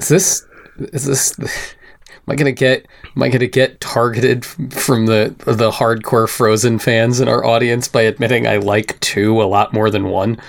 Is 0.00 0.08
this 0.08 0.46
is 0.78 1.04
this 1.04 1.38
am 1.38 2.22
I 2.28 2.34
gonna 2.36 2.52
get 2.52 2.86
am 3.16 3.22
I 3.22 3.28
gonna 3.28 3.46
get 3.46 3.80
targeted 3.80 4.44
from 4.44 5.06
the 5.06 5.34
the 5.46 5.70
hardcore 5.70 6.28
Frozen 6.28 6.78
fans 6.78 7.20
in 7.20 7.28
our 7.28 7.44
audience 7.44 7.86
by 7.88 8.02
admitting 8.02 8.46
I 8.46 8.56
like 8.56 8.98
two 9.00 9.40
a 9.42 9.44
lot 9.44 9.72
more 9.72 9.90
than 9.90 10.04
one? 10.08 10.40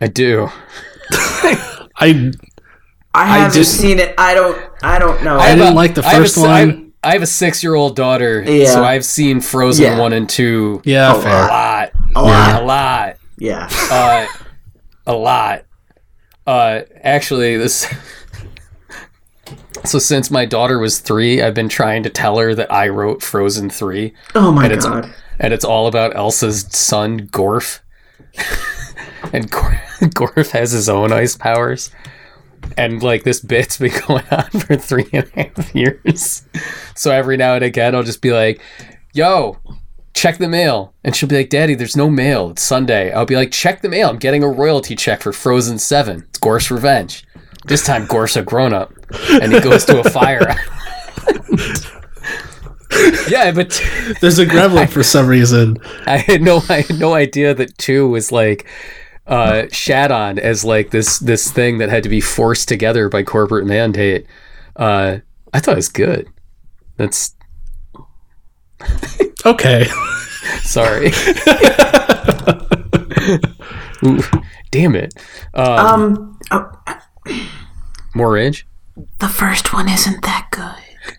I 0.00 0.06
do. 0.08 0.48
I 1.10 2.32
I 3.14 3.26
haven't 3.26 3.54
just- 3.54 3.78
seen 3.78 3.98
it. 4.00 4.14
I 4.18 4.34
don't. 4.34 4.58
I 4.82 4.98
don't 4.98 5.22
know. 5.22 5.38
I 5.38 5.48
have 5.48 5.58
didn't 5.58 5.72
a- 5.72 5.76
like 5.76 5.94
the 5.94 6.02
I 6.04 6.08
have 6.12 6.20
a 6.20 6.24
first 6.24 6.34
si- 6.36 6.44
I 6.44 6.60
have- 6.60 6.68
one. 6.70 6.92
I 7.02 7.12
have 7.12 7.22
a 7.22 7.26
six 7.26 7.62
year 7.62 7.74
old 7.74 7.94
daughter, 7.96 8.42
Yeah. 8.42 8.72
so 8.72 8.82
I've 8.82 9.04
seen 9.04 9.40
Frozen 9.42 9.84
Yeah. 9.84 9.98
one 10.00 10.14
and 10.14 10.26
two 10.28 10.80
yeah 10.84 11.14
a 11.14 11.20
fair 11.20 11.32
lot, 11.32 11.90
a 12.16 12.22
lot. 12.22 12.62
a 12.62 12.64
lot, 12.64 13.16
Yeah. 13.36 13.68
uh, 13.90 14.26
a 15.06 15.12
lot. 15.12 15.64
Uh, 16.46 16.82
actually, 17.02 17.56
this. 17.56 17.86
So 19.84 19.98
since 19.98 20.30
my 20.30 20.46
daughter 20.46 20.78
was 20.78 20.98
three, 21.00 21.42
I've 21.42 21.54
been 21.54 21.68
trying 21.68 22.02
to 22.04 22.10
tell 22.10 22.38
her 22.38 22.54
that 22.54 22.72
I 22.72 22.88
wrote 22.88 23.22
Frozen 23.22 23.70
three. 23.70 24.14
Oh 24.34 24.50
my 24.50 24.64
and 24.64 24.72
it's 24.72 24.86
god. 24.86 25.12
and 25.38 25.52
it's 25.52 25.64
all 25.64 25.86
about 25.86 26.16
Elsa's 26.16 26.66
son 26.74 27.28
Gorf. 27.28 27.80
and 29.32 29.50
Gor- 29.50 29.82
Gorf 30.00 30.50
has 30.52 30.72
his 30.72 30.88
own 30.88 31.12
ice 31.12 31.36
powers. 31.36 31.90
And 32.78 33.02
like 33.02 33.24
this 33.24 33.40
bit's 33.40 33.76
been 33.78 33.92
going 34.08 34.24
on 34.30 34.48
for 34.50 34.76
three 34.76 35.08
and 35.12 35.30
a 35.36 35.44
half 35.44 35.74
years. 35.74 36.44
So 36.94 37.10
every 37.10 37.36
now 37.36 37.54
and 37.54 37.64
again 37.64 37.94
I'll 37.94 38.02
just 38.02 38.22
be 38.22 38.32
like, 38.32 38.62
yo, 39.12 39.58
check 40.14 40.38
the 40.38 40.48
mail. 40.48 40.94
And 41.04 41.14
she'll 41.14 41.28
be 41.28 41.36
like, 41.36 41.50
Daddy, 41.50 41.74
there's 41.74 41.96
no 41.96 42.08
mail. 42.08 42.50
It's 42.50 42.62
Sunday. 42.62 43.12
I'll 43.12 43.26
be 43.26 43.36
like, 43.36 43.50
check 43.50 43.82
the 43.82 43.88
mail. 43.88 44.08
I'm 44.08 44.18
getting 44.18 44.42
a 44.42 44.48
royalty 44.48 44.96
check 44.96 45.20
for 45.20 45.32
Frozen 45.32 45.78
7. 45.78 46.24
It's 46.28 46.38
Gorf's 46.38 46.70
Revenge. 46.70 47.24
This 47.66 47.84
time 47.84 48.06
Gorf's 48.06 48.36
a 48.36 48.42
grown 48.42 48.72
up. 48.72 48.92
And 49.30 49.52
he 49.52 49.60
goes 49.60 49.84
to 49.86 50.00
a 50.00 50.04
fire. 50.10 50.56
yeah, 53.28 53.50
but 53.52 53.70
there's 54.20 54.38
a 54.38 54.46
gremlin 54.46 54.88
for 54.88 55.02
some 55.02 55.26
reason 55.26 55.78
I 56.06 56.18
had 56.18 56.42
no 56.42 56.62
I 56.68 56.82
had 56.82 56.98
no 56.98 57.14
idea 57.14 57.54
that 57.54 57.76
two 57.78 58.08
was 58.08 58.30
like 58.30 58.66
uh 59.26 59.64
shat 59.72 60.12
on 60.12 60.38
as 60.38 60.64
like 60.64 60.90
this 60.90 61.18
this 61.18 61.50
thing 61.50 61.78
that 61.78 61.88
had 61.88 62.02
to 62.02 62.08
be 62.08 62.20
forced 62.20 62.68
together 62.68 63.08
by 63.08 63.22
corporate 63.22 63.66
mandate. 63.66 64.26
Uh 64.76 65.18
I 65.52 65.60
thought 65.60 65.72
it 65.72 65.76
was 65.76 65.88
good. 65.88 66.28
That's 66.96 67.34
okay 69.46 69.86
sorry. 70.62 71.10
Ooh, 74.04 74.20
damn 74.70 74.94
it. 74.94 75.14
Um, 75.54 75.86
Um. 75.86 76.38
oh, 76.50 77.00
more 78.14 78.32
rage? 78.32 78.66
the 79.18 79.28
first 79.28 79.72
one 79.72 79.88
isn't 79.88 80.22
that 80.22 80.46
good. 80.52 80.62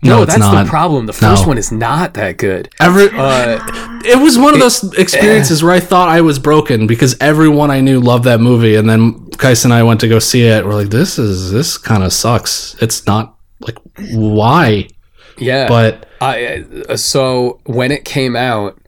no, 0.02 0.20
No, 0.20 0.26
that's 0.26 0.40
not 0.40 0.64
the 0.64 0.70
problem. 0.70 1.08
The 1.08 1.14
first 1.14 1.44
No. 1.44 1.50
one 1.50 1.58
is 1.58 1.72
not 1.74 2.14
that 2.14 2.38
good. 2.38 2.70
Every, 2.80 3.10
Uh 3.12 3.60
it 4.06 4.18
was 4.22 4.38
one 4.38 4.54
of 4.54 4.60
those 4.60 4.94
experiences 4.98 5.62
where 5.64 5.74
I 5.74 5.80
thought 5.82 6.08
I 6.10 6.22
was 6.22 6.40
broken 6.40 6.88
because 6.88 7.18
everyone 7.20 7.72
I 7.72 7.82
knew 7.82 8.00
loved 8.00 8.24
that 8.26 8.40
movie, 8.40 8.76
and 8.76 8.90
then 8.90 9.30
Kais 9.32 9.66
and 9.66 9.74
I 9.74 9.84
went 9.84 10.00
to 10.02 10.08
go 10.08 10.20
see 10.20 10.44
it. 10.44 10.66
We're 10.66 10.74
like, 10.76 10.90
this 10.90 11.20
is 11.20 11.52
this 11.52 11.78
kind 11.78 12.04
of 12.04 12.14
sucks. 12.14 12.76
It's 12.82 13.06
not 13.06 13.36
like 13.60 13.78
why, 14.12 14.88
yeah. 15.38 15.68
but 15.68 16.08
I 16.26 16.66
uh, 16.90 16.98
so 16.98 17.60
when 17.66 17.92
it 17.92 18.06
came 18.06 18.36
out, 18.36 18.80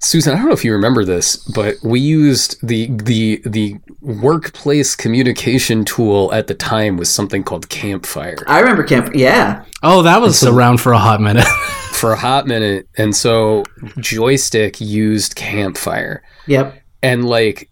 Susan, 0.00 0.34
I 0.34 0.36
don't 0.36 0.46
know 0.46 0.52
if 0.52 0.64
you 0.64 0.72
remember 0.72 1.04
this, 1.04 1.36
but 1.54 1.76
we 1.82 2.00
used 2.00 2.56
the 2.66 2.88
the 2.90 3.42
the 3.44 3.76
workplace 4.00 4.94
communication 4.94 5.84
tool 5.84 6.32
at 6.32 6.46
the 6.46 6.54
time 6.54 6.96
was 6.96 7.08
something 7.10 7.42
called 7.42 7.68
Campfire 7.68 8.36
I 8.46 8.60
remember 8.60 8.84
Camp. 8.84 9.14
Yeah. 9.14 9.64
oh, 9.82 10.02
that 10.02 10.20
was 10.20 10.44
around 10.44 10.80
for 10.80 10.92
a 10.92 10.98
hot 10.98 11.20
minute. 11.20 11.46
for 11.92 12.12
a 12.12 12.16
hot 12.16 12.46
minute, 12.46 12.86
and 12.98 13.16
so 13.16 13.62
Joystiq 13.98 14.80
used 14.86 15.34
Campfire, 15.34 16.22
Yep. 16.46 16.78
and 17.02 17.24
like 17.24 17.70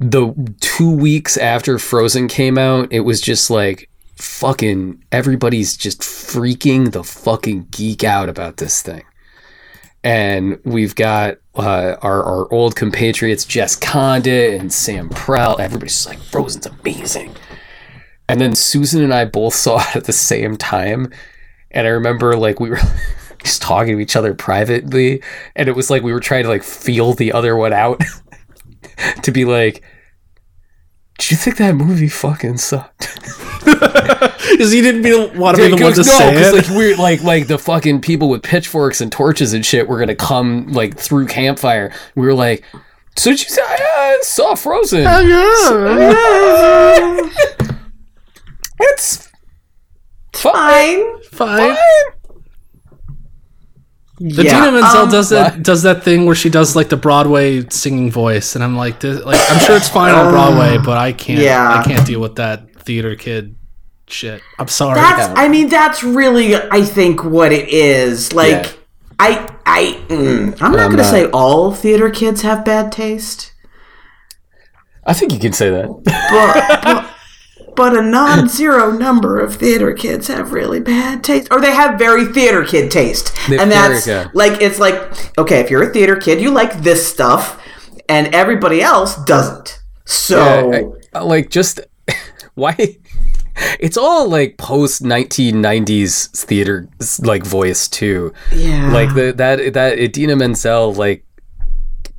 the 0.00 0.34
two 0.60 0.90
weeks 0.94 1.36
after 1.36 1.78
Frozen 1.78 2.26
came 2.26 2.58
out, 2.58 2.88
it 2.92 3.00
was 3.00 3.20
just 3.20 3.50
like 3.50 3.88
fucking 4.16 5.04
everybody's 5.10 5.76
just 5.76 6.00
freaking 6.00 6.92
the 6.92 7.04
fucking 7.04 7.68
geek 7.70 8.04
out 8.04 8.28
about 8.28 8.58
this 8.58 8.82
thing. 8.82 9.04
And 10.04 10.58
we've 10.64 10.94
got 10.94 11.38
uh, 11.54 11.96
our, 12.02 12.22
our 12.22 12.52
old 12.52 12.74
compatriots 12.74 13.44
Jess 13.44 13.76
Conditt 13.76 14.58
and 14.58 14.72
Sam 14.72 15.08
Prell. 15.08 15.58
Everybody's 15.60 16.06
like, 16.06 16.18
Frozen's 16.18 16.66
amazing. 16.66 17.34
And 18.28 18.40
then 18.40 18.54
Susan 18.54 19.02
and 19.02 19.14
I 19.14 19.24
both 19.24 19.54
saw 19.54 19.80
it 19.80 19.96
at 19.96 20.04
the 20.04 20.12
same 20.12 20.56
time. 20.56 21.12
And 21.70 21.86
I 21.86 21.90
remember 21.90 22.36
like 22.36 22.60
we 22.60 22.70
were 22.70 22.80
just 23.42 23.62
talking 23.62 23.96
to 23.96 24.02
each 24.02 24.16
other 24.16 24.34
privately. 24.34 25.22
And 25.54 25.68
it 25.68 25.76
was 25.76 25.90
like 25.90 26.02
we 26.02 26.12
were 26.12 26.20
trying 26.20 26.44
to 26.44 26.48
like 26.48 26.64
feel 26.64 27.12
the 27.12 27.32
other 27.32 27.56
one 27.56 27.72
out 27.72 28.02
to 29.22 29.30
be 29.30 29.44
like, 29.44 29.82
do 31.18 31.34
you 31.34 31.36
think 31.36 31.56
that 31.58 31.74
movie 31.74 32.08
fucking 32.08 32.58
sucked? 32.58 33.08
Because 34.52 34.72
he 34.72 34.80
didn't 34.80 35.02
be, 35.02 35.14
want 35.38 35.56
to 35.56 35.62
be 35.62 35.76
the 35.76 35.82
one 35.82 35.92
to 35.92 35.98
no, 35.98 36.02
say 36.02 36.34
it. 36.34 36.54
like 36.54 36.68
we're 36.70 36.96
like 36.96 37.22
like 37.22 37.46
the 37.46 37.58
fucking 37.58 38.00
people 38.00 38.28
with 38.28 38.42
pitchforks 38.42 39.00
and 39.00 39.10
torches 39.10 39.54
and 39.54 39.64
shit 39.64 39.88
were 39.88 39.98
gonna 39.98 40.16
come 40.16 40.66
like 40.66 40.98
through 40.98 41.26
campfire. 41.26 41.92
We 42.16 42.26
were 42.26 42.34
like, 42.34 42.64
so 43.16 43.30
did 43.30 43.42
you 43.42 43.48
say 43.48 43.62
I 43.62 44.18
uh, 44.18 44.22
saw 44.22 44.54
Frozen? 44.54 45.04
Yeah, 45.04 45.20
it's 48.80 49.30
fine. 50.34 51.22
Fine. 51.22 51.22
Fine. 51.30 51.76
Fine. 54.22 54.28
The 54.36 54.44
yeah. 54.44 54.58
Idina 54.58 54.72
Menzel 54.80 55.00
um, 55.02 55.10
does 55.10 55.28
that 55.30 55.62
does 55.62 55.82
that 55.82 56.02
thing 56.04 56.26
where 56.26 56.34
she 56.34 56.48
does 56.50 56.76
like 56.76 56.88
the 56.88 56.96
Broadway 56.96 57.68
singing 57.68 58.10
voice, 58.10 58.54
and 58.54 58.62
I'm 58.64 58.76
like, 58.76 59.00
this, 59.00 59.24
like 59.24 59.38
I'm 59.50 59.58
sure 59.60 59.76
it's 59.76 59.88
fine 59.88 60.14
on 60.14 60.30
Broadway, 60.32 60.78
but 60.78 60.98
I 60.98 61.12
can't. 61.12 61.40
yeah. 61.40 61.78
I 61.78 61.82
can't 61.84 62.06
deal 62.06 62.20
with 62.20 62.36
that 62.36 62.74
theater 62.76 63.16
kid 63.16 63.56
shit. 64.06 64.42
I'm 64.58 64.68
sorry. 64.68 64.94
That's. 65.00 65.38
I 65.38 65.48
mean, 65.48 65.68
that's 65.68 66.02
really. 66.04 66.54
I 66.54 66.82
think 66.82 67.24
what 67.24 67.52
it 67.52 67.68
is. 67.68 68.32
Like, 68.32 68.50
Yeah. 68.66 68.72
I. 69.18 69.56
I. 69.66 70.00
Mm, 70.08 70.60
I'm 70.62 70.72
not 70.72 70.80
I'm 70.80 70.90
gonna 70.90 70.96
not- 71.02 71.10
say 71.10 71.28
all 71.30 71.72
theater 71.72 72.10
kids 72.10 72.42
have 72.42 72.64
bad 72.64 72.92
taste, 72.92 73.52
I 75.04 75.14
think 75.14 75.32
you 75.32 75.38
can 75.38 75.52
say 75.52 75.70
that. 75.70 75.88
but. 76.04 76.84
but 76.84 77.01
but 77.74 77.96
a 77.96 78.02
non-zero 78.02 78.90
number 79.06 79.40
of 79.40 79.56
theater 79.56 79.92
kids 79.92 80.28
have 80.28 80.52
really 80.52 80.80
bad 80.80 81.22
taste, 81.24 81.48
or 81.50 81.60
they 81.60 81.72
have 81.74 81.98
very 81.98 82.26
theater 82.26 82.64
kid 82.64 82.90
taste, 82.90 83.32
They- 83.48 83.58
and 83.58 83.70
that's 83.70 84.06
like 84.34 84.60
it's 84.60 84.78
like 84.78 84.96
okay, 85.38 85.60
if 85.60 85.70
you're 85.70 85.88
a 85.88 85.92
theater 85.92 86.16
kid, 86.16 86.40
you 86.40 86.50
like 86.50 86.82
this 86.82 87.06
stuff, 87.06 87.60
and 88.08 88.34
everybody 88.34 88.82
else 88.82 89.16
doesn't. 89.24 89.80
So 90.04 90.38
Yeah, 90.70 90.78
I- 91.14 91.18
uh, 91.20 91.24
like 91.24 91.50
just 91.50 91.80
why 92.54 92.74
it's 93.80 93.96
all 93.96 94.28
like 94.28 94.56
post 94.58 95.02
1990s 95.02 96.30
theater 96.44 96.88
like 97.20 97.44
voice 97.44 97.88
too. 97.88 98.32
Yeah. 98.54 98.90
Like 98.92 99.14
the 99.14 99.32
that 99.36 99.74
that 99.74 99.98
Idina 99.98 100.36
Menzel 100.36 100.94
like 100.94 101.24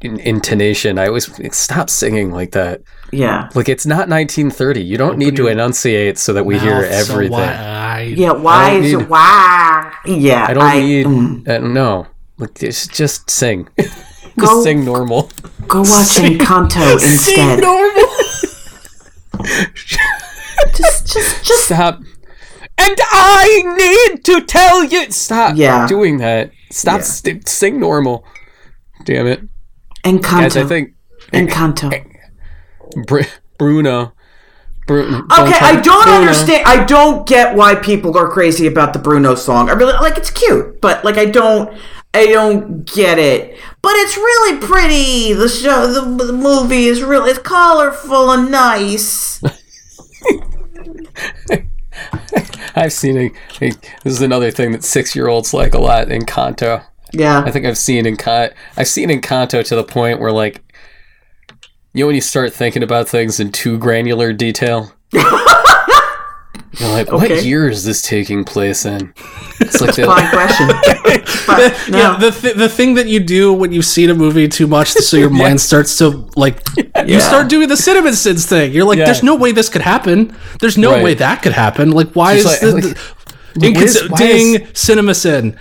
in, 0.04 0.20
intonation. 0.20 0.98
I 1.00 1.08
always 1.08 1.30
stop 1.56 1.90
singing 1.90 2.32
like 2.32 2.52
that. 2.52 2.82
Yeah. 3.12 3.50
Like 3.56 3.70
it's 3.70 3.86
not 3.86 4.10
1930. 4.10 4.82
You 4.84 4.98
don't 4.98 5.18
need 5.18 5.36
to 5.38 5.48
enunciate 5.48 6.18
so 6.18 6.34
that 6.34 6.46
we 6.46 6.60
hear 6.60 6.82
Mouth 6.82 6.92
so 7.06 7.14
everything. 7.14 7.32
wide. 7.32 8.14
Yeah. 8.18 8.32
Why 8.32 8.72
is 8.72 8.94
need- 8.94 9.02
it 9.04 9.10
why? 9.10 9.94
Yeah. 10.06 10.46
I 10.50 10.54
don't 10.54 10.80
need 10.80 11.06
mm. 11.06 11.48
uh, 11.48 11.60
no. 11.60 12.08
Like 12.38 12.56
just 12.56 12.92
just 12.94 13.30
sing. 13.30 13.68
just 13.78 14.38
Go- 14.40 14.64
sing 14.64 14.84
normal. 14.84 15.30
Go 15.68 15.80
watch 15.80 16.18
Encanto 16.18 16.94
instead. 16.94 17.20
Sing 17.20 17.60
normal. 17.60 18.04
Just, 20.76 21.08
just, 21.14 21.44
just. 21.46 21.66
Stop. 21.66 22.00
And 22.78 22.98
I 23.12 23.64
need 24.14 24.24
to 24.26 24.42
tell 24.46 24.84
you. 24.84 25.12
Stop 25.12 25.56
Yeah. 25.58 25.88
doing 25.88 26.18
that. 26.18 26.52
Stop. 26.72 27.00
Yeah. 27.00 27.04
St- 27.04 27.48
sing 27.48 27.80
normal. 27.80 28.26
Damn 29.06 29.28
it, 29.28 29.42
guys. 30.04 30.58
I 30.58 30.64
Encanto. 30.64 30.68
think 30.68 30.94
Encanto. 31.32 32.06
Br- 33.08 33.22
Bruno. 33.58 34.14
Bruno. 34.86 35.20
Okay, 35.20 35.58
I 35.62 35.80
don't 35.82 36.04
Bruno. 36.04 36.18
understand. 36.20 36.64
I 36.68 36.84
don't 36.84 37.26
get 37.26 37.56
why 37.56 37.76
people 37.76 38.18
are 38.18 38.28
crazy 38.30 38.68
about 38.68 38.92
the 38.94 39.00
Bruno 39.00 39.34
song. 39.36 39.70
I 39.70 39.74
really 39.74 39.94
like 39.94 40.18
it's 40.18 40.30
cute, 40.30 40.82
but 40.82 41.06
like 41.06 41.18
I 41.18 41.24
don't, 41.26 41.74
I 42.14 42.26
don't 42.28 42.84
get 42.86 43.18
it. 43.18 43.58
But 43.82 43.94
it's 43.96 44.18
really 44.18 44.60
pretty. 44.60 45.32
The 45.34 45.48
show, 45.48 45.88
the, 45.88 46.26
the 46.26 46.34
movie 46.34 46.86
is 46.86 47.02
really 47.02 47.32
it's 47.32 47.40
colorful 47.40 48.30
and 48.32 48.52
nice. 48.52 49.42
I've 52.76 52.92
seen 52.92 53.18
it. 53.18 53.32
This 54.04 54.14
is 54.14 54.22
another 54.22 54.52
thing 54.52 54.72
that 54.74 54.84
six-year-olds 54.84 55.54
like 55.54 55.74
a 55.76 55.80
lot. 55.80 56.08
Encanto. 56.08 56.82
I 56.82 56.86
Yeah, 57.14 57.44
I 57.46 57.52
think 57.52 57.66
I've 57.66 57.78
seen 57.78 58.06
Encanto. 58.06 58.54
I've 58.76 58.88
seen 58.88 59.10
Encanto 59.10 59.64
to 59.66 59.76
the 59.76 59.84
point 59.84 60.20
where, 60.20 60.32
like, 60.32 60.62
you 61.94 62.02
know, 62.04 62.08
when 62.08 62.16
you 62.16 62.22
start 62.22 62.54
thinking 62.54 62.82
about 62.84 63.08
things 63.08 63.40
in 63.40 63.52
too 63.52 63.78
granular 63.78 64.34
detail, 64.34 64.92
you're 65.12 66.90
like, 66.90 67.12
what 67.12 67.26
Okay. 67.32 67.42
year 67.44 67.70
is 67.70 67.84
this 67.86 68.02
taking 68.02 68.44
place 68.44 68.84
in? 68.84 69.14
It's 69.60 69.80
like 69.80 69.94
fine 69.94 70.06
the, 70.26 70.30
question. 70.32 70.68
But 71.46 71.90
no, 71.92 71.98
Yeah, 72.00 72.18
the 72.20 72.32
th- 72.32 72.56
the 72.56 72.68
thing 72.68 72.96
that 72.96 73.06
you 73.08 73.20
do 73.20 73.54
when 73.54 73.72
you've 73.72 73.86
seen 73.86 74.10
a 74.10 74.16
movie 74.16 74.48
too 74.48 74.66
much, 74.66 74.90
so 74.90 75.16
your 75.18 75.30
mind 75.44 75.62
starts 75.62 75.96
to 76.00 76.28
like, 76.36 76.62
you 77.06 77.20
start 77.22 77.48
doing 77.48 77.70
the 77.70 77.78
Cinema 77.78 78.14
Sins 78.14 78.48
thing. 78.48 78.72
You're 78.72 78.86
like, 78.86 78.98
Yeah. 78.98 79.06
there's 79.06 79.22
no 79.22 79.36
way 79.36 79.52
this 79.52 79.70
could 79.70 79.84
happen. 79.84 80.36
There's 80.62 80.80
no 80.80 80.94
Right. 80.94 81.04
way 81.04 81.14
that 81.14 81.44
could 81.44 81.54
happen. 81.54 81.92
Like, 81.92 82.12
why 82.14 82.42
Just 82.42 82.64
is 82.64 82.74
like- 82.74 82.84
the, 82.84 82.90
like, 82.90 82.98
the 83.54 83.72
what 83.74 83.84
is- 83.84 83.98
incons- 84.02 84.10
why 84.10 84.18
ding 84.18 84.56
is- 84.56 84.68
cinema 84.74 85.14
sin? 85.14 85.60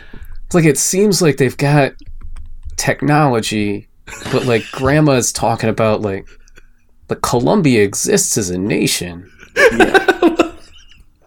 It's 0.52 0.54
like 0.54 0.66
it 0.66 0.76
seems 0.76 1.22
like 1.22 1.38
they've 1.38 1.56
got 1.56 1.94
technology, 2.76 3.88
but 4.30 4.44
like 4.44 4.70
grandma's 4.70 5.32
talking 5.32 5.70
about 5.70 6.02
like, 6.02 6.28
the 7.08 7.16
Colombia 7.16 7.82
exists 7.82 8.36
as 8.36 8.50
a 8.50 8.58
nation. 8.58 9.32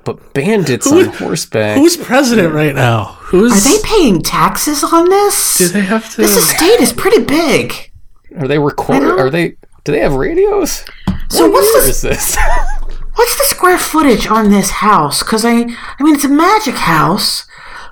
But 0.03 0.35
bandits 0.35 0.91
on 0.91 1.06
horseback. 1.06 1.80
Who's 1.80 1.97
president 1.97 2.53
right 2.53 2.76
now? 2.76 3.18
Who's 3.19 3.52
are 3.52 3.68
they 3.68 3.81
paying 3.84 4.22
taxes 4.22 4.84
on 4.84 5.10
this? 5.10 5.57
do 5.57 5.69
they 5.69 5.81
have 5.81 6.07
to? 6.11 6.18
This 6.18 6.38
estate 6.38 6.80
is 6.80 6.93
pretty 6.93 7.23
big. 7.23 7.91
Are 8.38 8.47
they 8.47 8.60
recording? 8.60 9.10
Are 9.10 9.31
they? 9.31 9.56
Do 9.85 9.91
they 9.91 10.02
have 10.02 10.14
radios? 10.14 10.85
So 11.31 11.49
what's 11.49 11.65
What 11.73 11.84
the 11.84 11.89
is 11.89 12.02
this? 12.02 12.38
what's 13.15 13.38
the 13.39 13.45
square 13.45 13.80
footage 13.80 14.27
on 14.27 14.52
this 14.52 14.69
house? 14.69 15.23
Because 15.23 15.43
I, 15.43 15.53
I 15.53 16.03
mean, 16.03 16.14
it's 16.14 16.26
a 16.26 16.30
magic 16.30 16.76
house. 16.76 17.44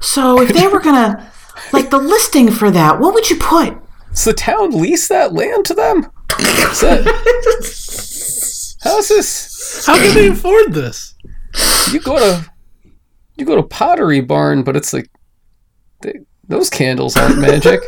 So 0.03 0.41
if 0.41 0.49
they 0.49 0.67
were 0.67 0.81
gonna, 0.81 1.31
like, 1.71 1.89
the 1.89 1.97
listing 1.97 2.51
for 2.51 2.69
that, 2.69 2.99
what 2.99 3.13
would 3.13 3.29
you 3.29 3.37
put? 3.37 3.73
Does 4.09 4.25
the 4.25 4.33
town 4.33 4.71
lease 4.71 5.07
that 5.07 5.33
land 5.33 5.65
to 5.65 5.73
them? 5.73 6.11
Is 6.39 6.81
that, 6.81 7.05
how 8.81 8.97
is 8.99 9.07
this? 9.07 9.85
How 9.85 9.95
can 9.95 10.13
they 10.13 10.27
afford 10.27 10.73
this? 10.73 11.15
You 11.91 11.99
go 12.01 12.17
to 12.17 12.45
you 13.37 13.45
go 13.45 13.55
to 13.55 13.63
Pottery 13.63 14.19
Barn, 14.21 14.63
but 14.63 14.75
it's 14.75 14.93
like 14.93 15.09
they, 16.01 16.19
those 16.47 16.69
candles 16.69 17.15
aren't 17.17 17.39
magic. 17.39 17.81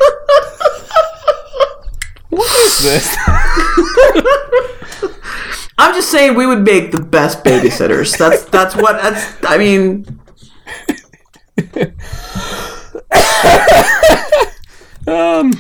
what 2.30 2.60
is 2.62 2.82
this? 2.84 3.16
I'm 5.78 5.94
just 5.94 6.10
saying 6.10 6.36
we 6.36 6.48
would 6.48 6.64
make 6.64 6.92
the 6.92 7.02
best 7.02 7.44
babysitters. 7.44 8.18
That's 8.18 8.46
that's 8.46 8.76
what 8.76 9.02
that's. 9.02 9.36
I 9.44 9.58
mean, 9.58 10.06
Um, 15.08 15.52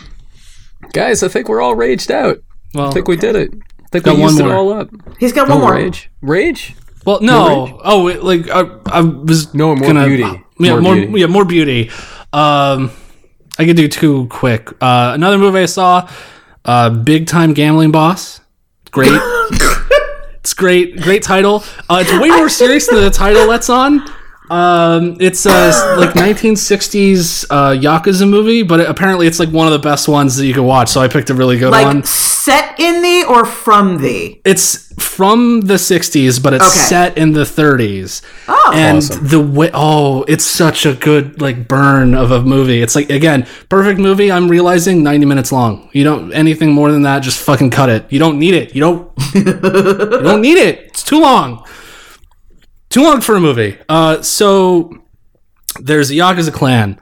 guys, 0.93 1.21
I 1.21 1.27
think 1.27 1.47
we're 1.49 1.61
all 1.61 1.75
raged 1.75 2.09
out. 2.11 2.39
Well, 2.73 2.89
I 2.89 2.91
think 2.91 3.07
we 3.07 3.15
did 3.15 3.35
it. 3.35 3.51
I 3.53 3.87
think 3.91 4.05
Got 4.05 4.15
we 4.15 4.21
one 4.23 4.31
used 4.31 4.41
it 4.43 4.51
all 4.51 4.73
up. 4.73 4.89
he's 5.19 5.31
got 5.33 5.47
No 5.47 5.55
one 5.57 5.63
more. 5.65 5.73
rage. 5.75 6.09
Rage. 6.21 6.75
well, 7.05 7.21
no. 7.21 7.79
oh, 7.83 8.07
it, 8.07 8.23
like 8.23 8.49
I, 8.49 8.61
I 8.87 9.01
was 9.01 9.53
No, 9.53 9.75
more 9.75 9.87
gonna, 9.87 10.07
beauty. 10.07 10.23
Yeah, 10.59 10.71
More 10.73 10.81
more, 10.81 10.95
beauty. 10.95 11.19
yeah, 11.19 11.27
more 11.27 11.45
beauty. 11.45 11.89
Um, 12.33 12.91
I 13.59 13.65
could 13.65 13.77
do 13.77 13.87
two 13.87 14.27
quick. 14.29 14.69
Uh, 14.81 15.11
another 15.13 15.37
movie 15.37 15.59
I 15.59 15.65
saw, 15.65 16.09
uh, 16.65 16.89
Big 16.89 17.27
Time 17.27 17.53
Gambling 17.53 17.91
Boss. 17.91 18.41
Great. 18.91 19.11
it's 20.39 20.53
great. 20.55 20.99
Great 21.01 21.21
title. 21.21 21.63
Uh, 21.87 22.03
it's 22.05 22.11
way 22.19 22.29
more 22.29 22.49
serious 22.49 22.87
than 22.87 23.01
the 23.01 23.11
title 23.11 23.47
that's 23.47 23.69
on. 23.69 24.03
Um, 24.49 25.17
it's 25.19 25.45
a 25.45 25.95
like 25.97 26.11
1960s 26.11 27.45
uh, 27.49 27.71
Yakuza 27.71 28.29
movie, 28.29 28.63
but 28.63 28.79
apparently 28.81 29.27
it's 29.27 29.39
like 29.39 29.49
one 29.49 29.67
of 29.67 29.73
the 29.73 29.79
best 29.79 30.07
ones 30.07 30.35
that 30.37 30.45
you 30.45 30.53
can 30.53 30.63
watch. 30.65 30.89
So 30.89 31.01
I 31.01 31.07
picked 31.07 31.29
a 31.29 31.33
really 31.33 31.57
good 31.57 31.71
Like 31.71 31.85
one. 31.85 32.03
set 32.03 32.79
in 32.79 33.01
the 33.01 33.25
or 33.27 33.45
from 33.45 33.97
the? 34.01 34.39
It's 34.45 34.93
from 35.01 35.61
the 35.61 35.73
60s, 35.75 36.41
but 36.41 36.53
it's 36.53 36.63
Okay. 36.67 36.79
set 36.85 37.17
in 37.17 37.33
the 37.33 37.41
30s. 37.43 38.21
Oh, 38.47 38.71
and 38.75 38.97
Awesome. 38.97 39.27
the 39.27 39.39
way 39.41 39.69
oh, 39.73 40.23
it's 40.27 40.45
such 40.45 40.85
a 40.85 40.93
good 40.93 41.41
like 41.41 41.67
burn 41.67 42.13
of 42.13 42.31
a 42.31 42.41
movie. 42.41 42.81
It's 42.81 42.95
like 42.95 43.09
again, 43.09 43.47
perfect 43.69 43.99
movie. 43.99 44.31
I'm 44.31 44.47
realizing 44.47 45.01
90 45.03 45.25
minutes 45.25 45.51
long. 45.51 45.89
You 45.91 46.03
don't 46.03 46.31
anything 46.33 46.71
more 46.71 46.91
than 46.91 47.01
that, 47.01 47.19
just 47.19 47.39
fucking 47.39 47.71
cut 47.71 47.89
it. 47.89 48.05
You 48.11 48.19
don't 48.19 48.37
need 48.39 48.53
it. 48.53 48.75
You 48.75 48.81
don't 48.81 49.11
you 49.33 49.43
don't 49.43 50.41
need 50.41 50.57
it. 50.57 50.79
It's 50.87 51.03
too 51.03 51.19
long. 51.19 51.65
Too 52.95 53.03
long 53.03 53.19
for 53.19 53.35
a 53.35 53.41
movie. 53.41 53.77
Uh 53.89 54.21
so 54.21 55.03
there's 55.81 56.09
a 56.11 56.13
Yakuza 56.13 56.53
clan 56.53 56.97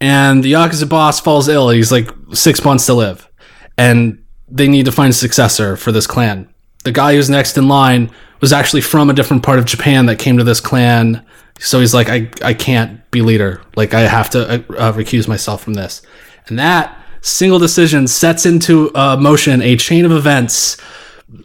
and 0.00 0.42
the 0.42 0.54
Yakuza 0.54 0.88
boss 0.88 1.20
falls 1.20 1.46
ill. 1.46 1.68
He's 1.68 1.92
like 1.92 2.10
6 2.32 2.64
months 2.64 2.86
to 2.86 2.94
live. 2.94 3.30
And 3.76 4.24
they 4.48 4.66
need 4.66 4.86
to 4.86 4.90
find 4.90 5.10
a 5.10 5.14
successor 5.14 5.76
for 5.76 5.92
this 5.92 6.08
clan. 6.08 6.52
The 6.82 6.90
guy 6.90 7.14
who's 7.14 7.30
next 7.30 7.56
in 7.56 7.68
line 7.68 8.10
was 8.40 8.52
actually 8.52 8.80
from 8.80 9.10
a 9.10 9.12
different 9.12 9.44
part 9.44 9.60
of 9.60 9.64
Japan 9.64 10.06
that 10.06 10.18
came 10.18 10.38
to 10.38 10.42
this 10.42 10.58
clan. 10.60 11.24
So 11.60 11.78
he's 11.78 11.94
like, 11.94 12.08
I, 12.08 12.28
I 12.42 12.52
can't 12.52 13.08
be 13.12 13.22
leader. 13.22 13.62
Like, 13.76 13.94
I 13.94 14.00
have 14.00 14.30
to 14.30 14.40
uh, 14.40 14.54
uh, 14.76 14.92
recuse 14.92 15.28
myself 15.28 15.62
from 15.62 15.74
this. 15.74 16.02
And 16.48 16.58
that 16.58 17.00
single 17.20 17.60
decision 17.60 18.08
sets 18.08 18.44
into 18.44 18.92
uh, 18.96 19.16
motion 19.16 19.62
a 19.62 19.76
chain 19.76 20.04
of 20.04 20.10
events 20.10 20.78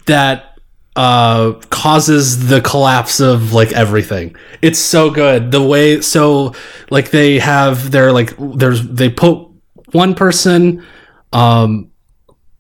that 0.08 0.53
uh 0.96 1.54
causes 1.70 2.48
the 2.48 2.62
collapse 2.62 3.20
of 3.20 3.54
like 3.54 3.72
everything. 3.72 4.36
It's 4.62 4.80
so 4.80 5.10
good. 5.10 5.52
The 5.52 5.62
way 5.62 6.02
so 6.02 6.54
like 6.90 7.12
they 7.12 7.40
have 7.40 7.92
their 7.92 8.12
like 8.12 8.34
there's 8.38 8.88
they 8.88 9.10
put 9.10 9.48
one 9.92 10.16
person 10.16 10.86
um 11.32 11.92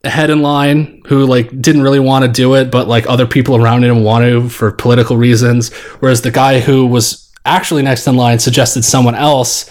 ahead 0.03 0.30
in 0.30 0.41
line 0.41 1.01
who 1.07 1.26
like 1.26 1.49
didn't 1.61 1.81
really 1.81 1.99
want 1.99 2.26
to 2.26 2.31
do 2.31 2.55
it 2.55 2.69
but 2.69 2.88
like 2.89 3.07
other 3.07 3.26
people 3.26 3.55
around 3.55 3.85
him 3.85 4.03
want 4.03 4.26
to 4.26 4.49
for 4.49 4.72
political 4.72 5.15
reasons 5.15 5.73
whereas 5.99 6.22
the 6.23 6.31
guy 6.31 6.60
who 6.60 6.85
was 6.85 7.31
actually 7.45 7.81
next 7.81 8.05
in 8.05 8.18
line 8.18 8.38
suggested 8.38 8.84
someone 8.84 9.15
else 9.15 9.69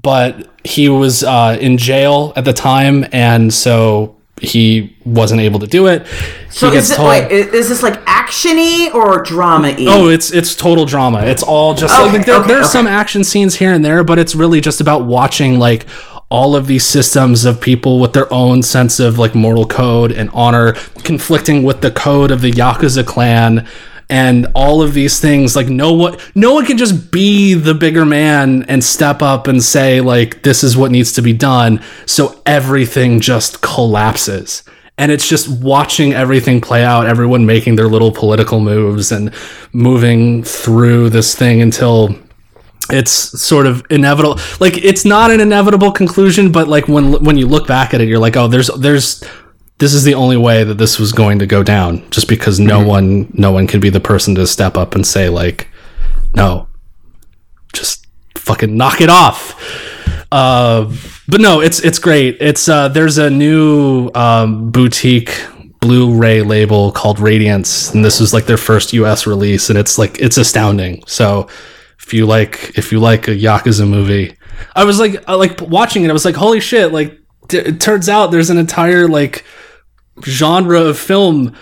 but 0.00 0.48
he 0.64 0.88
was 0.88 1.24
uh, 1.24 1.56
in 1.60 1.76
jail 1.76 2.32
at 2.36 2.44
the 2.44 2.52
time 2.52 3.04
and 3.10 3.52
so 3.52 4.13
he 4.40 4.96
wasn't 5.04 5.40
able 5.40 5.60
to 5.60 5.66
do 5.66 5.86
it 5.86 6.06
so 6.50 6.72
is 6.72 6.90
it 6.90 6.98
wait? 6.98 7.30
Is, 7.30 7.46
is 7.48 7.68
this 7.68 7.82
like 7.82 8.04
actiony 8.04 8.92
or 8.94 9.22
drama-y? 9.22 9.86
Oh, 9.88 10.08
it's 10.08 10.32
it's 10.32 10.54
total 10.54 10.84
drama. 10.84 11.22
It's 11.24 11.42
all 11.42 11.74
just 11.74 11.94
Okay, 11.98 12.18
like 12.18 12.26
there, 12.26 12.38
okay, 12.38 12.48
there's 12.48 12.66
okay. 12.66 12.72
some 12.72 12.86
action 12.86 13.24
scenes 13.24 13.56
here 13.56 13.72
and 13.72 13.84
there, 13.84 14.04
but 14.04 14.18
it's 14.18 14.34
really 14.34 14.60
just 14.60 14.80
about 14.80 15.04
watching 15.04 15.58
like 15.58 15.86
all 16.30 16.56
of 16.56 16.66
these 16.66 16.84
systems 16.84 17.44
of 17.44 17.60
people 17.60 18.00
with 18.00 18.12
their 18.12 18.32
own 18.32 18.62
sense 18.62 18.98
of 19.00 19.18
like 19.18 19.34
moral 19.34 19.66
code 19.66 20.10
and 20.12 20.30
honor 20.32 20.72
conflicting 21.02 21.62
with 21.62 21.80
the 21.80 21.90
code 21.90 22.30
of 22.30 22.40
the 22.40 22.50
Yakuza 22.50 23.04
clan 23.04 23.66
and 24.14 24.46
all 24.54 24.80
of 24.80 24.94
these 24.94 25.18
things 25.18 25.56
like 25.56 25.66
no 25.66 25.92
one 25.92 26.16
no 26.36 26.54
one 26.54 26.64
can 26.64 26.78
just 26.78 27.10
be 27.10 27.54
the 27.54 27.74
bigger 27.74 28.04
man 28.04 28.62
and 28.68 28.84
step 28.84 29.22
up 29.22 29.48
and 29.48 29.60
say 29.60 30.00
like 30.00 30.44
this 30.44 30.62
is 30.62 30.76
what 30.76 30.92
needs 30.92 31.12
to 31.14 31.20
be 31.20 31.32
done. 31.32 31.82
So 32.06 32.40
everything 32.46 33.18
just 33.18 33.60
collapses. 33.60 34.62
And 34.96 35.10
it's 35.10 35.28
just 35.28 35.48
watching 35.60 36.12
everything 36.12 36.60
play 36.60 36.84
out 36.84 37.06
everyone 37.06 37.44
making 37.44 37.74
their 37.74 37.88
little 37.88 38.12
political 38.12 38.60
moves 38.60 39.10
and 39.10 39.34
moving 39.72 40.44
through 40.44 41.10
this 41.10 41.34
thing 41.34 41.60
until 41.60 42.14
it's 42.90 43.10
sort 43.10 43.66
of 43.66 43.84
inevitable. 43.90 44.38
Like 44.60 44.76
it's 44.76 45.04
not 45.04 45.32
an 45.32 45.40
inevitable 45.40 45.90
conclusion 45.90 46.52
but 46.52 46.68
like 46.68 46.86
when 46.86 47.24
when 47.24 47.36
you 47.36 47.48
look 47.48 47.66
back 47.66 47.92
at 47.92 48.00
it 48.00 48.06
you're 48.06 48.20
like 48.20 48.36
oh 48.36 48.46
there's 48.46 48.68
there's 48.78 49.24
this 49.84 49.92
is 49.92 50.02
the 50.02 50.14
only 50.14 50.38
way 50.38 50.64
that 50.64 50.78
this 50.78 50.98
was 50.98 51.12
going 51.12 51.38
to 51.38 51.44
go 51.44 51.62
down 51.62 52.10
just 52.10 52.26
because 52.26 52.58
no 52.58 52.82
one 52.82 53.30
no 53.34 53.52
one 53.52 53.66
can 53.66 53.80
be 53.80 53.90
the 53.90 54.00
person 54.00 54.34
to 54.34 54.46
step 54.46 54.78
up 54.78 54.94
and 54.94 55.06
say 55.06 55.28
like 55.28 55.68
no 56.34 56.66
just 57.74 58.06
fucking 58.34 58.74
knock 58.74 59.02
it 59.02 59.10
off. 59.10 59.54
Uh, 60.32 60.90
but 61.28 61.38
no 61.38 61.60
it's 61.60 61.80
it's 61.80 61.98
great. 61.98 62.38
It's 62.40 62.66
uh 62.66 62.88
there's 62.88 63.18
a 63.18 63.28
new 63.28 64.10
um, 64.14 64.70
boutique 64.70 65.38
blu-ray 65.80 66.40
label 66.40 66.90
called 66.90 67.20
radiance 67.20 67.92
and 67.92 68.02
this 68.02 68.22
is 68.22 68.32
like 68.32 68.46
their 68.46 68.56
first 68.56 68.94
us 68.94 69.26
release 69.26 69.68
and 69.68 69.78
it's 69.78 69.98
like 69.98 70.18
it's 70.18 70.38
astounding. 70.38 71.04
So 71.06 71.46
if 72.00 72.14
you 72.14 72.24
like 72.24 72.72
if 72.78 72.90
you 72.90 73.00
like 73.00 73.28
a 73.28 73.32
yakuza 73.32 73.86
movie 73.86 74.36
i 74.76 74.84
was 74.84 75.00
like 75.00 75.24
I 75.26 75.34
like 75.34 75.58
watching 75.62 76.04
it 76.04 76.10
i 76.10 76.12
was 76.12 76.26
like 76.26 76.34
holy 76.34 76.60
shit 76.60 76.92
like 76.92 77.18
it 77.50 77.80
turns 77.80 78.08
out 78.08 78.30
there's 78.30 78.50
an 78.50 78.58
entire 78.58 79.08
like 79.08 79.44
genre 80.22 80.80
of 80.80 80.98
film 80.98 81.54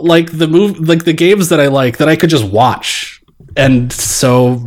like 0.00 0.30
the 0.36 0.46
move 0.46 0.78
like 0.88 1.04
the 1.04 1.12
games 1.12 1.48
that 1.50 1.60
i 1.60 1.66
like 1.66 1.98
that 1.98 2.08
i 2.08 2.16
could 2.16 2.30
just 2.30 2.44
watch. 2.44 3.20
And 3.56 3.92
so 3.92 4.64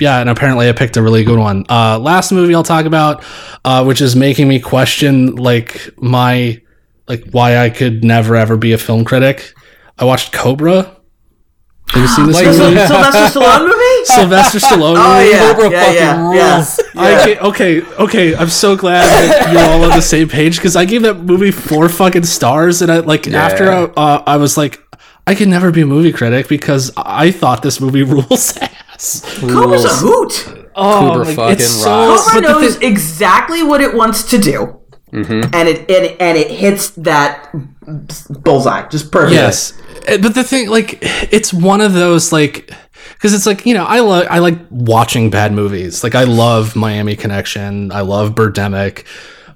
yeah 0.00 0.20
and 0.20 0.30
apparently 0.30 0.68
i 0.68 0.72
picked 0.72 0.96
a 0.96 1.02
really 1.02 1.24
good 1.24 1.38
one. 1.38 1.64
Uh 1.68 1.98
last 1.98 2.32
movie 2.32 2.54
i'll 2.54 2.62
talk 2.62 2.86
about 2.86 3.22
uh 3.64 3.84
which 3.84 4.00
is 4.00 4.16
making 4.16 4.48
me 4.48 4.58
question 4.60 5.36
like 5.36 5.90
my 5.98 6.60
like 7.08 7.24
why 7.32 7.58
i 7.58 7.68
could 7.68 8.02
never 8.04 8.36
ever 8.36 8.56
be 8.56 8.72
a 8.72 8.78
film 8.78 9.04
critic. 9.04 9.52
I 9.98 10.04
watched 10.04 10.32
cobra 10.32 10.96
have 11.94 12.02
you 12.02 12.08
seen 12.08 12.26
this 12.26 12.36
Like- 12.36 12.46
movie? 12.46 12.86
Sylvester 12.86 13.40
Stallone 13.40 13.68
movie? 13.68 14.04
Sylvester 14.04 14.58
Stallone. 14.66 14.96
Oh 14.98 15.18
movie? 15.18 15.30
yeah, 15.30 15.54
Cobra 15.54 15.70
yeah, 15.70 15.84
fucking 15.84 15.96
yeah, 15.96 16.20
rules. 16.56 16.80
yeah. 16.94 17.00
I 17.02 17.24
can't, 17.24 17.40
okay, 17.42 17.82
okay. 17.98 18.36
I'm 18.36 18.48
so 18.48 18.76
glad 18.76 19.04
that 19.04 19.52
you're 19.52 19.62
all 19.62 19.82
on 19.84 19.90
the 19.90 20.02
same 20.02 20.28
page 20.28 20.56
because 20.56 20.76
I 20.76 20.84
gave 20.84 21.02
that 21.02 21.14
movie 21.20 21.50
four 21.50 21.88
fucking 21.88 22.24
stars, 22.24 22.82
and 22.82 22.90
I 22.90 22.98
like 22.98 23.26
after 23.28 23.70
I, 23.70 23.82
uh, 23.84 24.22
I 24.26 24.36
was 24.36 24.56
like, 24.56 24.80
I 25.26 25.34
can 25.34 25.48
never 25.50 25.70
be 25.70 25.80
a 25.82 25.86
movie 25.86 26.12
critic 26.12 26.48
because 26.48 26.90
I 26.96 27.30
thought 27.30 27.62
this 27.62 27.80
movie 27.80 28.02
rules 28.14 28.56
ass. 28.58 29.22
Cobra's 29.40 29.84
a 29.84 30.04
Rules. 30.04 30.42
hoot. 30.44 30.68
Oh, 30.76 30.98
Cobra 31.00 31.24
like, 31.24 31.36
fucking 31.36 31.52
it's 31.54 31.68
so, 31.68 32.10
rocks. 32.10 32.24
Cobra 32.32 32.40
knows 32.48 32.76
thing- 32.76 32.90
exactly 32.92 33.62
what 33.62 33.80
it 33.80 33.94
wants 33.94 34.24
to 34.30 34.38
do, 34.38 34.80
Mm-hmm. 35.12 35.54
and 35.54 35.68
it 35.68 35.78
and, 35.88 36.04
it- 36.06 36.16
and 36.20 36.36
it 36.36 36.50
hits 36.50 36.90
that 36.90 37.54
bullseye 38.42 38.88
just 38.88 39.10
perfect. 39.12 39.34
yes, 39.34 39.72
Uh, 40.08 40.18
but 40.18 40.34
the 40.34 40.44
thing, 40.44 40.68
like, 40.68 40.98
it's 41.32 41.52
one 41.52 41.80
of 41.80 41.92
those 41.92 42.32
like. 42.32 42.70
Because 43.12 43.34
it's 43.34 43.46
like 43.46 43.64
you 43.64 43.74
know, 43.74 43.84
I 43.84 44.00
like 44.00 44.28
I 44.28 44.38
like 44.38 44.58
watching 44.70 45.30
bad 45.30 45.52
movies. 45.52 46.02
Like 46.02 46.14
I 46.14 46.24
love 46.24 46.74
Miami 46.76 47.16
Connection. 47.16 47.90
I 47.92 48.00
love 48.00 48.34
Birdemic. 48.34 49.06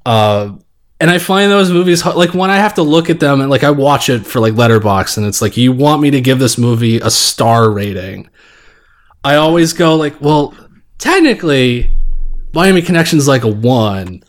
Uh, 0.06 0.52
and 1.00 1.10
I 1.10 1.18
find 1.18 1.50
those 1.50 1.70
movies 1.70 2.04
like 2.04 2.34
when 2.34 2.50
I 2.50 2.56
have 2.56 2.74
to 2.74 2.82
look 2.82 3.10
at 3.10 3.20
them 3.20 3.40
and 3.40 3.50
like 3.50 3.64
I 3.64 3.70
watch 3.70 4.08
it 4.08 4.26
for 4.26 4.40
like 4.40 4.54
Letterboxd 4.54 5.18
and 5.18 5.26
it's 5.26 5.40
like 5.42 5.56
you 5.56 5.72
want 5.72 6.00
me 6.02 6.10
to 6.10 6.20
give 6.20 6.38
this 6.38 6.56
movie 6.58 6.96
a 6.98 7.10
star 7.10 7.70
rating. 7.70 8.28
I 9.22 9.36
always 9.36 9.72
go 9.72 9.96
like, 9.96 10.20
well, 10.20 10.54
technically, 10.98 11.90
Miami 12.54 12.80
Connection's 12.82 13.28
like 13.28 13.44
a 13.44 13.48
one 13.50 14.22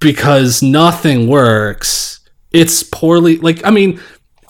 because 0.00 0.62
nothing 0.62 1.28
works. 1.28 2.20
It's 2.52 2.82
poorly 2.82 3.38
like 3.38 3.64
I 3.64 3.70
mean, 3.70 4.00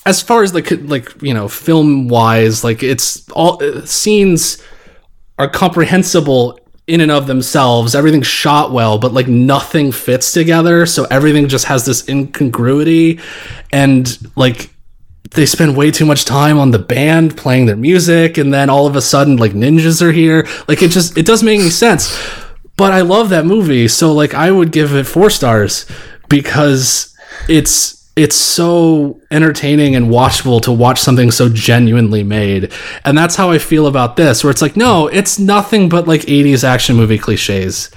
as 0.05 0.21
far 0.23 0.43
as 0.43 0.55
like 0.55 0.71
like 0.83 1.23
you 1.23 1.35
know 1.35 1.49
film 1.49 2.09
wise, 2.09 2.65
like 2.65 2.83
it's 2.83 3.29
all 3.31 3.63
uh, 3.63 3.85
scenes 3.87 4.63
are 5.39 5.49
comprehensible 5.49 6.59
in 6.87 7.01
and 7.01 7.11
of 7.11 7.27
themselves. 7.27 7.95
Everything's 7.95 8.27
shot 8.27 8.73
well, 8.73 8.99
but 8.99 9.13
like 9.13 9.29
nothing 9.29 9.93
fits 9.93 10.33
together. 10.33 10.87
So 10.87 11.05
everything 11.11 11.49
just 11.49 11.67
has 11.67 11.87
this 11.87 12.09
incongruity, 12.09 13.21
and 13.73 14.19
like 14.37 14.71
they 15.31 15.47
spend 15.47 15.77
way 15.77 15.91
too 15.91 16.05
much 16.05 16.25
time 16.25 16.59
on 16.59 16.73
the 16.73 16.79
band 16.79 17.37
playing 17.37 17.67
their 17.67 17.77
music, 17.77 18.39
and 18.39 18.53
then 18.53 18.69
all 18.69 18.87
of 18.87 18.97
a 18.97 19.03
sudden 19.03 19.37
like 19.37 19.53
ninjas 19.53 20.03
are 20.03 20.13
here. 20.13 20.47
Like 20.69 20.83
it 20.83 20.91
just 20.91 21.17
it 21.17 21.27
doesn't 21.27 21.47
make 21.47 21.61
any 21.61 21.71
sense. 21.71 22.19
But 22.77 22.93
I 22.93 23.03
love 23.03 23.29
that 23.29 23.47
movie, 23.47 23.87
so 23.87 24.13
like 24.13 24.35
I 24.35 24.51
would 24.51 24.73
give 24.73 24.95
it 24.95 25.05
four 25.05 25.31
stars 25.31 25.87
because 26.29 27.12
it's 27.49 27.99
it's 28.15 28.37
so 28.37 29.19
entertaining 29.31 29.95
and 29.97 30.07
watchable 30.11 30.61
to 30.61 30.71
watch 30.71 31.01
something 31.01 31.31
so 31.31 31.49
genuinely 31.49 32.23
made. 32.23 32.71
And 33.07 33.17
that's 33.17 33.37
how 33.37 33.51
I 33.51 33.59
feel 33.59 33.87
about 33.87 34.17
this, 34.17 34.45
where 34.45 34.51
it's 34.51 34.61
like, 34.61 34.77
no, 34.77 35.07
it's 35.07 35.39
nothing 35.39 35.89
but 35.89 36.07
like 36.07 36.21
80s 36.23 36.63
action 36.63 36.95
movie 36.95 37.17
cliches. 37.17 37.91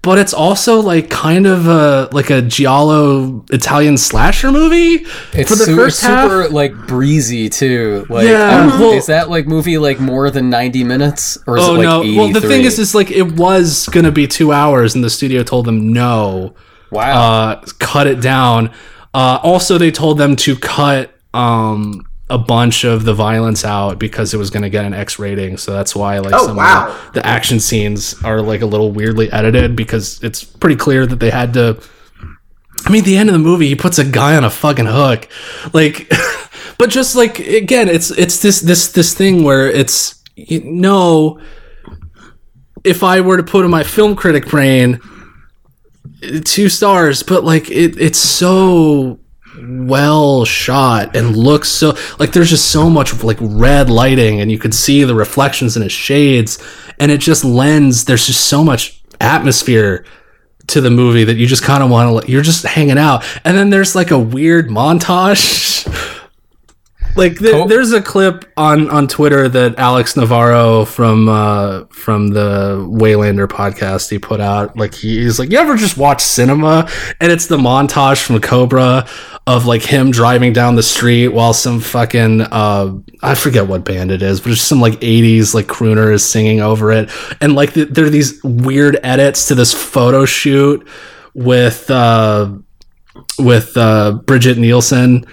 But 0.00 0.18
it's 0.18 0.32
also 0.34 0.80
like 0.80 1.10
kind 1.10 1.46
of 1.46 1.68
a 1.68 2.08
like 2.12 2.30
a 2.30 2.40
giallo 2.42 3.44
Italian 3.52 3.96
slasher 3.98 4.50
movie 4.50 5.04
It's 5.32 5.48
for 5.50 5.54
the 5.54 5.64
su- 5.66 5.76
first 5.76 6.00
half. 6.00 6.28
super 6.30 6.48
like 6.48 6.74
breezy 6.88 7.48
too. 7.48 8.04
Like, 8.08 8.26
Yeah, 8.26 8.62
um, 8.72 8.80
well- 8.80 8.92
is 8.94 9.06
that 9.06 9.28
like 9.30 9.46
movie 9.46 9.78
like 9.78 10.00
more 10.00 10.28
than 10.30 10.48
ninety 10.50 10.82
minutes, 10.82 11.38
or 11.46 11.56
is 11.58 11.64
Oh 11.64 11.74
it 11.74 11.78
like 11.78 11.84
no! 11.84 12.00
83? 12.02 12.16
Well, 12.18 12.28
the 12.32 12.40
thing 12.40 12.62
is, 12.64 12.78
is 12.80 12.94
like 12.96 13.12
it 13.12 13.32
was 13.36 13.86
gonna 13.92 14.10
be 14.10 14.26
two 14.26 14.50
hours, 14.50 14.94
and 14.96 15.04
the 15.04 15.10
studio 15.10 15.44
told 15.44 15.66
them 15.66 15.92
no. 15.92 16.54
Wow, 16.92 17.50
uh, 17.50 17.64
cut 17.78 18.06
it 18.06 18.20
down. 18.20 18.72
Uh, 19.12 19.38
also, 19.42 19.78
they 19.78 19.90
told 19.90 20.18
them 20.18 20.36
to 20.36 20.54
cut 20.56 21.12
um, 21.34 22.06
a 22.30 22.38
bunch 22.38 22.84
of 22.84 23.04
the 23.04 23.12
violence 23.12 23.64
out 23.64 23.98
because 23.98 24.32
it 24.32 24.36
was 24.38 24.50
going 24.50 24.62
to 24.62 24.70
get 24.70 24.84
an 24.84 24.94
X 24.94 25.18
rating. 25.18 25.56
So 25.56 25.72
that's 25.72 25.94
why 25.96 26.18
like 26.18 26.32
Oh, 26.34 26.46
some 26.46 26.56
wow. 26.56 26.88
of 26.88 27.12
the, 27.12 27.20
the 27.20 27.26
action 27.26 27.60
scenes 27.60 28.14
are 28.22 28.40
like 28.40 28.62
a 28.62 28.66
little 28.66 28.90
weirdly 28.92 29.30
edited 29.32 29.74
because 29.76 30.22
it's 30.22 30.44
pretty 30.44 30.76
clear 30.76 31.06
that 31.06 31.20
they 31.20 31.30
had 31.30 31.52
to. 31.54 31.82
I 32.84 32.90
mean, 32.90 33.04
the 33.04 33.16
end 33.16 33.28
of 33.28 33.34
the 33.34 33.38
movie, 33.38 33.68
he 33.68 33.74
puts 33.76 33.98
a 33.98 34.04
guy 34.04 34.36
on 34.36 34.44
a 34.44 34.50
fucking 34.50 34.86
hook, 34.86 35.28
like. 35.72 36.10
but 36.78 36.90
just 36.90 37.14
like 37.14 37.38
again, 37.38 37.88
it's 37.88 38.10
it's 38.12 38.40
this 38.40 38.60
this 38.60 38.92
this 38.92 39.14
thing 39.14 39.44
where 39.44 39.68
it's 39.70 40.22
you 40.34 40.60
know, 40.64 41.38
if 42.84 43.02
I 43.02 43.20
were 43.20 43.36
to 43.36 43.42
put 43.42 43.64
in 43.64 43.70
my 43.70 43.82
film 43.84 44.16
critic 44.16 44.48
brain, 44.48 45.00
two 46.44 46.68
stars, 46.68 47.22
but 47.22 47.44
like 47.44 47.70
it, 47.70 48.00
it's 48.00 48.18
so 48.18 49.18
well 49.60 50.46
shot 50.46 51.14
and 51.14 51.36
looks 51.36 51.68
so 51.68 51.94
like 52.18 52.32
there's 52.32 52.48
just 52.48 52.70
so 52.70 52.88
much 52.88 53.22
like 53.22 53.36
red 53.40 53.90
lighting 53.90 54.40
and 54.40 54.50
you 54.50 54.58
can 54.58 54.72
see 54.72 55.04
the 55.04 55.14
reflections 55.14 55.76
in 55.76 55.82
his 55.82 55.92
shades 55.92 56.58
and 56.98 57.12
it 57.12 57.20
just 57.20 57.44
lends 57.44 58.06
there's 58.06 58.26
just 58.26 58.46
so 58.46 58.64
much 58.64 59.02
atmosphere 59.20 60.06
to 60.68 60.80
the 60.80 60.90
movie 60.90 61.24
that 61.24 61.36
you 61.36 61.46
just 61.46 61.62
kind 61.62 61.82
of 61.82 61.90
want 61.90 62.24
to 62.24 62.30
you're 62.30 62.42
just 62.42 62.64
hanging 62.64 62.98
out. 62.98 63.24
And 63.44 63.56
then 63.56 63.70
there's 63.70 63.94
like 63.94 64.10
a 64.10 64.18
weird 64.18 64.68
montage 64.68 65.86
like 67.16 67.38
th- 67.38 67.52
Cool. 67.52 67.66
there's 67.66 67.92
a 67.92 68.00
clip 68.02 68.50
on 68.56 68.88
on 68.90 69.06
Twitter 69.08 69.48
that 69.48 69.78
Alex 69.78 70.16
Navarro 70.16 70.84
from 70.84 71.28
uh 71.28 71.84
from 71.90 72.28
the 72.28 72.76
Nextlander 72.90 73.46
podcast 73.48 74.10
he 74.10 74.18
put 74.18 74.40
out. 74.40 74.76
Like 74.76 74.94
he's 74.94 75.38
like 75.38 75.50
you 75.50 75.58
ever 75.58 75.76
just 75.76 75.96
watch 75.96 76.20
cinema? 76.22 76.88
And 77.20 77.30
it's 77.32 77.46
the 77.46 77.56
montage 77.58 78.22
from 78.22 78.40
Cobra 78.40 79.06
of 79.46 79.66
like 79.66 79.82
him 79.82 80.10
driving 80.10 80.52
down 80.52 80.74
the 80.76 80.82
street 80.82 81.28
while 81.28 81.52
some 81.52 81.80
fucking 81.80 82.40
uh 82.42 82.94
I 83.22 83.34
forget 83.34 83.66
what 83.66 83.84
band 83.84 84.10
it 84.10 84.22
is 84.22 84.40
but 84.40 84.52
it's 84.52 84.60
some 84.62 84.80
like 84.80 84.94
80s 85.00 85.54
like 85.54 85.66
crooner 85.66 86.12
is 86.12 86.24
singing 86.24 86.60
over 86.60 86.92
it. 86.92 87.10
And 87.40 87.54
like 87.54 87.74
th- 87.74 87.88
there 87.88 88.04
are 88.06 88.10
these 88.10 88.42
weird 88.42 88.98
edits 89.02 89.48
to 89.48 89.54
this 89.54 89.72
photo 89.74 90.24
shoot 90.24 90.86
with 91.34 91.90
uh 91.90 92.52
with 93.38 93.76
uh 93.76 94.12
Brigitte 94.26 94.58
Nielsen 94.58 95.26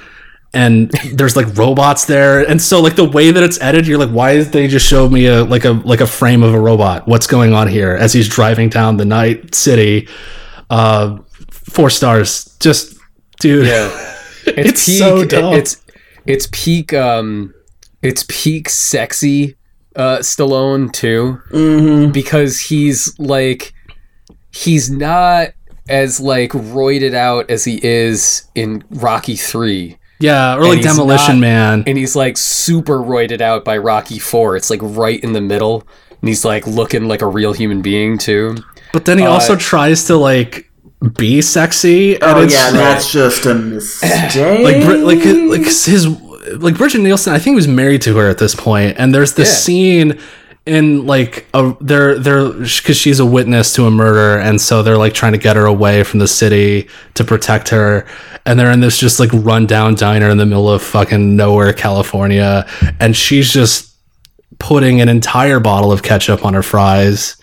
and 0.53 0.89
there's 1.13 1.35
like 1.35 1.45
robots 1.57 2.05
there 2.05 2.39
and 2.49 2.59
so 2.61 2.81
like 2.81 2.95
the 2.95 3.07
way 3.07 3.29
that 3.31 3.43
it's 3.43 3.61
edited 3.61 3.87
you're 3.87 3.99
like 3.99 4.09
why 4.09 4.35
did 4.35 4.47
they 4.47 4.67
just 4.67 4.85
show 4.87 5.07
me 5.07 5.27
a 5.27 5.43
like 5.43 5.63
a 5.63 5.71
like 5.71 6.01
a 6.01 6.07
frame 6.07 6.41
of 6.41 6.53
a 6.55 6.59
robot 6.59 7.07
what's 7.07 7.27
going 7.27 7.53
on 7.53 7.67
here 7.67 7.91
as 7.91 8.13
he's 8.13 8.27
driving 8.27 8.67
down 8.67 8.97
the 8.97 9.05
night 9.05 9.53
city 9.53 10.07
uh 10.71 11.17
four 11.51 11.89
stars 11.89 12.57
just 12.59 12.97
dude 13.39 13.67
yeah, 13.67 13.89
it's 14.47 14.81
so 14.81 15.23
dumb. 15.23 15.53
It's 15.53 15.83
it's 16.25 16.47
peak. 16.51 16.93
Um, 16.93 17.53
it's 18.01 18.25
peak 18.27 18.69
sexy. 18.69 19.55
Uh, 19.95 20.17
Stallone 20.19 20.91
too, 20.91 21.39
Mm-hmm. 21.51 22.11
because 22.11 22.59
he's 22.59 23.17
like, 23.19 23.73
he's 24.51 24.89
not 24.89 25.49
as 25.87 26.19
like 26.19 26.51
roided 26.51 27.13
out 27.13 27.49
as 27.51 27.63
he 27.65 27.79
is 27.85 28.47
in 28.55 28.83
Rocky 28.89 29.35
Three. 29.35 29.97
Yeah 30.19 30.55
or 30.57 30.65
like 30.67 30.81
demolition 30.81 31.35
not- 31.35 31.41
man 31.41 31.83
and 31.87 31.97
he's 31.97 32.15
like 32.15 32.37
super 32.37 32.97
roided 32.99 33.41
out 33.41 33.63
by 33.63 33.77
Rocky 33.77 34.19
Four. 34.19 34.55
It's 34.57 34.69
like 34.69 34.79
right 34.83 35.21
in 35.23 35.33
the 35.33 35.41
middle, 35.41 35.87
and 36.21 36.27
he's 36.27 36.43
like 36.43 36.67
looking 36.67 37.07
like 37.07 37.21
a 37.21 37.27
real 37.27 37.53
human 37.53 37.81
being 37.81 38.17
too. 38.17 38.57
but 38.91 39.05
then 39.05 39.17
he 39.17 39.25
uh, 39.25 39.29
also 39.31 39.55
tries 39.55 40.05
to 40.05 40.17
like 40.17 40.69
be 41.17 41.41
sexy, 41.41 42.15
and 42.15 42.23
Oh 42.23 42.41
it's 42.43 42.53
yeah, 42.53 42.71
that's 42.71 43.11
just 43.11 43.45
a 43.45 43.53
mistake. 43.55 44.35
like 44.63 44.83
Bri- 44.83 44.97
like 44.97 45.23
like 45.23 45.61
his 45.65 46.05
like 46.57 46.77
Brigitte 46.77 47.01
Nielsen. 47.01 47.31
I 47.33 47.37
think 47.37 47.53
he 47.53 47.55
was 47.55 47.67
married 47.69 48.01
to 48.01 48.17
her 48.17 48.27
at 48.27 48.37
this 48.39 48.55
point, 48.55 48.97
and 48.97 49.15
there's 49.15 49.33
this 49.33 49.47
Yeah. 49.49 49.55
scene 49.55 50.19
in 50.65 51.05
like 51.07 51.47
a 51.53 51.75
they're 51.81 52.19
they're 52.19 52.51
because 52.51 52.97
she's 52.97 53.19
a 53.19 53.25
witness 53.25 53.73
to 53.75 53.85
a 53.85 53.91
murder, 53.91 54.39
and 54.39 54.59
so 54.59 54.83
they're 54.83 54.97
like 54.97 55.13
trying 55.13 55.31
to 55.31 55.37
get 55.37 55.55
her 55.55 55.65
away 55.65 56.03
from 56.03 56.19
the 56.19 56.27
city 56.27 56.87
to 57.15 57.23
protect 57.23 57.69
her, 57.69 58.05
and 58.45 58.59
they're 58.59 58.71
in 58.71 58.79
this 58.79 58.97
just 58.97 59.19
like 59.19 59.29
rundown 59.33 59.95
diner 59.95 60.29
in 60.29 60.37
the 60.37 60.45
middle 60.45 60.69
of 60.69 60.81
fucking 60.81 61.35
nowhere, 61.35 61.73
California, 61.73 62.65
and 62.99 63.15
she's 63.15 63.51
just 63.51 63.95
putting 64.59 65.01
an 65.01 65.09
entire 65.09 65.59
bottle 65.59 65.91
of 65.91 66.03
ketchup 66.03 66.45
on 66.45 66.53
her 66.53 66.63
fries 66.63 67.37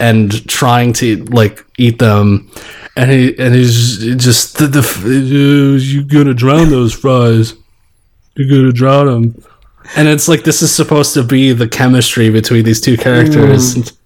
and 0.00 0.48
trying 0.48 0.92
to 0.92 1.24
like 1.26 1.64
eat 1.78 1.98
them 1.98 2.50
and 2.96 3.10
he 3.10 3.38
and 3.38 3.54
he's 3.54 3.98
just 4.16 4.58
the, 4.58 4.66
the 4.66 4.80
uh, 4.80 5.78
you 5.78 6.04
gonna 6.04 6.34
drown 6.34 6.70
those 6.70 6.92
fries. 6.92 7.54
You're 8.36 8.48
gonna 8.48 8.72
drown 8.72 9.06
them 9.06 9.44
and 9.96 10.08
it's 10.08 10.28
like 10.28 10.44
this 10.44 10.62
is 10.62 10.74
supposed 10.74 11.14
to 11.14 11.22
be 11.22 11.52
the 11.52 11.68
chemistry 11.68 12.30
between 12.30 12.64
these 12.64 12.80
two 12.80 12.96
characters 12.96 13.74
mm. 13.74 13.96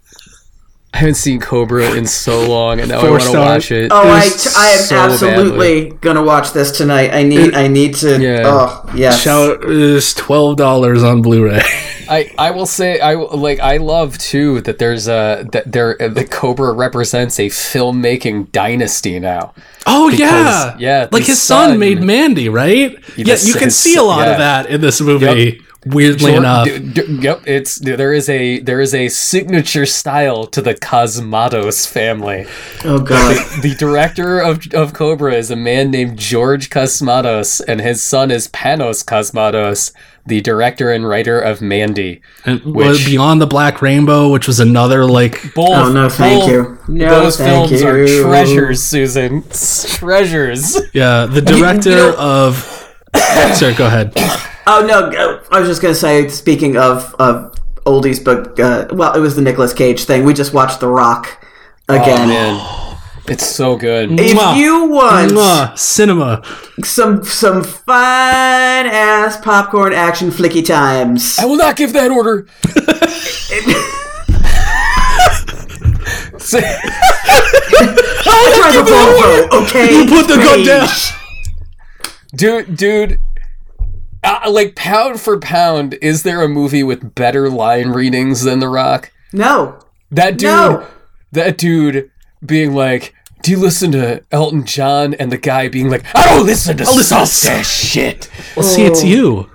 I 0.94 0.98
haven't 0.98 1.14
seen 1.16 1.38
Cobra 1.38 1.94
in 1.94 2.06
so 2.06 2.48
long, 2.48 2.80
and 2.80 2.88
now 2.88 3.00
I 3.00 3.10
want 3.10 3.22
to 3.24 3.32
watch 3.38 3.70
it. 3.70 3.92
Oh, 3.92 4.09
I, 4.09 4.24
It's 4.24 4.59
am 4.59 4.78
so 4.86 4.96
absolutely 4.96 5.90
gonna 5.90 6.22
watch 6.24 6.52
this 6.52 6.72
tonight. 6.76 7.12
I 7.12 7.22
need 7.24 7.55
I 7.55 7.68
need 7.68 7.94
to. 7.96 8.18
Yeah. 8.20 8.42
Oh 8.46 8.90
yes. 8.96 9.20
shout 9.20 9.64
is 9.64 10.14
$12 10.14 11.05
on 11.05 11.20
blu-ray 11.20 11.60
I, 12.09 12.32
I 12.38 12.50
will 12.52 12.64
say 12.66 13.00
I 13.00 13.14
like 13.14 13.60
I 13.60 13.76
love 13.76 14.16
too 14.16 14.62
that 14.62 14.78
there's 14.78 15.09
a 15.09 15.46
that 15.52 15.70
there 15.70 15.94
the 15.98 16.24
Cobra 16.24 16.72
represents 16.72 17.38
a 17.38 17.46
filmmaking 17.48 18.50
dynasty 18.50 19.20
now. 19.20 19.52
oh 19.86 20.10
Because- 20.10 20.20
yeah 20.20 20.76
yeah, 20.78 21.09
like 21.12 21.24
his 21.24 21.40
son, 21.40 21.70
son- 21.72 21.78
made 21.78 22.02
mandy 22.02 22.48
right 22.48 22.96
yeah 23.16 23.36
you 23.40 23.55
can 23.55 23.70
see 23.70 23.94
a 23.96 24.02
lot 24.02 24.26
yeah. 24.26 24.32
of 24.32 24.38
that 24.38 24.66
in 24.70 24.80
this 24.80 25.02
movie 25.02 25.26
Yep. 25.26 25.67
Weirdly 25.93 26.31
Jor- 26.32 26.39
enough 26.40 26.65
d- 26.66 26.78
d- 26.78 27.02
yep, 27.20 27.43
it's 27.47 27.77
there 27.77 28.12
is 28.12 28.28
a 28.28 28.59
there 28.60 28.81
is 28.81 28.94
a 28.94 29.09
signature 29.09 29.86
style 29.86 30.47
to 30.47 30.60
the 30.62 30.74
Cosmatos 30.74 31.86
family. 31.86 32.47
Oh 32.85 32.98
god. 33.01 33.36
The 33.62 33.74
director 33.78 34.39
of 34.40 34.62
of 34.74 34.93
Cobra 34.93 35.35
is 35.35 35.51
a 35.51 35.56
man 35.56 35.90
named 35.90 36.19
George 36.19 36.70
Cosmatos, 36.70 37.60
and 37.66 37.81
his 37.81 38.02
son 38.02 38.31
is 38.31 38.48
Panos 38.48 39.05
Cosmatos, 39.05 39.93
the 40.27 40.40
director 40.40 40.93
and 40.93 41.09
writer 41.09 41.39
of 41.40 41.60
Mandy. 41.62 42.20
and 42.44 42.60
which- 42.65 43.06
beyond 43.06 43.40
the 43.40 43.47
black 43.47 43.81
rainbow 43.82 44.28
which 44.28 44.47
was 44.47 44.60
another 44.60 45.05
like 45.06 45.55
Both, 45.55 45.70
Oh, 45.70 45.93
no, 45.93 46.09
thank 46.09 46.40
both 46.43 46.51
you. 46.51 46.78
No, 46.89 47.23
those 47.23 47.36
thank 47.36 47.69
films 47.70 47.82
are 47.82 48.06
treasures, 48.23 48.82
Susan. 48.82 49.43
Treasures. 49.86 50.78
yeah 50.93 51.27
the 51.27 51.40
director 51.55 52.10
of 52.12 52.88
sorry 53.54 53.74
go 53.74 53.86
ahead 53.86 54.12
Oh 54.70 54.84
no, 54.84 55.08
uh, 55.08 55.42
I 55.50 55.60
was 55.60 55.68
just 55.68 55.80
gonna 55.80 55.94
say. 55.94 56.28
Speaking 56.28 56.76
of 56.76 57.14
of 57.18 57.54
oldies, 57.86 58.22
but 58.22 58.60
uh, 58.60 58.86
well, 58.92 59.14
it 59.14 59.20
was 59.20 59.34
the 59.34 59.40
Nicolas 59.40 59.72
Cage 59.72 60.04
thing. 60.04 60.26
We 60.26 60.34
just 60.34 60.52
watched 60.52 60.80
The 60.80 60.88
Rock 60.88 61.42
again. 61.88 62.28
Oh 62.28 62.98
man, 62.98 62.98
it's 63.26 63.46
so 63.46 63.76
good. 63.78 64.20
If 64.20 64.36
Mwah. 64.36 64.58
you 64.58 64.90
want 64.90 65.32
Mwah, 65.32 65.78
cinema 65.78 66.42
some 66.84 67.24
some 67.24 67.64
fine 67.64 68.84
ass 68.86 69.38
popcorn 69.38 69.94
action 69.94 70.30
flicky 70.30 70.62
times, 70.62 71.38
I 71.38 71.46
will 71.46 71.56
not 71.56 71.76
give 71.76 71.94
that 71.94 72.10
order. 72.10 72.46
Say- 76.38 76.60
drive 78.58 78.76
a 78.76 78.90
Volvo, 78.90 79.62
okay? 79.62 79.96
You 79.96 80.06
put 80.06 80.28
the 80.28 80.36
gun 80.36 80.62
down. 80.64 80.88
Dude, 82.34 82.76
dude. 82.76 83.18
Uh, 84.24 84.50
like 84.50 84.74
pound 84.74 85.20
for 85.20 85.38
pound, 85.38 85.94
is 86.02 86.24
there 86.24 86.42
a 86.42 86.48
movie 86.48 86.82
with 86.82 87.14
better 87.14 87.48
line 87.48 87.90
readings 87.90 88.42
than 88.42 88.59
The 88.59 88.68
Rock? 88.68 89.12
No, 89.32 89.78
That 90.10 90.32
dude, 90.38 90.42
No. 90.48 90.86
that 91.32 91.56
dude 91.56 92.10
being 92.44 92.74
like, 92.74 93.14
"Do 93.42 93.52
you 93.52 93.59
listen 93.59 93.92
to 93.92 94.24
Elton 94.32 94.64
John?" 94.64 95.14
and 95.14 95.30
the 95.30 95.38
guy 95.38 95.68
being 95.68 95.88
like, 95.88 96.05
"I 96.16 96.24
don't 96.34 96.44
listen 96.46 96.76
to 96.78 96.84
listen 96.84 97.18
to 97.18 97.26
such 97.26 97.42
that 97.48 97.64
shit." 97.64 98.28
Well, 98.56 98.64
see, 98.64 98.84
it's 98.86 99.05
you. 99.05 99.48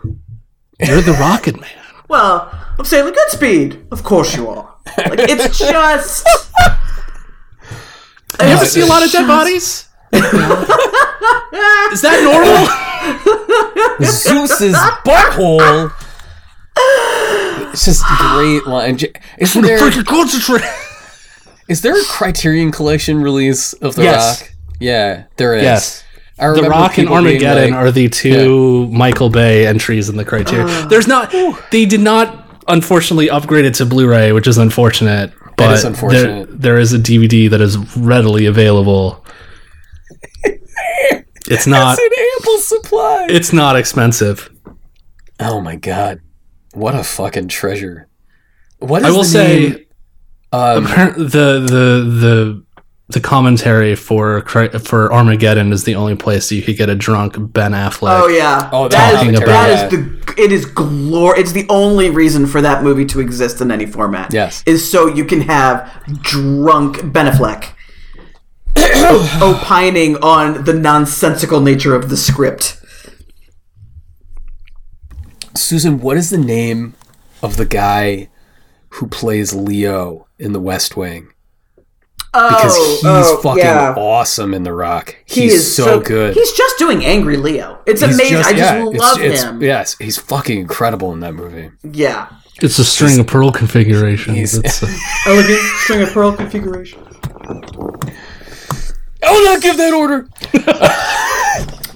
You're 0.80 1.02
the 1.02 1.14
Rocket 1.14 1.60
Man. 1.60 1.70
well, 2.08 2.50
I'm 2.80 2.86
saying 2.86 3.06
like 3.06 3.16
Goodspeed. 3.16 3.86
Of 3.92 4.04
course 4.04 4.36
you 4.36 4.48
are. 4.48 4.76
Like 4.98 5.20
it's 5.30 5.58
just. 5.60 6.26
You 8.40 8.48
ever 8.48 8.66
see 8.66 8.82
a 8.82 8.86
lot 8.86 9.04
of 9.06 9.12
dead 9.12 9.28
bodies? 9.28 9.88
Is 11.92 12.02
that 12.02 12.20
normal? 12.24 14.06
Zeus's 14.06 14.76
butthole. 15.06 15.92
It's 17.72 17.86
just 17.86 18.04
great 18.34 18.66
line. 18.68 18.98
J- 18.98 19.14
Isn't 19.38 19.62
there 19.64 19.80
Freaking 19.80 20.06
concentrate. 20.06 20.64
is 21.68 21.82
there 21.82 22.00
a 22.00 22.04
Criterion 22.06 22.72
Collection 22.72 23.22
release 23.22 23.74
of 23.74 23.96
The 23.96 24.04
Yes. 24.04 24.42
Rock? 24.42 24.52
Yeah, 24.80 25.24
there 25.38 25.56
is. 25.56 25.64
Yes. 25.64 26.04
The 26.38 26.68
Rock 26.70 26.98
and 26.98 27.08
Armageddon 27.10 27.72
like- 27.72 27.80
are 27.80 27.92
the 27.92 28.10
two 28.10 28.88
Michael 28.92 29.30
Bay 29.30 29.66
entries 29.68 30.10
in 30.10 30.18
the 30.18 30.26
Criterion. 30.26 30.68
Uh-huh. 30.68 30.88
There's 30.88 31.08
not. 31.08 31.32
They 31.72 31.86
did 31.86 32.02
not, 32.02 32.64
unfortunately, 32.68 33.30
upgrade 33.30 33.66
it 33.66 33.76
to 33.76 33.86
Blu-ray, 33.86 34.32
which 34.32 34.48
is 34.48 34.58
unfortunate. 34.58 35.32
But 35.56 35.74
is 35.76 35.84
unfortunate. 35.84 36.48
There, 36.48 36.58
there 36.76 36.78
is 36.80 36.94
a 36.94 36.98
DVD 37.00 37.48
that 37.52 37.62
is 37.62 37.78
readily 37.96 38.48
available. 38.48 39.24
It's 41.54 41.68
not. 41.68 41.98
It's 42.00 42.18
an 42.18 42.26
ample 42.40 42.58
supply. 42.60 43.28
It's 43.30 43.54
not 43.54 43.76
expensive. 43.76 44.50
oh 45.40 45.62
my 45.62 45.76
god, 45.76 46.22
what 46.74 46.96
a 46.96 47.04
fucking 47.04 47.48
treasure! 47.48 48.08
What 48.80 49.02
is 49.02 49.08
I 49.08 49.12
will 49.12 49.20
the 49.20 49.26
say, 49.26 49.70
name? 49.70 49.86
Um, 50.52 50.84
the 50.84 51.66
the 51.66 52.04
the 52.06 52.64
the 53.10 53.20
commentary 53.20 53.96
for 53.96 54.42
for 54.42 55.14
Armageddon 55.14 55.72
is 55.72 55.84
the 55.84 55.96
only 55.96 56.16
place 56.16 56.52
you 56.52 56.62
could 56.62 56.78
get 56.78 56.90
a 56.90 56.96
drunk 56.96 57.36
Ben 57.54 57.72
Affleck. 57.74 58.22
Oh 58.22 58.28
yeah. 58.28 58.70
Oh, 58.72 58.84
the 58.84 58.96
that 58.96 59.14
is 59.14 59.20
commentary, 59.20 59.46
that 59.48 59.92
yeah. 59.92 60.00
the 60.00 60.34
it 60.38 60.52
is 60.52 60.66
glor. 60.66 61.38
It's 61.38 61.52
the 61.52 61.66
only 61.70 62.10
reason 62.10 62.48
for 62.48 62.62
that 62.62 62.84
movie 62.84 63.06
to 63.06 63.20
exist 63.20 63.62
in 63.62 63.72
any 63.72 63.86
format. 63.86 64.34
Yes. 64.34 64.64
is 64.66 64.90
so 64.90 65.08
you 65.08 65.26
can 65.26 65.42
have 65.42 65.92
drunk 66.22 67.12
Ben 67.14 67.32
Affleck 67.32 67.66
o- 67.66 67.74
opining 69.42 70.18
on 70.18 70.64
the 70.66 70.74
nonsensical 70.74 71.62
nature 71.62 71.96
of 71.96 72.10
the 72.10 72.18
script. 72.18 72.80
Susan, 75.56 76.00
what 76.00 76.18
is 76.18 76.30
the 76.30 76.38
name 76.38 76.96
of 77.42 77.58
the 77.58 77.66
guy 77.66 78.30
who 78.90 79.08
plays 79.08 79.54
Leo 79.54 80.28
in 80.40 80.54
The 80.54 80.60
West 80.60 80.98
Wing? 80.98 81.30
Because 82.32 82.74
oh, 82.76 82.96
he's 82.96 83.04
oh, 83.06 83.42
fucking 83.44 83.64
yeah. 83.64 83.94
awesome 83.96 84.56
in 84.56 84.64
The 84.64 84.74
Rock. 84.74 85.16
He 85.26 85.42
He's 85.42 85.54
is 85.54 85.76
so, 85.76 86.00
good. 86.00 86.34
He's 86.34 86.52
just 86.54 86.80
doing 86.80 87.06
angry 87.06 87.38
Leo. 87.38 87.80
It's 87.86 88.02
He's 88.02 88.16
amazing. 88.16 88.38
I 88.38 88.54
just 88.54 88.58
yeah, 88.58 88.88
it's- 88.88 89.00
love 89.00 89.22
it's- 89.22 89.44
him. 89.44 89.62
Yes, 89.62 89.96
he's 90.00 90.18
fucking 90.18 90.60
incredible 90.60 91.14
in 91.14 91.20
that 91.20 91.36
movie. 91.36 91.70
Yeah. 91.84 92.30
It's 92.62 92.80
a 92.80 92.84
string 92.84 93.20
of 93.20 93.28
pearl 93.28 93.52
configurations. 93.52 94.56
It's 94.58 94.82
a- 94.82 94.88
Elegant 95.30 95.60
string 95.84 96.02
of 96.02 96.10
pearl 96.10 96.32
configuration. 96.34 97.04
I 99.26 99.32
will 99.32 99.44
not 99.46 99.62
give 99.62 99.78
that 99.78 99.94
order. 99.94 100.28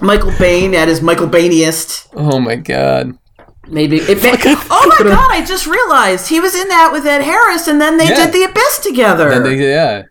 Michael 0.00 0.32
Bain 0.38 0.74
at 0.74 0.88
his 0.88 1.02
Michael 1.02 1.26
Bainiest. 1.28 2.08
Oh 2.14 2.38
my 2.40 2.56
god. 2.56 3.18
Maybe 3.66 3.96
it 3.98 4.22
may, 4.22 4.32
Oh 4.70 4.96
my 4.98 5.04
god! 5.10 5.30
I 5.30 5.44
just 5.44 5.66
realized 5.66 6.28
he 6.28 6.40
was 6.40 6.54
in 6.54 6.68
that 6.68 6.90
with 6.92 7.04
Ed 7.04 7.22
Harris, 7.22 7.68
and 7.68 7.80
then 7.80 7.98
they 7.98 8.08
Yeah. 8.08 8.24
did 8.26 8.32
the 8.32 8.44
Abyss 8.44 8.78
together. 8.78 9.30
And 9.30 9.44
they, 9.44 9.56
yeah. 9.56 10.04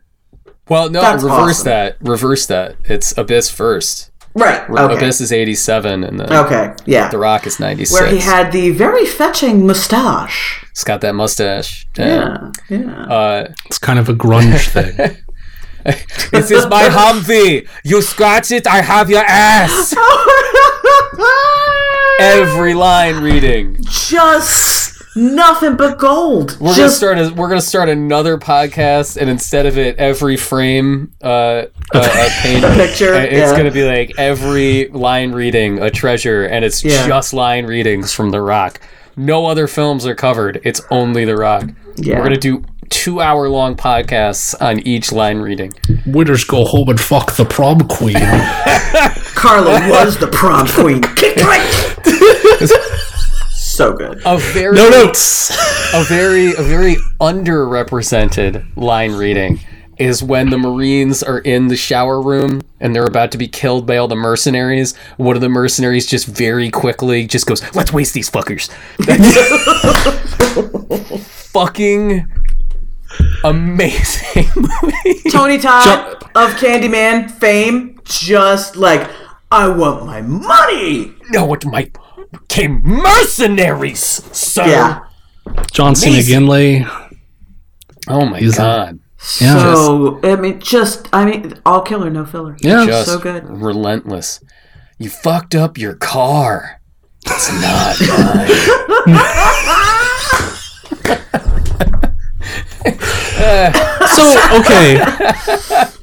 Well, 0.69 0.89
no, 0.89 1.01
That's 1.01 1.23
reverse 1.23 1.59
awesome. 1.61 1.65
that. 1.65 1.97
Reverse 2.01 2.45
that. 2.47 2.75
It's 2.83 3.17
Abyss 3.17 3.49
first. 3.49 4.11
right. 4.35 4.69
Okay. 4.69 4.95
Abyss 4.97 5.21
is 5.21 5.31
87 5.31 6.03
and 6.03 6.19
then 6.19 6.31
Okay. 6.31 6.73
Yeah. 6.85 7.07
The 7.07 7.17
Rock 7.17 7.47
is 7.47 7.59
96. 7.59 7.99
Where 7.99 8.11
he 8.11 8.19
had 8.19 8.51
the 8.51 8.69
very 8.71 9.05
fetching 9.05 9.65
mustache. 9.65 10.63
He's 10.73 10.83
got 10.83 10.99
that 11.01 11.15
mustache. 11.15 11.87
Yeah. 11.97 12.49
Yeah. 12.69 12.77
Yeah. 12.79 13.03
Uh, 13.05 13.53
it's 13.65 13.79
kind 13.79 13.97
of 13.97 14.09
a 14.09 14.13
grunge 14.13 14.67
thing. 14.69 15.17
This 16.31 16.51
is 16.51 16.65
my 16.67 16.83
Humvee. 16.83 17.67
You 17.83 18.01
scratch 18.01 18.51
it, 18.51 18.67
I 18.67 18.81
have 18.81 19.09
your 19.09 19.23
ass. 19.25 19.93
Every 22.19 22.73
line 22.73 23.21
reading. 23.23 23.77
just 23.81 25.01
nothing 25.15 25.75
but 25.75 25.97
gold. 25.99 26.57
We're 26.59 26.69
gonna 26.71 26.75
just 26.77 26.97
start. 26.97 27.17
A, 27.19 27.31
we're 27.35 27.47
gonna 27.47 27.61
start 27.61 27.89
another 27.89 28.37
podcast, 28.37 29.17
and 29.17 29.29
instead 29.29 29.65
of 29.67 29.77
it, 29.77 29.97
every 29.97 30.35
frame, 30.35 31.13
uh, 31.23 31.27
uh, 31.27 31.67
a 31.93 32.29
paint, 32.41 32.65
picture, 32.75 33.13
uh, 33.13 33.19
It's 33.19 33.33
yeah. 33.33 33.55
gonna 33.57 33.71
be 33.71 33.83
like 33.85 34.13
every 34.17 34.87
line 34.89 35.31
reading 35.31 35.79
a 35.79 35.91
treasure, 35.91 36.45
and 36.45 36.65
it's 36.65 36.83
Yeah. 36.83 37.07
just 37.07 37.33
line 37.33 37.65
readings 37.65 38.13
from 38.13 38.31
The 38.31 38.41
Rock. 38.41 38.79
No 39.15 39.45
other 39.45 39.67
films 39.67 40.05
are 40.07 40.15
covered. 40.15 40.59
It's 40.63 40.81
only 40.91 41.23
The 41.25 41.37
Rock. 41.37 41.69
Yeah. 41.97 42.17
We're 42.17 42.23
gonna 42.23 42.37
do 42.37 42.63
two 42.89 43.21
hour 43.21 43.49
long 43.49 43.75
podcasts 43.75 44.55
on 44.61 44.79
each 44.79 45.11
line 45.11 45.39
reading. 45.39 45.73
Winners 46.05 46.43
go 46.43 46.65
home 46.65 46.89
and 46.89 46.99
fuck 46.99 47.35
the 47.35 47.45
prom 47.45 47.87
queen. 47.87 48.15
Carla 49.35 49.89
was 49.89 50.17
the 50.17 50.27
prom 50.27 50.67
queen. 50.67 51.01
Click, 51.01 51.37
click. 51.37 52.69
so 53.51 53.93
good. 53.93 54.21
A 54.25 54.37
very 54.37 54.75
no 54.75 54.89
notes. 54.89 55.51
a 55.93 56.03
very 56.03 56.53
a 56.53 56.63
very 56.63 56.95
underrepresented 57.19 58.65
line 58.75 59.13
reading 59.13 59.59
is 59.97 60.21
when 60.21 60.49
the 60.49 60.57
Marines 60.57 61.23
are 61.23 61.39
in 61.39 61.69
the 61.69 61.75
shower 61.75 62.21
room 62.21 62.61
and 62.79 62.95
they're 62.95 63.05
about 63.05 63.31
to 63.31 63.37
be 63.37 63.47
killed 63.47 63.87
by 63.87 63.97
all 63.97 64.07
the 64.07 64.15
mercenaries. 64.15 64.95
One 65.17 65.35
of 65.35 65.41
the 65.41 65.49
mercenaries 65.49 66.05
just 66.05 66.27
very 66.27 66.69
quickly 66.69 67.25
just 67.25 67.45
goes, 67.45 67.63
"Let's 67.75 67.91
waste 67.91 68.13
these 68.13 68.29
fuckers." 68.29 68.69
fucking 71.57 72.23
amazing 73.43 74.47
movie. 74.55 75.29
Tony 75.31 75.57
Todd 75.57 75.83
Jump. 76.19 76.23
of 76.35 76.51
Candyman 76.59 77.29
fame, 77.31 77.99
just 78.03 78.75
like, 78.75 79.09
I 79.51 79.67
want 79.69 80.05
my 80.05 80.21
money. 80.21 81.13
No, 81.31 81.45
what 81.45 81.65
my 81.65 81.91
came 82.49 82.81
mercenaries, 82.83 83.99
sir. 84.35 84.65
Yeah. 84.67 84.99
John 85.71 85.95
Cena 85.95 86.15
Amazing. 86.15 86.41
Ginley. 86.41 87.11
Oh 88.09 88.25
my 88.25 88.39
He's 88.39 88.55
a- 88.55 88.61
god. 88.61 88.99
Yeah. 89.41 89.73
So, 89.73 90.19
I 90.23 90.35
mean, 90.35 90.59
just, 90.59 91.09
I 91.11 91.25
mean, 91.25 91.53
all 91.65 91.81
killer, 91.81 92.09
no 92.09 92.25
filler. 92.25 92.55
Yeah. 92.61 92.85
Just 92.85 93.07
so 93.09 93.19
good. 93.19 93.43
relentless. 93.49 94.39
You 94.99 95.09
fucked 95.09 95.55
up 95.55 95.77
your 95.77 95.95
car. 95.95 96.81
It's 97.25 97.51
not 97.61 97.99
mine. 99.07 100.03
So 104.15 104.23
okay, 104.59 104.99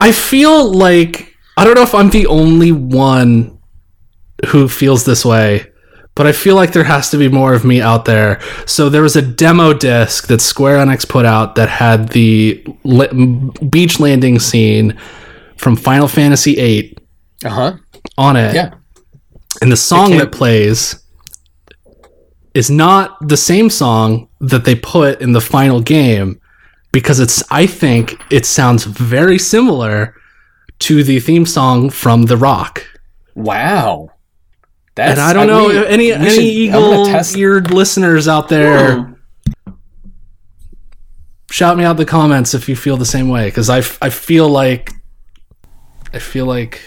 I 0.00 0.12
feel 0.12 0.72
like 0.72 1.34
I 1.56 1.64
don't 1.64 1.74
know 1.74 1.82
if 1.82 1.94
I'm 1.94 2.10
the 2.10 2.26
only 2.26 2.72
one 2.72 3.58
who 4.46 4.68
feels 4.68 5.04
this 5.04 5.24
way, 5.24 5.66
but 6.14 6.26
I 6.26 6.32
feel 6.32 6.56
like 6.56 6.72
there 6.72 6.84
has 6.84 7.10
to 7.10 7.18
be 7.18 7.28
more 7.28 7.52
of 7.54 7.64
me 7.64 7.80
out 7.82 8.06
there. 8.06 8.40
So 8.66 8.88
there 8.88 9.02
was 9.02 9.16
a 9.16 9.22
demo 9.22 9.72
disc 9.74 10.26
that 10.28 10.40
Square 10.40 10.78
Enix 10.86 11.06
put 11.08 11.26
out 11.26 11.54
that 11.56 11.68
had 11.68 12.08
the 12.10 12.64
li- 12.84 13.50
beach 13.68 14.00
landing 14.00 14.38
scene 14.38 14.98
from 15.56 15.76
Final 15.76 16.08
Fantasy 16.08 16.54
VIII 16.54 16.96
Uh 17.44 17.50
huh. 17.50 17.72
on 18.16 18.36
it, 18.36 18.54
Yeah. 18.54 18.70
and 19.60 19.70
the 19.70 19.76
song 19.76 20.08
came- 20.08 20.18
that 20.18 20.32
plays 20.32 20.99
is 22.54 22.70
not 22.70 23.16
the 23.26 23.36
same 23.36 23.70
song 23.70 24.28
that 24.40 24.64
they 24.64 24.74
put 24.74 25.20
in 25.20 25.32
the 25.32 25.40
final 25.40 25.80
game 25.80 26.40
because 26.92 27.20
it's 27.20 27.42
I 27.50 27.66
think 27.66 28.20
it 28.32 28.44
sounds 28.46 28.84
very 28.84 29.38
similar 29.38 30.14
to 30.80 31.04
the 31.04 31.20
theme 31.20 31.46
song 31.46 31.90
from 31.90 32.24
The 32.24 32.36
Rock. 32.36 32.84
Wow. 33.34 34.10
That's, 34.96 35.12
And 35.12 35.20
I 35.20 35.32
don't 35.32 35.46
know 35.46 35.68
we- 35.68 35.76
if 35.78 35.86
any 35.88 36.12
any 36.12 36.30
should- 36.30 36.42
eagle 36.42 37.06
test- 37.06 37.36
eared 37.36 37.70
listeners 37.70 38.26
out 38.26 38.48
there 38.48 39.14
shout 41.50 41.76
me 41.76 41.84
out 41.84 41.92
in 41.92 41.96
the 41.96 42.04
comments 42.04 42.54
if 42.54 42.68
you 42.68 42.76
feel 42.76 42.96
the 42.96 43.04
same 43.04 43.28
way 43.28 43.46
because 43.46 43.68
I, 43.68 43.78
I 44.00 44.10
feel 44.10 44.48
like 44.48 44.92
I 46.12 46.18
feel 46.18 46.46
like 46.46 46.80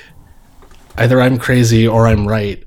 either 0.97 1.21
I'm 1.21 1.37
crazy 1.37 1.87
or 1.87 2.07
I'm 2.07 2.27
right. 2.27 2.63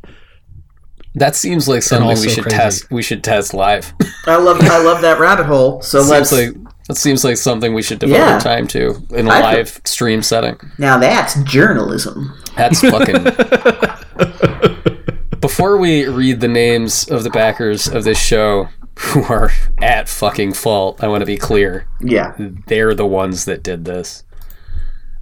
That 1.16 1.34
seems 1.34 1.66
like 1.66 1.82
something 1.82 2.09
we 2.20 2.28
should 2.28 2.44
crazy. 2.44 2.56
test. 2.56 2.90
We 2.90 3.02
should 3.02 3.24
test 3.24 3.55
live. 3.55 3.93
I 4.26 4.36
love, 4.36 4.59
I 4.60 4.82
love 4.82 5.01
that 5.02 5.18
rabbit 5.18 5.47
hole. 5.47 5.80
So 5.86 6.01
let's, 6.02 6.30
seems 6.30 6.55
like 6.56 6.72
that 6.88 6.97
seems 6.97 7.24
like 7.24 7.36
something 7.36 7.74
we 7.74 7.82
should 7.82 7.98
devote 7.98 8.16
Yeah. 8.16 8.34
our 8.34 8.40
time 8.40 8.66
to 8.68 9.02
in 9.10 9.26
a 9.26 9.30
I- 9.30 9.40
live 9.40 9.80
stream 9.84 10.22
setting. 10.22 10.59
now 10.78 10.98
that's 10.98 11.34
journalism. 11.44 12.32
That's 12.56 12.80
fucking. 12.80 13.24
Before 15.40 15.76
we 15.76 16.06
read 16.06 16.40
the 16.40 16.48
names 16.48 17.09
of 17.09 17.22
the 17.22 17.30
backers 17.30 17.86
of 17.88 18.05
this 18.05 18.18
show 18.18 18.68
who 18.98 19.22
are 19.24 19.51
at 19.78 20.09
fucking 20.09 20.55
fault, 20.55 21.05
I 21.05 21.09
want 21.09 21.20
to 21.22 21.26
be 21.26 21.36
clear. 21.36 21.86
Yeah. 22.01 22.34
They're 22.66 22.94
the 22.94 23.06
ones 23.06 23.44
that 23.44 23.62
did 23.62 23.84
this. 23.84 24.24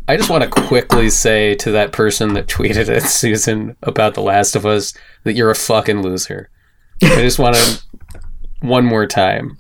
I 0.06 0.16
just 0.16 0.28
want 0.28 0.44
to 0.44 0.50
quickly 0.50 1.08
say 1.08 1.54
to 1.56 1.70
that 1.72 1.92
person 1.92 2.34
that 2.34 2.46
tweeted 2.46 2.94
at 2.94 3.02
Susan 3.10 3.76
about 3.82 4.14
The 4.14 4.20
Last 4.20 4.54
of 4.54 4.66
Us 4.66 4.92
that 5.24 5.32
you're 5.34 5.50
a 5.50 5.54
fucking 5.54 6.02
loser. 6.02 6.50
I 7.02 7.22
just 7.22 7.38
want 7.38 7.56
to 7.56 7.82
one 8.60 8.84
more 8.84 9.06
time. 9.06 9.56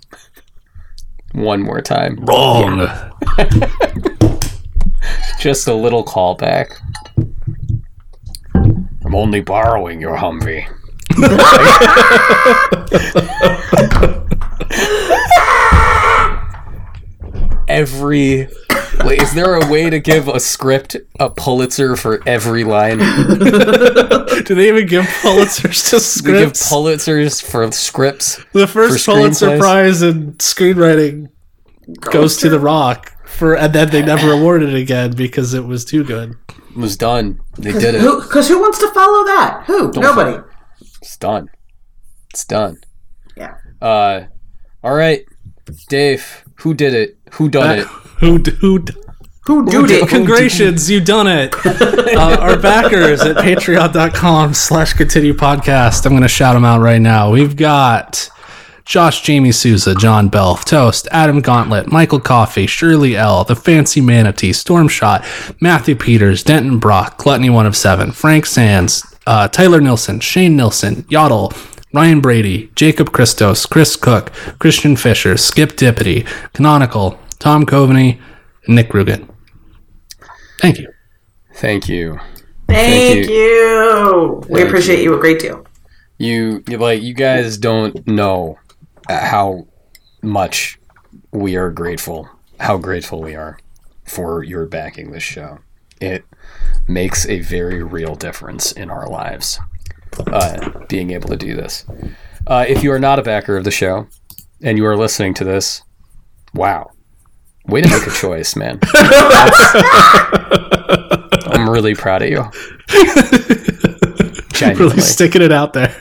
One 1.32 1.62
more 1.62 1.80
time. 1.80 2.16
Wrong. 2.24 2.86
Just 5.40 5.66
a 5.66 5.74
little 5.74 6.04
callback. 6.04 6.78
I'm 8.54 9.14
only 9.14 9.40
borrowing 9.40 10.00
your 10.00 10.16
Humvee. 10.16 10.68
every. 17.68 18.48
Wait, 19.04 19.20
is 19.20 19.34
there 19.34 19.54
a 19.56 19.70
way 19.70 19.90
to 19.90 19.98
give 19.98 20.28
a 20.28 20.38
script 20.40 20.96
a 21.18 21.30
Pulitzer 21.30 21.96
for 21.96 22.22
every 22.26 22.64
line? 22.64 22.98
Do 24.44 24.54
they 24.54 24.68
even 24.68 24.86
give 24.86 25.04
Pulitzers 25.04 26.22
to 26.22 26.30
We 26.32 26.38
give? 26.38 26.52
Pulitzers 26.52 27.42
for 27.42 27.70
scripts. 27.72 28.42
the 28.52 28.66
first 28.66 29.04
Pulitzer 29.06 29.46
screenplays? 29.48 29.58
Prize 29.58 30.02
in 30.02 30.32
screenwriting 30.34 31.28
goes 32.00 32.36
to 32.38 32.48
The 32.48 32.58
Rock 32.60 33.12
for, 33.26 33.54
and 33.56 33.72
then 33.74 33.90
they 33.90 34.02
never 34.02 34.32
awarded 34.32 34.70
it 34.70 34.76
again 34.80 35.12
because 35.12 35.54
it 35.54 35.64
was 35.64 35.84
too 35.84 36.04
good. 36.04 36.34
It 36.48 36.76
was 36.76 36.96
done. 36.96 37.40
They 37.58 37.72
did 37.72 37.94
it. 37.96 38.00
Because 38.22 38.48
who 38.48 38.60
wants 38.60 38.78
to 38.80 38.88
follow 38.92 39.24
that? 39.24 39.64
Who? 39.66 39.92
Nobody. 39.92 40.42
It's 41.00 41.16
done. 41.16 41.48
It's 42.30 42.44
done. 42.44 42.78
Yeah. 43.36 43.54
Uh, 43.80 44.24
all 44.82 44.94
right, 44.94 45.24
Dave. 45.88 46.44
Who 46.60 46.74
did 46.74 46.94
it? 46.94 47.18
Who 47.34 47.48
done 47.48 47.78
it? 47.80 47.86
Who 48.24 48.38
who? 48.38 48.84
Who 49.46 49.66
do 49.66 49.84
it? 49.84 50.08
Congratulations, 50.08 50.90
you 50.90 51.00
done 51.00 51.26
it. 51.26 51.54
uh, 51.66 52.38
our 52.40 52.58
backers 52.58 53.20
at 53.20 53.36
patreon.com 53.36 54.54
slash 54.54 54.94
continue 54.94 55.34
podcast. 55.34 56.06
I'm 56.06 56.12
going 56.12 56.22
to 56.22 56.28
shout 56.28 56.54
them 56.54 56.64
out 56.64 56.80
right 56.80 57.02
now. 57.02 57.30
We've 57.30 57.54
got 57.54 58.30
Josh 58.86 59.20
Jamie 59.20 59.52
Souza, 59.52 59.94
John 59.94 60.30
Belf, 60.30 60.64
Toast, 60.64 61.06
Adam 61.10 61.42
Gauntlet, 61.42 61.92
Michael 61.92 62.20
Coffey, 62.20 62.66
Shirley 62.66 63.16
L, 63.18 63.44
The 63.44 63.54
Fancy 63.54 64.00
Manatee, 64.00 64.52
Stormshot, 64.52 65.60
Matthew 65.60 65.94
Peters, 65.94 66.42
Denton 66.42 66.78
Brock, 66.78 67.18
Gluttony 67.18 67.50
One 67.50 67.66
of 67.66 67.76
Seven, 67.76 68.12
Frank 68.12 68.46
Sands, 68.46 69.04
uh, 69.26 69.48
Tyler 69.48 69.82
Nilsson, 69.82 70.20
Shane 70.20 70.56
Nilsson, 70.56 71.04
Yodel, 71.10 71.52
Ryan 71.92 72.20
Brady, 72.22 72.70
Jacob 72.76 73.12
Christos, 73.12 73.66
Chris 73.66 73.94
Cook, 73.94 74.32
Christian 74.58 74.96
Fisher, 74.96 75.36
Skip 75.36 75.72
Dippity, 75.72 76.26
Canonical, 76.54 77.18
Tom 77.38 77.66
Coveney, 77.66 78.18
and 78.66 78.76
Nick 78.76 78.90
Rugen. 78.90 79.28
Thank 80.60 80.78
you. 80.78 80.92
Thank 81.54 81.88
you. 81.88 82.18
Thank 82.68 83.26
Thank 83.26 83.28
you. 83.28 84.42
We 84.48 84.56
Thank 84.60 84.68
appreciate 84.68 84.98
you. 85.00 85.10
you 85.12 85.16
a 85.16 85.20
great 85.20 85.38
deal. 85.38 85.66
You 86.18 86.62
you- 86.68 86.78
like 86.78 87.02
you 87.02 87.14
guys 87.14 87.58
don't 87.58 88.06
know 88.06 88.58
how 89.08 89.66
much 90.22 90.78
we 91.32 91.56
are 91.56 91.70
grateful. 91.70 92.28
How 92.60 92.78
grateful 92.78 93.20
we 93.20 93.34
are 93.34 93.58
for 94.06 94.42
your 94.42 94.66
backing 94.66 95.10
this 95.10 95.22
show. 95.22 95.58
It 96.00 96.24
makes 96.88 97.26
a 97.26 97.40
very 97.40 97.82
real 97.82 98.14
difference 98.14 98.72
in 98.72 98.90
our 98.90 99.08
lives. 99.08 99.58
Uh, 100.28 100.70
being 100.88 101.10
able 101.10 101.28
to 101.28 101.36
do 101.36 101.54
this. 101.56 101.84
Uh, 102.46 102.64
if 102.68 102.84
you 102.84 102.92
are 102.92 103.00
not 103.00 103.18
a 103.18 103.22
backer 103.22 103.56
of 103.56 103.64
the 103.64 103.70
show 103.72 104.06
and 104.62 104.78
you 104.78 104.86
are 104.86 104.96
listening 104.96 105.34
to 105.34 105.44
this, 105.44 105.82
wow. 106.54 106.88
Way 107.66 107.80
to 107.80 107.88
make 107.88 108.06
a 108.06 108.10
choice, 108.10 108.56
man. 108.56 108.78
I'm 111.46 111.68
really 111.68 111.94
proud 111.94 112.22
of 112.22 112.28
you. 112.30 112.44
Genuinely. 114.52 114.90
Really 114.90 115.00
sticking 115.00 115.42
it 115.42 115.52
out 115.52 115.72
there. 115.72 115.94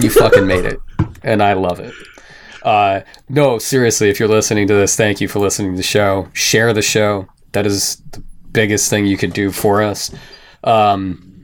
you 0.00 0.10
fucking 0.10 0.46
made 0.46 0.64
it 0.64 0.78
and 1.22 1.42
i 1.42 1.52
love 1.52 1.80
it. 1.80 1.92
Uh 2.62 3.00
no 3.28 3.58
seriously 3.58 4.08
if 4.08 4.18
you're 4.20 4.28
listening 4.28 4.66
to 4.68 4.74
this 4.74 4.96
thank 4.96 5.20
you 5.20 5.28
for 5.28 5.38
listening 5.40 5.72
to 5.72 5.76
the 5.76 5.82
show. 5.82 6.28
Share 6.32 6.72
the 6.72 6.82
show. 6.82 7.26
That 7.52 7.66
is 7.66 7.96
the 8.12 8.22
biggest 8.52 8.88
thing 8.90 9.06
you 9.06 9.16
could 9.16 9.32
do 9.32 9.50
for 9.50 9.82
us. 9.82 10.10
Um 10.64 11.42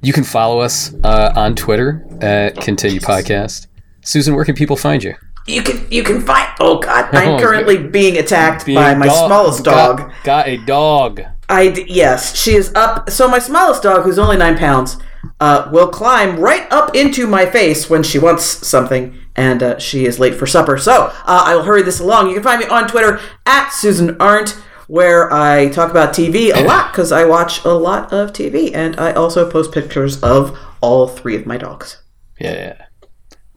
you 0.00 0.12
can 0.12 0.22
follow 0.24 0.60
us 0.60 0.94
uh, 1.02 1.32
on 1.34 1.54
twitter 1.56 2.06
at 2.20 2.56
continue 2.56 3.00
podcast. 3.00 3.66
Susan 4.02 4.34
where 4.34 4.44
can 4.44 4.54
people 4.54 4.76
find 4.76 5.02
you 5.02 5.14
You 5.48 5.62
can 5.62 5.90
you 5.90 6.02
can 6.02 6.20
find. 6.20 6.48
Oh 6.60 6.78
God, 6.78 7.08
Oh, 7.12 7.18
I'm 7.18 7.40
currently 7.40 7.78
being 7.78 8.18
attacked 8.18 8.66
by 8.66 8.94
my 8.94 9.06
dog- 9.06 9.26
smallest 9.26 9.64
dog. 9.64 10.12
got, 10.22 10.46
a 10.46 10.58
dog 10.58 11.22
I 11.48 11.62
yes, 11.88 12.36
she 12.36 12.52
is 12.54 12.72
up. 12.74 13.08
So 13.10 13.26
my 13.28 13.38
smallest 13.38 13.82
dog, 13.82 14.04
who's 14.04 14.18
only 14.18 14.36
nine 14.36 14.58
pounds, 14.58 14.98
uh, 15.40 15.68
will 15.72 15.88
climb 15.88 16.38
right 16.38 16.70
up 16.70 16.94
into 16.94 17.26
my 17.26 17.46
face 17.46 17.88
when 17.88 18.02
she 18.02 18.18
wants 18.18 18.44
something, 18.44 19.16
and 19.34 19.62
uh, 19.62 19.78
she 19.78 20.04
is 20.04 20.18
late 20.18 20.34
for 20.34 20.46
supper. 20.46 20.76
So 20.76 21.06
uh, 21.06 21.12
I 21.46 21.56
will 21.56 21.62
hurry 21.62 21.82
this 21.82 22.00
along. 22.00 22.28
You 22.28 22.34
can 22.34 22.42
find 22.42 22.60
me 22.60 22.66
on 22.66 22.86
Twitter 22.86 23.18
at 23.46 23.70
Susan 23.70 24.20
Arendt, 24.20 24.50
where 24.88 25.32
I 25.32 25.70
talk 25.70 25.90
about 25.90 26.12
TV 26.12 26.54
a 26.54 26.62
lot 26.64 26.92
because 26.92 27.12
I 27.12 27.24
watch 27.24 27.64
a 27.64 27.70
lot 27.72 28.12
of 28.12 28.34
TV, 28.34 28.70
and 28.74 29.00
I 29.00 29.12
also 29.12 29.50
post 29.50 29.72
pictures 29.72 30.22
of 30.22 30.56
all 30.82 31.08
three 31.08 31.36
of 31.36 31.46
my 31.46 31.56
dogs. 31.56 32.02
Yeah, 32.38 32.52
yeah. 32.52 32.84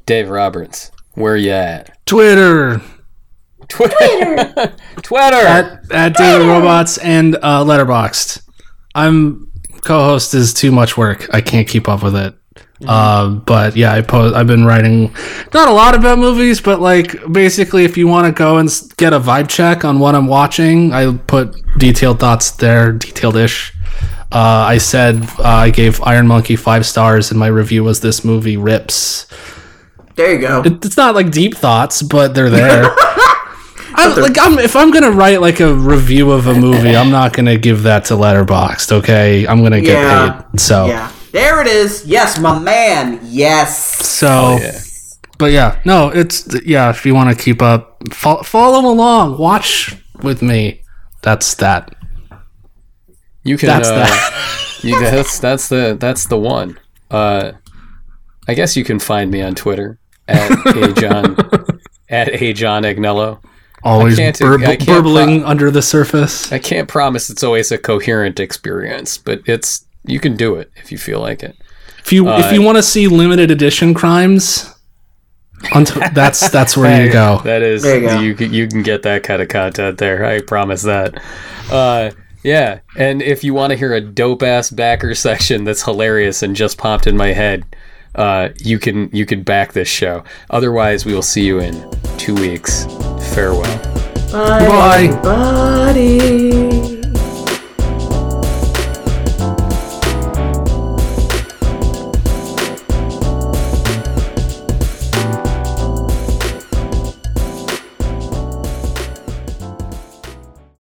Dave 0.06 0.30
Roberts, 0.30 0.92
where 1.14 1.36
you 1.36 1.52
at? 1.52 2.06
Twitter 2.06 2.82
Twitter. 3.72 4.74
Twitter. 5.02 5.36
at, 5.36 5.92
at 5.92 6.16
David 6.16 6.46
Robots 6.46 6.98
and 6.98 7.36
uh, 7.36 7.64
Letterboxd. 7.64 8.44
I'm 8.94 9.52
co-host 9.82 10.34
is 10.34 10.54
too 10.54 10.72
much 10.72 10.98
work. 10.98 11.28
I 11.34 11.42
can't 11.42 11.68
keep 11.68 11.88
up 11.88 12.04
with 12.04 12.16
it. 12.16 12.36
Uh, 12.86 13.30
but 13.30 13.76
yeah, 13.76 13.94
I 13.94 14.02
post. 14.02 14.36
I've 14.36 14.48
been 14.48 14.66
writing 14.66 15.14
not 15.54 15.70
a 15.70 15.72
lot 15.72 15.94
about 15.94 16.18
movies, 16.18 16.60
but 16.60 16.82
like 16.82 17.16
basically, 17.32 17.86
if 17.86 17.96
you 17.96 18.08
want 18.08 18.26
to 18.26 18.32
go 18.32 18.58
and 18.58 18.70
get 18.98 19.14
a 19.14 19.20
vibe 19.20 19.50
check 19.50 19.86
on 19.86 20.00
what 20.00 20.16
I'm 20.16 20.26
watching, 20.26 20.92
I 20.92 21.16
put 21.16 21.56
detailed 21.78 22.20
thoughts 22.20 22.52
there, 22.52 22.92
detailed 22.92 23.38
ish. 23.38 23.74
Uh, 24.32 24.66
I 24.68 24.80
said 24.80 25.24
uh, 25.38 25.44
I 25.44 25.70
gave 25.70 26.02
Iron 26.02 26.26
Monkey 26.26 26.56
five 26.56 26.88
stars, 26.88 27.30
and 27.30 27.40
my 27.40 27.48
review 27.48 27.84
was 27.84 28.00
this 28.00 28.26
movie 28.26 28.58
rips. 28.58 29.28
There 30.22 30.34
you 30.36 30.40
go. 30.40 30.62
It, 30.64 30.86
it's 30.86 30.98
not 30.98 31.16
like 31.16 31.32
deep 31.32 31.56
thoughts, 31.56 32.04
but 32.04 32.36
they're 32.36 32.52
there. 32.52 32.84
I'm, 33.96 34.22
like 34.22 34.38
I'm, 34.40 34.60
if 34.60 34.76
I'm 34.76 34.92
gonna 34.92 35.10
write 35.10 35.42
like 35.42 35.60
a 35.60 35.74
review 35.74 36.30
of 36.30 36.46
a 36.46 36.54
movie, 36.54 36.96
I'm 36.96 37.10
not 37.10 37.34
gonna 37.34 37.58
give 37.58 37.82
that 37.84 38.06
to 38.06 38.14
Letterboxd. 38.14 38.92
Okay, 39.00 39.48
I'm 39.48 39.64
gonna 39.64 39.82
get 39.82 39.94
Yeah. 39.94 40.42
paid. 40.44 40.60
So, 40.60 40.86
Yeah. 40.86 41.12
There 41.32 41.60
it 41.60 41.66
is. 41.66 42.06
Yes, 42.06 42.38
my 42.38 42.60
man. 42.60 43.20
Yes. 43.24 44.08
so, 44.08 44.60
yeah. 44.62 44.80
but 45.40 45.52
yeah, 45.52 45.82
no, 45.86 46.10
it's 46.10 46.48
yeah. 46.66 46.92
If 46.92 47.04
you 47.04 47.16
want 47.16 47.36
to 47.36 47.44
keep 47.44 47.64
up, 47.64 47.98
fo- 48.14 48.44
follow 48.44 48.92
along, 48.92 49.40
watch 49.40 49.96
with 50.22 50.44
me. 50.44 50.84
That's 51.24 51.56
that. 51.56 51.96
You 53.44 53.58
can. 53.58 53.68
That's 53.70 53.90
uh, 53.90 53.96
that. 53.96 54.80
you, 54.84 55.00
that's 55.00 55.40
that's 55.40 55.68
the 55.68 55.98
that's 56.00 56.28
the 56.28 56.38
one. 56.38 56.80
Uh, 57.10 57.54
I 58.48 58.54
guess 58.54 58.78
you 58.78 58.84
can 58.84 59.00
find 59.00 59.32
me 59.32 59.42
on 59.42 59.56
Twitter 59.56 59.98
at 60.32 60.76
a 60.78 60.94
John 60.94 61.80
at 62.10 62.42
a 62.42 62.54
John 62.54 62.84
Agnello. 62.84 63.40
Always 63.84 64.18
can't- 64.18 64.38
burb- 64.38 64.64
I 64.68 64.76
can't 64.76 64.88
burbling 64.88 65.44
under 65.44 65.72
the 65.72 65.82
surface. 65.82 66.52
I 66.52 66.60
can't 66.60 66.88
promise 66.88 67.30
it's 67.30 67.44
always 67.44 67.72
a 67.72 67.78
coherent 67.78 68.40
experience, 68.40 69.18
but 69.18 69.42
it's 69.46 69.86
you 70.06 70.20
can 70.20 70.36
do 70.36 70.56
it 70.56 70.72
if 70.76 70.92
you 70.92 70.98
feel 70.98 71.20
like 71.20 71.42
it. 71.44 71.56
If 72.00 72.12
you 72.14 72.28
if 72.30 72.52
you 72.52 72.62
want 72.62 72.78
to 72.78 72.84
see 72.84 73.08
limited 73.08 73.50
edition 73.52 73.94
crimes, 73.94 74.72
onto, 75.74 76.00
that's 76.14 76.50
that's 76.50 76.76
where 76.78 77.06
you 77.06 77.12
go. 77.14 77.42
That 77.44 77.62
is 77.62 77.84
There 77.84 78.00
you 78.00 78.08
go. 78.08 78.20
you 78.20 78.36
can, 78.36 78.54
you 78.54 78.68
can 78.68 78.84
get 78.84 79.04
that 79.04 79.24
kind 79.24 79.42
of 79.42 79.48
content 79.48 79.98
there. 80.00 80.26
I 80.26 80.42
promise 80.42 80.82
that. 80.84 81.22
Uh, 81.72 82.12
yeah, 82.44 82.80
and 82.98 83.22
if 83.22 83.44
you 83.44 83.54
want 83.54 83.70
to 83.72 83.78
hear 83.78 83.94
a 83.94 84.02
dope 84.02 84.42
ass 84.44 84.70
backer 84.72 85.14
section 85.28 85.64
that's 85.64 85.84
hilarious 85.84 86.42
and 86.44 86.56
just 86.56 86.78
popped 86.78 87.06
in 87.08 87.16
my 87.16 87.34
head, 87.34 87.64
uh, 88.16 88.50
you 88.58 88.80
can 88.80 89.10
you 89.14 89.26
can 89.26 89.44
back 89.44 89.74
this 89.74 89.88
show. 89.88 90.24
Otherwise, 90.50 91.06
we 91.06 91.14
will 91.14 91.22
see 91.22 91.46
you 91.46 91.60
in 91.60 91.74
two 92.18 92.36
weeks. 92.36 92.86
Farewell. 93.34 93.64
Bye, 94.32 94.68
Bye. 94.68 95.04
everybody. 95.04 97.02